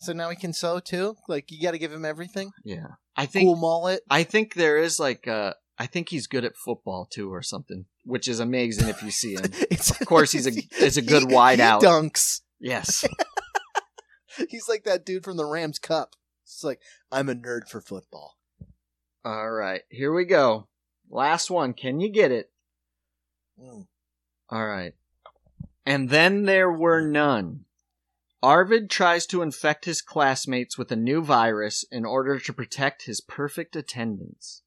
So 0.00 0.12
now 0.12 0.30
he 0.30 0.36
can 0.36 0.52
sew 0.52 0.80
too. 0.80 1.16
Like 1.28 1.50
you 1.50 1.62
got 1.62 1.72
to 1.72 1.78
give 1.78 1.92
him 1.92 2.04
everything. 2.04 2.52
Yeah, 2.64 2.86
I 3.16 3.26
think 3.26 3.46
Cool 3.46 3.56
mullet. 3.56 4.00
I 4.10 4.22
think 4.24 4.54
there 4.54 4.78
is 4.78 4.98
like 4.98 5.28
uh, 5.28 5.52
I 5.78 5.86
think 5.86 6.08
he's 6.08 6.26
good 6.26 6.44
at 6.44 6.56
football 6.56 7.06
too, 7.06 7.32
or 7.32 7.42
something, 7.42 7.84
which 8.04 8.26
is 8.28 8.40
amazing 8.40 8.88
if 8.88 9.02
you 9.02 9.10
see 9.10 9.34
him. 9.34 9.52
It's, 9.70 9.90
Of 9.90 10.06
course, 10.06 10.32
he's 10.32 10.46
a 10.46 10.52
is 10.84 10.96
a 10.96 11.02
good 11.02 11.28
he, 11.28 11.34
wide 11.34 11.58
he 11.58 11.62
out. 11.64 11.82
dunks. 11.82 12.40
Yes, 12.60 13.04
He's 14.48 14.68
like 14.68 14.84
that 14.84 15.04
dude 15.04 15.24
from 15.24 15.36
the 15.36 15.44
Rams 15.44 15.78
Cup. 15.78 16.14
It's 16.44 16.64
like 16.64 16.80
I'm 17.10 17.28
a 17.28 17.34
nerd 17.34 17.68
for 17.68 17.80
football. 17.80 18.36
All 19.24 19.50
right, 19.50 19.82
here 19.88 20.12
we 20.12 20.24
go. 20.24 20.68
Last 21.10 21.50
one. 21.50 21.74
Can 21.74 22.00
you 22.00 22.10
get 22.10 22.32
it? 22.32 22.50
Mm. 23.60 23.86
All 24.50 24.66
right. 24.66 24.94
And 25.84 26.10
then 26.10 26.44
there 26.44 26.70
were 26.70 27.00
none. 27.00 27.64
Arvid 28.42 28.90
tries 28.90 29.24
to 29.26 29.42
infect 29.42 29.84
his 29.84 30.02
classmates 30.02 30.76
with 30.76 30.90
a 30.90 30.96
new 30.96 31.22
virus 31.22 31.84
in 31.92 32.04
order 32.04 32.40
to 32.40 32.52
protect 32.52 33.04
his 33.04 33.20
perfect 33.20 33.76
attendance. 33.76 34.62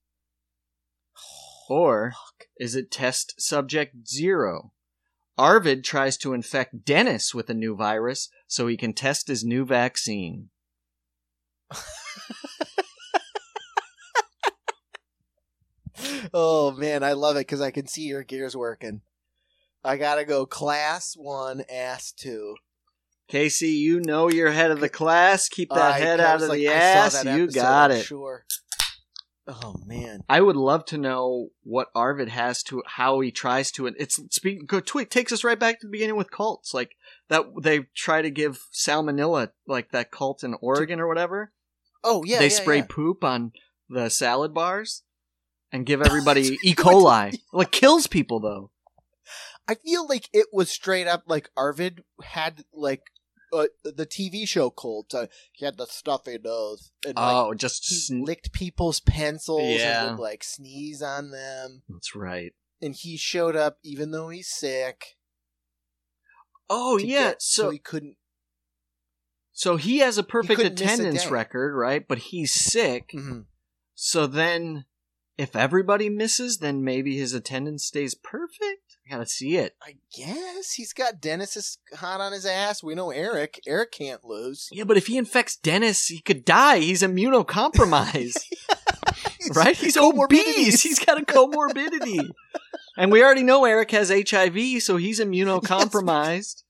Or 1.68 2.14
is 2.60 2.76
it 2.76 2.92
test 2.92 3.42
subject 3.42 4.08
zero? 4.08 4.72
Arvid 5.36 5.84
tries 5.84 6.16
to 6.18 6.34
infect 6.34 6.86
Dennis 6.86 7.34
with 7.34 7.50
a 7.50 7.56
new 7.56 7.76
virus 7.76 8.30
so 8.46 8.68
he 8.68 8.78
can 8.78 8.94
test 8.94 9.28
his 9.28 9.44
new 9.44 9.66
vaccine. 9.66 10.50
Oh 16.34 16.72
man, 16.72 17.04
I 17.04 17.14
love 17.14 17.36
it 17.36 17.42
because 17.48 17.62
I 17.62 17.72
can 17.72 17.88
see 17.88 18.04
your 18.04 18.24
gears 18.24 18.56
working. 18.56 19.02
I 19.84 19.98
gotta 19.98 20.26
go 20.26 20.46
class 20.46 21.14
one, 21.16 21.64
ass 21.72 22.12
two. 22.12 22.56
Casey, 23.28 23.70
you 23.70 24.00
know 24.02 24.30
you're 24.30 24.52
head 24.52 24.72
of 24.72 24.80
the 24.80 24.90
class. 24.90 25.48
Keep 25.48 25.70
that 25.70 25.94
I- 25.94 26.00
head 26.00 26.20
out 26.20 26.42
of 26.42 26.50
like, 26.50 26.58
the 26.58 26.68
ass. 26.68 27.24
You 27.24 27.48
got 27.48 27.92
it. 27.92 28.06
Sure. 28.06 28.46
Oh 29.48 29.76
man. 29.86 30.22
I 30.28 30.42
would 30.42 30.56
love 30.56 30.86
to 30.86 30.98
know 30.98 31.50
what 31.64 31.90
Arvid 31.94 32.30
has 32.30 32.64
to 32.64 32.82
how 32.86 33.20
he 33.20 33.32
tries 33.32 33.72
to 33.74 33.86
it's 33.88 34.20
speak 34.32 34.66
go 34.66 34.80
tweet 34.80 35.12
takes 35.12 35.32
us 35.32 35.44
right 35.44 35.60
back 35.60 35.80
to 35.80 35.88
the 35.88 35.92
beginning 35.92 36.16
with 36.16 36.32
cults 36.32 36.74
like 36.74 36.96
that 37.30 37.46
they 37.62 37.82
try 37.96 38.24
to 38.24 38.32
give 38.32 38.66
salmonella 38.74 39.52
like 39.68 39.92
that 39.92 40.10
cult 40.10 40.44
in 40.44 40.56
Oregon 40.62 41.00
or 41.00 41.08
whatever 41.08 41.52
Oh 42.04 42.24
yeah. 42.26 42.40
they 42.40 42.46
yeah, 42.50 42.56
spray 42.56 42.78
yeah. 42.78 42.86
poop 42.90 43.24
on 43.24 43.52
the 43.88 44.10
salad 44.10 44.52
bars 44.52 45.04
and 45.76 45.86
give 45.86 46.02
everybody 46.02 46.58
E. 46.64 46.74
coli 46.74 47.38
like 47.54 47.72
kills 47.72 48.08
people 48.08 48.40
though 48.40 48.72
I 49.68 49.76
feel 49.76 50.08
like 50.08 50.30
it 50.32 50.48
was 50.54 50.70
straight 50.70 51.08
up 51.08 51.24
like 51.28 51.50
Arvid 51.58 52.04
had 52.24 52.64
like 52.74 53.02
uh, 53.52 53.66
the 53.84 54.06
TV 54.06 54.48
show 54.48 54.70
Colt. 54.70 55.14
Uh, 55.14 55.26
he 55.54 55.66
had 55.66 55.78
the 55.78 55.86
stuffy 55.88 56.38
nose, 56.44 56.92
and 57.06 57.16
like, 57.16 57.34
oh 57.36 57.54
just 57.56 57.88
he 57.90 57.96
sn- 57.96 58.24
licked 58.24 58.52
people's 58.52 59.00
pencils 59.00 59.80
Yeah. 59.80 60.04
and 60.10 60.18
would 60.18 60.22
like 60.22 60.44
sneeze 60.44 61.02
on 61.02 61.32
them. 61.32 61.82
that's 61.90 62.14
right 62.16 62.54
And 62.82 62.94
he 62.96 63.18
showed 63.18 63.56
up 63.56 63.78
even 63.84 64.12
though 64.12 64.30
he's 64.30 64.50
sick. 64.50 65.16
oh 66.70 66.98
yeah 66.98 67.30
get- 67.30 67.42
so 67.42 67.70
he 67.72 67.80
couldn't. 67.80 68.18
so 69.52 69.78
he 69.78 70.00
has 70.00 70.18
a 70.20 70.24
perfect 70.24 70.58
couldn't 70.60 70.80
a 70.80 70.84
attendance 70.84 71.28
record 71.28 71.76
right 71.76 72.08
but 72.08 72.18
he's 72.20 72.54
sick 72.54 73.12
Mhm. 73.16 73.46
So 73.98 74.28
then, 74.28 74.86
if 75.38 75.56
everybody 75.56 76.10
misses, 76.10 76.60
then 76.60 76.84
maybe 76.84 77.18
his 77.18 77.34
attendance 77.34 77.84
stays 77.84 78.16
perfect. 78.16 78.98
I 79.06 79.12
gotta 79.12 79.28
see 79.28 79.58
it. 79.58 79.76
I 79.82 79.96
guess 80.16 80.72
he's 80.72 80.94
got 80.94 81.22
Dennis 81.22 81.56
is 81.58 81.78
hot 81.96 82.22
on 82.22 82.32
his 82.32 82.46
ass. 82.46 82.82
We 82.82 82.96
know 82.96 83.12
Eric. 83.12 83.60
Eric 83.68 83.92
can't 83.92 84.24
lose. 84.24 84.70
Yeah, 84.72 84.86
but 84.86 84.98
if 84.98 85.08
he 85.08 85.18
infects 85.18 85.56
Dennis, 85.58 86.08
he 86.08 86.22
could 86.22 86.46
die. 86.46 86.80
He's 86.80 87.04
immunocompromised, 87.04 88.38
right? 89.56 89.76
He's 89.76 89.98
obese. 89.98 90.82
He's 90.82 91.00
got 91.00 91.22
a 91.22 91.26
comorbidity. 91.26 92.32
and 92.98 93.12
we 93.12 93.24
already 93.24 93.44
know 93.44 93.66
Eric 93.66 93.92
has 93.92 94.10
HIV, 94.10 94.82
so 94.82 94.98
he's 94.98 95.20
immunocompromised. 95.20 96.64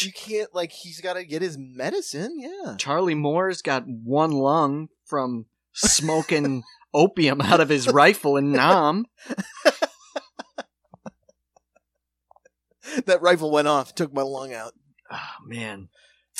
You 0.00 0.12
can't 0.12 0.54
like 0.54 0.72
he's 0.72 1.02
got 1.02 1.14
to 1.14 1.24
get 1.24 1.42
his 1.42 1.58
medicine. 1.58 2.38
Yeah. 2.38 2.76
Charlie 2.78 3.14
Moore's 3.14 3.60
got 3.60 3.84
one 3.86 4.30
lung 4.30 4.88
from 5.04 5.44
smoking 5.74 6.62
opium 6.94 7.40
out 7.40 7.60
of 7.60 7.68
his 7.68 7.88
rifle 7.88 8.36
in 8.36 8.52
Nam. 8.52 9.06
that 13.06 13.22
rifle 13.22 13.50
went 13.50 13.68
off, 13.68 13.94
took 13.94 14.12
my 14.12 14.22
lung 14.22 14.52
out. 14.52 14.72
Oh, 15.10 15.18
man. 15.46 15.88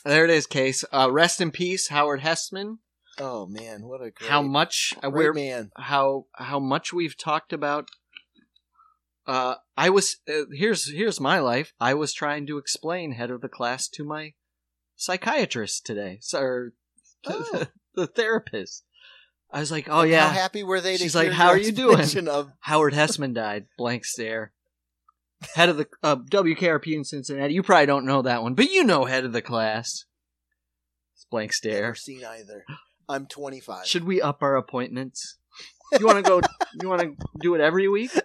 There 0.04 0.24
it 0.24 0.30
is, 0.30 0.46
Case. 0.46 0.84
Uh, 0.92 1.08
rest 1.10 1.40
in 1.40 1.50
peace, 1.50 1.88
Howard 1.88 2.20
Hesseman. 2.20 2.78
Oh 3.18 3.46
man, 3.46 3.86
what 3.86 4.00
a 4.00 4.10
great, 4.10 4.30
how 4.30 4.40
much 4.40 4.94
uh, 5.02 5.10
great 5.10 5.12
we're 5.26 5.32
man. 5.34 5.70
how 5.76 6.24
how 6.34 6.58
much 6.58 6.94
we've 6.94 7.16
talked 7.16 7.52
about 7.52 7.88
uh 9.26 9.56
i 9.76 9.90
was 9.90 10.16
uh, 10.26 10.46
here's 10.50 10.90
here's 10.90 11.20
my 11.20 11.38
life 11.38 11.74
i 11.78 11.92
was 11.92 12.14
trying 12.14 12.46
to 12.46 12.56
explain 12.56 13.12
head 13.12 13.30
of 13.30 13.42
the 13.42 13.50
class 13.50 13.86
to 13.86 14.02
my 14.02 14.32
psychiatrist 14.96 15.84
today 15.84 16.16
so 16.22 16.40
or- 16.40 16.72
Oh. 17.26 17.66
the 17.94 18.06
therapist. 18.06 18.82
I 19.52 19.60
was 19.60 19.70
like, 19.70 19.88
oh 19.90 20.00
And 20.00 20.10
yeah, 20.10 20.28
How 20.28 20.32
happy 20.32 20.62
were 20.62 20.80
they? 20.80 20.96
To 20.96 21.02
She's 21.02 21.14
like, 21.14 21.30
"How 21.30 21.48
are 21.48 21.58
you 21.58 21.72
doing?" 21.72 22.00
Of 22.28 22.50
Howard 22.60 22.94
Hesseman 22.94 23.34
died. 23.34 23.66
Blank 23.76 24.06
stare. 24.06 24.52
Head 25.54 25.68
of 25.68 25.76
the 25.76 25.86
uh, 26.02 26.16
WKRP 26.16 26.94
in 26.94 27.04
Cincinnati. 27.04 27.52
You 27.52 27.62
probably 27.62 27.86
don't 27.86 28.06
know 28.06 28.22
that 28.22 28.42
one, 28.42 28.54
but 28.54 28.70
you 28.70 28.84
know 28.84 29.04
head 29.04 29.24
of 29.24 29.32
the 29.32 29.42
class. 29.42 30.04
It's 31.14 31.26
blank 31.30 31.52
stare. 31.52 31.82
never 31.82 31.94
seen 31.96 32.24
either. 32.24 32.64
I'm 33.08 33.26
25. 33.26 33.86
Should 33.86 34.04
we 34.04 34.22
up 34.22 34.42
our 34.42 34.56
appointments? 34.56 35.36
You 35.98 36.06
want 36.06 36.24
to 36.24 36.28
go? 36.28 36.40
you 36.80 36.88
want 36.88 37.02
to 37.02 37.14
do 37.40 37.54
it 37.54 37.60
every 37.60 37.88
week? 37.88 38.12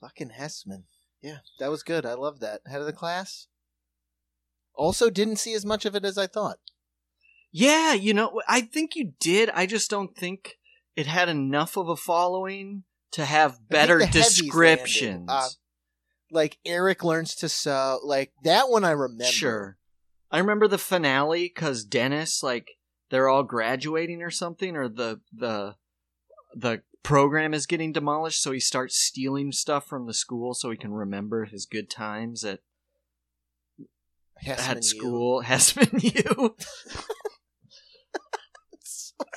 Fucking 0.00 0.30
Hesseman. 0.38 0.84
Yeah, 1.20 1.38
that 1.58 1.70
was 1.70 1.82
good. 1.82 2.06
I 2.06 2.14
love 2.14 2.40
that. 2.40 2.60
Head 2.66 2.80
of 2.80 2.86
the 2.86 2.92
class. 2.92 3.48
Also, 4.80 5.10
didn't 5.10 5.36
see 5.36 5.52
as 5.52 5.66
much 5.66 5.84
of 5.84 5.94
it 5.94 6.06
as 6.06 6.16
I 6.16 6.26
thought. 6.26 6.58
Yeah, 7.52 7.92
you 7.92 8.14
know, 8.14 8.40
I 8.48 8.62
think 8.62 8.96
you 8.96 9.12
did. 9.20 9.50
I 9.50 9.66
just 9.66 9.90
don't 9.90 10.16
think 10.16 10.56
it 10.96 11.06
had 11.06 11.28
enough 11.28 11.76
of 11.76 11.90
a 11.90 11.96
following 11.96 12.84
to 13.12 13.26
have 13.26 13.68
better 13.68 13.98
descriptions. 13.98 15.28
landed. 15.28 15.30
Uh, 15.30 15.48
Like 16.30 16.56
Eric 16.64 17.04
learns 17.04 17.34
to 17.36 17.48
sew. 17.50 18.00
Like 18.02 18.32
that 18.44 18.70
one, 18.70 18.84
I 18.84 18.92
remember. 18.92 19.24
Sure. 19.24 19.76
I 20.30 20.38
remember 20.38 20.66
the 20.66 20.78
finale 20.78 21.52
because 21.54 21.84
Dennis, 21.84 22.42
like, 22.42 22.78
they're 23.10 23.28
all 23.28 23.42
graduating 23.42 24.22
or 24.22 24.30
something, 24.30 24.76
or 24.76 24.88
the 24.88 25.20
the 25.30 25.74
the 26.54 26.82
program 27.02 27.52
is 27.52 27.66
getting 27.66 27.92
demolished, 27.92 28.42
so 28.42 28.52
he 28.52 28.60
starts 28.60 28.96
stealing 28.96 29.52
stuff 29.52 29.86
from 29.86 30.06
the 30.06 30.14
school 30.14 30.54
so 30.54 30.70
he 30.70 30.76
can 30.76 30.92
remember 30.92 31.44
his 31.44 31.66
good 31.66 31.90
times 31.90 32.44
at 32.44 32.60
Hesseman 34.44 34.76
at 34.76 34.84
school. 34.84 35.42
Hesseman, 35.46 36.02
you. 36.02 36.56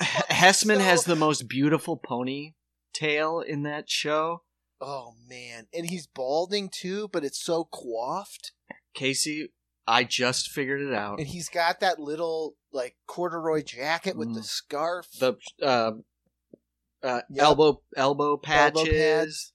Hesseman 0.00 0.80
has 0.80 1.04
the 1.04 1.16
most 1.16 1.48
beautiful 1.48 1.98
ponytail 1.98 3.44
in 3.44 3.62
that 3.64 3.88
show. 3.90 4.42
Oh 4.80 5.14
man, 5.28 5.66
and 5.72 5.88
he's 5.88 6.06
balding 6.06 6.70
too, 6.72 7.08
but 7.12 7.24
it's 7.24 7.42
so 7.42 7.64
coiffed, 7.72 8.52
Casey, 8.94 9.52
I 9.86 10.04
just 10.04 10.50
figured 10.50 10.80
it 10.82 10.92
out. 10.94 11.18
and 11.18 11.28
he's 11.28 11.48
got 11.48 11.80
that 11.80 11.98
little 12.00 12.56
like 12.72 12.96
corduroy 13.06 13.62
jacket 13.62 14.16
with 14.16 14.34
the 14.34 14.40
Mm. 14.40 14.44
scarf. 14.44 15.06
The 15.18 15.34
uh, 15.62 15.92
uh, 17.02 17.20
Yep. 17.30 17.42
elbow 17.42 17.82
elbow 17.96 18.36
patches. 18.36 18.78
Elbow 18.80 18.90
pads. 18.90 19.52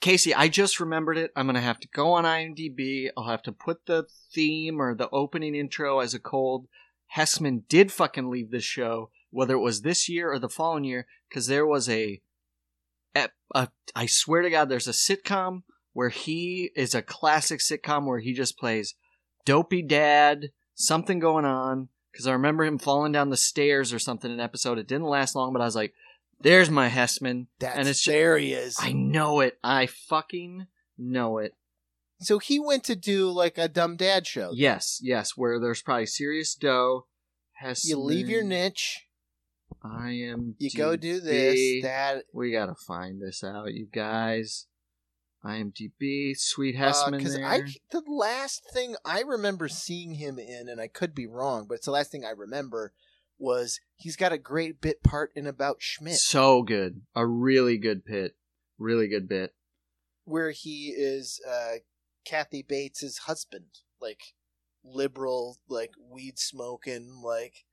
Casey, 0.00 0.32
I 0.32 0.48
just 0.48 0.78
remembered 0.78 1.18
it. 1.18 1.32
I'm 1.34 1.46
gonna 1.46 1.60
have 1.60 1.80
to 1.80 1.88
go 1.88 2.12
on 2.12 2.24
IMDb. 2.24 3.08
I'll 3.16 3.28
have 3.28 3.42
to 3.42 3.52
put 3.52 3.86
the 3.86 4.06
theme 4.32 4.80
or 4.80 4.94
the 4.94 5.10
opening 5.10 5.54
intro 5.54 5.98
as 5.98 6.14
a 6.14 6.20
cold. 6.20 6.68
Hesseman 7.16 7.66
did 7.68 7.90
fucking 7.90 8.30
leave 8.30 8.50
this 8.50 8.64
show, 8.64 9.10
whether 9.30 9.54
it 9.54 9.60
was 9.60 9.82
this 9.82 10.08
year 10.08 10.30
or 10.30 10.38
the 10.38 10.48
following 10.48 10.84
year, 10.84 11.06
because 11.28 11.46
there 11.46 11.66
was 11.66 11.88
a, 11.88 12.20
ep- 13.14 13.32
a. 13.54 13.68
I 13.96 14.06
swear 14.06 14.42
to 14.42 14.50
God, 14.50 14.68
there's 14.68 14.88
a 14.88 14.92
sitcom 14.92 15.62
where 15.94 16.10
he 16.10 16.70
is 16.76 16.94
a 16.94 17.02
classic 17.02 17.58
sitcom 17.58 18.06
where 18.06 18.20
he 18.20 18.32
just 18.32 18.56
plays 18.58 18.94
dopey 19.44 19.82
dad, 19.82 20.50
something 20.74 21.18
going 21.18 21.44
on. 21.44 21.88
Because 22.12 22.26
I 22.26 22.32
remember 22.32 22.64
him 22.64 22.78
falling 22.78 23.12
down 23.12 23.30
the 23.30 23.36
stairs 23.36 23.92
or 23.92 23.98
something 23.98 24.30
in 24.30 24.38
an 24.38 24.44
episode. 24.44 24.78
It 24.78 24.88
didn't 24.88 25.06
last 25.06 25.34
long, 25.34 25.52
but 25.52 25.60
I 25.60 25.66
was 25.66 25.76
like, 25.76 25.94
"There's 26.40 26.70
my 26.70 26.88
Hesseman." 26.88 27.46
That's 27.58 27.78
and 27.78 27.88
it's 27.88 28.02
ju- 28.02 28.12
there 28.12 28.38
he 28.38 28.52
is. 28.52 28.76
I 28.78 28.92
know 28.92 29.40
it. 29.40 29.58
I 29.62 29.86
fucking 29.86 30.66
know 30.96 31.38
it. 31.38 31.54
So 32.20 32.38
he 32.38 32.58
went 32.58 32.84
to 32.84 32.96
do 32.96 33.30
like 33.30 33.58
a 33.58 33.68
dumb 33.68 33.96
dad 33.96 34.26
show. 34.26 34.50
Yes, 34.52 34.98
yes. 35.02 35.36
Where 35.36 35.60
there's 35.60 35.82
probably 35.82 36.06
serious 36.06 36.54
dough. 36.54 37.06
Has 37.54 37.84
You 37.84 37.98
leave 37.98 38.28
your 38.28 38.44
niche. 38.44 39.06
I 39.82 40.10
am. 40.10 40.54
You 40.58 40.70
go 40.76 40.96
do 40.96 41.20
this, 41.20 41.82
that. 41.82 42.24
We 42.32 42.52
gotta 42.52 42.74
find 42.74 43.20
this 43.20 43.44
out, 43.44 43.74
you 43.74 43.86
guys. 43.92 44.66
IMDb, 45.44 46.36
Sweet 46.36 46.76
Hesseman 46.76 47.18
Because. 47.18 47.36
Uh, 47.36 47.42
I 47.42 47.62
the 47.90 48.02
last 48.08 48.62
thing 48.72 48.96
I 49.04 49.20
remember 49.20 49.68
seeing 49.68 50.14
him 50.14 50.38
in, 50.38 50.68
and 50.68 50.80
I 50.80 50.88
could 50.88 51.14
be 51.14 51.26
wrong, 51.26 51.66
but 51.68 51.76
it's 51.76 51.86
the 51.86 51.92
last 51.92 52.10
thing 52.10 52.24
I 52.24 52.30
remember 52.30 52.92
was 53.38 53.80
he's 53.96 54.16
got 54.16 54.32
a 54.32 54.38
great 54.38 54.80
bit 54.80 55.02
part 55.02 55.30
in 55.34 55.46
about 55.46 55.76
Schmidt, 55.80 56.16
So 56.16 56.62
good. 56.62 57.02
A 57.14 57.26
really 57.26 57.78
good 57.78 58.04
pit. 58.04 58.36
Really 58.78 59.08
good 59.08 59.28
bit. 59.28 59.54
where 60.24 60.50
he 60.50 60.94
is 60.96 61.40
uh, 61.48 61.78
Kathy 62.24 62.62
Bates's 62.66 63.18
husband, 63.18 63.66
like 64.00 64.20
liberal, 64.84 65.58
like 65.68 65.92
weed 66.10 66.38
smoking, 66.38 67.20
like 67.24 67.64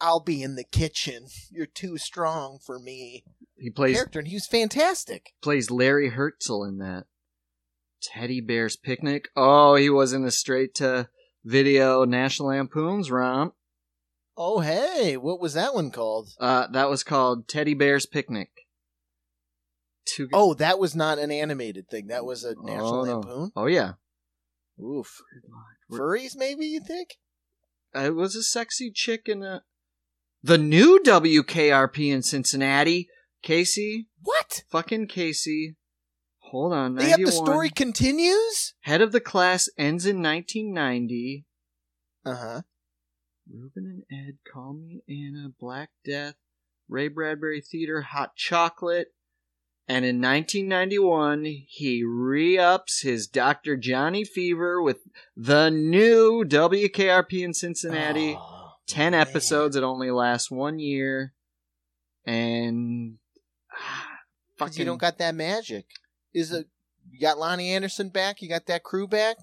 I'll 0.00 0.20
be 0.20 0.42
in 0.42 0.56
the 0.56 0.64
kitchen. 0.64 1.26
You're 1.50 1.66
too 1.66 1.96
strong 1.98 2.58
for 2.64 2.78
me. 2.80 3.24
He 3.56 3.70
plays 3.70 3.94
Character, 3.96 4.18
and 4.18 4.26
he 4.28 4.34
was 4.34 4.46
fantastic. 4.48 5.32
plays 5.42 5.70
Larry 5.70 6.10
Hertzel 6.10 6.66
in 6.68 6.78
that. 6.78 7.04
Teddy 8.02 8.40
Bear's 8.40 8.76
Picnic. 8.76 9.28
Oh, 9.36 9.76
he 9.76 9.88
was 9.88 10.12
in 10.12 10.24
the 10.24 10.32
straight 10.32 10.74
to 10.76 11.08
video 11.44 12.04
National 12.04 12.48
Lampoon's 12.48 13.12
romp. 13.12 13.54
Oh 14.36 14.60
hey, 14.60 15.16
what 15.16 15.40
was 15.40 15.54
that 15.54 15.74
one 15.74 15.90
called? 15.90 16.30
Uh, 16.40 16.66
that 16.68 16.88
was 16.88 17.04
called 17.04 17.48
Teddy 17.48 17.74
Bear's 17.74 18.06
Picnic. 18.06 18.48
Two. 20.06 20.28
Oh, 20.32 20.54
that 20.54 20.78
was 20.78 20.96
not 20.96 21.18
an 21.18 21.30
animated 21.30 21.88
thing. 21.88 22.08
That 22.08 22.24
was 22.24 22.42
a 22.44 22.54
National 22.60 23.00
Oh, 23.00 23.04
no. 23.04 23.18
Lampoon. 23.20 23.52
Oh 23.54 23.66
yeah. 23.66 23.92
Oof. 24.82 25.20
Furries, 25.90 26.32
maybe 26.34 26.64
you 26.66 26.80
think? 26.80 27.10
It 27.94 28.14
was 28.14 28.34
a 28.34 28.42
sexy 28.42 28.90
chick 28.90 29.22
in 29.26 29.42
a. 29.42 29.62
The 30.42 30.58
new 30.58 30.98
WKRP 31.04 32.10
in 32.12 32.22
Cincinnati, 32.22 33.08
Casey, 33.42 34.08
What? 34.22 34.64
fucking 34.70 35.06
Casey. 35.06 35.76
Hold 36.50 36.72
on, 36.72 36.96
They 36.96 37.10
have 37.10 37.20
the 37.20 37.30
story 37.32 37.70
continues. 37.70 38.74
Head 38.80 39.00
of 39.02 39.12
the 39.12 39.20
class 39.20 39.68
ends 39.78 40.04
in 40.04 40.20
1990. 40.22 41.46
Uh 42.26 42.34
huh. 42.34 42.62
Rubin 43.52 44.04
and 44.08 44.26
Ed, 44.28 44.38
Call 44.50 44.72
Me 44.74 45.02
Anna, 45.08 45.48
Black 45.60 45.90
Death, 46.04 46.36
Ray 46.88 47.08
Bradbury 47.08 47.60
Theater, 47.60 48.02
Hot 48.02 48.34
Chocolate. 48.36 49.08
And 49.88 50.04
in 50.04 50.20
1991, 50.20 51.44
he 51.68 52.02
re 52.04 52.56
ups 52.56 53.02
his 53.02 53.26
Dr. 53.26 53.76
Johnny 53.76 54.24
Fever 54.24 54.80
with 54.80 55.00
the 55.36 55.70
new 55.70 56.44
WKRP 56.44 57.42
in 57.44 57.52
Cincinnati. 57.52 58.36
Oh, 58.38 58.70
10 58.86 59.12
man. 59.12 59.20
episodes. 59.20 59.76
It 59.76 59.82
only 59.82 60.10
lasts 60.10 60.50
one 60.50 60.78
year. 60.78 61.34
And. 62.24 63.18
ah, 63.76 64.08
Fucking, 64.56 64.78
you 64.78 64.84
don't 64.84 64.98
got 64.98 65.18
that 65.18 65.34
magic. 65.34 65.86
Is 66.32 66.52
it? 66.52 66.68
You 67.10 67.20
got 67.20 67.36
Loni 67.36 67.66
Anderson 67.70 68.08
back. 68.08 68.40
You 68.40 68.48
got 68.48 68.66
that 68.66 68.84
crew 68.84 69.08
back. 69.08 69.36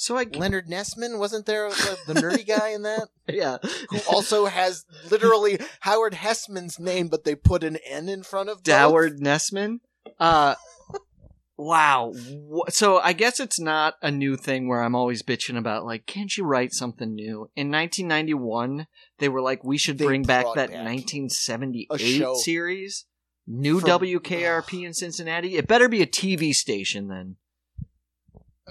So 0.00 0.16
I. 0.16 0.24
Leonard 0.32 0.66
Nessman 0.66 1.18
wasn't 1.18 1.44
there 1.44 1.68
the, 1.68 1.98
the 2.06 2.14
nerdy 2.14 2.46
guy 2.46 2.70
in 2.70 2.84
that 2.84 3.08
Yeah. 3.28 3.58
who 3.90 3.98
also 4.10 4.46
has 4.46 4.86
literally 5.10 5.60
Howard 5.80 6.14
Hesseman's 6.14 6.80
name, 6.80 7.08
but 7.08 7.24
they 7.24 7.34
put 7.34 7.62
an 7.62 7.76
N 7.86 8.08
in 8.08 8.22
front 8.22 8.48
of 8.48 8.56
both? 8.56 8.64
Doward 8.64 9.20
Nessman. 9.20 9.80
Uh, 10.18 10.54
wow. 11.58 12.14
So 12.70 12.96
I 12.96 13.12
guess 13.12 13.40
it's 13.40 13.60
not 13.60 13.96
a 14.00 14.10
new 14.10 14.38
thing 14.38 14.68
where 14.68 14.80
I'm 14.80 14.94
always 14.94 15.22
bitching 15.22 15.58
about 15.58 15.84
like, 15.84 16.06
can't 16.06 16.34
you 16.34 16.44
write 16.44 16.72
something 16.72 17.14
new? 17.14 17.50
In 17.54 17.70
1991, 17.70 18.86
they 19.18 19.28
were 19.28 19.42
like, 19.42 19.62
we 19.62 19.76
should 19.76 19.98
They 19.98 20.06
bring 20.06 20.22
back 20.22 20.46
that 20.54 20.70
back 20.70 20.82
1978 20.82 22.36
series. 22.38 23.04
New 23.46 23.80
From- 23.80 24.00
WKRP 24.00 24.86
in 24.86 24.94
Cincinnati. 24.94 25.58
It 25.58 25.66
better 25.68 25.90
be 25.90 26.00
a 26.00 26.06
TV 26.06 26.54
station 26.54 27.08
then. 27.08 27.36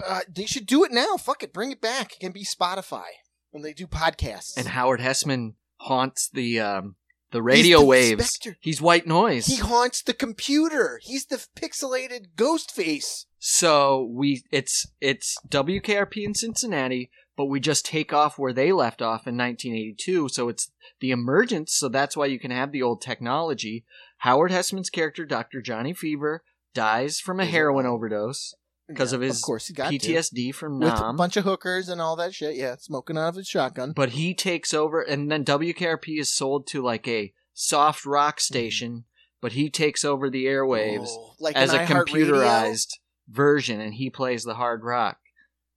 Uh, 0.06 0.20
they 0.28 0.46
should 0.46 0.66
do 0.66 0.84
it 0.84 0.92
now. 0.92 1.16
Fuck 1.16 1.42
it, 1.42 1.52
bring 1.52 1.70
it 1.72 1.80
back. 1.80 2.12
It 2.12 2.20
can 2.20 2.32
be 2.32 2.44
Spotify 2.44 3.06
when 3.50 3.62
they 3.62 3.72
do 3.72 3.86
podcasts. 3.86 4.56
And 4.56 4.68
Howard 4.68 5.00
Hesseman 5.00 5.54
haunts 5.78 6.28
the 6.32 6.60
um, 6.60 6.96
the 7.32 7.38
He's 7.38 7.44
radio 7.44 7.80
the 7.80 7.86
waves. 7.86 8.30
Spectre. 8.30 8.56
He's 8.60 8.80
white 8.80 9.06
noise. 9.06 9.46
He 9.46 9.56
haunts 9.56 10.02
the 10.02 10.14
computer. 10.14 11.00
He's 11.02 11.26
the 11.26 11.44
pixelated 11.56 12.36
ghost 12.36 12.70
face. 12.70 13.26
So 13.38 14.08
we 14.10 14.42
it's 14.50 14.86
it's 15.00 15.36
WKRP 15.48 16.24
in 16.24 16.34
Cincinnati, 16.34 17.10
but 17.36 17.46
we 17.46 17.60
just 17.60 17.86
take 17.86 18.12
off 18.12 18.38
where 18.38 18.52
they 18.52 18.72
left 18.72 19.00
off 19.00 19.26
in 19.26 19.36
1982. 19.36 20.28
So 20.28 20.48
it's 20.48 20.70
the 21.00 21.10
emergence. 21.10 21.74
So 21.74 21.88
that's 21.88 22.16
why 22.16 22.26
you 22.26 22.38
can 22.38 22.50
have 22.50 22.72
the 22.72 22.82
old 22.82 23.00
technology. 23.00 23.84
Howard 24.18 24.50
Hesseman's 24.50 24.90
character, 24.90 25.24
Dr. 25.24 25.62
Johnny 25.62 25.94
Fever, 25.94 26.42
dies 26.74 27.18
from 27.18 27.40
a 27.40 27.46
heroin 27.46 27.86
overdose 27.86 28.54
because 28.94 29.12
of 29.12 29.20
his 29.20 29.36
of 29.36 29.42
course, 29.42 29.66
he 29.68 29.74
got 29.74 29.90
to. 29.90 29.98
PTSD 29.98 30.54
from 30.54 30.78
with 30.80 30.92
a 30.98 31.12
bunch 31.12 31.36
of 31.36 31.44
hookers 31.44 31.88
and 31.88 32.00
all 32.00 32.16
that 32.16 32.34
shit. 32.34 32.56
Yeah, 32.56 32.76
smoking 32.78 33.16
out 33.18 33.28
of 33.30 33.36
his 33.36 33.46
shotgun. 33.48 33.92
but 33.92 34.10
he 34.10 34.34
takes 34.34 34.72
over, 34.74 35.00
and 35.00 35.30
then 35.30 35.44
WKRP 35.44 36.18
is 36.20 36.30
sold 36.32 36.66
to 36.68 36.82
like 36.82 37.06
a 37.08 37.32
soft 37.54 38.04
rock 38.06 38.40
station. 38.40 39.04
But 39.42 39.52
he 39.52 39.70
takes 39.70 40.04
over 40.04 40.28
the 40.28 40.44
airwaves 40.44 41.08
Oh, 41.08 41.34
like 41.40 41.56
as 41.56 41.72
a 41.72 41.78
computerized 41.86 42.98
version, 43.28 43.80
and 43.80 43.94
he 43.94 44.10
plays 44.10 44.44
the 44.44 44.54
hard 44.54 44.84
rock. 44.84 45.18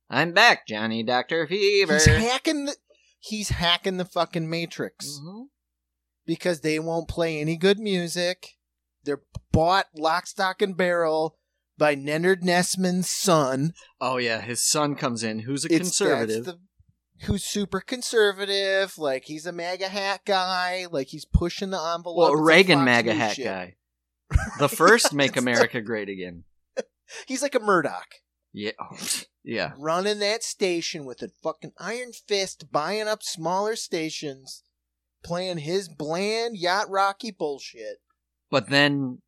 I'm 0.10 0.34
back, 0.34 0.68
Johnny 0.68 1.02
Doctor 1.02 1.48
Fever. 1.48 1.94
He's 1.94 2.06
hacking 2.06 2.65
the 2.65 2.76
he's 3.19 3.49
hacking 3.49 3.98
the 3.98 4.06
fucking 4.06 4.49
Matrix 4.49 5.07
Mhm. 5.23 5.45
because 6.26 6.60
they 6.60 6.77
won't 6.77 7.07
play 7.07 7.40
any 7.40 7.56
good 7.56 7.80
music. 7.80 8.57
They're 9.06 9.23
bought 9.52 9.88
lock, 9.95 10.27
stock, 10.27 10.61
and 10.61 10.76
barrel 10.76 11.38
by 11.78 11.94
Leonard 11.95 12.41
Nessman's 12.44 13.10
son. 13.10 13.74
Oh 14.00 14.18
yeah, 14.18 14.41
his 14.41 14.64
son 14.64 14.95
comes 14.95 15.24
in, 15.24 15.40
who's 15.40 15.66
a 15.66 15.68
It's- 15.68 15.80
conservative. 15.82 16.45
that's 16.45 16.58
the- 16.58 17.26
who's 17.26 17.44
super 17.44 17.80
conservative. 17.82 18.98
Like 18.98 19.26
he's 19.26 19.45
a 19.45 19.52
MAGA 19.52 19.88
hat 19.90 20.22
guy. 20.26 20.88
Like 20.91 21.08
he's 21.08 21.26
pushing 21.26 21.70
the 21.72 21.80
envelope. 21.82 22.18
well, 22.18 22.32
It's 22.34 22.40
like 22.40 22.48
Reagan 22.48 22.80
Fox 22.80 22.86
MAGA 22.86 23.10
News 23.14 23.20
hat 23.22 23.36
shit. 23.36 23.45
guy. 23.45 23.76
The 24.60 24.70
first 24.70 25.14
Make 25.14 25.38
America 25.38 25.80
Great 25.82 26.10
Again. 26.10 26.44
He's 27.28 27.41
like 27.44 27.54
a 27.56 27.60
Murdoch. 27.60 28.08
Yeah. 28.52 28.72
Oh, 28.80 28.98
yeah. 29.44 29.74
running 29.78 30.20
that 30.20 30.44
station 30.44 31.06
with 31.06 31.22
a 31.22 31.30
fucking 31.44 31.74
iron 31.78 32.12
fist, 32.28 32.72
buying 32.72 33.08
up 33.08 33.22
smaller 33.22 33.76
stations, 33.76 34.64
playing 35.24 35.60
his 35.60 35.88
bland 35.90 36.58
yacht 36.58 36.90
rocky 36.90 37.30
bullshit. 37.32 37.98
But 38.50 38.70
then 38.70 39.22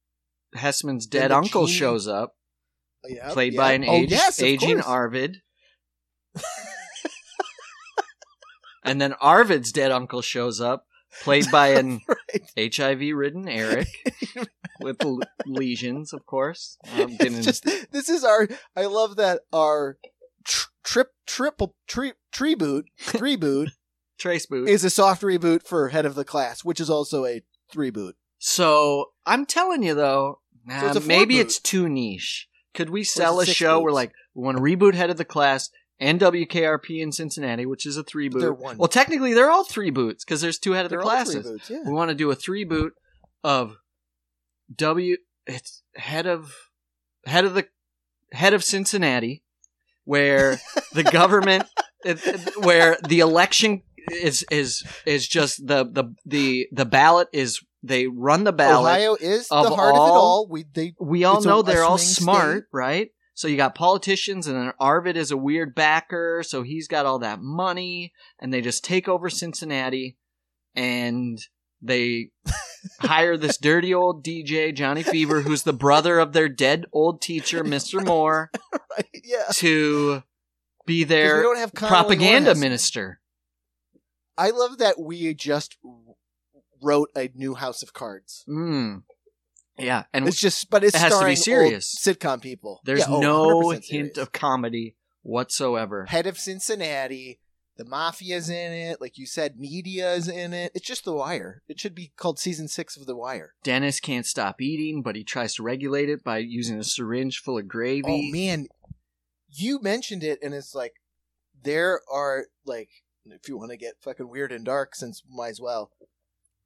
Hesseman's 0.56 1.06
dead 1.08 1.32
the 1.32 1.38
uncle 1.38 1.68
shows 1.68 2.08
up, 2.08 2.36
Yep, 3.08 3.34
played 3.34 3.54
yep. 3.54 3.60
by 3.60 3.72
an 3.74 3.86
oh, 3.88 3.94
age, 3.94 4.12
yes, 4.12 4.42
aging 4.42 4.76
course. 4.76 4.86
Arvid. 4.88 5.38
and 8.84 9.00
then 9.02 9.14
Arvid's 9.14 9.72
dead 9.72 9.92
uncle 9.92 10.22
shows 10.22 10.62
up, 10.62 10.86
played 11.24 11.50
by 11.52 11.70
an 11.70 12.00
Right. 12.58 12.76
HIV 12.76 13.16
ridden 13.16 13.48
Eric 13.48 13.88
with 14.82 15.04
l- 15.04 15.20
lesions, 15.46 16.14
of 16.14 16.26
course. 16.26 16.78
Um, 16.98 17.18
just 17.20 17.64
this 17.92 18.10
is 18.10 18.24
our. 18.24 18.48
I 18.76 18.86
love 18.86 19.16
that 19.16 19.42
our 19.54 19.98
tr- 20.44 20.70
trip 20.84 21.10
triple 21.26 21.76
tree 21.88 22.14
tree 22.32 22.56
boot 22.56 22.86
three 23.00 23.36
boot 23.36 23.70
Trace 24.18 24.46
boot. 24.46 24.68
is 24.70 24.84
a 24.84 24.90
soft 24.90 25.22
reboot 25.22 25.64
for 25.68 25.90
head 25.90 26.06
of 26.06 26.16
the 26.16 26.26
class, 26.26 26.64
which 26.64 26.80
is 26.80 26.90
also 26.90 27.26
a 27.26 27.42
three 27.72 27.90
boot. 27.90 28.16
So 28.40 29.12
I'm 29.26 29.46
telling 29.46 29.84
you 29.84 29.94
though, 29.96 30.40
nah, 30.66 30.88
it's 30.88 30.98
uh, 30.98 31.02
maybe 31.06 31.36
boot. 31.36 31.42
it's 31.42 31.60
too 31.60 31.88
niche. 31.90 32.48
Could 32.74 32.90
we 32.90 33.04
sell 33.04 33.40
a 33.40 33.46
show 33.46 33.80
where 33.80 33.92
boots? 33.92 33.96
like 33.96 34.12
we 34.34 34.44
want 34.44 34.58
to 34.58 34.64
reboot 34.64 34.94
Head 34.96 35.10
of 35.10 35.18
the 35.18 35.26
Class 35.26 35.70
and 36.00 36.20
WKRP 36.20 37.02
in 37.02 37.12
Cincinnati, 37.14 37.66
which 37.66 37.86
is 37.86 37.96
a 37.96 38.04
three 38.04 38.28
They're 38.30 38.52
boot? 38.54 38.60
one. 38.62 38.78
Well, 38.78 38.90
technically 38.90 39.34
they're 39.34 39.50
all 39.50 39.64
three 39.64 39.92
boots 39.92 40.26
because 40.26 40.42
there's 40.42 40.60
two 40.60 40.74
Head 40.74 40.86
of 40.86 40.90
the 40.90 40.98
They're 40.98 41.04
three 41.04 41.10
Classes. 41.10 41.48
boots. 41.48 41.70
Yeah. 41.70 41.84
We 41.86 41.94
want 41.94 42.10
to 42.10 42.16
do 42.16 42.30
a 42.32 42.36
three 42.36 42.66
boot 42.66 42.94
of 43.44 43.78
W. 44.76 45.18
It's 45.48 45.84
head 45.96 46.26
of 46.26 46.54
head 47.26 47.46
of 47.46 47.54
the 47.54 47.68
head 48.34 48.54
of 48.54 48.64
Cincinnati, 48.64 49.44
where 50.04 50.60
the 50.94 51.04
government, 51.12 51.66
where 52.58 52.98
the 53.08 53.20
election 53.20 53.84
is 54.12 54.44
is 54.52 54.84
is 55.06 55.28
just 55.28 55.66
the 55.66 55.84
the 55.86 56.14
the 56.26 56.68
the 56.72 56.86
ballot 56.86 57.28
is 57.32 57.62
they 57.88 58.08
run 58.08 58.44
the 58.44 58.52
ballot. 58.54 58.92
Ohio 58.92 59.16
is 59.20 59.48
the 59.48 59.56
heart 59.56 59.96
of 59.96 59.96
it 59.96 60.00
all- 60.00 60.16
all. 60.18 60.48
We 60.50 60.66
they 60.74 60.94
we 61.00 61.24
all 61.24 61.42
know 61.42 61.62
they're 61.62 61.84
all 61.84 61.98
smart, 61.98 62.64
state. 62.64 62.68
right? 62.74 63.10
So 63.34 63.48
you 63.50 63.58
got 63.58 63.76
politicians, 63.76 64.48
and 64.48 64.56
then 64.56 64.74
Arvid 64.80 65.18
is 65.18 65.30
a 65.32 65.38
weird 65.38 65.76
backer, 65.76 66.42
so 66.42 66.64
he's 66.64 66.88
got 66.88 67.06
all 67.06 67.20
that 67.20 67.42
money, 67.42 68.14
and 68.40 68.54
they 68.54 68.62
just 68.62 68.84
take 68.86 69.10
over 69.10 69.30
Cincinnati, 69.30 70.18
and 70.74 71.38
they 71.82 72.30
hire 73.02 73.36
this 73.36 73.58
dirty 73.58 73.94
old 73.94 74.24
DJ 74.24 74.74
Johnny 74.74 75.04
Fever, 75.04 75.42
who's 75.42 75.64
the 75.64 75.74
brother 75.74 76.18
of 76.18 76.32
their 76.32 76.48
dead 76.48 76.86
old 76.94 77.22
teacher, 77.22 77.64
Mister 77.66 78.00
Moore, 78.00 78.52
right. 78.72 79.06
Yeah. 79.24 79.44
to 79.56 80.24
be 80.86 81.04
their 81.04 81.42
don't 81.42 81.58
have 81.58 81.74
propaganda 81.74 82.56
minister. 82.56 83.20
I 84.38 84.52
love 84.52 84.78
that 84.80 85.00
we 85.00 85.34
just 85.34 85.78
wrote 86.82 87.10
a 87.16 87.30
new 87.36 87.56
House 87.56 87.82
of 87.84 87.94
Cards. 87.94 88.44
Mm. 88.48 89.04
Yeah, 89.78 90.04
and 90.14 90.28
It's 90.28 90.40
just, 90.40 90.70
but 90.70 90.84
it's 90.84 90.96
It 90.96 91.00
has 91.00 91.20
to 91.20 91.26
be 91.26 91.36
serious. 91.36 91.94
sitcom 92.02 92.42
people. 92.42 92.82
there's 92.86 93.00
Yeah, 93.02 93.06
oh, 93.10 93.20
no 93.20 93.50
100% 93.62 93.86
hint 93.86 94.18
of 94.18 94.32
comedy 94.32 94.96
whatsoever. 95.22 96.06
head 96.06 96.28
of 96.28 96.38
Cincinnati. 96.38 97.40
The 97.78 97.84
mafia's 97.84 98.50
in 98.50 98.72
it, 98.72 99.02
like 99.02 99.18
you 99.18 99.26
said. 99.26 99.60
Media's 99.60 100.30
in 100.30 100.54
it. 100.54 100.72
It's 100.74 100.88
just 100.88 101.04
The 101.04 101.12
Wire. 101.14 101.62
It 101.68 101.78
should 101.78 101.94
be 101.94 102.14
called 102.16 102.40
season 102.40 102.70
six 102.70 102.96
of 102.96 103.06
The 103.06 103.18
Wire. 103.18 103.54
Dennis 103.66 104.00
can't 104.00 104.26
stop 104.26 104.62
eating, 104.62 105.02
but 105.02 105.18
he 105.18 105.26
tries 105.26 105.56
to 105.56 105.64
regulate 105.64 106.08
it 106.10 106.24
by 106.24 106.38
using 106.38 106.80
a 106.80 106.86
syringe 106.86 107.40
full 107.40 107.58
of 107.58 107.68
gravy. 107.68 108.30
Oh 108.30 108.32
man, 108.32 108.68
you 109.50 109.82
mentioned 109.82 110.24
it, 110.24 110.40
and 110.42 110.54
it's 110.54 110.74
like 110.74 110.94
there 111.64 112.00
are 112.10 112.46
like 112.66 112.90
if 113.26 113.50
you 113.50 113.58
want 113.58 113.72
to 113.72 113.78
get 113.78 113.96
fucking 114.02 114.30
weird 114.30 114.54
and 114.54 114.64
dark, 114.64 114.96
since 114.96 115.22
might 115.30 115.50
as 115.50 115.60
well. 115.60 115.92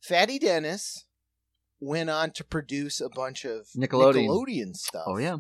Fatty 0.02 0.40
Dennis 0.40 1.06
went 1.80 2.10
on 2.10 2.32
to 2.32 2.44
produce 2.44 3.02
a 3.02 3.10
bunch 3.10 3.46
of 3.46 3.68
Nickelodeon. 3.76 4.28
Nickelodeon 4.28 4.76
stuff. 4.76 5.04
Oh, 5.08 5.18
yeah, 5.18 5.38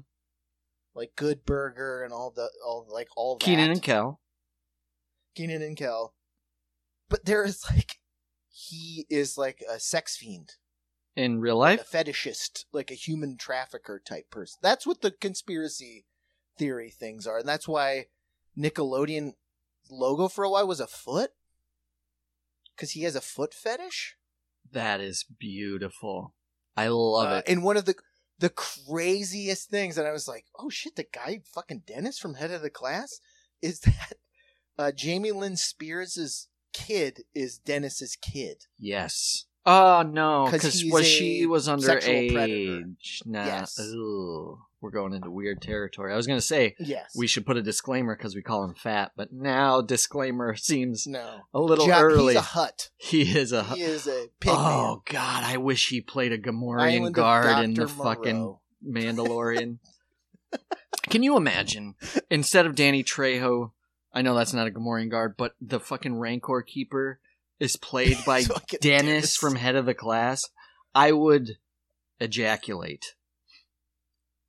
like 0.95 1.15
Good 1.15 1.45
Burger 1.45 2.03
and 2.03 2.14
all 2.14 2.31
the 2.31 2.49
all 2.65 2.88
like 2.91 3.07
all 3.15 3.38
that. 3.38 3.45
Kenan 3.45 3.72
and 3.72 3.81
Kel. 3.81 4.19
Kenan 5.36 5.61
and 5.61 5.77
Kel. 5.77 6.14
But 7.10 7.26
there 7.26 7.44
is 7.44 7.65
like 7.69 7.99
he 8.49 9.06
is 9.10 9.38
like 9.38 9.64
a 9.69 9.80
sex 9.80 10.18
fiend, 10.18 10.56
In 11.15 11.40
real 11.40 11.57
like 11.57 11.80
life, 11.80 11.94
a 11.94 11.98
fetishist, 11.98 12.65
like 12.73 12.91
a 12.91 12.95
human 12.95 13.38
trafficker 13.38 14.02
type 14.03 14.30
person. 14.30 14.60
That's 14.61 14.86
what 14.86 15.02
the 15.02 15.11
conspiracy 15.11 16.06
theory 16.57 16.90
things 16.90 17.26
are, 17.26 17.40
and 17.40 17.48
that's 17.48 17.68
why 17.68 18.07
Nickelodeon 18.57 19.34
logo 19.90 20.27
for 20.27 20.44
a 20.44 20.49
while 20.49 20.68
was 20.68 20.80
a 20.80 20.88
foot 20.88 21.31
because 22.76 22.91
he 22.91 23.03
has 23.03 23.15
a 23.15 23.22
foot 23.22 23.53
fetish. 23.53 24.18
That 24.74 25.02
is 25.02 25.26
beautiful. 25.40 26.34
I 26.78 26.88
love 26.88 27.32
Uh, 27.32 27.36
it. 27.38 27.46
And 27.52 27.64
one 27.64 27.78
of 27.78 27.86
the 27.86 27.96
the 28.40 28.50
craziest 28.50 29.70
things, 29.70 29.98
and 29.98 30.08
I 30.08 30.12
was 30.12 30.28
like, 30.28 30.46
"Oh 30.58 30.70
shit!" 30.70 30.96
The 30.96 31.06
guy, 31.12 31.41
fucking 31.54 31.84
Dennis 31.86 32.18
from 32.18 32.36
Head 32.36 32.52
of 32.52 32.62
the 32.62 32.70
Class, 32.70 33.20
is 33.62 33.80
that 33.82 34.14
uh, 34.78 34.91
Jamie 34.91 35.32
Lynn 35.34 35.58
Spears's 35.58 36.48
kid 36.74 37.24
is 37.34 37.58
Dennis's 37.58 38.16
kid. 38.16 38.66
Yes. 38.78 39.46
Oh 39.66 40.04
no, 40.04 40.46
because 40.46 40.84
was 40.90 41.06
she 41.06 41.46
was 41.46 41.66
sexual 41.66 42.30
predator. 42.32 42.84
underage? 42.86 43.26
Nah. 43.26 43.46
Yes. 43.46 43.78
Ugh. 43.80 44.58
We're 44.81 44.91
going 44.91 45.14
into 45.14 45.30
weird 45.30 45.61
territory. 45.61 46.14
I 46.14 46.15
was 46.15 46.27
gonna 46.27 46.41
say 46.41 46.76
Yes, 46.80 47.14
we 47.15 47.27
should 47.27 47.45
put 47.45 47.57
a 47.57 47.61
disclaimer 47.61 48.15
because 48.15 48.35
we 48.35 48.41
call 48.41 48.64
him 48.64 48.73
fat, 48.73 49.11
but 49.15 49.31
now 49.31 49.81
disclaimer 49.81 50.56
seems 50.56 51.06
no 51.06 51.41
a 51.53 51.60
little 51.60 51.85
Jack- 51.85 52.03
early. 52.03 52.34
He's 52.34 52.41
a 52.41 52.45
hut. 52.45 52.89
he 52.97 53.22
is 53.38 53.51
a. 53.51 53.64
He 53.64 53.81
is 53.81 54.07
a 54.07 54.27
pig 54.39 54.53
oh 54.56 55.01
God, 55.06 55.43
I 55.43 55.57
wish 55.57 55.89
he 55.89 56.01
played 56.01 56.31
a. 56.31 56.38
Gamorrean 56.38 56.99
Island 56.99 57.15
guard 57.15 57.64
in 57.64 57.73
the 57.73 57.85
Dr. 57.85 58.03
fucking 58.03 58.57
Mandalorian. 58.88 59.80
Can 61.10 61.23
you 61.23 61.38
imagine 61.38 61.95
instead 62.30 62.65
of 62.65 62.76
Danny 62.76 63.03
Trejo? 63.03 63.72
I 64.14 64.22
know 64.22 64.35
that's 64.35 64.53
not 64.53 64.68
a 64.68 64.72
Gamorrean 64.72 65.11
guard, 65.11 65.35
but 65.38 65.56
the 65.61 65.80
fucking 65.80 66.15
Rancor 66.15 66.61
keeper 66.61 67.19
is 67.60 67.76
played 67.76 68.18
by 68.26 68.43
Fucking 68.43 68.80
Dennis 68.81 69.35
from 69.35 69.56
Head 69.56 69.76
of 69.76 69.85
the 69.85 69.93
Class. 69.93 70.49
I 70.95 71.11
would 71.11 71.57
ejaculate. 72.19 73.15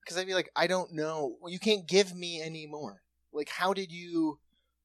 Because 0.02 0.16
I'd 0.16 0.27
be 0.27 0.35
like, 0.35 0.51
I 0.56 0.66
don't 0.66 0.93
know. 0.93 1.36
You 1.47 1.59
can't 1.59 1.86
give 1.86 2.14
me 2.14 2.40
any 2.40 2.66
more. 2.66 3.02
Like, 3.32 3.48
how 3.48 3.72
did 3.74 3.93
you 3.93 4.39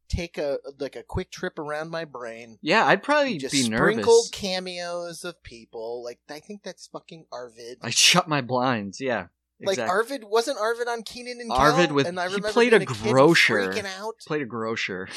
take 0.08 0.38
a 0.38 0.60
like 0.80 0.96
a 0.96 1.02
quick 1.04 1.32
trip 1.32 1.58
around 1.58 1.90
my 1.90 2.06
brain? 2.06 2.58
Yeah, 2.62 2.86
I'd 2.86 3.02
probably 3.02 3.38
just 3.38 3.54
be 3.54 3.64
sprinkled 3.64 4.06
nervous. 4.06 4.30
cameos 4.32 5.24
of 5.24 5.42
people. 5.42 6.04
Like, 6.04 6.20
I 6.30 6.40
think 6.40 6.64
that's 6.64 6.88
fucking 6.88 7.26
Arvid. 7.32 7.80
I 7.82 7.90
shut 7.90 8.28
my 8.28 8.42
blinds. 8.42 9.02
Yeah, 9.02 9.28
Like. 9.62 9.80
Arvid 9.80 10.26
wasn't 10.26 10.60
Arvid 10.60 10.88
on 10.88 11.02
Kenan 11.04 11.40
and 11.42 11.50
Kel? 11.50 11.60
Arvid 11.60 11.92
with- 11.92 12.08
and 12.08 12.20
I 12.20 12.30
he 12.30 12.40
played 12.40 12.74
a 12.74 12.80
kid 12.80 12.88
grocer. 12.88 13.56
freaking 13.56 13.86
out. 13.98 14.16
Played 14.28 14.44
a 14.44 14.46
grocer. 14.46 15.08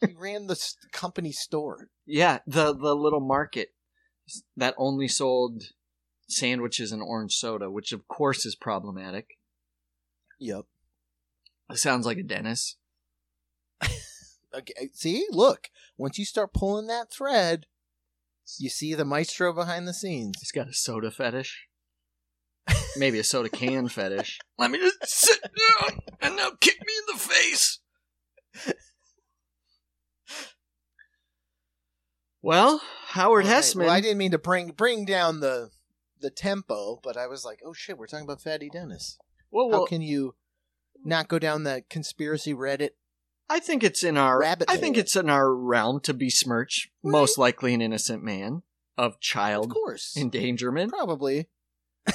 He 0.00 0.14
ran 0.16 0.46
the 0.46 0.60
company 0.92 1.32
store. 1.32 1.88
Yeah, 2.06 2.38
the 2.46 2.72
the 2.74 2.94
little 2.94 3.20
market 3.20 3.70
that 4.56 4.74
only 4.78 5.08
sold 5.08 5.64
sandwiches 6.26 6.92
and 6.92 7.02
orange 7.02 7.34
soda, 7.34 7.70
which 7.70 7.92
of 7.92 8.08
course 8.08 8.46
is 8.46 8.54
problematic. 8.54 9.38
Yep. 10.38 10.64
Sounds 11.74 12.06
like 12.06 12.18
a 12.18 12.22
dentist. 12.22 12.76
Okay, 14.56 14.90
see, 14.92 15.26
look. 15.30 15.68
Once 15.98 16.16
you 16.16 16.24
start 16.24 16.52
pulling 16.52 16.86
that 16.86 17.10
thread, 17.10 17.66
you 18.58 18.68
see 18.68 18.94
the 18.94 19.04
maestro 19.04 19.52
behind 19.52 19.88
the 19.88 19.92
scenes. 19.92 20.36
He's 20.38 20.52
got 20.52 20.68
a 20.68 20.72
soda 20.72 21.10
fetish. 21.10 21.66
Maybe 22.96 23.18
a 23.18 23.24
soda 23.24 23.48
can 23.48 23.88
fetish. 23.88 24.38
Let 24.58 24.70
me 24.70 24.78
just 24.78 25.04
sit 25.06 25.40
down 25.42 25.98
and 26.20 26.36
now 26.36 26.50
kick 26.60 26.78
me 26.86 26.92
in 26.96 27.14
the 27.14 27.20
face. 27.20 27.80
Well, 32.42 32.82
Howard 33.06 33.46
right, 33.46 33.56
Hesseman. 33.56 33.86
Well, 33.86 33.94
I 33.94 34.02
didn't 34.02 34.18
mean 34.18 34.32
to 34.32 34.38
bring 34.38 34.72
bring 34.72 35.06
down 35.06 35.40
the 35.40 35.70
the 36.24 36.30
tempo, 36.30 36.98
but 37.02 37.16
I 37.16 37.26
was 37.26 37.44
like, 37.44 37.60
oh 37.64 37.72
shit, 37.74 37.98
we're 37.98 38.06
talking 38.06 38.24
about 38.24 38.40
Fatty 38.40 38.70
Dennis. 38.70 39.18
well, 39.50 39.70
How 39.70 39.84
can 39.84 40.00
you 40.02 40.34
not 41.04 41.28
go 41.28 41.38
down 41.38 41.64
the 41.64 41.84
conspiracy 41.90 42.54
Reddit 42.54 42.90
I 43.50 43.60
think 43.60 43.84
it's 43.84 44.02
in 44.02 44.16
our 44.16 44.40
Rabbit 44.40 44.70
I 44.70 44.78
think 44.78 44.96
it's 44.96 45.14
in 45.16 45.28
our 45.28 45.54
realm 45.54 46.00
to 46.00 46.14
besmirch 46.14 46.90
Right. 47.02 47.12
most 47.12 47.36
likely 47.36 47.74
an 47.74 47.82
innocent 47.82 48.22
man 48.24 48.62
of 48.96 49.20
child 49.20 49.66
Of 49.66 49.72
course. 49.74 50.16
endangerment. 50.16 50.90
Probably. 50.92 51.48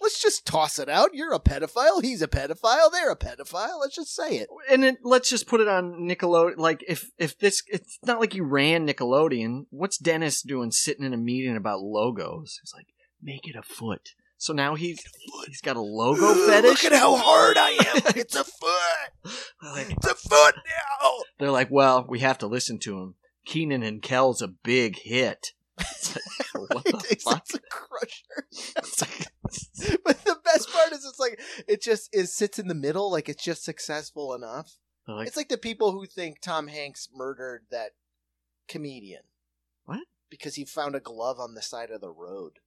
Let's 0.00 0.20
just 0.22 0.46
toss 0.46 0.78
it 0.78 0.88
out. 0.88 1.14
You're 1.14 1.32
a 1.32 1.40
pedophile. 1.40 2.02
He's 2.02 2.22
a 2.22 2.28
pedophile. 2.28 2.90
They're 2.92 3.10
a 3.10 3.16
pedophile. 3.16 3.80
Let's 3.80 3.96
just 3.96 4.14
say 4.14 4.36
it. 4.38 4.48
And 4.70 4.84
it, 4.84 4.98
let's 5.04 5.28
just 5.28 5.46
put 5.46 5.60
it 5.60 5.68
on 5.68 6.08
Nickelodeon. 6.08 6.58
Like 6.58 6.84
if 6.88 7.10
if 7.18 7.38
this, 7.38 7.62
it's 7.68 7.98
not 8.04 8.20
like 8.20 8.32
he 8.32 8.40
ran 8.40 8.86
Nickelodeon. 8.86 9.66
What's 9.70 9.98
Dennis 9.98 10.42
doing 10.42 10.70
sitting 10.70 11.04
in 11.04 11.14
a 11.14 11.18
meeting 11.18 11.56
about 11.56 11.80
logos? 11.80 12.58
He's 12.62 12.72
like, 12.74 12.86
make 13.22 13.46
it 13.48 13.56
a 13.56 13.62
foot. 13.62 14.10
So 14.36 14.52
now 14.54 14.74
he's 14.74 15.02
he's 15.46 15.60
got 15.60 15.76
a 15.76 15.82
logo 15.82 16.32
fetish. 16.46 16.84
Look 16.84 16.92
at 16.92 16.98
how 16.98 17.16
hard 17.16 17.58
I 17.58 17.70
am. 17.70 18.02
It's 18.16 18.34
a 18.34 18.44
foot. 18.44 19.34
Like, 19.62 19.90
It's 19.90 20.06
a 20.06 20.14
foot 20.14 20.54
now. 20.56 21.10
they're 21.38 21.50
like, 21.50 21.70
well, 21.70 22.06
we 22.08 22.20
have 22.20 22.38
to 22.38 22.46
listen 22.46 22.78
to 22.80 22.98
him. 22.98 23.14
Kenan 23.44 23.82
and 23.82 24.00
Kel's 24.02 24.40
a 24.42 24.48
big 24.48 24.96
hit. 24.98 25.52
It's 25.80 26.16
like, 26.16 26.70
what 26.70 26.84
the 26.84 27.06
It's 27.10 27.24
fuck? 27.24 27.44
a 27.54 27.58
crusher. 27.70 28.46
It's 28.76 29.00
like- 29.02 30.00
But 30.04 30.24
the 30.24 30.36
best 30.44 30.70
part 30.72 30.92
is 30.92 31.04
it's 31.04 31.18
like 31.18 31.40
it 31.66 31.82
just 31.82 32.14
is 32.14 32.34
sits 32.34 32.58
in 32.58 32.68
the 32.68 32.74
middle, 32.74 33.10
like 33.10 33.28
it's 33.28 33.42
just 33.42 33.64
successful 33.64 34.34
enough. 34.34 34.76
like, 35.08 35.26
it's 35.26 35.36
like 35.36 35.48
the 35.48 35.58
people 35.58 35.92
who 35.92 36.06
think 36.06 36.40
Tom 36.40 36.68
Hanks 36.68 37.08
murdered 37.14 37.64
that 37.70 37.92
comedian. 38.68 39.22
What? 39.84 40.00
Because 40.28 40.54
he 40.56 40.64
found 40.64 40.94
a 40.94 41.00
glove 41.00 41.40
on 41.40 41.54
the 41.54 41.62
side 41.62 41.90
of 41.90 42.00
the 42.00 42.10
road. 42.10 42.58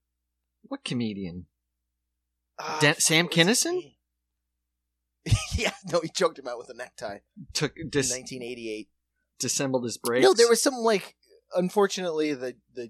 what 0.63 0.83
comedian? 0.83 1.45
Ah, 2.59 2.79
Dan- 2.81 2.93
fuck, 2.95 3.01
Sam 3.01 3.27
Kinison? 3.27 3.93
yeah, 5.55 5.71
no, 5.91 6.01
he 6.01 6.09
choked 6.09 6.37
him 6.39 6.47
out 6.47 6.57
with 6.57 6.69
a 6.69 6.73
necktie 6.73 7.19
Took 7.53 7.77
in 7.77 7.89
dis- 7.89 8.09
1988. 8.11 8.89
dissembled 9.39 9.83
his 9.85 9.97
brakes. 9.97 10.23
No, 10.23 10.33
there 10.33 10.49
was 10.49 10.61
some 10.61 10.75
like. 10.75 11.15
Unfortunately, 11.55 12.33
the 12.33 12.55
the 12.73 12.89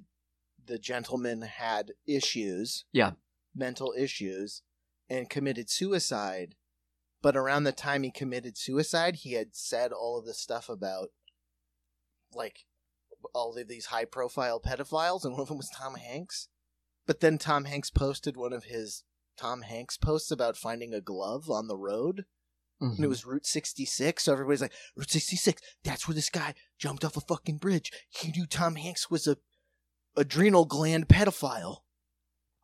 the 0.66 0.78
gentleman 0.80 1.42
had 1.42 1.94
issues. 2.08 2.86
Yeah. 2.92 3.12
mental 3.56 3.94
issues, 3.98 4.64
and 5.10 5.30
committed 5.30 5.70
suicide. 5.70 6.56
But 7.22 7.38
around 7.38 7.64
the 7.66 7.72
time 7.72 8.02
he 8.04 8.10
committed 8.12 8.58
suicide, 8.58 9.18
he 9.18 9.34
had 9.34 9.56
said 9.56 9.92
all 9.92 10.18
of 10.18 10.26
this 10.26 10.40
stuff 10.40 10.70
about 10.70 11.10
like 12.34 12.66
all 13.34 13.56
of 13.58 13.68
these 13.68 13.86
high 13.88 14.06
profile 14.06 14.60
pedophiles, 14.60 15.24
and 15.24 15.34
one 15.34 15.42
of 15.42 15.48
them 15.50 15.58
was 15.58 15.70
Tom 15.70 15.96
Hanks. 15.96 16.48
But 17.06 17.20
then 17.20 17.38
Tom 17.38 17.66
Hanks 17.66 17.90
posted 17.90 18.36
one 18.38 18.54
of 18.54 18.66
his 18.66 19.04
Tom 19.38 19.62
Hanks 19.62 19.98
posts 19.98 20.32
about 20.32 20.58
finding 20.58 20.94
a 20.94 21.02
glove 21.02 21.50
on 21.50 21.68
the 21.68 21.78
road 21.78 22.26
Mhm. 22.82 22.96
and 22.96 23.06
it 23.06 23.08
was 23.08 23.26
Route 23.26 23.46
66. 23.46 24.24
So 24.24 24.34
everybody's 24.34 24.62
like, 24.62 24.74
Route 24.96 25.10
66, 25.12 25.62
that's 25.84 26.08
where 26.08 26.16
this 26.16 26.30
guy 26.30 26.54
jumped 26.78 27.06
off 27.06 27.16
a 27.18 27.22
fucking 27.22 27.58
bridge. 27.58 27.92
He 28.10 28.32
knew 28.32 28.46
Tom 28.48 28.76
Hanks 28.76 29.10
was 29.10 29.28
a 29.28 29.38
adrenal 30.16 30.66
gland 30.66 31.08
pedophile. 31.08 31.78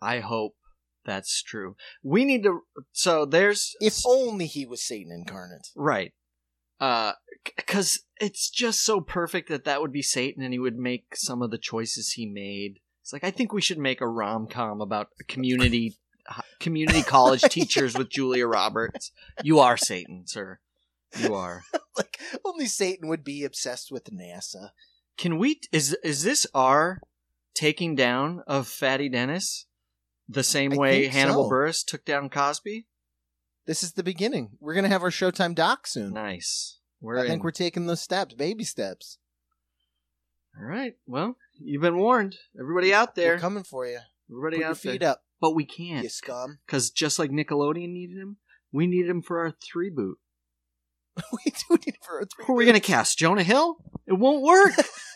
I 0.01 0.19
hope 0.19 0.55
that's 1.05 1.41
true. 1.41 1.75
We 2.03 2.25
need 2.25 2.43
to. 2.43 2.61
So 2.91 3.25
there's 3.25 3.75
If 3.81 3.99
only 4.05 4.45
he 4.45 4.65
was 4.65 4.83
Satan 4.83 5.11
incarnate. 5.11 5.67
right, 5.75 6.13
uh, 6.79 7.13
because 7.55 8.03
it's 8.19 8.49
just 8.49 8.83
so 8.83 9.01
perfect 9.01 9.49
that 9.49 9.63
that 9.65 9.81
would 9.81 9.91
be 9.91 10.01
Satan, 10.01 10.43
and 10.43 10.53
he 10.53 10.59
would 10.59 10.77
make 10.77 11.15
some 11.15 11.41
of 11.41 11.51
the 11.51 11.57
choices 11.57 12.13
he 12.13 12.25
made. 12.25 12.79
It's 13.01 13.11
like 13.13 13.23
I 13.23 13.31
think 13.31 13.51
we 13.53 13.61
should 13.61 13.79
make 13.79 14.01
a 14.01 14.07
rom 14.07 14.47
com 14.47 14.81
about 14.81 15.07
community 15.27 15.97
community 16.59 17.01
college 17.01 17.41
teachers 17.49 17.97
with 17.97 18.09
Julia 18.09 18.45
Roberts. 18.47 19.11
You 19.43 19.59
are 19.59 19.77
Satan, 19.77 20.27
sir. 20.27 20.59
You 21.17 21.33
are. 21.33 21.63
like, 21.97 22.19
only 22.45 22.67
Satan 22.67 23.09
would 23.09 23.23
be 23.23 23.43
obsessed 23.43 23.91
with 23.91 24.05
NASA. 24.13 24.69
Can 25.17 25.39
we? 25.39 25.59
Is 25.71 25.97
is 26.03 26.23
this 26.23 26.45
our 26.53 27.01
taking 27.53 27.95
down 27.95 28.43
of 28.47 28.67
Fatty 28.67 29.09
Dennis? 29.09 29.65
The 30.27 30.43
same 30.43 30.73
I 30.73 30.77
way 30.77 31.07
Hannibal 31.07 31.45
so. 31.45 31.49
Buress 31.49 31.83
took 31.85 32.05
down 32.05 32.29
Cosby. 32.29 32.85
This 33.65 33.83
is 33.83 33.93
the 33.93 34.03
beginning. 34.03 34.51
We're 34.59 34.73
going 34.73 34.83
to 34.83 34.89
have 34.89 35.03
our 35.03 35.09
Showtime 35.09 35.55
doc 35.55 35.87
soon. 35.87 36.13
Nice. 36.13 36.79
We're 37.01 37.17
I 37.19 37.21
in. 37.23 37.27
think 37.27 37.43
we're 37.43 37.51
taking 37.51 37.85
those 37.87 38.01
steps, 38.01 38.33
baby 38.35 38.63
steps. 38.63 39.17
All 40.59 40.65
right. 40.65 40.93
Well, 41.07 41.35
you've 41.59 41.81
been 41.81 41.97
warned. 41.97 42.35
Everybody 42.59 42.93
out 42.93 43.15
there. 43.15 43.35
We're 43.35 43.39
coming 43.39 43.63
for 43.63 43.85
you. 43.87 43.99
Everybody 44.29 44.57
Put 44.57 44.61
your 44.61 44.69
out 44.71 44.77
feet 44.77 44.99
there. 45.01 45.09
up, 45.11 45.21
But 45.41 45.55
we 45.55 45.65
can't. 45.65 46.03
You 46.03 46.09
scum. 46.09 46.59
Because 46.65 46.89
just 46.91 47.17
like 47.19 47.31
Nickelodeon 47.31 47.89
needed 47.89 48.17
him, 48.17 48.37
we 48.71 48.85
needed 48.87 49.09
him 49.09 49.21
for 49.21 49.39
our 49.39 49.51
three 49.51 49.89
boot. 49.89 50.17
we 51.31 51.51
do 51.51 51.77
need 51.85 51.97
for 52.05 52.19
a 52.19 52.25
three. 52.25 52.45
Who 52.45 52.53
are 52.53 52.55
we 52.55 52.65
going 52.65 52.75
to 52.75 52.79
cast? 52.79 53.17
Jonah 53.17 53.43
Hill? 53.43 53.77
It 54.05 54.13
won't 54.13 54.43
work. 54.43 54.73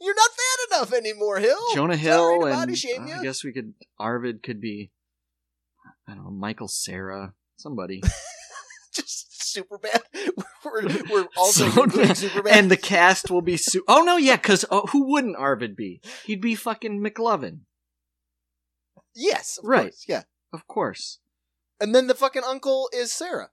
You're 0.00 0.14
not 0.14 0.30
fat 0.30 0.76
enough 0.76 0.92
anymore, 0.92 1.38
Hill. 1.38 1.58
Jonah 1.74 1.94
Sorry 1.94 2.02
Hill 2.04 2.40
to 2.40 2.46
and 2.46 2.78
shame 2.78 3.04
uh, 3.04 3.06
you. 3.06 3.14
I 3.16 3.22
guess 3.22 3.44
we 3.44 3.52
could. 3.52 3.74
Arvid 3.98 4.42
could 4.42 4.60
be. 4.60 4.90
I 6.08 6.14
don't 6.14 6.24
know. 6.24 6.30
Michael 6.30 6.68
Cera. 6.68 7.34
Somebody. 7.56 8.02
just 8.94 9.52
super 9.52 9.78
bad. 9.78 10.02
We're, 10.64 10.82
we're 11.10 11.26
also 11.36 11.68
So- 11.70 11.84
including 11.84 12.14
super 12.16 12.42
bad. 12.42 12.56
and 12.58 12.70
the 12.70 12.76
cast 12.76 13.30
will 13.30 13.40
be. 13.42 13.56
Su- 13.56 13.84
oh 13.86 14.02
no, 14.02 14.16
yeah. 14.16 14.34
Because 14.36 14.64
oh, 14.70 14.86
who 14.88 15.04
wouldn't 15.12 15.36
Arvid 15.36 15.76
be? 15.76 16.00
He'd 16.24 16.40
be 16.40 16.56
fucking 16.56 17.00
McLovin, 17.00 17.60
yes, 19.14 19.58
of 19.58 19.64
Right. 19.68 19.84
course, 19.92 20.04
yeah. 20.08 20.22
of 20.52 20.66
course. 20.66 21.18
And 21.80 21.94
then 21.94 22.08
the 22.08 22.14
fucking 22.14 22.42
uncle 22.44 22.88
is 22.92 23.12
Cera, 23.12 23.50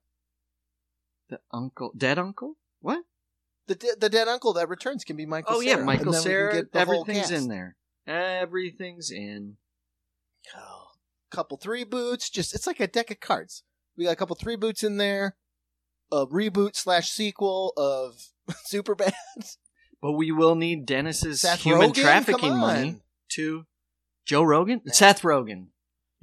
The 1.30 1.40
uncle, 1.52 1.94
dead 1.96 2.18
uncle. 2.18 2.56
What? 2.82 3.04
The 3.68 3.76
de- 3.76 3.96
the 4.00 4.10
dead 4.10 4.28
uncle 4.28 4.54
that 4.54 4.68
returns 4.70 5.04
can 5.04 5.16
be 5.16 5.26
Michael. 5.26 5.56
Oh 5.58 5.60
yeah. 5.62 5.78
Michael 5.78 6.14
And 6.14 6.14
then 6.16 6.20
we 6.22 6.24
can 6.24 6.24
Cera. 6.24 6.54
get 6.54 6.72
the 6.74 6.86
whole 6.86 7.02
Everything's 7.02 7.32
in 7.32 7.48
there. 7.50 7.76
Everything's 8.06 9.10
in. 9.12 9.58
Oh, 10.58 10.88
couple 11.32 11.58
three 11.58 11.84
boots. 11.84 12.30
Just 12.30 12.54
it's 12.54 12.68
like 12.68 12.80
a 12.80 12.88
deck 12.88 13.10
of 13.12 13.20
cards. 13.20 13.64
We 13.98 14.06
got 14.06 14.12
a 14.12 14.16
couple 14.18 14.36
three 14.36 14.56
boots 14.58 14.84
in 14.84 14.98
there. 14.98 15.36
A 16.12 16.28
reboot 16.28 16.76
slash 16.76 17.10
sequel 17.10 17.74
of 17.78 18.22
Superbad. 18.72 19.14
But 20.02 20.12
we 20.14 20.32
will 20.32 20.56
need 20.56 20.86
Dennis's 20.86 21.42
Seth 21.42 21.62
human 21.62 21.92
Rogen? 21.92 22.02
trafficking 22.02 22.50
Come 22.50 22.60
money 22.60 22.90
on. 22.90 23.02
to 23.30 23.66
Joe 24.26 24.44
Rogan. 24.44 24.82
Seth 24.92 25.22
Rogen. 25.22 25.68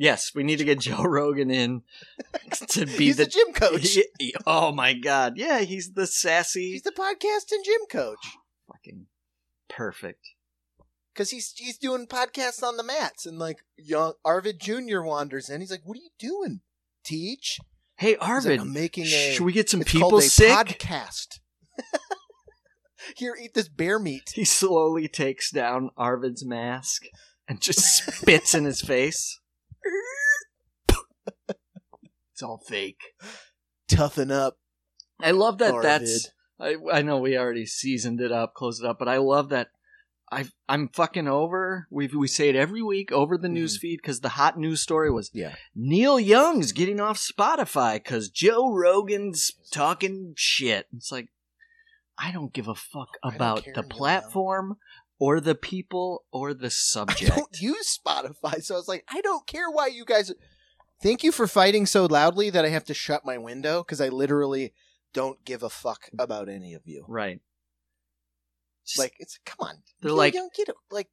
Yes, 0.00 0.34
we 0.34 0.44
need 0.44 0.56
to 0.60 0.64
get 0.64 0.80
Joe 0.80 1.02
Rogan 1.02 1.50
in 1.50 1.82
to 2.70 2.86
be 2.86 3.04
He's 3.04 3.18
the, 3.18 3.24
the 3.24 3.30
gym 3.30 3.52
coach. 3.52 3.86
He- 3.90 4.08
he- 4.18 4.34
oh 4.46 4.72
my 4.72 4.94
god! 4.94 5.34
Yeah, 5.36 5.58
he's 5.60 5.92
the 5.92 6.06
sassy. 6.06 6.70
He's 6.72 6.82
the 6.84 6.90
podcast 6.90 7.52
and 7.52 7.62
gym 7.62 7.82
coach 7.90 8.16
oh, 8.24 8.72
fucking 8.72 9.06
perfect. 9.68 10.26
because 11.12 11.28
he's 11.28 11.52
he's 11.54 11.76
doing 11.76 12.06
podcasts 12.06 12.62
on 12.62 12.78
the 12.78 12.82
mats 12.82 13.26
and 13.26 13.38
like 13.38 13.58
young 13.76 14.14
Arvid 14.24 14.58
Junior 14.58 15.02
wanders 15.02 15.50
in. 15.50 15.60
He's 15.60 15.70
like, 15.70 15.82
"What 15.84 15.98
are 15.98 16.00
you 16.00 16.10
doing? 16.18 16.60
Teach." 17.04 17.58
Hey 17.96 18.12
He's 18.12 18.18
like, 18.20 18.28
Arvid, 18.30 18.60
I'm 18.60 18.72
making 18.72 19.04
a. 19.04 19.32
should 19.34 19.44
we 19.44 19.52
get 19.52 19.68
some 19.68 19.80
people 19.82 20.18
sick? 20.22 20.50
podcast. 20.50 21.40
Here, 23.16 23.36
eat 23.38 23.52
this 23.52 23.68
bear 23.68 23.98
meat. 23.98 24.32
He 24.34 24.44
slowly 24.46 25.08
takes 25.08 25.50
down 25.50 25.90
Arvid's 25.96 26.44
mask 26.44 27.02
and 27.48 27.60
just 27.60 27.80
spits 28.06 28.54
in 28.54 28.64
his 28.64 28.80
face. 28.80 29.39
It's 32.40 32.42
all 32.48 32.56
fake. 32.56 33.02
Toughen 33.86 34.30
up, 34.30 34.56
I 35.20 35.32
love 35.32 35.58
that. 35.58 35.74
That's 35.82 36.30
I, 36.58 36.76
I 36.90 37.02
know 37.02 37.18
we 37.18 37.36
already 37.36 37.66
seasoned 37.66 38.18
it 38.20 38.32
up, 38.32 38.54
closed 38.54 38.82
it 38.82 38.88
up, 38.88 38.98
but 38.98 39.08
I 39.08 39.18
love 39.18 39.50
that. 39.50 39.68
I 40.32 40.46
I'm 40.68 40.88
fucking 40.88 41.28
over. 41.28 41.86
We 41.90 42.06
we 42.06 42.28
say 42.28 42.48
it 42.48 42.56
every 42.56 42.80
week 42.82 43.12
over 43.12 43.36
the 43.36 43.48
Mhm. 43.48 43.52
news 43.52 43.76
feed 43.78 43.98
because 44.00 44.20
the 44.20 44.30
hot 44.30 44.58
news 44.58 44.80
story 44.80 45.10
was 45.10 45.30
Yeah. 45.34 45.54
Neil 45.74 46.18
Young's 46.18 46.72
getting 46.72 46.98
off 47.00 47.18
Spotify 47.18 47.96
because 47.96 48.30
Joe 48.30 48.72
Rogan's 48.72 49.52
talking 49.70 50.32
shit. 50.36 50.86
It's 50.96 51.12
like 51.12 51.28
I 52.16 52.32
don't 52.32 52.52
give 52.54 52.68
a 52.68 52.74
fuck 52.74 53.18
about 53.22 53.66
the 53.74 53.82
platform 53.82 54.76
or 55.18 55.40
the 55.40 55.54
people 55.56 56.24
or 56.32 56.54
the 56.54 56.70
subject. 56.70 57.30
I 57.32 57.36
don't 57.36 57.60
use 57.60 57.98
Spotify, 57.98 58.62
so 58.62 58.76
I 58.76 58.78
was 58.78 58.88
like, 58.88 59.04
I 59.10 59.20
don't 59.20 59.46
care 59.46 59.70
why 59.70 59.88
you 59.88 60.04
guys. 60.06 60.32
Thank 61.02 61.24
you 61.24 61.32
for 61.32 61.46
fighting 61.46 61.86
so 61.86 62.04
loudly 62.06 62.50
that 62.50 62.64
I 62.64 62.68
have 62.68 62.84
to 62.84 62.94
shut 62.94 63.24
my 63.24 63.38
window 63.38 63.82
because 63.82 64.00
I 64.00 64.08
literally 64.08 64.74
don't 65.12 65.44
give 65.44 65.62
a 65.62 65.70
fuck 65.70 66.10
about 66.18 66.48
any 66.48 66.74
of 66.74 66.82
you. 66.86 67.04
right. 67.08 67.40
Just- 68.86 68.98
Like, 68.98 69.14
it's 69.18 69.38
come 69.44 69.68
on. 69.68 69.82
They're 70.00 70.10
You 70.10 70.16
like- 70.16 70.34
don't 70.34 70.52
get 70.54 70.68
it. 70.68 70.74
Like, 70.90 71.08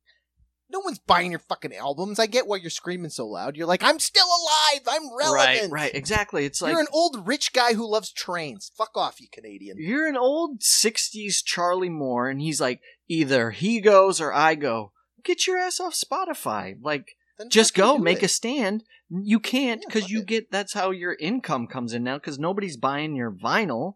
no 0.69 0.79
one's 0.79 0.99
buying 0.99 1.31
your 1.31 1.39
fucking 1.39 1.73
albums. 1.75 2.19
I 2.19 2.25
get 2.25 2.47
why 2.47 2.57
you're 2.57 2.69
screaming 2.69 3.09
so 3.09 3.25
loud. 3.27 3.55
You're 3.55 3.67
like, 3.67 3.83
I'm 3.83 3.99
still 3.99 4.25
alive. 4.25 4.81
I'm 4.87 5.15
relevant. 5.15 5.71
right, 5.71 5.71
right, 5.71 5.95
exactly. 5.95 6.43
It's 6.45 6.61
like 6.61 6.71
You're 6.71 6.81
an 6.81 6.87
old 6.91 7.25
rich 7.27 7.53
guy 7.53 7.73
who 7.73 7.89
loves 7.89 8.11
trains. 8.11 8.71
Fuck 8.75 8.91
off, 8.95 9.21
you 9.21 9.27
Canadian. 9.31 9.77
you're 9.79 10.07
an 10.07 10.17
old 10.17 10.59
60s 10.61 11.41
Charlie 11.43 11.87
Moore, 11.89 12.27
and 12.29 12.41
he's 12.41 12.59
like, 12.59 12.81
either 13.07 13.51
he 13.51 13.79
goes 13.79 14.19
or 14.19 14.33
I 14.33 14.55
go. 14.55 14.91
Get 15.23 15.47
your 15.47 15.57
ass 15.57 15.79
off 15.79 15.93
Spotify. 15.93 16.75
Like, 16.81 17.15
Then 17.37 17.49
just 17.49 17.73
go, 17.73 17.97
make 17.97 18.23
it. 18.23 18.25
a 18.25 18.27
stand. 18.29 18.83
You 19.09 19.39
can't 19.39 19.81
because 19.81 20.03
fuck 20.03 20.11
you 20.11 20.19
it. 20.19 20.25
get 20.27 20.51
that's 20.51 20.73
how 20.73 20.91
your 20.91 21.15
income 21.19 21.67
comes 21.67 21.93
in 21.93 22.03
now 22.03 22.17
because 22.17 22.39
nobody's 22.39 22.77
buying 22.77 23.15
your 23.15 23.31
vinyl. 23.31 23.95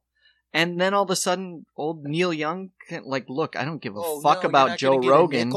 And 0.54 0.80
then 0.82 0.94
all 0.94 1.04
of 1.04 1.10
a 1.10 1.16
sudden, 1.16 1.66
old 1.78 2.04
Neil 2.04 2.34
Young 2.34 2.72
can 2.88 3.04
like, 3.06 3.26
look, 3.30 3.56
I 3.56 3.64
don't 3.64 3.82
give 3.82 3.96
a 3.96 4.00
Oh, 4.02 4.22
fuck 4.22 4.44
no, 4.44 4.50
about 4.50 4.78
Joe 4.78 4.96
gonna 4.96 5.02
get 5.02 5.08
a 5.08 5.12
Rogan, 5.12 5.54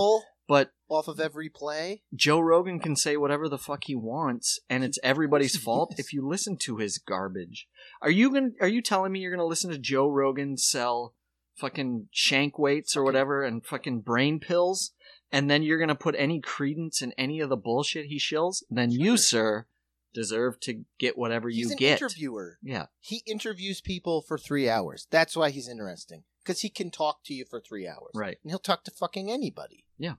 but 0.47 0.71
off 0.89 1.09
of 1.09 1.19
every 1.19 1.49
play. 1.49 2.03
Joe 2.15 2.39
Rogan 2.39 2.79
can 2.79 2.95
say 2.95 3.17
whatever 3.17 3.49
the 3.49 3.59
fuck 3.59 3.85
he 3.85 3.97
wants, 3.97 4.61
and 4.71 4.85
it's 4.85 4.99
everybody's 5.03 5.57
fault 5.57 5.95
if 5.99 6.13
you 6.13 6.27
listen 6.27 6.57
to 6.59 6.77
his 6.77 6.99
garbage. 6.99 7.67
Are 8.03 8.11
you 8.11 8.33
gonna? 8.33 8.51
Are 8.61 8.69
you 8.69 8.83
telling 8.83 9.13
me 9.13 9.21
you're 9.21 9.35
gonna 9.35 9.47
listen 9.47 9.71
to 9.71 9.79
Joe 9.79 10.09
Rogan 10.09 10.57
sell 10.57 11.15
fucking 11.57 12.09
shank 12.11 12.59
weights 12.59 12.97
or 12.97 13.03
whatever 13.05 13.43
and 13.43 13.65
fucking 13.65 14.01
brain 14.01 14.41
pills, 14.41 14.93
and 15.35 15.51
then 15.51 15.63
you're 15.63 15.79
gonna 15.79 15.95
put 15.95 16.15
any 16.17 16.41
credence 16.41 17.03
in 17.03 17.13
any 17.19 17.41
of 17.41 17.49
the 17.51 17.57
bullshit 17.57 18.07
he 18.07 18.19
shills? 18.19 18.63
Then 18.71 18.91
you, 18.91 19.17
sir, 19.17 19.67
deserve 20.15 20.61
to 20.61 20.85
get 20.99 21.19
whatever 21.19 21.49
He's 21.49 21.67
you 21.67 21.71
an 21.73 21.77
get. 21.77 22.01
interviewer. 22.01 22.59
Yeah, 22.63 22.87
He 23.01 23.23
interviews 23.27 23.81
people 23.81 24.23
for 24.23 24.39
three 24.39 24.69
hours. 24.69 25.07
That's 25.11 25.37
why 25.37 25.51
he's 25.51 25.69
interesting 25.69 26.25
because 26.43 26.61
he 26.61 26.69
can 26.71 26.91
talk 26.91 27.25
to 27.25 27.35
you 27.35 27.45
for 27.45 27.61
three 27.61 27.87
hours. 27.89 28.13
right. 28.15 28.39
And 28.43 28.51
he'll 28.51 28.59
talk 28.59 28.85
to 28.85 28.91
fucking 28.91 29.31
anybody. 29.31 29.85
Yeah. 29.99 30.15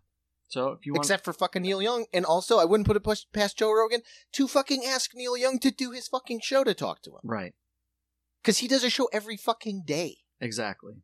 So 0.47 0.69
if 0.69 0.85
you 0.85 0.93
want, 0.93 1.05
Except 1.05 1.23
for 1.25 1.33
fucking 1.33 1.63
Neil 1.63 1.81
Young. 1.81 2.05
And 2.13 2.23
also, 2.25 2.59
I 2.59 2.65
wouldn't 2.65 2.85
put 2.87 2.95
it 2.95 3.03
push- 3.03 3.25
past 3.33 3.57
Joe 3.57 3.71
Rogan 3.73 4.01
to 4.33 4.47
fucking 4.47 4.83
ask 4.85 5.11
Neil 5.15 5.35
Young 5.37 5.57
to 5.59 5.71
do 5.71 5.91
his 5.91 6.07
fucking 6.07 6.41
show 6.43 6.63
to 6.63 6.73
talk 6.75 7.01
to 7.03 7.11
him. 7.11 7.21
right, 7.23 7.53
Because 8.41 8.59
he 8.59 8.67
does 8.67 8.83
a 8.83 8.89
show 8.91 9.09
every 9.11 9.37
fucking 9.37 9.83
day. 9.85 10.17
exactly. 10.39 11.01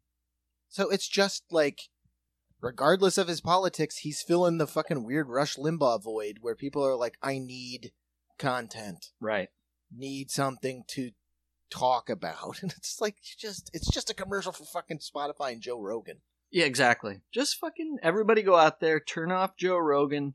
So 0.69 0.89
it's 0.89 1.07
just 1.07 1.43
like, 1.51 1.89
regardless 2.61 3.17
of 3.17 3.27
his 3.27 3.41
politics, 3.41 3.97
he's 3.97 4.21
filling 4.21 4.57
the 4.57 4.67
fucking 4.67 5.03
weird 5.03 5.27
Rush 5.29 5.55
Limbaugh 5.57 6.03
void 6.03 6.37
where 6.41 6.55
people 6.55 6.85
are 6.85 6.95
like, 6.95 7.17
I 7.21 7.39
need 7.39 7.91
content, 8.37 9.07
Right. 9.19 9.49
need 9.95 10.31
something 10.31 10.83
to 10.89 11.11
talk 11.69 12.09
about. 12.09 12.59
And 12.61 12.73
it's 12.77 12.99
like, 13.01 13.17
just, 13.37 13.69
it's 13.73 13.89
just 13.91 14.09
a 14.09 14.13
commercial 14.15 14.51
for 14.51 14.65
fucking 14.65 14.99
Spotify 14.99 15.51
and 15.53 15.61
Joe 15.61 15.81
Rogan. 15.81 16.17
Yeah, 16.51 16.65
exactly. 16.65 17.21
Just 17.33 17.57
fucking 17.59 17.97
everybody 18.03 18.41
go 18.41 18.55
out 18.57 18.79
there, 18.81 18.99
turn 18.99 19.31
off 19.31 19.55
Joe 19.57 19.77
Rogan, 19.77 20.33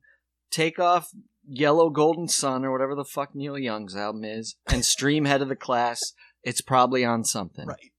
take 0.50 0.78
off 0.78 1.10
Yellow 1.46 1.90
Golden 1.90 2.26
Sun 2.26 2.64
or 2.64 2.72
whatever 2.72 2.94
the 2.94 3.04
fuck 3.04 3.34
Neil 3.34 3.58
Young's 3.58 3.94
album 3.94 4.24
is, 4.24 4.56
and 4.66 4.84
stream 4.84 5.26
Head 5.26 5.42
of 5.42 5.48
the 5.48 5.56
Class. 5.56 6.00
It's 6.42 6.60
probably 6.62 7.04
on 7.04 7.24
something. 7.24 7.66
Right. 7.66 7.92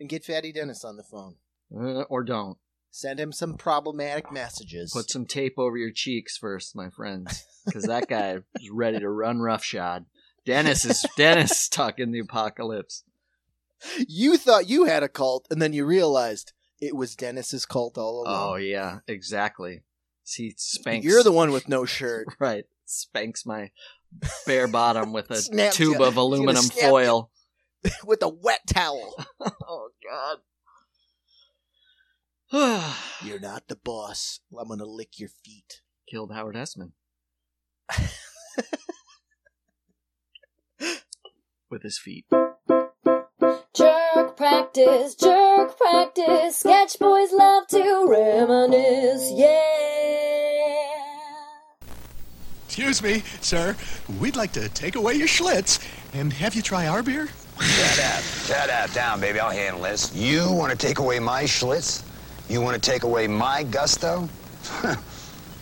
And 0.00 0.08
get 0.08 0.24
Fatty 0.24 0.52
Dennis 0.52 0.84
on 0.84 0.96
the 0.96 1.02
phone. 1.02 1.36
Uh, 1.74 2.02
or 2.02 2.24
don't. 2.24 2.58
Send 2.94 3.18
him 3.18 3.32
some 3.32 3.54
problematic 3.54 4.30
messages. 4.30 4.92
Put 4.92 5.08
some 5.08 5.24
tape 5.24 5.54
over 5.56 5.78
your 5.78 5.90
cheeks 5.90 6.36
first, 6.36 6.76
my 6.76 6.90
friends. 6.90 7.42
Because 7.64 7.84
that 7.84 8.06
guy 8.06 8.40
is 8.60 8.70
ready 8.70 8.98
to 8.98 9.08
run 9.08 9.40
roughshod. 9.40 10.04
Dennis 10.44 10.84
is 10.84 11.06
Dennis 11.16 11.70
talking 11.70 12.12
the 12.12 12.18
apocalypse. 12.18 13.04
you 14.06 14.36
thought 14.36 14.68
you 14.68 14.84
had 14.84 15.02
a 15.02 15.08
cult, 15.08 15.46
and 15.50 15.62
then 15.62 15.72
you 15.72 15.86
realized 15.86 16.52
it 16.82 16.94
was 16.94 17.16
Dennis's 17.16 17.64
cult 17.64 17.96
all 17.96 18.24
along. 18.24 18.52
Oh 18.52 18.56
yeah, 18.56 18.98
exactly. 19.08 19.80
See 20.22 20.52
spanks 20.58 21.06
You're 21.06 21.22
the 21.22 21.32
one 21.32 21.50
with 21.50 21.70
no 21.70 21.86
shirt. 21.86 22.26
right. 22.38 22.64
Spanks 22.84 23.46
my 23.46 23.70
bare 24.44 24.68
bottom 24.68 25.14
with 25.14 25.30
a 25.30 25.70
tube 25.72 25.98
ya. 25.98 26.08
of 26.08 26.18
aluminum 26.18 26.64
foil. 26.64 27.30
with 28.04 28.22
a 28.22 28.28
wet 28.28 28.60
towel. 28.66 29.14
oh 29.66 29.88
god. 30.06 30.38
You're 33.24 33.40
not 33.40 33.68
the 33.68 33.76
boss. 33.76 34.40
I'm 34.58 34.68
gonna 34.68 34.84
lick 34.84 35.18
your 35.18 35.30
feet. 35.30 35.80
Killed 36.06 36.32
Howard 36.34 36.54
Hesseman. 36.54 36.92
With 41.70 41.82
his 41.82 41.98
feet. 41.98 42.26
Jerk 43.74 44.36
practice, 44.36 45.14
jerk 45.14 45.78
practice. 45.78 46.58
Sketch 46.58 46.98
boys 46.98 47.32
love 47.32 47.66
to 47.68 48.06
reminisce, 48.06 49.32
yeah. 49.34 49.58
Excuse 52.66 53.02
me, 53.02 53.22
sir. 53.40 53.74
We'd 54.20 54.36
like 54.36 54.52
to 54.52 54.68
take 54.68 54.96
away 54.96 55.14
your 55.14 55.26
Schlitz 55.28 55.78
and 56.12 56.30
have 56.34 56.54
you 56.54 56.60
try 56.60 56.86
our 56.86 57.02
beer. 57.02 57.30
Shut 57.58 58.04
up. 58.04 58.22
Shut 58.22 58.68
up. 58.68 58.92
Down, 58.92 59.20
baby. 59.20 59.40
I'll 59.40 59.50
handle 59.50 59.82
this. 59.82 60.14
You 60.14 60.52
want 60.52 60.70
to 60.70 60.76
take 60.76 60.98
away 60.98 61.18
my 61.18 61.44
Schlitz? 61.44 62.02
You 62.48 62.60
want 62.60 62.80
to 62.80 62.90
take 62.90 63.04
away 63.04 63.26
my 63.26 63.62
gusto? 63.62 64.28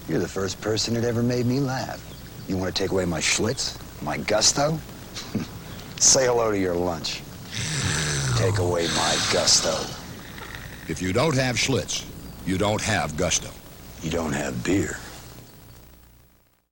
You're 0.09 0.19
the 0.19 0.29
first 0.29 0.61
person 0.61 0.95
that 0.95 1.05
ever 1.05 1.23
made 1.23 1.47
me 1.47 1.61
laugh. 1.61 2.05
You 2.49 2.57
want 2.57 2.75
to 2.75 2.83
take 2.83 2.91
away 2.91 3.05
my 3.05 3.21
Schlitz? 3.21 3.79
My 4.03 4.17
gusto? 4.19 4.79
Say 6.01 6.27
hello 6.27 6.51
to 6.51 6.59
your 6.59 6.75
lunch. 6.75 7.23
Take 8.37 8.59
away 8.59 8.87
my 8.89 9.17
gusto. 9.33 9.79
If 10.89 11.01
you 11.01 11.13
don't 11.13 11.37
have 11.37 11.57
Schlitz, 11.57 12.05
you 12.47 12.59
don't 12.59 12.81
have 12.83 13.17
gusto. 13.17 13.51
You 14.03 14.11
don't 14.11 14.33
have 14.33 14.65
beer. 14.65 14.99